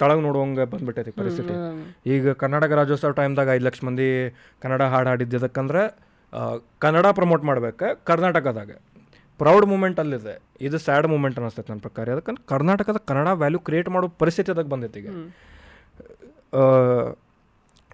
ತಳಗೆ 0.00 0.22
ನೋಡುವಂಗೆ 0.26 0.64
ಬಂದ್ಬಿಟ್ಟೈತಿ 0.72 1.12
ಪರಿಸ್ಥಿತಿ. 1.18 1.54
ಈಗ 2.14 2.32
ಕರ್ನಾಟಕ 2.42 2.70
ರಾಜ್ಯೋತ್ಸವ 2.80 3.12
ಟೈಮ್ದಾಗ 3.20 3.48
ಐದು 3.56 3.64
ಲಕ್ಷ 3.68 3.80
ಮಂದಿ 3.88 4.08
ಕನ್ನಡ 4.62 4.82
ಹಾಡು 4.94 5.08
ಹಾಡಿದ್ದಕ್ಕಂದ್ರೆ 5.10 5.82
ಕನ್ನಡ 6.84 7.06
ಪ್ರಮೋಟ್ 7.18 7.44
ಮಾಡ್ಬೇಕು 7.50 7.88
ಕರ್ನಾಟಕದಾಗ. 8.10 8.70
ಪ್ರೌಡ್ 9.40 9.66
ಮೂಮೆಂಟ್ 9.72 9.98
ಅಲ್ಲಿದೆ. 10.02 10.34
ಇದು 10.66 10.76
ಸ್ಯಾಡ್ 10.86 11.06
ಮೂಮೆಂಟ್ 11.12 11.38
ಅನ್ನಿಸ್ತೈತೆ 11.38 11.70
ನನ್ನ 11.72 11.82
ಪ್ರಕಾರ. 11.86 12.06
ಅದಕ್ಕೆ 12.16 12.32
ಕರ್ನಾಟಕದ 12.52 12.98
ಕನ್ನಡ 13.08 13.28
ವ್ಯಾಲ್ಯೂ 13.42 13.60
ಕ್ರಿಯೇಟ್ 13.68 13.88
ಮಾಡೋ 13.94 14.08
ಪರಿಸ್ಥಿತಿ 14.22 14.52
ಅದಕ್ಕೆ 14.54 14.70
ಬಂದೈತಿ 14.74 15.00
ಈಗ. 15.02 15.08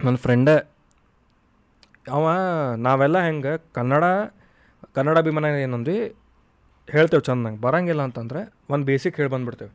ನನ್ನ 0.05 0.17
ಫ್ರೆಂಡೇ 0.25 0.55
ಅವ 2.05 2.25
ನಾವೆಲ್ಲ 2.87 3.17
ಹೆಂಗೆ 3.27 3.53
ಕನ್ನಡ 3.77 4.03
ಕನ್ನಡ 4.97 5.15
ಅಭಿಮಾನ 5.23 5.45
ಏನಂದ್ವಿ, 5.65 5.97
ಹೇಳ್ತೇವೆ 6.87 7.23
ಚಂದಂಗೆ 7.27 7.59
ಬರಂಗಿಲ್ಲ 7.65 8.01
ಅಂತಂದ್ರೆ 8.07 8.41
ಒಂದು 8.73 8.85
ಬೇಸಿಕ್ 8.89 9.17
ಹೇಳಿ 9.19 9.31
ಬಂದ್ಬಿಡ್ತೇವೆ. 9.33 9.73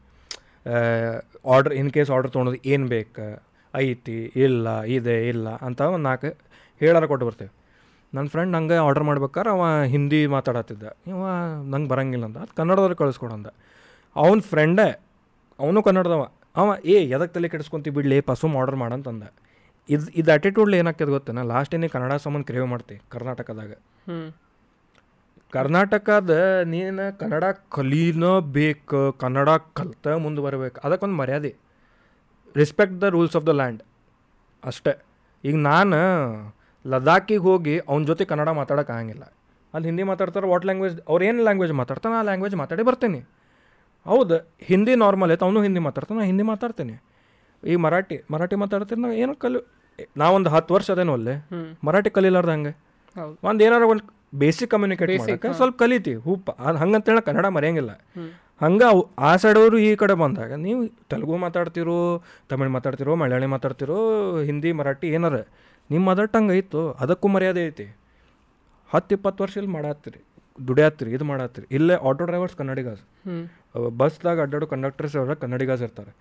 ಆರ್ಡ್ರ್ 1.55 1.75
ಇನ್ 1.81 1.91
ಕೇಸ್ 1.97 2.11
ಆರ್ಡ್ರ್ 2.15 2.31
ತೊಗೊಳೋದು 2.35 2.59
ಏನು 2.75 2.87
ಬೇಕು, 2.95 3.27
ಐತಿ, 3.75 4.19
ಇಲ್ಲ, 4.45 4.67
ಇದೆ, 4.97 5.17
ಇಲ್ಲ 5.33 5.49
ಅಂತ 5.67 5.81
ಒಂದು 5.95 6.05
ನಾಲ್ಕು 6.09 6.31
ಹೇಳಾರ 6.81 7.05
ಕೊಟ್ಟು 7.13 7.27
ಬರ್ತೇವೆ 7.29 7.53
ನನ್ನ 8.13 8.27
ಫ್ರೆಂಡ್ 8.33 8.53
ನಂಗೆ 8.57 8.77
ಆರ್ಡರ್ 8.87 9.05
ಮಾಡ್ಬೇಕಾರೆ 9.09 9.49
ಅವ 9.55 9.63
ಹಿಂದಿ 9.93 10.21
ಮಾತಾಡತ್ತಿದ್ದ. 10.35 10.85
ಇವ 11.13 11.23
ನಂಗೆ 11.73 11.89
ಬರಂಗಿಲ್ಲ 11.93 12.25
ಅಂತ 12.29 12.39
ಅದು 12.45 12.53
ಕನ್ನಡದವ್ರಿಗೆ 12.61 13.01
ಕಳಿಸ್ಕೊಡಂದ 13.03 13.49
ಅವನ 14.17 14.41
ಫ್ರೆಂಡೇ 14.53 14.89
ಅವನು 15.59 15.81
ಕನ್ನಡದವ. 15.89 16.23
ಅವ, 16.57 16.69
ಏ 16.85 16.97
ಎದಕ್ಕೆ 17.15 17.35
ತಲೆ 17.37 17.49
ಕೆಡಿಸ್ಕೊಂತಿ 17.55 17.91
ಬಿಡ್ಲಿ, 17.97 18.19
ಪಸುಮ್ 18.31 18.55
ಆರ್ಡರ್ 18.61 18.79
ಮಾಡಂತಂದ 18.83 19.25
ಇದು 19.89 20.07
ಇದು 20.21 20.29
ಆಟಿಟ್ಯೂಡ್ಲಿ 20.35 20.77
ಏನಾಗ್ತದೆ 20.83 21.13
ಗೊತ್ತೇನ? 21.15 21.43
ಲಾಸ್ಟ್ 21.53 21.73
ಏನೇ 21.77 21.89
ಕನ್ನಡ 21.95 22.13
ಸಂಬಂಧ 22.25 22.45
ಕ್ರೇವ್ 22.51 22.69
ಮಾಡ್ತಿ 22.73 22.97
ಕರ್ನಾಟಕದಾಗ. 23.15 23.73
ಕರ್ನಾಟಕದ 25.57 26.35
ನೀನು 26.73 27.05
ಕನ್ನಡ 27.21 27.45
ಕಲೀನ 27.77 28.25
ಬೇಕು 28.57 29.01
ಕನ್ನಡ 29.23 29.51
ಕಲ್ತ 29.79 30.07
ಮುಂದೆ 30.25 30.43
ಬರಬೇಕು 30.47 30.79
ಅದಕ್ಕೊಂದು 30.87 31.17
ಮರ್ಯಾದೆ. 31.21 31.53
Respect 32.61 32.97
the 33.05 33.09
rules 33.17 33.37
of 33.39 33.47
the 33.51 33.53
land 33.61 33.83
ಅಷ್ಟೇ. 34.71 34.95
ಈಗ 35.45 35.57
ನಾನು 35.71 36.01
ಲದಾಖಿಗೆ 36.85 37.43
ಹೋಗಿ 37.49 37.75
ಅವನ 37.89 38.03
ಜೊತೆ 38.11 38.25
ಕನ್ನಡ 38.31 38.51
ಮಾತಾಡೋಕೆ 38.61 38.93
ಆಗಂಗಿಲ್ಲ. 38.97 39.25
ಅಲ್ಲಿ 39.75 39.87
ಹಿಂದಿ 39.91 40.05
ಮಾತಾಡ್ತಾರೆ 40.11 40.47
ವಾಟ್ 40.53 40.65
ಲ್ಯಾಂಗ್ವೇಜ್ 40.69 40.97
ಅವ್ರು 41.11 41.23
ಏನು 41.29 41.43
ಲ್ಯಾಂಗ್ವೇಜ್ 41.47 41.73
ಮಾತಾಡ್ತಾನೆ 41.81 42.15
ಆ 42.21 42.23
ಲ್ಯಾಂಗ್ವೇಜ್ 42.29 42.55
ಮಾತಾಡಿ 42.63 42.83
ಬರ್ತೀನಿ. 42.91 43.21
ಹೌದು 44.07 44.37
ಹಿಂದಿ 44.71 44.95
ನಾರ್ಮಲ್ 45.05 45.33
ಐತೆ 45.35 45.45
ಅವನು 45.49 45.61
ಹಿಂದಿ 45.67 45.81
ಮಾತಾಡ್ತಾನೆ 45.89 46.27
ಹಿಂದಿ 46.31 46.45
ಮಾತಾಡ್ತೀನಿ. 46.53 46.95
ಈಗ 47.71 47.77
ಮರಾಠಿ 47.87 48.17
ಮರಾಠಿ 48.33 48.57
ಮಾತಾಡ್ತೀರಿ 48.63 49.01
ನಾವು 49.05 49.17
ಏನೋ 49.25 49.35
ಕಲಿ 49.45 49.61
ನಾವೊಂದು 50.23 50.49
ಹತ್ತು 50.55 50.75
ವರ್ಷ 50.77 50.89
ಅದೇನೋ 50.95 51.13
ಅಲ್ಲೇ 51.19 51.35
ಮರಾಠಿ 51.87 52.11
ಕಲಿಲಾರ್ದ 52.17 52.53
ಹಂಗೆ. 52.57 52.73
ಒಂದು 53.49 53.61
ಏನಾರ 53.67 53.83
ಒಂದು 53.93 54.05
ಬೇಸಿಕ್ 54.43 54.71
ಕಮ್ಯುನಿಕೇಟ್ 54.73 55.11
ಮಾಡಕ್ಕೆ 55.21 55.51
ಸ್ವಲ್ಪ 55.59 55.77
ಕಲಿತಿ 55.83 56.13
ಹೂಪ. 56.27 56.47
ಅದು 56.67 56.79
ಹಂಗಂತೇಳಿ 56.83 57.23
ಕನ್ನಡ 57.29 57.47
ಮರೆಯಂಗಿಲ್ಲ. 57.57 57.93
ಹಂಗೆ 58.65 58.85
ಅವು 58.93 59.01
ಆ 59.29 59.31
ಸೈಡವರು 59.43 59.77
ಈ 59.89 59.91
ಕಡೆ 60.03 60.15
ಬಂದಾಗ 60.23 60.53
ನೀವು 60.65 60.81
ತೆಲುಗು 61.13 61.37
ಮಾತಾಡ್ತಿರೋ 61.45 61.97
ತಮಿಳ್ 62.51 62.71
ಮಾತಾಡ್ತಿರೋ 62.77 63.15
ಮಲಯಾಳಿ 63.23 63.49
ಮಾತಾಡ್ತಿರೋ 63.55 63.99
ಹಿಂದಿ 64.49 64.71
ಮರಾಠಿ 64.81 65.09
ಏನಾರ 65.17 65.39
ನಿಮ್ಮ 65.91 66.05
ಮದರ್ 66.11 66.31
ಟಂಗ್ 66.35 66.53
ಐತು 66.59 66.83
ಅದಕ್ಕೂ 67.05 67.29
ಮರ್ಯಾದೆ 67.35 67.63
ಐತಿ. 67.71 67.87
ಹತ್ತು 68.91 69.13
ಇಪ್ಪತ್ತು 69.17 69.41
ವರ್ಷ 69.45 69.55
ಇಲ್ಲಿ 69.61 69.73
ಮಾಡಾತ್ರಿ 69.79 70.21
ದುಡಿಯಾತ್ರಿ 70.59 71.09
ಇದು 71.17 71.25
ಮಾಡಾತ್ರಿ. 71.31 71.65
ಇಲ್ಲೇ 71.77 71.95
ಆಟೋ 72.09 72.25
ಡ್ರೈವರ್ಸ್ 72.31 72.57
ಕನ್ನಡಿಗಾಸ್ 72.61 73.03
ಬಸ್ದಾಗ 74.01 74.39
ಅಡ್ಡಾಡೋ 74.45 74.67
ಕಂಡಕ್ಟರ್ಸ್ 74.73 75.17
ಅವರ 75.21 75.35
ಕನ್ನಡಿಗಾಸ್ 75.45 75.83
ಇರ್ತಾರೆ. 75.87 76.13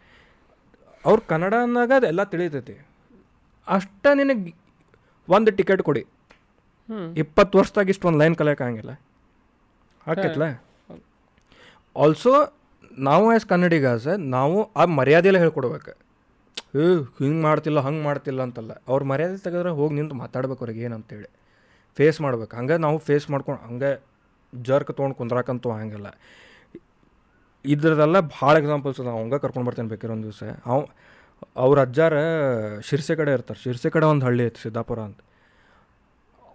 ಅವ್ರು 1.06 1.22
ಕನ್ನಡ 1.32 1.54
ಅಂದಾಗ 1.66 1.92
ಅದೆಲ್ಲ 2.00 2.24
ತಿಳಿತೈತಿ. 2.34 2.76
ಅಷ್ಟ 3.68 4.08
ನಿನಗೆ 4.20 4.54
ಒಂದು 5.28 5.52
ಟಿಕೆಟ್ 5.58 5.82
ಕೊಡಿ. 5.90 6.04
ಇಪ್ಪತ್ತು 7.22 7.56
ವರ್ಷದಾಗ 7.60 7.94
ಇಷ್ಟು 7.94 8.08
ಒಂದು 8.10 8.20
ಲೈನ್ 8.22 8.36
ಕಲಿಯೋಕ್ಕಾಗಂಗಿಲ್ಲ 8.42 8.94
ಹಾಕೈತ್ಲ? 10.08 10.46
ಆಲ್ಸೋ 11.96 12.34
ನಾವು 13.08 13.26
ಆ್ಯಸ್ 13.32 13.48
ಸರ್ 14.06 14.22
ನಾವು 14.38 14.58
ಆ 14.82 14.86
ಮರ್ಯಾದೆಲ್ಲ 15.00 15.40
ಹೇಳ್ಕೊಡ್ಬೇಕು. 15.44 15.94
ಏ 16.82 16.86
ಹಿಂಗೆ 17.20 17.42
ಮಾಡ್ತಿಲ್ಲ 17.48 17.80
ಹಂಗೆ 17.88 18.04
ಮಾಡ್ತಿಲ್ಲ 18.10 18.42
ಅಂತಲ್ಲ. 18.48 18.74
ಅವ್ರ 18.92 19.02
ಮರ್ಯಾದೆ 19.12 19.38
ತೆಗೆದ್ರೆ 19.46 19.72
ಹೋಗಿ 19.80 19.94
ನಿಂತು 20.00 20.16
ಮಾತಾಡ್ಬೇಕು 20.24 20.62
ಅವ್ರಿಗೆ 20.64 20.82
ಏನಂತೇಳಿ. 20.88 21.30
ಫೇಸ್ 21.98 22.20
ಮಾಡ್ಬೇಕು. 22.26 22.54
ಹಂಗೆ 22.60 22.78
ನಾವು 22.86 22.98
ಫೇಸ್ 23.08 23.26
ಮಾಡ್ಕೊಂಡು 23.32 23.62
ಹಂಗೆ 23.68 23.92
ಜರ್ಕ್ 24.54 24.92
ತೊಗೊಂಡು 24.98 25.16
ಕುಂದ್ರಾಕಂತೂ 25.20 25.70
ಹಂಗಿಲ್ಲ 25.80 26.08
ಇದ್ರದೆಲ್ಲ 27.66 28.20
ಭಾಳ 28.36 28.54
ಎಕ್ಸಾಂಪಲ್ಸ್ 28.58 29.00
ಅದ 29.00 29.10
ಹಂಗೆ 29.18 29.40
ಕರ್ಕೊಂಡು 29.44 29.68
ಬರ್ತೇನೆ 29.68 29.90
ಬೇಕಿರೋ 29.90 30.14
ಒಂದು 30.14 30.28
ದಿವಸ. 30.30 30.44
ಅವ 30.66 30.80
ಅವ್ರ 31.64 31.78
ಅಜ್ಜಾರ 31.82 32.14
ಶಿರ್ಸೆ 32.88 33.14
ಕಡೆ 33.20 33.32
ಇರ್ತಾರೆ. 33.38 33.60
ಶಿರ್ಸೆ 33.64 33.90
ಕಡೆ 33.96 34.06
ಒಂದು 34.06 34.26
ಹಳ್ಳಿ 34.26 34.44
ಐತಿ 34.46 34.62
ಸಿದ್ದಾಪುರ 34.64 35.00
ಅಂತ. 35.10 35.20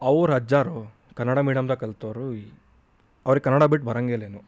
ಅವ್ರ 0.03 0.35
ಅಜ್ಜಾರು 0.35 0.77
ಕನ್ನಡ 1.17 1.39
ಮೀಡಿಯಮ್ದಾಗ 1.49 1.79
ಕಲ್ತವ್ರು 1.85 2.27
ಅವ್ರಿಗೆ 3.27 3.45
ಕನ್ನಡ 3.47 3.65
ಬಿಟ್ಟು 3.73 3.87
ಬರಂಗಿಲ್ಲೇನು 3.89 4.41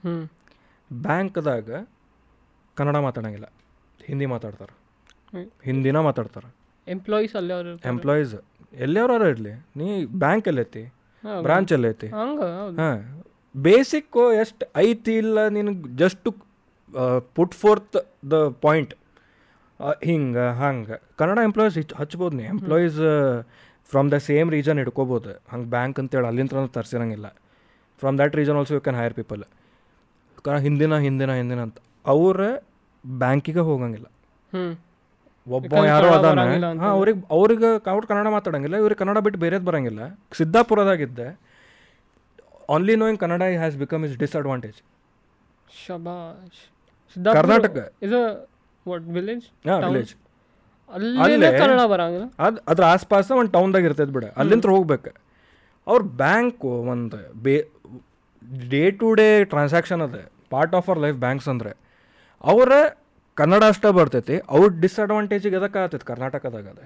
ಬ್ಯಾಂಕ್ದಾಗ 0.90 1.70
ಕನ್ನಡ 2.76 2.96
ಮಾತಾಡಂಗಿಲ್ಲ. 3.06 3.48
ಹಿಂದಿ 4.04 4.26
ಮಾತಾಡ್ತಾರೆ. 4.34 4.74
ಹಿಂದಿನ 5.64 5.98
ಮಾತಾಡ್ತಾರೆ. 6.08 6.48
ಎಂಪ್ಲಾಯೀಸ್ 6.86 7.34
ಅಲ್ಲೇ 7.36 7.54
ಅವರು. 7.54 7.72
ಎಂಪ್ಲಾಯೀಸ್ 7.88 8.34
ಎಲ್ಲಿಯವ್ರ 8.84 9.26
ಇರಲಿ? 9.32 9.52
ನೀ 9.76 9.88
ಬ್ಯಾಂಕ್ 10.24 10.48
ಎಲ್ಲೈತಿ 10.48 10.82
ಬ್ರಾಂಚ್ 11.42 11.72
ಎಲ್ಲೈತಿ 11.72 12.08
ಹಾಂ. 12.08 13.00
ಬೇಸಿಕ್ಕು 13.54 14.22
ಎಷ್ಟು 14.32 14.64
ಐತಿ 14.76 15.14
ಇಲ್ಲ 15.22 15.46
ನಿನಗೆ? 15.56 15.96
Just 15.96 16.28
put 17.36 17.56
forth 17.62 17.98
the 18.32 18.34
point 18.64 18.92
ಹಿಂಗೆ 20.08 20.46
ಹಂಗೆ. 20.60 20.96
ಕನ್ನಡ 21.20 21.38
ಎಂಪ್ಲಾಯೀಸ್ 21.48 21.76
ಹಚ್ಬೋದು 22.00 22.34
ನೀ 22.38 22.44
employees 22.54 23.00
from 23.90 24.08
the 24.14 24.16
same 24.28 24.48
region 24.56 24.78
ಹಿಡ್ಕೋಬೋದು. 24.82 25.30
ಹಂಗೆ 25.52 25.68
ಬ್ಯಾಂಕ್ 25.76 25.96
ಅಂತೇಳಿ 26.00 26.28
ಅಲ್ಲಿಂದ 26.30 26.66
ತರ್ಸಿರಂಗಿಲ್ಲ. 26.76 27.28
From 28.00 28.16
that 28.18 28.34
region 28.40 28.58
also 28.60 28.74
you 28.76 28.82
can 28.86 28.98
hire 29.02 29.14
people 29.20 29.42
ಹಿಂದಿನ 30.66 30.94
ಹಿಂದಿನ 31.06 31.32
ಹಿಂದಿನ 31.38 31.60
ಅಂತ. 31.66 31.78
ಅವ್ರ 32.12 32.40
ಬ್ಯಾಂಕಿಗೆ 33.04 33.62
ಹೋಗಂಗಿಲ್ಲ. 33.68 34.06
ಒಬ್ಬ 35.56 35.82
ಯಾರೋ 35.90 36.08
ಅದಾನ. 36.18 36.40
ಹಾಂ 36.82 36.90
ಅವ್ರಿಗೆ 36.96 37.20
ಅವ್ರಿಗೆ 37.36 37.68
ಅವ್ರು 37.92 38.04
ಕನ್ನಡ 38.10 38.28
ಮಾತಾಡಂಗಿಲ್ಲ. 38.36 38.76
ಇವ್ರಿಗೆ 38.82 38.98
ಕನ್ನಡ 39.02 39.18
ಬಿಟ್ಟು 39.26 39.38
ಬೇರೆದು 39.44 39.64
ಬರೋಂಗಿಲ್ಲ. 39.68 40.02
ಸಿದ್ದಾಪುರದಾಗಿದ್ದೆ. 40.38 41.28
Only 42.74 42.94
knowing 43.02 43.20
Kannada 43.24 43.42
has 43.62 43.76
become 43.84 44.04
is 44.08 44.16
disadvantage 44.22 44.78
ಶಬಾಷ್. 45.82 46.60
ಕರ್ನಾಟಕ. 47.32 47.92
ಇದು 48.02 48.48
ವಾಟ್ 48.88 49.02
ವಿಲೇಜ್ 49.02 49.68
ಹಾಂ 49.68 49.84
ವಿಲೇಜ್ 49.84 50.14
ಅಲ್ಲೇ 50.92 51.22
ಅಲ್ಲೇ- 51.22 51.58
ಕನ್ನಡ 51.58 51.80
ಬರಂಗಿಲ್ಲ 51.80 52.24
ಅದು 52.38 52.58
ಅದ್ರ 52.68 52.84
ಆಸ್ಪಾಸ 52.84 53.30
ಒಂದು 53.30 53.50
ಟೌನ್ದಾಗ 53.50 53.84
ಇರ್ತೈತೆ 53.84 54.12
ಬಿಡ. 54.12 54.24
ಅಲ್ಲಿಂದ 54.24 54.64
ಹೋಗ್ಬೇಕು. 54.64 55.10
ಅವ್ರ 55.86 56.02
ಬ್ಯಾಂಕು 56.02 56.68
ಒಂದು 56.68 57.32
ಬೇ 57.42 57.68
ಡೇ 58.68 58.90
ಟು 58.90 59.14
ಡೇ 59.14 59.44
ಟ್ರಾನ್ಸಾಕ್ಷನ್ 59.44 60.00
ಅದ. 60.00 60.30
Part 60.50 60.74
of 60.74 60.88
our 60.88 60.98
life 60.98 61.16
banks 61.16 61.48
ಅಂದರೆ. 61.48 61.76
ಅವರ 62.44 62.72
ಕನ್ನಡ 63.34 63.64
ಅಷ್ಟೇ 63.64 63.92
ಬರ್ತೈತಿ. 63.92 64.40
ಅವ್ರ 64.48 64.72
ಡಿಸ್ಅಡ್ವಾಂಟೇಜಿಗೆ 64.80 65.56
ಎದಕ್ಕೆ 65.56 65.78
ಆಗ್ತೈತಿ 65.78 66.06
ಕರ್ನಾಟಕದಾಗ 66.06 66.68
ಅದ? 66.68 66.78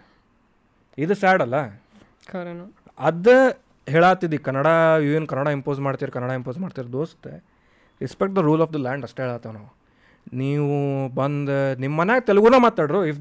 ಇದು 0.98 1.14
ಸ್ಯಾಡ್ 1.14 1.42
ಅಲ್ಲ? 1.42 1.54
ಅದ 2.98 3.28
ಹೇಳತ್ತಿದ್ದಿ 3.88 4.38
ಕನ್ನಡ 4.38 4.66
ಏನು 5.02 5.26
ಕನ್ನಡ 5.26 5.48
ಇಂಪೋಸ್ 5.48 5.80
ಮಾಡ್ತೀರಿ 5.80 6.12
ಕನ್ನಡ 6.12 6.30
ಇಂಪೋಸ್ 6.30 6.58
ಮಾಡ್ತೀರಿ 6.58 6.92
ದೋಸ್ತ. 6.92 7.26
Respect 8.00 8.36
the 8.36 8.38
rule 8.38 8.62
of 8.62 8.72
the 8.72 8.76
land 8.76 9.04
ಅಷ್ಟೇ 9.04 9.22
ಹೇಳತ್ತೇವೆ 9.22 9.54
ನಾವು. 9.54 9.83
ನೀವು 10.32 11.08
ಬಂದು 11.08 11.78
ನಿಮ್ಮ 11.78 12.00
ಮನ್ಯಾಗ 12.00 12.22
ತೆಲುಗುನ 12.26 12.54
ಮಾತಾಡ್ರು. 12.58 13.06
ಇಫ್ 13.06 13.20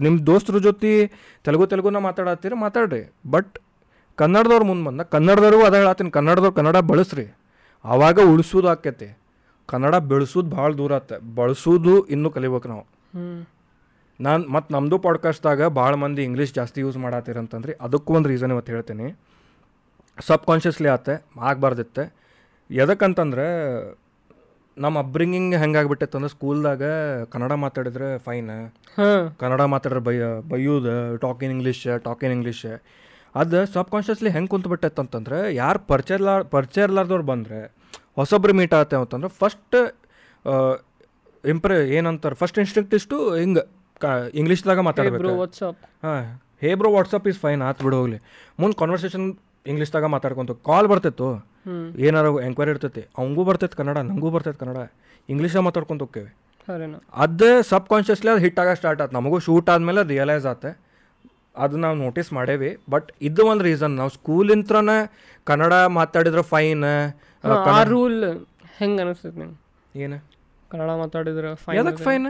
ನಿಮ್ಮ 0.00 0.26
ದೋಸ್ತರ 0.26 0.58
ಜೊತೆ 0.58 1.12
ತೆಲುಗು 1.44 1.66
ತೆಲುಗುನ 1.66 1.96
ಮಾತಾಡತ್ತೀರಿ 1.96 2.54
ಮಾತಾಡ್ರಿ. 2.54 3.12
ಬಟ್ 3.30 3.58
ಕನ್ನಡದವ್ರು 4.16 4.64
ಮುಂದೆ 4.64 4.84
ಬಂದ 4.84 5.00
ಕನ್ನಡದವ್ರಿಗೂ 5.00 5.64
ಅದ 5.64 5.74
ಹೇಳತ್ತೀನಿ 5.74 6.10
ಕನ್ನಡದವ್ರು 6.10 6.52
ಕನ್ನಡ 6.52 6.76
ಬಳಸ್ರಿ. 6.76 7.36
ಆವಾಗ 7.84 8.20
ಉಳಿಸೋದು 8.20 8.68
ಆಕೈತಿ. 8.68 9.18
ಕನ್ನಡ 9.66 9.94
ಬೆಳೆಸೋದು 9.94 10.50
ಭಾಳ 10.50 10.72
ದೂರ 10.72 10.94
ಆತ. 10.94 11.12
ಬಳಸೋದು 11.34 12.04
ಇನ್ನೂ 12.04 12.30
ಕಲಿಬೇಕು 12.30 12.68
ನಾವು. 12.68 12.84
ನಾನು 14.20 14.48
ಮತ್ತು 14.48 14.74
ನಮ್ಮದು 14.74 14.98
ಪಾಡ್ಕಾಸ್ಟ್ದಾಗ 14.98 15.66
ಭಾಳ 15.66 15.94
ಮಂದಿ 15.94 16.22
ಇಂಗ್ಲೀಷ್ 16.22 16.54
ಜಾಸ್ತಿ 16.54 16.80
ಯೂಸ್ 16.80 16.96
ಮಾಡತ್ತೀರ 16.96 17.38
ಅಂತಂದ್ರೆ 17.38 17.76
ಅದಕ್ಕೂ 17.80 18.14
ಒಂದು 18.14 18.28
ರೀಸನ್ 18.28 18.50
ಇವತ್ತು 18.50 18.72
ಹೇಳ್ತೀನಿ. 18.72 19.16
ಸಬ್ 20.20 20.46
ಕಾನ್ಷಿಯಸ್ಲಿ 20.46 20.88
ಆತೆ 20.88 21.24
ಆಗಬಾರ್ದಿತ್ತೆ. 21.40 22.14
ಎದಕ್ಕಂತಂದ್ರೆ 22.70 23.46
ನಮ್ಮ 24.76 24.96
ಅಪ್ಬ್ರಿಂಗಿಂಗ್ 24.98 25.54
ಹೆಂಗಾಗ್ಬಿಟ್ಟೈತೆ 25.54 26.16
ಅಂದ್ರೆ 26.16 26.30
ಸ್ಕೂಲ್ದಾಗ 26.30 26.82
ಕನ್ನಡ 27.28 27.52
ಮಾತಾಡಿದ್ರೆ 27.62 28.18
ಫೈನ್ 28.18 28.48
ಹಾ. 28.96 29.08
ಕನ್ನಡ 29.36 29.62
ಮಾತಾಡಿದ್ರೆ 29.72 30.00
ಬೈಯ 30.00 30.24
ಬೈಯೋದು 30.48 30.92
talk 31.18 31.42
in 31.42 31.52
English 31.52 31.82
talk 32.04 32.24
in 32.24 32.32
English 32.32 32.64
ಅದು 33.34 33.60
ಸಬ್ 33.66 33.90
ಕಾನ್ಷಿಯಸ್ಲಿ 33.90 34.30
ಹೆಂಗೆ 34.30 34.48
ಕುಂತ್ಬಿಟ್ಟೈತೆ 34.48 35.00
ಅಂತಂದ್ರೆ 35.00 35.38
ಯಾರು 35.54 35.78
ಪರಿಚಯ 35.86 36.14
ಇರ್ಲಾರ 36.14 36.42
ಪರಿಚಯ 36.50 36.82
ಇರ್ಲಾರ್ದವ್ರು 36.82 37.22
ಬಂದರೆ 37.24 37.60
ಹೊಸೊಬ್ರು 38.16 38.52
ಮೀಟ್ 38.54 38.74
ಆಗುತ್ತೆ 38.74 38.96
ಅಂತಂದ್ರೆ 38.96 39.30
ಫಸ್ಟ್ 39.38 39.76
ಇಂಪ್ರೆ 41.44 41.76
ಏನಂತಾರೆ 41.90 42.34
ಫಸ್ಟ್ 42.34 42.58
ಇನ್ಸ್ಟಿಂಕ್ಟ್ 42.58 42.94
ಇಷ್ಟು 42.94 43.16
ಹಿಂಗೆ 43.36 43.62
ಕ 44.00 44.06
ಇಂಗ್ಲೀಷ್ದಾಗ 44.34 44.78
ಮಾತಾಡಬೇಕು. 44.80 45.32
ಹಾಂ 46.02 46.22
hey 46.62 46.74
bro 46.74 46.90
what's up 46.92 47.26
is 47.28 47.38
fine 47.38 47.62
ಆತ್ 47.62 47.82
ಬಿಡು 47.82 47.96
ಹೋಗ್ಲಿ. 47.96 48.18
ಮುಂದೆ 48.58 48.76
ಕಾನ್ವರ್ಸೇಷನ್ 48.78 49.26
ಇಂಗ್ಲೀಷ್ದಾಗ 49.66 50.04
ಮಾತಾಡ್ಕೊಂತ 50.04 50.50
ಕಾಲ್ 50.64 50.88
ಬರ್ತಿತ್ತು 50.88 51.28
ಏನಾರು 51.98 52.42
ಎಂಕ್ವೈರಿ 52.42 52.70
ಇರ್ತೈತಿ 52.70 53.00
ಅವಂಗೂ 53.18 53.44
ಬರ್ತೈತೆ 53.44 53.76
ಕನ್ನಡ 53.76 53.98
ನಂಗೂ 53.98 54.30
ಬರ್ತೈತೆ 54.30 54.58
ಕನ್ನಡ. 54.58 54.76
ಇಂಗ್ಲೀಷಾಗ 55.28 55.62
ಮಾತಾಡ್ಕೊಂತ 55.62 56.02
ಹೋಗ್ತೇವೆ 56.02 56.30
ಅದೇ 57.14 57.62
ಸಬ್ 57.62 57.88
ಕಾನ್ಷಿಯಸ್ಲಿ 57.88 58.30
ಅದು 58.30 58.40
ಹಿಟ್ 58.40 58.58
ಆಗ 58.58 58.68
ಸ್ಟಾರ್ಟ್ 58.72 59.02
ಆಯ್ತು 59.02 59.14
ನಮಗೂ 59.14 59.38
ಶೂಟ್ 59.38 59.70
ಆದಮೇಲೆ 59.70 60.02
ರಿಯಲೈಸ್ 60.08 60.46
ಆತೆ. 60.46 60.70
ಅದು 61.56 61.76
ನಾವು 61.76 61.96
ನೋಟಿಸ್ 61.96 62.32
ಮಾಡೇವಿ. 62.32 62.76
ಬಟ್ 62.90 63.12
ಇದು 63.22 63.46
ಒಂದು 63.46 63.64
ರೀಸನ್ 63.64 63.90
ನಾವು 63.90 64.10
ಸ್ಕೂಲಿಂತ್ರನೇ 64.10 64.98
ಕನ್ನಡ 65.44 65.72
ಮಾತಾಡಿದ್ರೆ 65.72 66.42
ಫೈನ್ 66.42 66.84
ರೂಲ್ 67.84 68.24
ಹೆಂಗ್ 68.78 69.00
ಅನಿಸ್ತೈತಿ 69.00 69.38
ನಿಮ್ಗೆ? 69.38 69.58
ಏನು? 70.00 70.18
ಕನ್ನಡ 70.70 70.90
ಮಾತಾಡಿದ್ರೆ 70.90 71.54
ಫೈನ್ 71.54 71.78
ಎದಕ್ಕೆ 71.78 72.04
ಫೈನ್ 72.04 72.28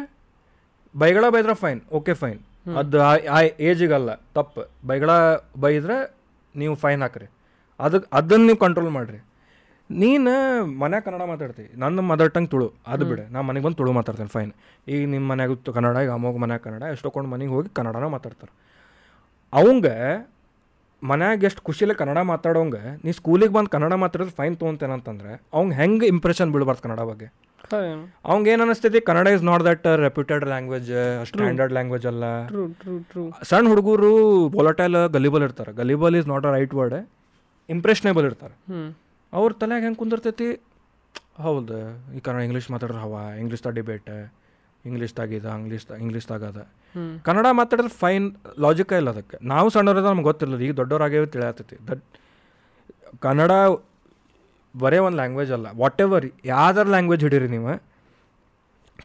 ಬೈಗಳ 0.94 1.28
ಬೈದ್ರೆ 1.28 1.54
ಫೈನ್ 1.54 1.80
ಓಕೆ 1.92 2.14
ಫೈನ್ 2.14 2.40
ಅದು 2.78 3.02
ಆ- 3.02 3.24
ಆ 3.30 3.40
ಏಜಿಗಲ್ಲ 3.60 4.14
ತಪ್ಪು. 4.14 4.62
ಬೈಗಳ 4.86 5.10
ಬೈದ್ರೆ 5.60 5.96
ನೀವು 6.56 6.74
ಫೈನ್ 6.74 7.02
ಹಾಕ್ರಿ. 7.02 7.26
ಅದಕ್ಕೆ 7.80 8.10
ಅದನ್ನು 8.12 8.44
ನೀವು 8.44 8.58
ಕಂಟ್ರೋಲ್ 8.58 8.90
ಮಾಡಿರಿ. 8.90 9.24
ನೀನು 9.90 10.66
ಮನ್ಯಾಗ 10.66 11.02
ಕನ್ನಡ 11.02 11.22
ಮಾತಾಡ್ತಿ 11.22 11.78
ನನ್ನ 11.78 12.00
ಮದರ್ 12.00 12.34
ಟಂಗ್ 12.34 12.50
ತುಳು 12.50 12.72
ಅದು 12.86 13.04
ಬಿಡು. 13.04 13.32
ನಾನು 13.32 13.48
ಮನೆಗೆ 13.48 13.66
ಬಂದು 13.66 13.76
ತುಳು 13.76 13.92
ಮಾತಾಡ್ತೇನೆ 13.92 14.28
ಫೈನ್ 14.28 14.52
ಈಗ 14.88 15.08
ನಿಮ್ಮ 15.08 15.30
ಮನ್ಯಾಗ 15.30 15.52
ತು- 15.52 15.72
ಕನ್ನಡ 15.72 15.96
ಈಗ 16.04 16.10
ಅಮ್ಮೋಗ 16.10 16.36
ಮನ್ಯಾಗ 16.36 16.60
ಕನ್ನಡ 16.60 16.82
ಎಷ್ಟೊಕೊಂಡು 16.82 17.30
ಮನೆಗೆ 17.30 17.50
ಹೋಗಿ 17.50 17.68
ಕನ್ನಡನೇ 17.68 18.08
ಮಾತಾಡ್ತಾರೆ. 18.08 18.54
ಅವಂಗ 19.52 19.86
ಮನ್ಯಾಗ 21.06 21.44
ಎಷ್ಟು 21.44 21.62
ಖುಷಿಯಲ್ಲಿ 21.62 21.98
ಕನ್ನಡ 21.98 22.18
ಮಾತಾಡೋಂಗೆ 22.18 22.96
ನೀ 23.04 23.12
ಸ್ಕೂಲಿಗೆ 23.12 23.52
ಬಂದು 23.52 23.70
ಕನ್ನಡ 23.70 23.92
ಮಾತಾಡಿದ್ರೆ 23.92 24.34
ಫೈನ್ 24.34 24.56
ತೊಗೊಂತೇನಂತಂದ್ರೆ 24.56 25.42
ಅವ್ಗೆ 25.52 25.74
ಹೆಂಗೆ 25.74 26.06
ಇಂಪ್ರೆಷನ್ 26.06 26.52
ಬೀಳ್ಬಾರ್ದು 26.52 26.82
ಕನ್ನಡ 26.82 27.00
ಬಗ್ಗೆ? 27.00 27.32
ಅವ್ಗೆ 28.32 28.50
ಏನು 28.52 28.62
ಅನಿಸ್ತೈತಿ? 28.66 29.00
Kannada 29.08 29.26
is 29.36 29.44
not 29.48 29.62
that 29.68 29.86
reputed 30.06 30.44
language 30.52 30.90
standard 31.30 31.72
language 31.76 32.06
ಅಲ್ಲ. 32.10 32.24
ಸಣ್ಣ 33.50 33.64
ಹುಡುಗರು 33.72 34.12
ಬೊಲಟೈಲ್ 34.56 34.98
ಗಲಿಬಲ್ 35.16 35.44
ಇರ್ತಾರೆ. 35.48 35.72
Gullible 35.80 36.16
is 36.20 36.28
not 36.32 36.46
a 36.50 36.52
right 36.56 36.74
word 36.80 36.96
impressionable 37.68 38.26
ಇರ್ತಾರೆ. 38.30 38.54
ಅವ್ರ 39.32 39.50
ತಲೆಯಾಗ 39.62 39.82
ಹೆಂಗೆ 39.86 40.00
ಕುಂದಿರ್ತೈತಿ? 40.02 40.48
ಹೌದು 41.44 41.76
ಈ 42.16 42.20
ಕನ್ನಡ 42.26 42.42
ಇಂಗ್ಲೀಷ್ 42.48 42.68
ಮಾತಾಡ್ರ 42.74 42.98
ಹವಾ 43.04 43.22
ಇಂಗ್ಲೀಷ್ದಾಗ 43.42 43.74
ಡಿಬೇಟ್ 43.80 44.10
ಇಂಗ್ಲೀಷ್ದಾಗ 44.90 45.32
ಇದು 45.38 45.48
ಇಂಗ್ಲೀಷ್ದಾಗ 45.62 45.98
ಇಂಗ್ಲೀಷ್ದಾಗ 46.04 46.42
ಅದ. 46.52 46.60
ಕನ್ನಡ 47.26 47.46
ಮಾತಾಡಿದ್ರೆ 47.60 47.92
ಫೈನ್ 48.02 48.26
ಲಾಜಿಕ 48.64 48.92
ಇಲ್ಲ 49.00 49.10
ಅದಕ್ಕೆ. 49.14 49.36
ನಾವು 49.52 49.68
ಸಣ್ಣವ್ರದ 49.76 50.06
ನಮ್ಗೆ 50.12 50.28
ಗೊತ್ತಿಲ್ಲ 50.30 50.60
ಈಗ 50.66 50.74
ದೊಡ್ಡವರಾಗೇ 50.80 51.24
ತಿಳಿಯತ್ತೈತಿ. 51.34 51.76
ದಟ್ 51.90 52.04
ಕನ್ನಡ 53.26 53.52
ಬರೇ 54.74 54.98
ಒಂದು 55.06 55.18
ಲ್ಯಾಂಗ್ವೇಜ್ 55.20 55.50
ಅಲ್ಲ. 55.56 55.66
ವಾಟ್ 55.80 56.00
ಎವರ್ 56.04 56.24
ಯಾವ್ದಾರು 56.52 56.90
ಲ್ಯಾಂಗ್ವೇಜ್ 56.94 57.22
ಹಿಡೀರಿ 57.26 57.48
ನೀವು? 57.54 57.74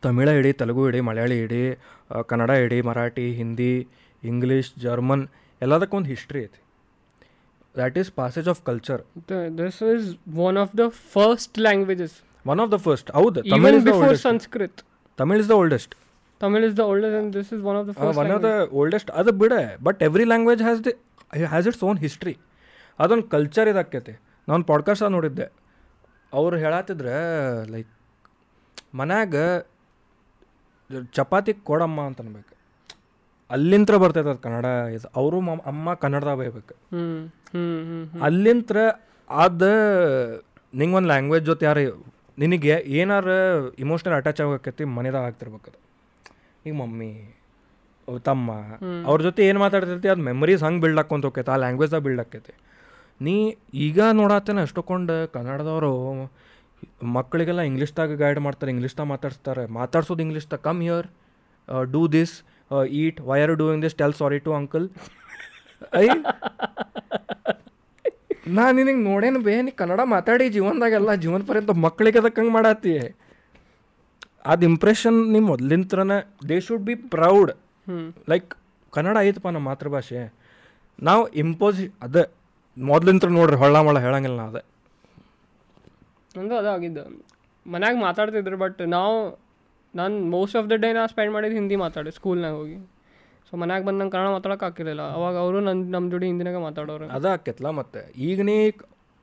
ತಮಿಳ 0.03 0.29
ಹಿಡಿ 0.37 0.51
ತೆಲುಗು 0.59 0.81
ಹಿಡಿ 0.87 0.99
ಮಲಯಾಳಿ 1.07 1.37
ಹಿಡಿ 1.43 1.61
ಆ, 1.73 2.21
ಕನ್ನಡ 2.29 2.51
ಹಿಡಿ 2.61 2.79
ಮರಾಠಿ 2.87 3.27
ಹಿಂದಿ 3.39 3.73
ಇಂಗ್ಲೀಷ್ 4.23 4.71
ಜರ್ಮನ್ 4.83 5.23
ಎಲ್ಲದಕ್ಕೊಂದು 5.61 6.09
ಹಿಸ್ಟ್ರಿ 6.13 6.39
ಐತಿ. 6.45 6.59
That 7.75 7.97
is 8.01 8.09
passage 8.19 8.47
of 8.53 8.61
culture 8.69 9.01
this 9.59 9.79
is 9.93 10.07
one 10.47 10.57
of 10.63 10.73
the 10.79 10.85
first 11.13 11.57
languages 11.65 12.15
one 12.45 12.61
of 12.63 12.71
the 12.73 12.79
first 12.87 13.09
ಹೌದು 13.17 13.39
Tamil 13.45 13.57
even 13.59 13.77
is 13.79 13.83
the 13.83 13.89
before 13.89 14.05
oldest 14.05 14.27
Sanskrit 14.29 14.79
Tamil 15.19 15.41
is 15.43 15.49
the 15.51 15.57
oldest 15.61 15.93
Tamil 16.41 16.65
is 16.67 16.75
the 16.75 16.85
older 16.91 17.15
and 17.19 17.31
this 17.37 17.51
is 17.55 17.63
one 17.69 17.77
of 17.79 17.87
the 17.89 17.93
first 17.99 18.19
one 18.23 18.31
of 18.35 18.43
the 18.47 18.51
oldest 18.81 19.11
ಅದು 19.21 19.33
ಬಿಡೆ 19.41 19.61
but 19.87 20.01
every 20.07 20.25
language 20.25 20.63
has 20.67 20.81
the 20.87 20.93
has 21.47 21.67
its 21.71 21.83
own 21.89 21.99
history 22.05 22.35
ಅದೊಂದು 22.99 23.25
culture 23.27 23.67
ಇದಾಕೈತಿ. 23.67 24.13
ನಾನು 24.49 24.63
podcast 24.63 25.11
ನೋಡಿದ್ದೆ. 25.11 25.45
ಅವ್ರು 26.33 26.57
ಹೇಳತ್ತಿದ್ರೆ 26.57 27.15
like 27.71 27.91
ಮನ್ಯಾಗ 28.95 29.35
ಚಪಾತಿ 31.13 31.53
ಕೊಡಮ್ಮ 31.53 32.01
ಅಂತ 32.01 32.21
ಅನ್ಬೇಕು. 32.21 32.53
ಅಲ್ಲಿಂತ್ರ 33.49 33.97
ಬರ್ತೈತೆ 33.97 34.29
ಅದು 34.29 34.39
ಕನ್ನಡ 34.39 34.65
ಇದು 34.65 35.07
ಅವರು 35.15 35.37
ಅಮ್ಮ 35.61 35.93
ಕನ್ನಡದಾಗ 35.93 36.37
ಬೈಬೇಕು. 36.37 36.75
ಅಲ್ಲಿಂತ್ರ 38.23 38.77
ಅದು 39.29 39.71
ನಿಂಗೆ 40.73 40.95
ಒಂದು 40.95 41.07
ಲ್ಯಾಂಗ್ವೇಜ್ 41.07 41.45
ಜೊತೆ 41.45 41.65
ಯಾರು 41.65 42.15
ನಿನಗೆ 42.39 42.69
ಏನಾರ 42.69 43.27
ಇಮೋಷ್ನಲ್ 43.79 44.15
ಅಟ್ಯಾಚ್ 44.15 44.41
ಆಗಕೈತಿ 44.41 44.83
ಮನೆದಾಗ 44.83 45.23
ಆಗ್ತಿರ್ಬೇಕು 45.23 45.71
ಅದು 45.71 45.79
ಈಗ 46.69 46.73
ಮಮ್ಮಿ 46.75 47.11
ತಮ್ಮ 48.23 48.51
ಅವ್ರ 49.05 49.21
ಜೊತೆ 49.21 49.47
ಏನು 49.47 49.59
ಮಾತಾಡ್ತೈತಿ 49.59 50.07
ಅದು 50.07 50.21
ಮೆಮರೀಸ್ 50.21 50.63
ಹಂಗೆ 50.63 50.81
ಬಿಲ್ಡ್ 50.81 50.97
ಹಾಕೊಂತ 50.97 51.25
ಹೋಗ್ತೈತೆ 51.25 51.51
ಆ 51.51 51.55
ಲ್ಯಾಂಗ್ವೇಜ್ದಾಗ 51.55 52.01
ಬಿಲ್ಡ್ 52.01 52.19
ಆಕೈತಿ 52.19 52.53
ನೀ 53.21 53.35
ಈಗ 53.73 53.99
ನೋಡತ್ತೇನೆ 54.11 54.61
ಅಷ್ಟೊಂದು 54.61 55.31
ಕನ್ನಡದವರು 55.31 55.91
ಮಕ್ಕಳಿಗೆಲ್ಲ 57.03 57.61
ಇಂಗ್ಲೀಷ್ದಾಗ 57.61 58.15
ಗೈಡ್ 58.15 58.39
ಮಾಡ್ತಾರೆ 58.39 58.71
ಇಂಗ್ಲೀಷ್ದಾಗ 58.71 59.07
ಮಾತಾಡ್ಸ್ತಾರೆ. 59.07 59.65
ಮಾತಾಡ್ಸೋದು 59.79 60.21
ಇಂಗ್ಲೀಷ್ದಾಗ 60.21 60.59
come 60.59 60.81
here 60.81 61.07
do 61.91 62.07
this 62.07 62.35
eat 63.01 63.19
why 63.21 63.41
are 63.41 63.53
doing 63.55 63.83
this 63.85 63.95
tell 63.95 64.13
sorry 64.13 64.39
to 64.39 64.53
uncle 64.53 64.89
I 65.95 66.07
ನಾ 68.57 68.71
ನಿನಗೆ 68.71 69.01
ನೋಡೇನು 69.03 69.39
ಬೇ 69.39 69.61
ನೀ 69.61 69.71
ಕನ್ನಡ 69.71 69.99
ಮಾತಾಡಿ 70.03 70.49
ಜೀವನದಾಗೆಲ್ಲ 70.49 71.13
ಜೀವನ 71.13 71.41
ಪರ್ಯಂತ 71.47 71.69
ಮಕ್ಕಳಿಗೆ 71.85 72.19
ಅದಕ್ಕೆ 72.19 72.41
ಹಂಗೆ 72.41 72.53
ಮಾಡತ್ತಿ 72.53 72.93
ಅದು 74.45 74.65
ಇಂಪ್ರೆಷನ್ 74.65 75.31
ನಿಮ್ಮ 75.31 75.47
ಮೊದ್ಲಿಂತ್ರನ 75.47 76.11
they 76.49 76.59
should 76.59 76.83
be 76.83 76.95
proud 76.95 77.51
like 78.29 78.55
Kannada 78.93 79.17
ಐತಪ್ಪ 79.19 79.47
ನಮ್ಮ 79.47 79.67
ಮಾತೃಭಾಷೆ. 79.69 80.21
ನಾವು 81.03 81.27
ಇಂಪೋಸ್ 81.27 81.81
ಅದ 82.01 82.17
ಮೊದ್ಲಿಂತ್ರ 82.79 83.29
ನೋಡ್ರಿ 83.29 83.55
ಹೊಳ್ಳ 83.55 83.77
ಮಳ 83.77 83.99
ಹೇಳಂಗಿಲ್ಲ 83.99 84.37
ನಾ 84.37 84.47
ಅದೇ. 84.47 84.61
ನಂದು 86.37 86.55
ಅದೇ 86.57 86.67
ಆಗಿದ್ದು. 86.67 87.23
ಮನ್ಯಾಗ 87.67 87.95
ಮಾತಾಡ್ತಿದ್ರು 87.95 88.57
ಬಟ್ 88.57 88.87
ನಾವು 88.87 89.39
ನಾನು 89.95 90.19
ಮೋಸ್ಟ್ 90.19 90.55
ಆಫ್ 90.55 90.69
ದ 90.69 90.71
ಡೇ 90.71 90.93
ನಾ 90.93 91.07
ಸ್ಪೆಂಡ್ 91.07 91.33
ಮಾಡಿದ್ದು 91.33 91.55
ಹಿಂದಿ 91.55 91.75
ಮಾತಾಡಿ 91.75 92.11
ಸ್ಕೂಲ್ನಾಗ 92.11 92.53
ಹೋಗಿ. 92.53 92.77
ಸೊ 93.49 93.57
ಮನ್ಯಾಗ 93.57 93.83
ಬಂದು 93.83 93.99
ನಂಗೆ 93.99 94.11
ಕನ್ನಡ 94.11 94.29
ಮಾತಾಡಕ್ಕೆ 94.29 94.65
ಆಗಿರಲಿಲ್ಲ 94.65 95.01
ಅವಾಗ 95.01 95.37
ಅವರು 95.37 95.59
ನನ್ನ 95.59 95.91
ನಮ್ಮ 95.91 96.11
ಜೋಡಿ 96.11 96.25
ಹಿಂದಿನಾಗ 96.25 96.57
ಮಾತಾಡೋರು. 96.57 97.07
ಅದ 97.07 97.25
ಆಕೈತಲ್ಲ 97.25 97.69
ಮತ್ತೆ. 97.69 98.13
ಈಗನೇ 98.17 98.65
ನೀ 98.65 98.71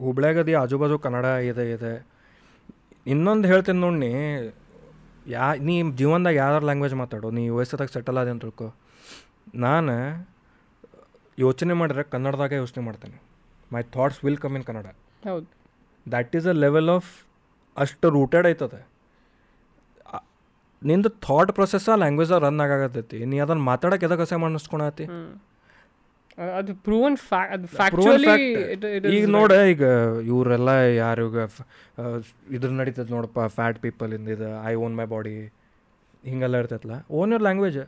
ಹುಬ್ಳ್ಯಾಗದಿ 0.00 0.54
ಆಜು 0.54 0.78
ಬಾಜು 0.78 0.98
ಕನ್ನಡ 0.98 1.24
ಇದೆ 1.24 1.72
ಇದೆ. 1.72 2.06
ಇನ್ನೊಂದು 3.06 3.48
ಹೇಳ್ತೀನಿ 3.48 3.78
ನೋಡಿ 3.78 4.12
ಯಾ 5.28 5.54
ನೀ 5.54 5.92
ಜೀವನದಾಗ 5.92 6.34
ಯಾವ್ದಾರು 6.34 6.64
ಲ್ಯಾಂಗ್ವೇಜ್ 6.64 6.94
ಮಾತಾಡು. 6.94 7.30
ನೀ 7.30 7.46
ಎದಾಗ 7.46 7.86
ಸೆಟಲ್ 7.86 8.18
ಆದೆ 8.18 8.30
ಅಂತ 8.30 8.42
ತಿಳ್ಕೊ. 8.42 8.74
ನಾನು 9.54 10.26
ಯೋಚನೆ 11.38 11.72
ಮಾಡಿದ್ರೆ 11.72 12.02
ಕನ್ನಡದಾಗ 12.02 12.52
ಯೋಚನೆ 12.52 12.84
ಮಾಡ್ತೇನೆ. 12.84 13.35
My 13.70 13.82
thoughts 13.92 14.20
will 14.24 14.38
come 14.38 14.54
in 14.56 14.64
Kannada 14.64 14.88
ಹೌದು. 15.26 15.46
That 16.06 16.34
is 16.36 16.46
a 16.46 16.56
level 16.60 16.90
of 16.90 17.08
ಅಷ್ಟು 17.76 18.06
ರೂಟೆಡ್ 18.10 18.46
ಐತದೆ 18.46 18.80
ಆ- 20.08 20.22
ನಿಂದು 20.82 21.10
ಥಾಟ್ 21.24 21.52
ಪ್ರೊಸೆಸ್ 21.52 21.88
ಆ 21.88 21.96
ಲ್ಯಾಂಗ್ವೇಜ್ 21.96 22.32
ರನ್ 22.44 22.60
ಆಗಾಕತ್ತೈತಿ. 22.60 23.18
ನೀ 23.26 23.38
ಅದನ್ನ 23.40 23.62
ಮಾತಾಡಕ್ಕೆ 23.64 24.06
ಎದಕ್ಕೆ 24.06 24.24
ಅಸೆ 24.26 24.38
ಮಾಡಿಸ್ಕೊಳತಿ? 24.42 25.06
ಅದು 26.54 26.72
ಪ್ರೂವನ್. 27.92 28.24
ಈಗ 29.12 29.26
ನೋಡ 29.34 29.52
ಈಗ 29.70 29.84
ಇವರೆಲ್ಲ 30.28 30.70
ಯಾರು 30.98 31.22
ಈಗ 31.28 31.38
ಇದ್ರ 32.50 32.70
ನಡೀತದೆ 32.72 33.10
ನೋಡಪ್ಪ 33.10 33.40
ಫ್ಯಾಟ್ 33.54 33.78
ಪೀಪಲ್ 33.80 34.12
ಇಂದ 34.12 34.28
ಇದು 34.34 34.48
ಐ 34.64 34.74
ಓನ್ 34.82 34.96
ಮೈ 34.96 35.06
ಬಾಡಿ 35.12 35.34
ಹಿಂಗೆಲ್ಲ 36.24 36.56
ಇರ್ತೈತಲ್ಲ 36.56 36.96
ಓನ್ 37.12 37.30
ಯುವರ್ 37.32 37.42
ಲ್ಯಾಂಗ್ವೇಜ್ 37.42 37.78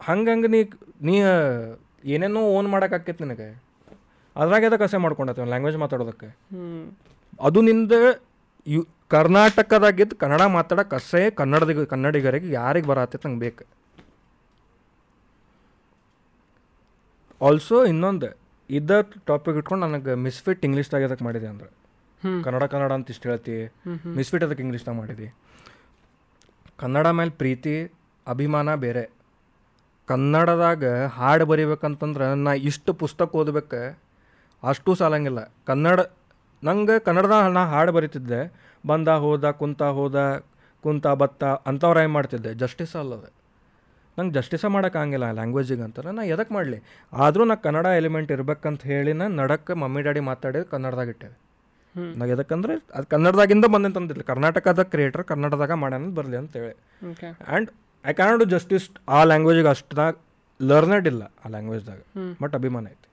ಹಂಗಂಗೆ 0.00 0.48
ನೀ 0.48 0.60
ನೀ 1.02 1.14
ಏನೇನೋ 2.06 2.40
ಓನ್ 2.50 2.68
ಮಾಡೋಕ್ಕಾಕೈತಿ 2.68 3.22
ನಿನಗೆ. 3.24 3.48
ಅದ್ರಾಗ 4.36 4.64
ಕಸೆ 4.74 4.84
ಅಸೆ 4.84 4.96
ಮಾಡ್ಕೊಂಡತಿ 4.96 5.44
ಲ್ಯಾಂಗ್ವೇಜ್ 5.44 5.76
ಮಾತಾಡೋದಕ್ಕೆ? 5.76 6.28
ಅದು 7.40 7.60
ನಿಂದ 7.60 7.92
ಯು 8.66 8.86
ಕರ್ನಾಟಕದಾಗಿದ್ದು 9.08 10.16
ಕನ್ನಡ 10.16 10.42
ಮಾತಾಡಕ್ಕೆ 10.42 10.96
ಕಸೆ 10.96 11.30
ಕನ್ನಡದ 11.30 11.84
ಕನ್ನಡಿಗರಿಗೆ 11.84 12.52
ಯಾರಿಗೆ 12.52 12.86
ಬರತ್ತೈತೆ 12.86 13.28
ನಂಗೆ 13.28 13.40
ಬೇಕು. 13.40 13.64
ಆಲ್ಸೋ 17.46 17.84
ಇನ್ನೊಂದು 17.84 18.28
ಇದ್ದ 18.70 18.90
ಟಾಪಿಕ್ 19.26 19.56
ಇಟ್ಕೊಂಡು 19.56 19.86
ನನಗೆ 19.86 20.14
ಮಿಸ್ಫಿಟ್ 20.14 20.64
ಇಂಗ್ಲೀಷ್ದಾಗ 20.64 21.04
ಅದಕ್ಕೆ 21.04 21.24
ಮಾಡಿದೆ 21.24 21.46
ಅಂದ್ರೆ. 21.46 21.68
ಕನ್ನಡ 22.42 22.64
ಕನ್ನಡ 22.64 22.92
ಅಂತ 22.92 23.10
ಇಷ್ಟು 23.10 23.28
ಹೇಳ್ತಿ. 23.28 23.72
ಮಿಸ್ಫಿಟ್ 24.06 24.44
ಅದಕ್ಕೆ 24.44 24.62
ಇಂಗ್ಲೀಷ್ದಾಗ 24.62 24.94
ಮಾಡಿದಿ? 24.94 25.34
ಕನ್ನಡ 26.76 27.06
ಮೇಲೆ 27.06 27.30
ಪ್ರೀತಿ 27.30 27.92
ಅಭಿಮಾನ 28.26 28.74
ಬೇರೆ. 28.74 29.10
ಕನ್ನಡದಾಗ 30.06 31.04
ಹಾಡು 31.04 31.46
ಬರಿಬೇಕಂತಂದ್ರೆ 31.46 32.34
ನಾ 32.34 32.52
ಇಷ್ಟು 32.52 32.92
ಪುಸ್ತಕ 32.92 33.34
ಓದ್ಬೇಕು 33.34 34.05
ಅಷ್ಟು 34.62 34.90
ಸಾಲಂಗಿಲ್ಲ. 34.94 35.40
ಕನ್ನಡ 35.66 36.00
ನಂಗೆ 36.62 36.98
ಕನ್ನಡದಾಗ 36.98 37.46
ನಾ 37.56 37.62
ಹಾಡು 37.66 37.92
ಬರೀತಿದ್ದೆ. 37.92 38.40
ಬಂದ 38.86 39.08
ಹೋದ 39.24 39.50
ಕುಂತ 39.50 39.82
ಹೋದ 39.98 40.18
ಕುಂತ 40.84 41.06
ಬತ್ತ 41.22 41.44
ಅಂಥವ್ರು 41.44 42.00
ಏನು 42.00 42.12
ಮಾಡ್ತಿದ್ದೆ? 42.12 42.54
ಜಸ್ಟಿಸ್ 42.54 42.94
ಅಲ್ಲದ 42.96 43.24
ನಂಗೆ 44.18 44.34
ಜಸ್ಟಿಸ 44.34 44.64
ಮಾಡೋಕ್ಕಾಗಿಲ್ಲ 44.74 45.26
ಲ್ಯಾಂಗ್ವೇಜಿಗೆ 45.30 45.82
ಅಂತಾರೆ 45.82 46.10
ನಾ 46.18 46.22
ಎದಕ್ಕೆ 46.34 46.54
ಮಾಡಲಿ? 46.54 46.78
ಆದರೂ 47.12 47.44
ನಾ 47.44 47.54
ಕನ್ನಡ 47.54 47.86
ಎಲಿಮೆಂಟ್ 48.00 48.30
ಇರ್ಬೇಕಂತ 48.32 48.82
ಹೇಳಿ 48.82 49.12
ನಾ 49.12 49.26
ನಡಕ್ಕೆ 49.40 49.74
ಮಮ್ಮಿ 49.74 50.02
ಡ್ಯಾಡಿ 50.02 50.20
ಮಾತಾಡಿದ್ದು 50.20 50.68
ಕನ್ನಡದಾಗ 50.70 51.08
ಇಟ್ಟೇವೆ 51.08 51.36
ನಾವು 51.94 52.14
ನಾ 52.18 52.24
ಎದಕ್ಕಂದ್ರೆ 52.24 52.74
ಅದು 52.94 53.06
ಕನ್ನಡದಾಗಿಂದ 53.06 53.64
ಬಂದಂತಂದಿಲ್ಲ 53.64 54.22
ಕರ್ನಾಟಕದ 54.22 54.82
ಕ್ರಿಯೇಟರ್ 54.82 55.24
ಕನ್ನಡದಾಗ 55.24 55.72
ಮಾಡ್ಯಾನ 55.72 56.08
ಬರಲಿ 56.14 56.36
ಅಂತೇಳಿ 56.36 56.72
and 57.48 57.70
I 58.04 58.12
can 58.12 58.38
do 58.40 58.44
justice 58.44 58.86
ಆ 59.08 59.20
ಲ್ಯಾಂಗ್ವೇಜಿಗೆ 59.24 59.68
ಅಷ್ಟದಾಗ 59.68 60.14
ಲರ್ನೆಡ್ 60.60 61.06
ಇಲ್ಲ 61.06 61.22
ಆ 61.44 61.48
ಲ್ಯಾಂಗ್ವೇಜ್ದಾಗ. 61.48 62.00
ಬಟ್ 62.42 62.54
ಅಭಿಮಾನ 62.54 62.86
ಐತಿ 62.86 63.05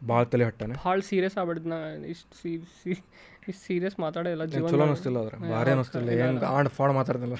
ಭಾಳ 0.00 0.22
ತಲೆ 0.32 0.44
ಹಟ್ಟನೆ. 0.48 0.74
ಭಾಳ 0.84 0.98
ಸೀರಿಯಸ್ 1.08 1.36
ಆಗ್ಬಿಡ್ದು 1.40 1.68
ನಾ. 1.72 1.78
ಇಷ್ಟು 2.12 2.34
ಸೀ 2.40 2.50
ಸಿ 2.80 2.90
ಇಷ್ಟು 3.48 3.62
ಸೀರಿಯಸ್ 3.66 3.96
ಮಾತಾಡಿಲ್ಲ 4.04 4.44
ಚಲೋ 4.52 4.68
ಜೀವನ 4.72 4.86
ಅನಿಸ್ತಿಲ್ಲ 4.88 5.18
ಅದ್ರ 5.24 5.36
ಭಾರಿ 5.52 5.70
ಅನಿಸ್ತಿಲ್ಲ 5.76 6.10
ಹೆಂಗೆ 6.20 6.46
ಆಡ್ 6.56 6.68
ಫಾಡ್ 6.78 6.92
ಮಾತಾಡ್ತಿಲ್ಲ. 6.98 7.38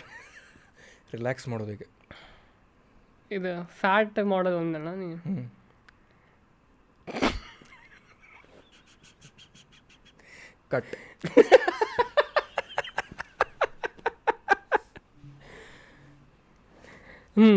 ರಿಲ್ಯಾಕ್ಸ್ 1.15 1.47
ಮಾಡೋದು 1.53 1.73
ಈಗ. 1.77 1.85
ಇದು 3.31 3.53
ಫ್ಯಾಟ್ 3.81 4.19
ಮಾಡೋದು 4.35 4.59
ಒಂದಲ್ಲ 4.65 4.89
ನೀ 5.01 5.09
ಕಟ್ 10.73 10.95
ಹ್ಞೂ 17.39 17.51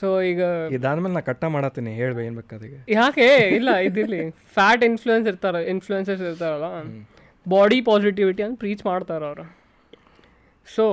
ಸೊ 0.00 0.08
ಈಗ 0.30 0.40
ಇದಾದ್ಮೇಲೆ 0.76 1.14
ನಾ 1.18 1.22
ಕಟ್ಟ 1.28 1.44
ಮಾಡತ್ತೀನಿ. 1.54 1.92
ಹೇಳ್ಬೇ 2.00 2.22
ಏನು 2.28 2.36
ಬೇಕಾದೀಗ 2.40 2.74
ಯಾಕೆ? 2.98 3.28
ಇಲ್ಲ 3.58 3.70
ಇದಿರಲಿ. 3.88 4.20
ಫ್ಯಾಟ್ 4.56 4.82
ಇನ್ಫ್ಲೂಯೆನ್ಸ್ 4.90 5.28
ಇರ್ತಾರ 5.32 5.56
ಇನ್ಫ್ಲುಯೆನ್ಸರ್ಸ್ 5.74 6.24
ಇರ್ತಾರಲ್ಲ? 6.30 6.68
ಬಾಡಿ 7.46 7.78
ಪಾಸಿಟಿವಿಟಿ 7.90 8.42
ಅಂತ 8.46 8.56
ಪ್ರೀಚ್ 8.64 8.82
ಮಾಡ್ತಾರೆ 8.90 9.26
ಅವರು. 9.30 9.46
So 10.68 10.86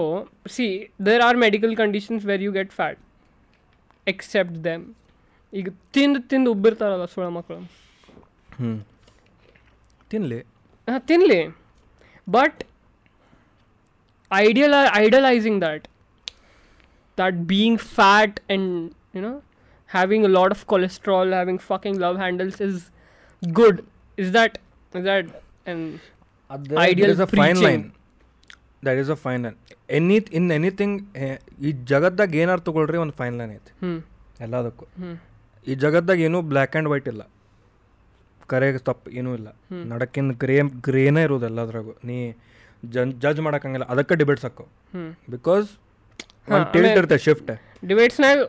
see 0.55 0.67
there 1.07 1.23
are 1.27 1.37
medical 1.45 1.73
conditions 1.83 2.25
where 2.31 2.43
you 2.47 2.51
get 2.59 2.71
fat 2.79 2.99
accept 4.07 4.57
them 4.67 4.83
ಈಗ 5.53 5.67
ತಿಂದು 5.95 6.19
ತಿಂದು 6.31 6.49
ಉಬ್ಬಿರ್ತಾರಲ್ಲ 6.55 7.05
ಸುಳ 7.13 7.25
ಮಕ್ಕಳು 7.37 7.59
ಹ್ಞೂ 8.59 8.71
ತಿನ್ನಲಿ 10.11 10.39
ಹಾಂ 10.87 10.99
ತಿನ್ನಲಿ 11.09 11.41
but 12.27 12.59
ideal 14.31 14.75
idealising 15.03 15.59
that 15.65 15.85
that 17.19 17.35
being 17.51 17.75
fat 17.97 18.33
and 18.53 18.65
you 19.15 19.21
know 19.25 19.35
having 19.89 20.21
a 20.29 20.31
lot 20.37 20.49
of 20.55 20.61
cholesterol 20.71 21.27
having 21.39 21.59
fucking 21.69 21.97
love 22.05 22.17
handles 22.23 22.57
is 22.67 22.77
good. 23.41 23.75
Is 24.17 24.29
that 24.37 24.53
is 24.93 25.03
that 25.09 25.25
and 25.71 25.83
Ideal 26.49 27.05
There 27.05 27.13
is 27.17 27.21
a 27.25 27.29
preaching. 27.35 27.63
Line 27.67 27.85
that 28.87 28.99
is 29.03 29.11
a 29.15 29.17
fine 29.25 29.43
line 29.45 29.55
any 29.97 30.17
in 30.39 30.49
anything 30.57 30.97
ಈ 31.67 31.71
ಜಗತ್ತಾಗ 31.91 32.35
ಏನಾರು 32.41 32.61
ತೊಗೊಳ್ರಿ 32.67 32.97
ಒಂದು 33.03 33.15
fine 33.21 33.37
line 33.39 33.53
ಐತಿ. 33.57 33.71
hmm 33.83 33.97
ಎಲ್ಲದಕ್ಕೂ. 34.45 34.85
hmm 35.03 35.15
ಈ 35.69 35.75
ಜಗತ್ತಾಗ 35.83 36.19
ಏನೂ 36.27 36.39
black 36.51 36.75
and 36.75 36.89
white 36.91 37.07
ಇಲ್ಲ. 37.13 37.23
ಕರೆ 38.51 38.67
ತಪ್ಪು 38.89 39.07
ಏನೂ 39.19 39.31
ಇಲ್ಲ. 39.39 39.49
ನಡಕ್ಕಿಂದ 39.91 40.33
ಗ್ರೇ 40.43 40.57
ಗ್ರೇನೇ 40.87 41.23
ಇರೋದು 41.27 41.45
ಎಲ್ಲದ್ರಾಗೂ. 41.51 41.93
ನೀ 42.09 42.17
ಜನ್ 42.95 43.13
ಜಡ್ಜ್ 43.23 43.41
ಮಾಡೋಕ್ಕಂಗಿಲ್ಲ. 43.47 43.87
ಅದಕ್ಕೆ 43.93 44.15
ಡಿಬೇಟ್ಸ್ 44.21 44.45
ಹಾಕೋ 44.47 44.65
hmm 44.95 45.09
ಬಿಕಾಸ್ 45.35 45.69
ಟಿಲ್ಟ್ 46.73 46.97
ಇರುತ್ತೆ 46.99 47.17
ಶಿಫ್ಟ್ 47.27 47.51
ಡಿಬೇಟ್ಸ್ನಾಗ 47.89 48.39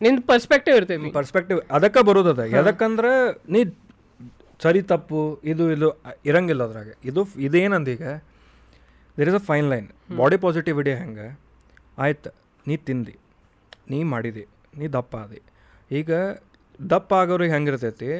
ನಿಂದ 0.00 0.20
ಪರ್ಸ್ಪೆಕ್ಟಿವ್ 0.32 0.76
ಇರ್ತೈತಿ. 0.80 1.10
ಪರ್ಸ್ಪೆಕ್ಟಿವ್ 1.18 1.58
ಅದಕ್ಕೆ 1.76 2.00
ಬರೋದದ 2.08 2.44
ಯಾಕಂದ್ರೆ 2.56 3.12
ನೀ 3.54 3.60
ಸರಿ 4.64 4.80
ತಪ್ಪು 4.92 5.20
ಇದು 5.52 5.64
ಇದು 5.74 5.88
ಇರಂಗಿಲ್ಲ 6.30 6.62
ಅದ್ರಾಗ. 6.68 6.90
ಇದು 7.10 7.22
ಇದೇನಂದ 7.46 7.88
ಈಗ 7.96 8.06
there 9.16 9.30
is 9.32 9.38
a 9.40 9.44
fine 9.50 9.68
line 9.72 9.88
body 10.20 10.36
positivity 10.44 10.92
ಹೆಂಗೆ? 11.02 11.26
ಆಯ್ತು 12.04 12.30
ನೀ 12.68 12.74
ತಿಂದಿ 12.88 13.14
ನೀ 13.92 13.98
ಮಾಡಿದಿ 14.12 14.44
ನೀ 14.80 14.86
ದಪ್ಪ 14.96 15.14
ಆದಿ. 15.24 15.40
ಈಗ 15.90 16.10
ದಪ್ಪ 16.92 17.12
ಆಗೋರಿಗೆ 17.22 17.52
ಹೆಂಗಿರ್ತೈತಿ? 17.56 18.10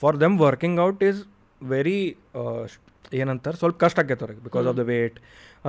For 0.00 0.16
them 0.22 0.36
working 0.46 0.80
out 0.86 1.02
is 1.10 1.20
very 1.60 2.00
ಏನಂತಾರೆ? 3.20 3.56
ಸ್ವಲ್ಪ 3.60 3.76
ಕಷ್ಟ 3.84 3.98
ಆಕೈತೆ 4.02 4.22
ಅವ್ರಿಗೆ 4.26 4.42
ಬಿಕಾಸ್ 4.46 4.66
ಆಫ್ 4.70 4.76
ದ 4.80 4.84
ವೇಟ್ 4.92 5.16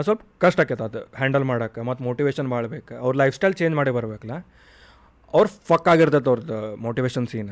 ಸ್ವಲ್ಪ 0.08 0.22
ಕಷ್ಟ 0.44 0.60
ಆಕೈತೆ 0.64 0.84
ಅದು 0.90 1.02
ಹ್ಯಾಂಡಲ್ 1.20 1.46
ಮಾಡೋಕೆ 1.52 1.82
ಮತ್ತು 1.90 2.04
ಮೋಟಿವೇಶನ್ 2.08 2.48
ಮಾಡ್ಬೇಕು. 2.56 2.94
ಅವ್ರ 3.04 3.14
ಲೈಫ್ 3.22 3.36
ಸ್ಟೈಲ್ 3.38 3.56
ಚೇಂಜ್ 3.62 3.76
ಮಾಡಿ 3.80 3.92
ಬರ್ಬೇಕಲ್ಲ? 3.98 4.38
ಅವ್ರು 5.34 5.50
ಫಕ್ 5.70 5.88
ಆಗಿರ್ತೈತೆ 5.94 6.30
ಅವ್ರದ್ದು 6.34 6.60
ಮೋಟಿವೇಶನ್ 6.88 7.28
ಸೀನ್ 7.34 7.52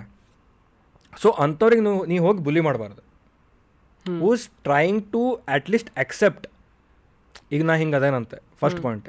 ಸೊ 1.24 1.30
ಅಂಥವ್ರಿಗೆ 1.46 1.84
ನೀವು 1.88 2.00
ನೀವು 2.12 2.24
ಹೋಗಿ 2.28 2.42
ಬುಲಿ 2.48 2.62
ಮಾಡಬಾರ್ದು. 2.68 3.02
Who's 4.06 4.44
trying 4.68 5.02
to 5.14 5.22
at 5.56 5.70
least 5.74 5.92
accept 6.04 6.46
ಈಗ 7.56 7.62
ನಾ 7.70 7.76
ಹಿಂಗೆ 7.82 7.98
ಅದೇನಂತೆ? 8.00 8.38
ಫಸ್ಟ್ 8.62 8.82
ಪಾಯಿಂಟ್ 8.86 9.08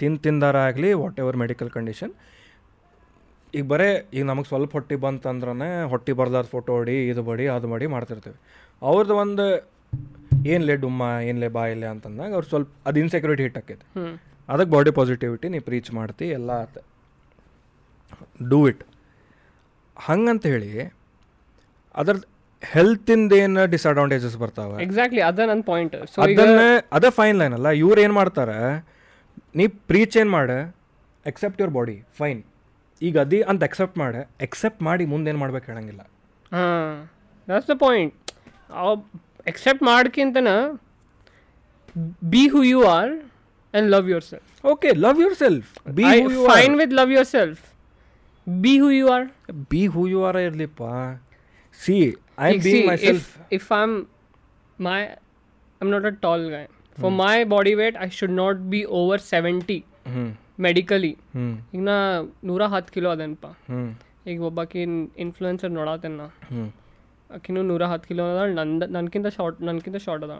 ತಿನ್ 0.00 0.16
ತಿಂದಾರ 0.26 0.56
ಆಗಲಿ 0.68 0.90
ವಾಟ್ 1.00 1.18
ಎವರ್ 1.22 1.36
ಮೆಡಿಕಲ್ 1.42 1.70
ಕಂಡೀಷನ್ 1.76 2.12
ಈಗ 3.54 3.64
ಬರೇ 3.72 3.88
ಈಗ 4.16 4.22
ನಮಗೆ 4.30 4.48
ಸ್ವಲ್ಪ 4.50 4.72
ಹೊಟ್ಟೆ 4.78 4.96
ಬಂತಂದ್ರೆ 5.04 5.68
ಹೊಟ್ಟೆ 5.92 6.12
ಬರ್ಲಾರ್ದ 6.20 6.48
ಫೋಟೋ 6.54 6.72
ಹೊಡಿ 6.78 6.96
ಇದು 7.12 7.22
ಬಡಿ 7.28 7.46
ಅದು 7.54 7.68
ಮಾಡಿ 7.72 7.86
ಮಾಡ್ತಿರ್ತೀವಿ. 7.94 8.38
ಅವ್ರದ್ದು 8.82 9.14
ಒಂದು 9.24 9.46
ಏನ್ಲೇ 10.46 10.74
ಡುಮ್ಮ 10.76 11.02
ಏನ್ಲೇ 11.22 11.48
ಬಾ 11.48 11.66
ಇಲ್ಲೇ 11.66 11.86
ಅಂತಂದಾಗ 11.86 12.30
ಅವ್ರು 12.32 12.48
ಸ್ವಲ್ಪ 12.48 12.70
ಅದು 12.86 12.98
ಇನ್ಸೆಕ್ಯೂರಿಟಿ 13.00 13.42
ಹಿಟ್ 13.42 13.58
ಆಕೈತೆ 13.58 13.86
ಅದಕ್ಕೆ 14.48 14.70
ಬಾಡಿ 14.72 14.90
ಪಾಸಿಟಿವಿಟಿ 14.90 15.48
ನೀ 15.48 15.58
ಪ್ರೀಚ್ 15.60 15.90
ಮಾಡ್ತಿ 15.92 16.26
ಎಲ್ಲ 16.30 16.50
ಡೂ 18.48 18.60
ಇಟ್ 18.68 18.82
ಹಂಗಂತ 19.96 20.46
ಹೇಳಿ 20.46 20.70
ಅದ್ರ 21.94 22.14
ಹೆಲ್ತಿಂದ 22.62 23.32
ಏನು 23.34 23.60
ಡಿಸ್ಅಡ್ವಾಂಟೇಜಸ್ 23.66 24.36
ಬರ್ತಾವೆ? 24.36 24.74
ಎಕ್ಸಾಕ್ಟ್ಲಿ 24.82 25.22
ಅದ 25.22 25.40
ನನ್ನ 25.46 25.62
ಪಾಯಿಂಟ್ 25.62 25.94
ಅದನ್ನ 26.24 26.62
ಅದೇ 26.92 27.10
ಫೈನ್ 27.10 27.36
ಲೈನ್ 27.38 27.54
ಅಲ್ಲ 27.54 27.68
ಇವ್ರು 27.80 28.00
ಏನು 28.00 28.14
ಮಾಡ್ತಾರೆ 28.14 28.56
ನೀ 29.54 29.66
ಪ್ರೀಚ್ 29.88 30.16
ಏನು 30.18 30.30
ಮಾಡ 30.30 30.50
ಎಕ್ಸೆಪ್ಟ್ 31.26 31.60
ಯುವರ್ 31.60 31.74
ಬಾಡಿ 31.74 31.96
ಫೈನ್ 32.18 32.40
ಈಗ 33.02 33.18
ಅದಿ 33.20 33.38
ಅಂತ 33.42 33.62
ಎಕ್ಸೆಪ್ಟ್ 33.62 33.96
ಮಾಡಿ 33.98 34.20
ಎಕ್ಸೆಪ್ಟ್ 34.40 34.82
ಮಾಡಿ 34.82 35.04
ಮುಂದೆ 35.06 35.30
ಏನು 35.30 35.38
ಮಾಡ್ಬೇಕು 35.38 35.66
ಹೇಳಂಗಿಲ್ಲ. 35.70 36.02
ಹಾಂ 36.52 36.90
that's 37.48 37.68
the 37.68 37.76
point 37.78 38.14
of 39.40 39.48
accept 39.52 39.82
ಮಾಡ್ಕಿಂತನ 39.90 40.50
be 42.32 42.44
who 42.54 42.62
you 42.72 42.80
are 42.94 43.12
and 43.74 43.86
love 43.88 44.06
yourself. 44.08 44.44
Okay 44.64 44.88
love 45.04 45.18
yourself 45.42 45.68
be 45.98 46.04
I 46.06 46.16
who 46.18 46.30
you 46.34 46.40
fine 46.48 46.74
with 46.80 46.92
love 46.92 47.10
yourself. 47.16 47.58
Be 48.46 48.72
who 48.82 48.88
you 48.90 49.06
are. 49.16 49.26
Be 49.72 49.82
who 49.94 50.02
you 50.12 50.20
are 50.28 50.38
ಇರ್ಲಿಪ್ಪ 50.46 50.82
see 51.80 51.96
I 51.98 52.08
am 52.46 52.50
Like, 52.50 52.62
being 52.66 52.78
see, 52.78 52.88
my 52.90 52.96
if 52.96 53.04
self 53.06 53.28
if 53.58 53.66
I'm 53.78 53.92
my 54.78 54.98
I'm 55.80 55.90
not 55.90 56.04
a 56.04 56.14
tall 56.24 56.42
guy. 56.56 56.64
For 56.98 57.10
my 57.20 57.36
body 57.52 57.72
weight, 57.80 57.96
I 58.06 58.10
should 58.16 58.34
not 58.40 58.56
be 58.72 58.80
over 59.00 59.16
70 59.38 59.76
ಹ್ಞೂ 60.08 60.24
medically. 60.66 61.12
ಹ್ಞೂ 61.36 61.46
ಈಗ 61.74 61.82
ನಾ 61.90 61.96
ನೂರ 62.48 62.62
ಹತ್ತು 62.74 62.92
kilo 62.96 63.10
ಅದೇನಪ್ಪ 63.16 63.48
ಹ್ಞೂ 63.70 63.80
ಈಗ 64.32 64.40
ಒಬ್ಬಾಕಿ 64.50 64.80
ಇನ್ಫ್ಲುಯೆನ್ಸರ್ 65.24 65.72
ನೋಡತ್ತೇನೆ 65.78 66.16
ನಾ 66.22 66.28
ಹ್ಞೂ 66.50 66.64
ಆಕಿನೂ 67.36 67.60
ನೂರ 67.70 67.84
ಹತ್ತು 67.92 68.08
ಕಿಲೋ 68.10 68.24
ಅದ 68.32 68.46
ನಂದ 68.58 68.82
ನನ್ಕಿಂತ 68.96 69.28
ಶಾರ್ಟ್ 69.36 69.58
ನನ್ಕಿಂತ 69.68 69.98
ಶಾರ್ಟ್ 70.06 70.24
ಅದ 70.28 70.36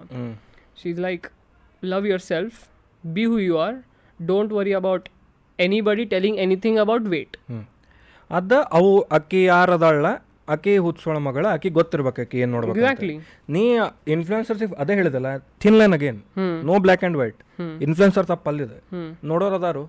she 0.80 0.88
is 0.92 1.00
like 1.08 1.26
love 1.82 2.06
yourself 2.30 2.58
be 3.04 3.24
who 3.32 3.38
you 3.48 3.58
are 3.66 3.76
don't 4.30 4.52
worry 4.58 4.74
about 4.80 5.06
anybody 5.58 6.04
telling 6.14 6.38
anything 6.46 6.80
about 6.86 7.06
weight 7.14 7.36
ಅದ 8.30 8.52
ಅವು 8.78 8.90
ಅಕ್ಕಿ 9.18 9.42
ಯಾರು 9.52 9.72
ಅದಾಳ 9.78 10.06
ಆಕೆ 10.54 10.72
ಹುಚ್ಚೋಳ 10.84 11.16
ಮಗಳ 11.26 11.44
ಆಕೆ 11.54 11.68
ಗೊತ್ತಿರ್ಬೇಕು 11.78 12.20
ಆಕೆ 12.22 12.36
ಏನು 12.42 12.52
ನೋಡ್ಬೇಕು. 12.54 12.78
ಎಕ್ಸಾಕ್ಟ್ಲಿ 12.78 13.14
ನೀ 13.54 13.62
ಇನ್ಫ್ಲುಯೆನ್ಸರ್ಸ್ 14.14 14.62
ಅದೇ 14.82 14.94
ಹೇಳಿದಲ್ಲ 15.00 15.30
thin 15.62 15.76
line 15.80 15.94
again 15.98 16.18
no 16.70 16.76
black 16.84 17.02
and 17.04 17.18
white. 17.20 17.40
Influencer 17.86 18.26
ತಪ್ಪಲ್ಲಿದೆ. 18.32 18.78
ನೋಡೋರು 19.30 19.56
ಅದಾರು. 19.60 19.84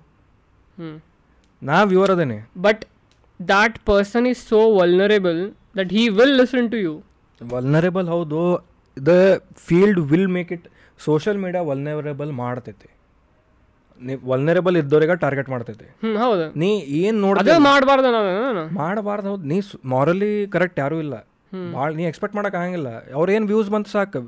ನಾ 1.62 1.78
ವ್ಯೂವರ್ 1.92 2.14
ಅದೇನೆ. 2.16 2.38
But 2.68 2.84
that 3.48 3.78
person 3.86 4.28
is 4.28 4.42
so 4.52 4.60
vulnerable 4.80 5.42
that 5.80 5.92
he 5.98 6.04
will 6.20 6.36
listen 6.42 6.70
to 6.74 6.78
you 6.78 6.94
vulnerable 7.42 8.08
ಹೌದು. 8.08 8.40
The 8.98 9.12
field 9.68 10.00
will 10.12 10.32
make 10.38 10.52
it 10.56 10.66
social 11.00 11.40
media 11.44 11.62
vulnerable 11.70 12.32
ಮಾಡ್ತೈತಿ. 12.42 12.90
Vulnerable 14.30 14.76
ಇದ್ದವ್ರಿಗೆ 14.82 15.16
target 15.24 15.50
ಮಾಡ್ತೈತಿ. 15.54 15.88
ಹೌದು. 16.24 16.46
ನೀ 16.62 16.70
ಏನು 17.02 17.18
ನೋಡಿದ್ರೆ 17.26 17.58
ಮಾಡಬಾರ್ದು 17.70 18.12
ನಾನು 18.18 18.64
ಮಾಡಬಾರ್ದು 18.82 19.30
ಹೌದು. 19.32 19.44
ನೀ 19.52 19.58
ಮಾರಲಿ 19.96 20.32
ಕರೆಕ್ಟ್ 20.56 20.80
ಯಾರೂ 20.84 21.00
ಇಲ್ಲ. 21.06 21.16
ಭಾಳ 21.76 21.88
ನೀ 22.00 22.04
ಎಕ್ಸ್ಪೆಕ್ಟ್ 22.10 22.36
ಮಾಡೋಕೆ 22.38 22.58
ಆಗಂಗಿಲ್ಲ. 22.58 22.90
ಅವ್ರು 23.18 23.32
ಏನು 23.32 23.46
ವ್ಯೂಸ್ 23.46 23.70
ಬಂತು 23.70 23.90
ಸಾಕು. 23.90 24.20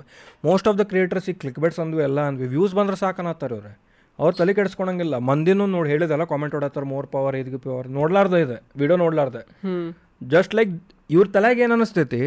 ಮೋಸ್ಟ್ 0.48 0.68
ಆಫ್ 0.68 0.78
ದ 0.80 0.86
ಕ್ರಿಯೇಟರ್ಸ್ 0.92 1.28
ಈ 1.32 1.34
ಕ್ಲಿಕ್ 1.34 1.60
ಬೆಟ್ಸ್ 1.64 1.80
ಅಂದ್ವಿ 1.84 2.04
ಎಲ್ಲ 2.04 2.22
ಅಂದ್ವಿ. 2.30 2.48
ವ್ಯೂಸ್ 2.56 2.74
ಬಂದ್ರೆ 2.80 2.98
ಸಾಕು 3.04 3.22
ಅನ್ನತ್ತಾರೆ 3.24 3.56
ಇವ್ರು 3.58 3.74
ಅವ್ರು 4.20 4.34
ತಲೆ 4.40 4.52
ಕೆಡಿಸ್ಕೊಳಂಗಿಲ್ಲ 4.58 5.16
ಮಂದಿನೂ 5.30 5.66
ನೋಡಿ 5.76 5.90
ಹೇಳಿದೆಲ್ಲ 5.94 6.26
ಕಾಮೆಂಟ್ 6.32 6.56
ಹೊಡತ್ತಾರೆ 6.58 6.88
ಮೋರ್ 6.94 7.08
ಪವರ್ 7.14 7.36
ಇದಕ್ಕೆ 7.42 7.60
ಪವರ್ 7.66 7.88
ನೋಡ್ಲಾರ್ದೆ 8.00 8.40
ಇದೆ 8.46 8.58
ವಿಡಿಯೋ 8.82 8.98
ನೋಡ್ಲಾರ್ದೆ. 9.04 9.42
ಜಸ್ಟ್ 10.34 10.54
ಲೈಕ್ 10.58 10.72
ಇವ್ರ 11.16 11.26
ತಲೆಗೆ 11.36 11.62
ಏನು 11.66 11.76
ಅನಿಸ್ತೈತಿ 11.78 12.22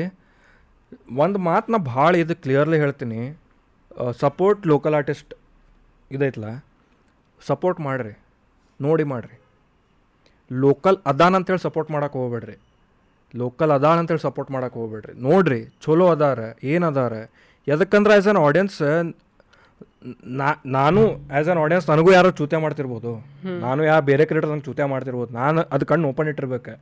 ಒಂದು 1.24 1.38
ಮಾತು 1.48 1.72
ನಾ 1.72 1.78
ಭಾಳ 1.94 2.12
ಇದು 2.22 2.34
ಕ್ಲಿಯರ್ಲಿ 2.44 2.78
ಹೇಳ್ತೀನಿ. 2.84 3.20
ಸಪೋರ್ಟ್ 4.24 4.62
ಲೋಕಲ್ 4.72 4.96
ಆರ್ಟಿಸ್ಟ್ 5.00 5.32
ಇದೈತಲ್ಲ 6.16 6.50
ಸಪೋರ್ಟ್ 7.50 7.80
ಮಾಡಿರಿ 7.86 8.14
ನೋಡಿ 8.80 9.04
ಮಾಡಿರಿ. 9.12 9.36
ಲೋಕಲ್ 10.50 10.98
ಅದಾನ 11.10 11.34
ಅಂತೇಳಿ 11.40 11.62
ಸಪೋರ್ಟ್ 11.68 11.90
ಮಾಡೋಕೆ 11.94 12.16
ಹೋಗ್ಬೇಡ್ರಿ. 12.20 12.56
ಲೋಕಲ್ 13.34 13.72
ಅದಾಳ 13.76 13.96
ಅಂತೇಳಿ 14.02 14.22
ಸಪೋರ್ಟ್ 14.28 14.50
ಮಾಡೋಕೆ 14.54 14.78
ಹೋಗ್ಬೇಡ್ರಿ. 14.80 15.14
ನೋಡ್ರಿ 15.28 15.60
ಚಲೋ 15.84 16.06
ಅದಾರ 16.16 16.40
ಏನು 16.72 16.84
ಅದಾರ? 16.90 17.14
ಎದಕ್ಕಂದ್ರೆ 17.66 18.12
ಆ್ಯಸ್ 18.16 18.28
ಅನ್ 18.32 18.40
ಆಡಿಯನ್ಸ್ 18.46 18.76
ನಾನು 20.66 21.02
ಆ್ಯಸ್ 21.12 21.48
ಅನ್ 21.48 21.58
ಆಡಿಯನ್ಸ್ 21.58 21.90
ನನಗೂ 21.90 22.12
ಯಾರೋ 22.12 22.30
ಚೂತೆ 22.30 22.56
ಮಾಡ್ತಿರ್ಬೋದು. 22.56 23.12
ನಾನು 23.64 23.84
ಯಾ 23.84 24.00
ಬೇರೆ 24.00 24.24
ಕ್ರಿಯೇಟರ್ 24.24 24.50
ನಂಗೆ 24.50 24.64
ಚೂತೆ 24.64 24.84
ಮಾಡ್ತಿರ್ಬೋದು. 24.84 25.32
ನಾನು 25.34 25.60
ಅದು 25.60 25.86
ಕಣ್ಣು 25.86 26.08
ಓಪನ್ 26.08 26.28
ಇಟ್ಟಿರ್ಬೇಕು. 26.28 26.74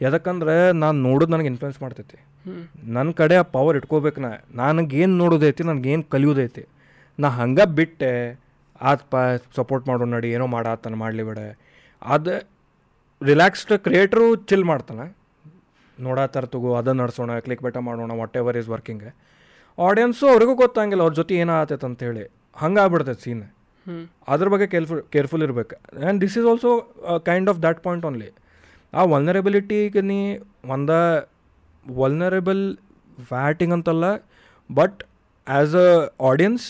ಯಾಕಂದ್ರೆ 0.00 0.72
ನಾನು 0.72 1.02
ನೋಡೋದು 1.08 1.32
ನನಗೆ 1.32 1.46
ಇನ್ಫ್ಲುಯೆನ್ಸ್ 1.46 1.82
ಮಾಡ್ತೈತಿ. 1.82 2.18
ನನ್ನ 2.96 3.10
ಕಡೆ 3.10 3.36
ಆ 3.36 3.42
ಪವರ್ 3.42 3.76
ಇಟ್ಕೋಬೇಕು 3.76 4.20
ನಾ. 4.20 4.30
ನನಗೇನು 4.54 5.16
ನೋಡೋದೈತಿ 5.16 5.62
ನನಗೇನು 5.62 6.02
ಕಲಿಯೋದೈತಿ. 6.02 6.64
ನಾ 7.18 7.28
ಹಂಗೆ 7.28 7.64
ಬಿಟ್ಟೆ 7.74 8.12
ಆತ್ಪ 8.80 9.16
ಪ 9.16 9.56
ಸಪೋರ್ಟ್ 9.56 9.88
ಮಾಡೋ 9.88 10.04
ನಡಿ 10.04 10.30
ಏನೋ 10.30 10.46
ಮಾಡಾತನ 10.46 10.94
ಮಾಡಲಿ 10.94 11.22
ಬಿಡ. 11.22 11.38
ಅದು 12.02 12.34
ರಿಲ್ಯಾಕ್ಸ್ಡ್ 13.22 13.78
ಕ್ರಿಯೇಟ್ರು 13.78 14.36
ಚಿಲ್ 14.36 14.64
ಮಾಡ್ತಾನೆ. 14.64 15.16
ನೋಡಾತಾರ 16.00 16.44
ತಗೋ 16.44 16.74
ಅದನ್ನು 16.74 17.02
ನಡ್ಸೋಣ 17.02 17.38
ಕ್ಲಿಕ್ 17.38 17.62
ಬೆಟ 17.62 17.76
ಮಾಡೋಣ 17.76 18.12
what 18.12 18.36
ever 18.36 18.56
is 18.56 18.68
working 18.68 19.06
audience 19.78 20.26
ಅವ್ರಿಗೂ 20.28 20.54
ಗೊತ್ತಾಗಿಲ್ಲ 20.54 21.02
ಅವ್ರ 21.02 21.14
ಜೊತೆ 21.14 21.34
ಏನಾಗತ್ತೈತೆ 21.34 21.86
ಅಂತೇಳಿ. 21.86 22.37
ಹಂಗೆ 22.62 22.80
ಆಗ್ಬಿಡ್ತೈತೆ 22.82 23.22
ಸೀನ್ 23.24 23.42
ಅದ್ರ 24.32 24.46
ಬಗ್ಗೆ 24.52 24.66
ಕೇರ್ಫುಲ್ 24.72 25.02
ಕೇರ್ಫುಲ್ 25.14 25.42
ಇರ್ಬೇಕು. 25.46 25.74
And 25.76 26.18
this 26.24 26.34
is 26.38 26.46
also 26.50 26.70
kind 27.28 27.48
of 27.52 27.58
that 27.64 27.80
point 27.86 28.04
only 28.08 28.28
ಆ 28.92 29.02
ವಲ್ನರೇಬಿಲಿಟಿಗೆ 29.12 30.02
ನೀ 30.10 30.18
ಒಂದ 30.74 30.90
ವಲ್ನರೇಬಲ್ 31.86 32.62
ವ್ಯಾಟಿಂಗ್ 33.32 33.74
ಅಂತಲ್ಲ 33.76 34.06
ಬಟ್ 34.70 34.98
ಆ್ಯಸ್ 35.46 35.74
ಅ 35.84 35.88
ಆಡಿಯನ್ಸ್ 36.30 36.64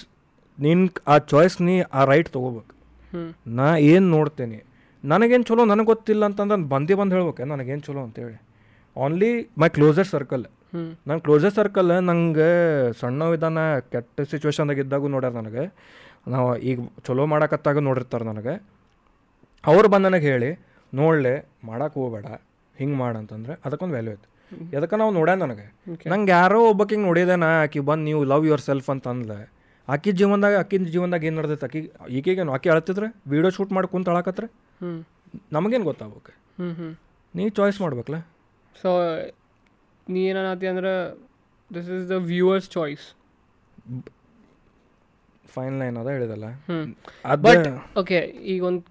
ನಿನ್ನ 0.58 0.88
ಆ 1.12 1.16
ಚಾಯ್ಸ್ 1.32 1.56
ನೀ 1.68 1.74
ಆ 1.98 2.02
ರೈಟ್ 2.12 2.28
ತೊಗೋಬೇಕು. 2.36 2.74
ನಾ 3.58 3.66
ಏನು 3.92 4.06
ನೋಡ್ತೇನೆ? 4.16 4.58
ನನಗೇನು 5.04 5.44
ಚಲೋ 5.50 5.64
ನನಗೆ 5.72 5.88
ಗೊತ್ತಿಲ್ಲ 5.92 6.22
ಅಂತಂದ್ರೆ 6.28 6.68
ಬಂದೇ 6.74 6.94
ಬಂದು 7.00 7.14
ಹೇಳ್ಬೇಕು. 7.16 7.44
ನನಗೇನು 7.52 7.82
ಚಲೋ 7.88 8.00
ಅಂತೇಳಿ. 8.06 8.38
ಓನ್ಲಿ 8.96 9.30
ಮೈ 9.62 9.68
ಕ್ಲೋಸರ್ 9.76 10.08
ಸರ್ಕಲ್ 10.14 10.44
ಹ್ಞೂ 10.72 10.82
ನನ್ನ 11.06 11.18
ಕ್ಲೋಸರ್ 11.18 11.54
ಸರ್ಕಲ್ 11.54 11.90
ನಂಗೆ 12.04 12.48
ಸಣ್ಣ 13.00 13.22
ವಿಧಾನ 13.34 13.58
ಕೆಟ್ಟ 13.92 14.26
ಸಿಚುವೇಶನ್ದಾಗ 14.30 14.78
ಇದ್ದಾಗೂ 14.78 15.08
ನೋಡ್ಯಾರ 15.08 15.32
ನನಗೆ. 15.34 15.64
ನಾವು 16.28 16.48
ಈಗ 16.70 16.78
ಚಲೋ 17.06 17.26
ಮಾಡಕತ್ತಾಗ 17.26 17.78
ನೋಡಿರ್ತಾರೆ 17.78 18.24
ನನಗೆ. 18.24 18.54
ಅವ್ರು 19.64 19.88
ಬಂದ 19.88 20.06
ನನಗೆ 20.06 20.26
ಹೇಳಿ 20.26 20.50
ನೋಡಲೆ 20.92 21.34
ಮಾಡಕ್ಕೆ 21.64 22.00
ಹೋಗಬೇಡ 22.00 22.26
ಹಿಂಗೆ 22.78 22.96
ಮಾಡಂತಂದ್ರೆ 22.96 23.54
ಅದಕ್ಕೊಂದು 23.64 23.92
ವ್ಯಾಲ್ಯೂ 23.92 24.12
ಐತೆ. 24.12 24.28
ಎದಕ್ಕೆ 24.76 24.96
ನಾವು 24.96 25.12
ನೋಡ್ಯಾನ 25.12 25.38
ನನಗೆ. 25.42 25.66
ನಂಗೆ 26.06 26.32
ಯಾರೋ 26.32 26.58
ಒಬ್ಬಕ್ಕೆ 26.70 26.94
ಹಿಂಗೆ 26.94 27.08
ನೋಡಿದೇನ 27.08 27.46
ಆಕಿ 27.62 27.80
ಬಂದು 27.80 28.04
ನೀವು 28.04 28.24
ಲವ್ 28.24 28.46
ಯುವರ್ 28.46 28.60
ಸೆಲ್ಫ್ 28.60 28.90
ಅಂತ 28.90 29.08
ಅಂದ್ಲೆ 29.08 29.38
ಆಕಿ 29.88 30.10
ಜೀವನದಾಗ 30.12 30.54
ಆಕಿನ 30.56 30.84
ಜೀವನದಾಗ 30.84 31.24
ಏನು 31.24 31.36
ನಡೆದೈತೆ? 31.36 31.66
ಆಕಿ 31.66 31.80
ಈಗೇನು 32.18 32.52
ಆಕಿ 32.52 32.68
ಅಳ್ತಿದ್ರೆ? 32.68 33.06
ವೀಡಿಯೋ 33.26 33.50
ಶೂಟ್ 33.50 33.72
ಮಾಡಿ 33.72 33.88
ಕುಂತ 33.88 34.08
ಅಳಕತ್ರೆ? 34.08 34.46
ನಮಗೇನು 35.52 35.84
ಗೊತ್ತಾಗ್ಬೇಕು? 35.84 36.32
ನೀವು 37.34 37.48
ಚಾಯ್ಸ್ 37.48 37.80
ಮಾಡ್ಬೇಕಲ್ಲ 37.80 38.18
ಸೊ 38.82 38.90
ನೀ 40.08 40.20
ಏನನ್ನತಿ 40.28 40.66
ಅಂದ್ರೆ 40.66 40.92
this 41.74 41.90
is 41.96 42.06
the 42.10 42.18
viewer's 42.32 42.70
choice 42.70 43.06
final 45.54 45.78
line 45.82 45.96
ಅದ 45.96 46.08
ಹೇಳಿದಲ್ಲ. 46.16 46.46
ಹ್ಞೂ 46.68 46.78
ಅದು 47.24 47.42
ಬಟ್ 47.42 47.68
ಓಕೆ 47.98 48.18
ಈಗ 48.54 48.64
ಒಂದು 48.70 48.84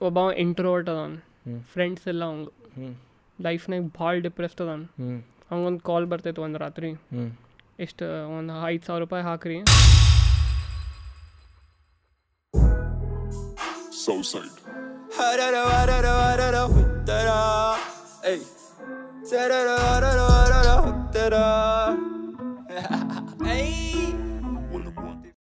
ಒಬ್ಬ 0.00 0.18
ಇಂಟ್ರೋವರ್ಟ್ 0.44 0.88
ಅದಾನ. 0.88 1.16
ಫ್ರೆಂಡ್ಸ್ 1.72 2.08
ಎಲ್ಲ 2.08 2.24
ಅವಂಗ. 2.24 2.48
ಹ್ಞೂ 2.78 2.90
ಲೈಫ್ನಾಗ 3.38 3.84
ಭಾಳ 4.00 4.14
ಡಿಪ್ರೆಸ್ಡ್ 4.26 4.60
ಅದಾನ. 4.60 4.84
ಹ್ಞೂ 5.00 5.16
ಅವಂಗೊಂದು 5.50 5.82
ಕಾಲ್ 5.90 6.06
ಬರ್ತೈತೆ 6.06 6.40
ಒಂದು 6.40 6.58
ರಾತ್ರಿ. 6.58 6.92
ಹ್ಞೂ 6.92 7.26
ಎಷ್ಟು 7.80 8.04
ಒಂದು 8.38 8.54
ಐದು 8.66 8.84
ಸಾವಿರ 8.86 9.00
ರೂಪಾಯಿ 9.04 9.24
ಹಾಕ್ರಿ. 9.30 9.58
Say 19.24 19.48
da 19.48 19.64
da 19.64 20.00
da 20.00 20.00
da 20.00 20.12
da 20.16 20.62
da 20.62 20.80
da 21.12 21.28
da 21.30 21.30
da. 21.30 22.21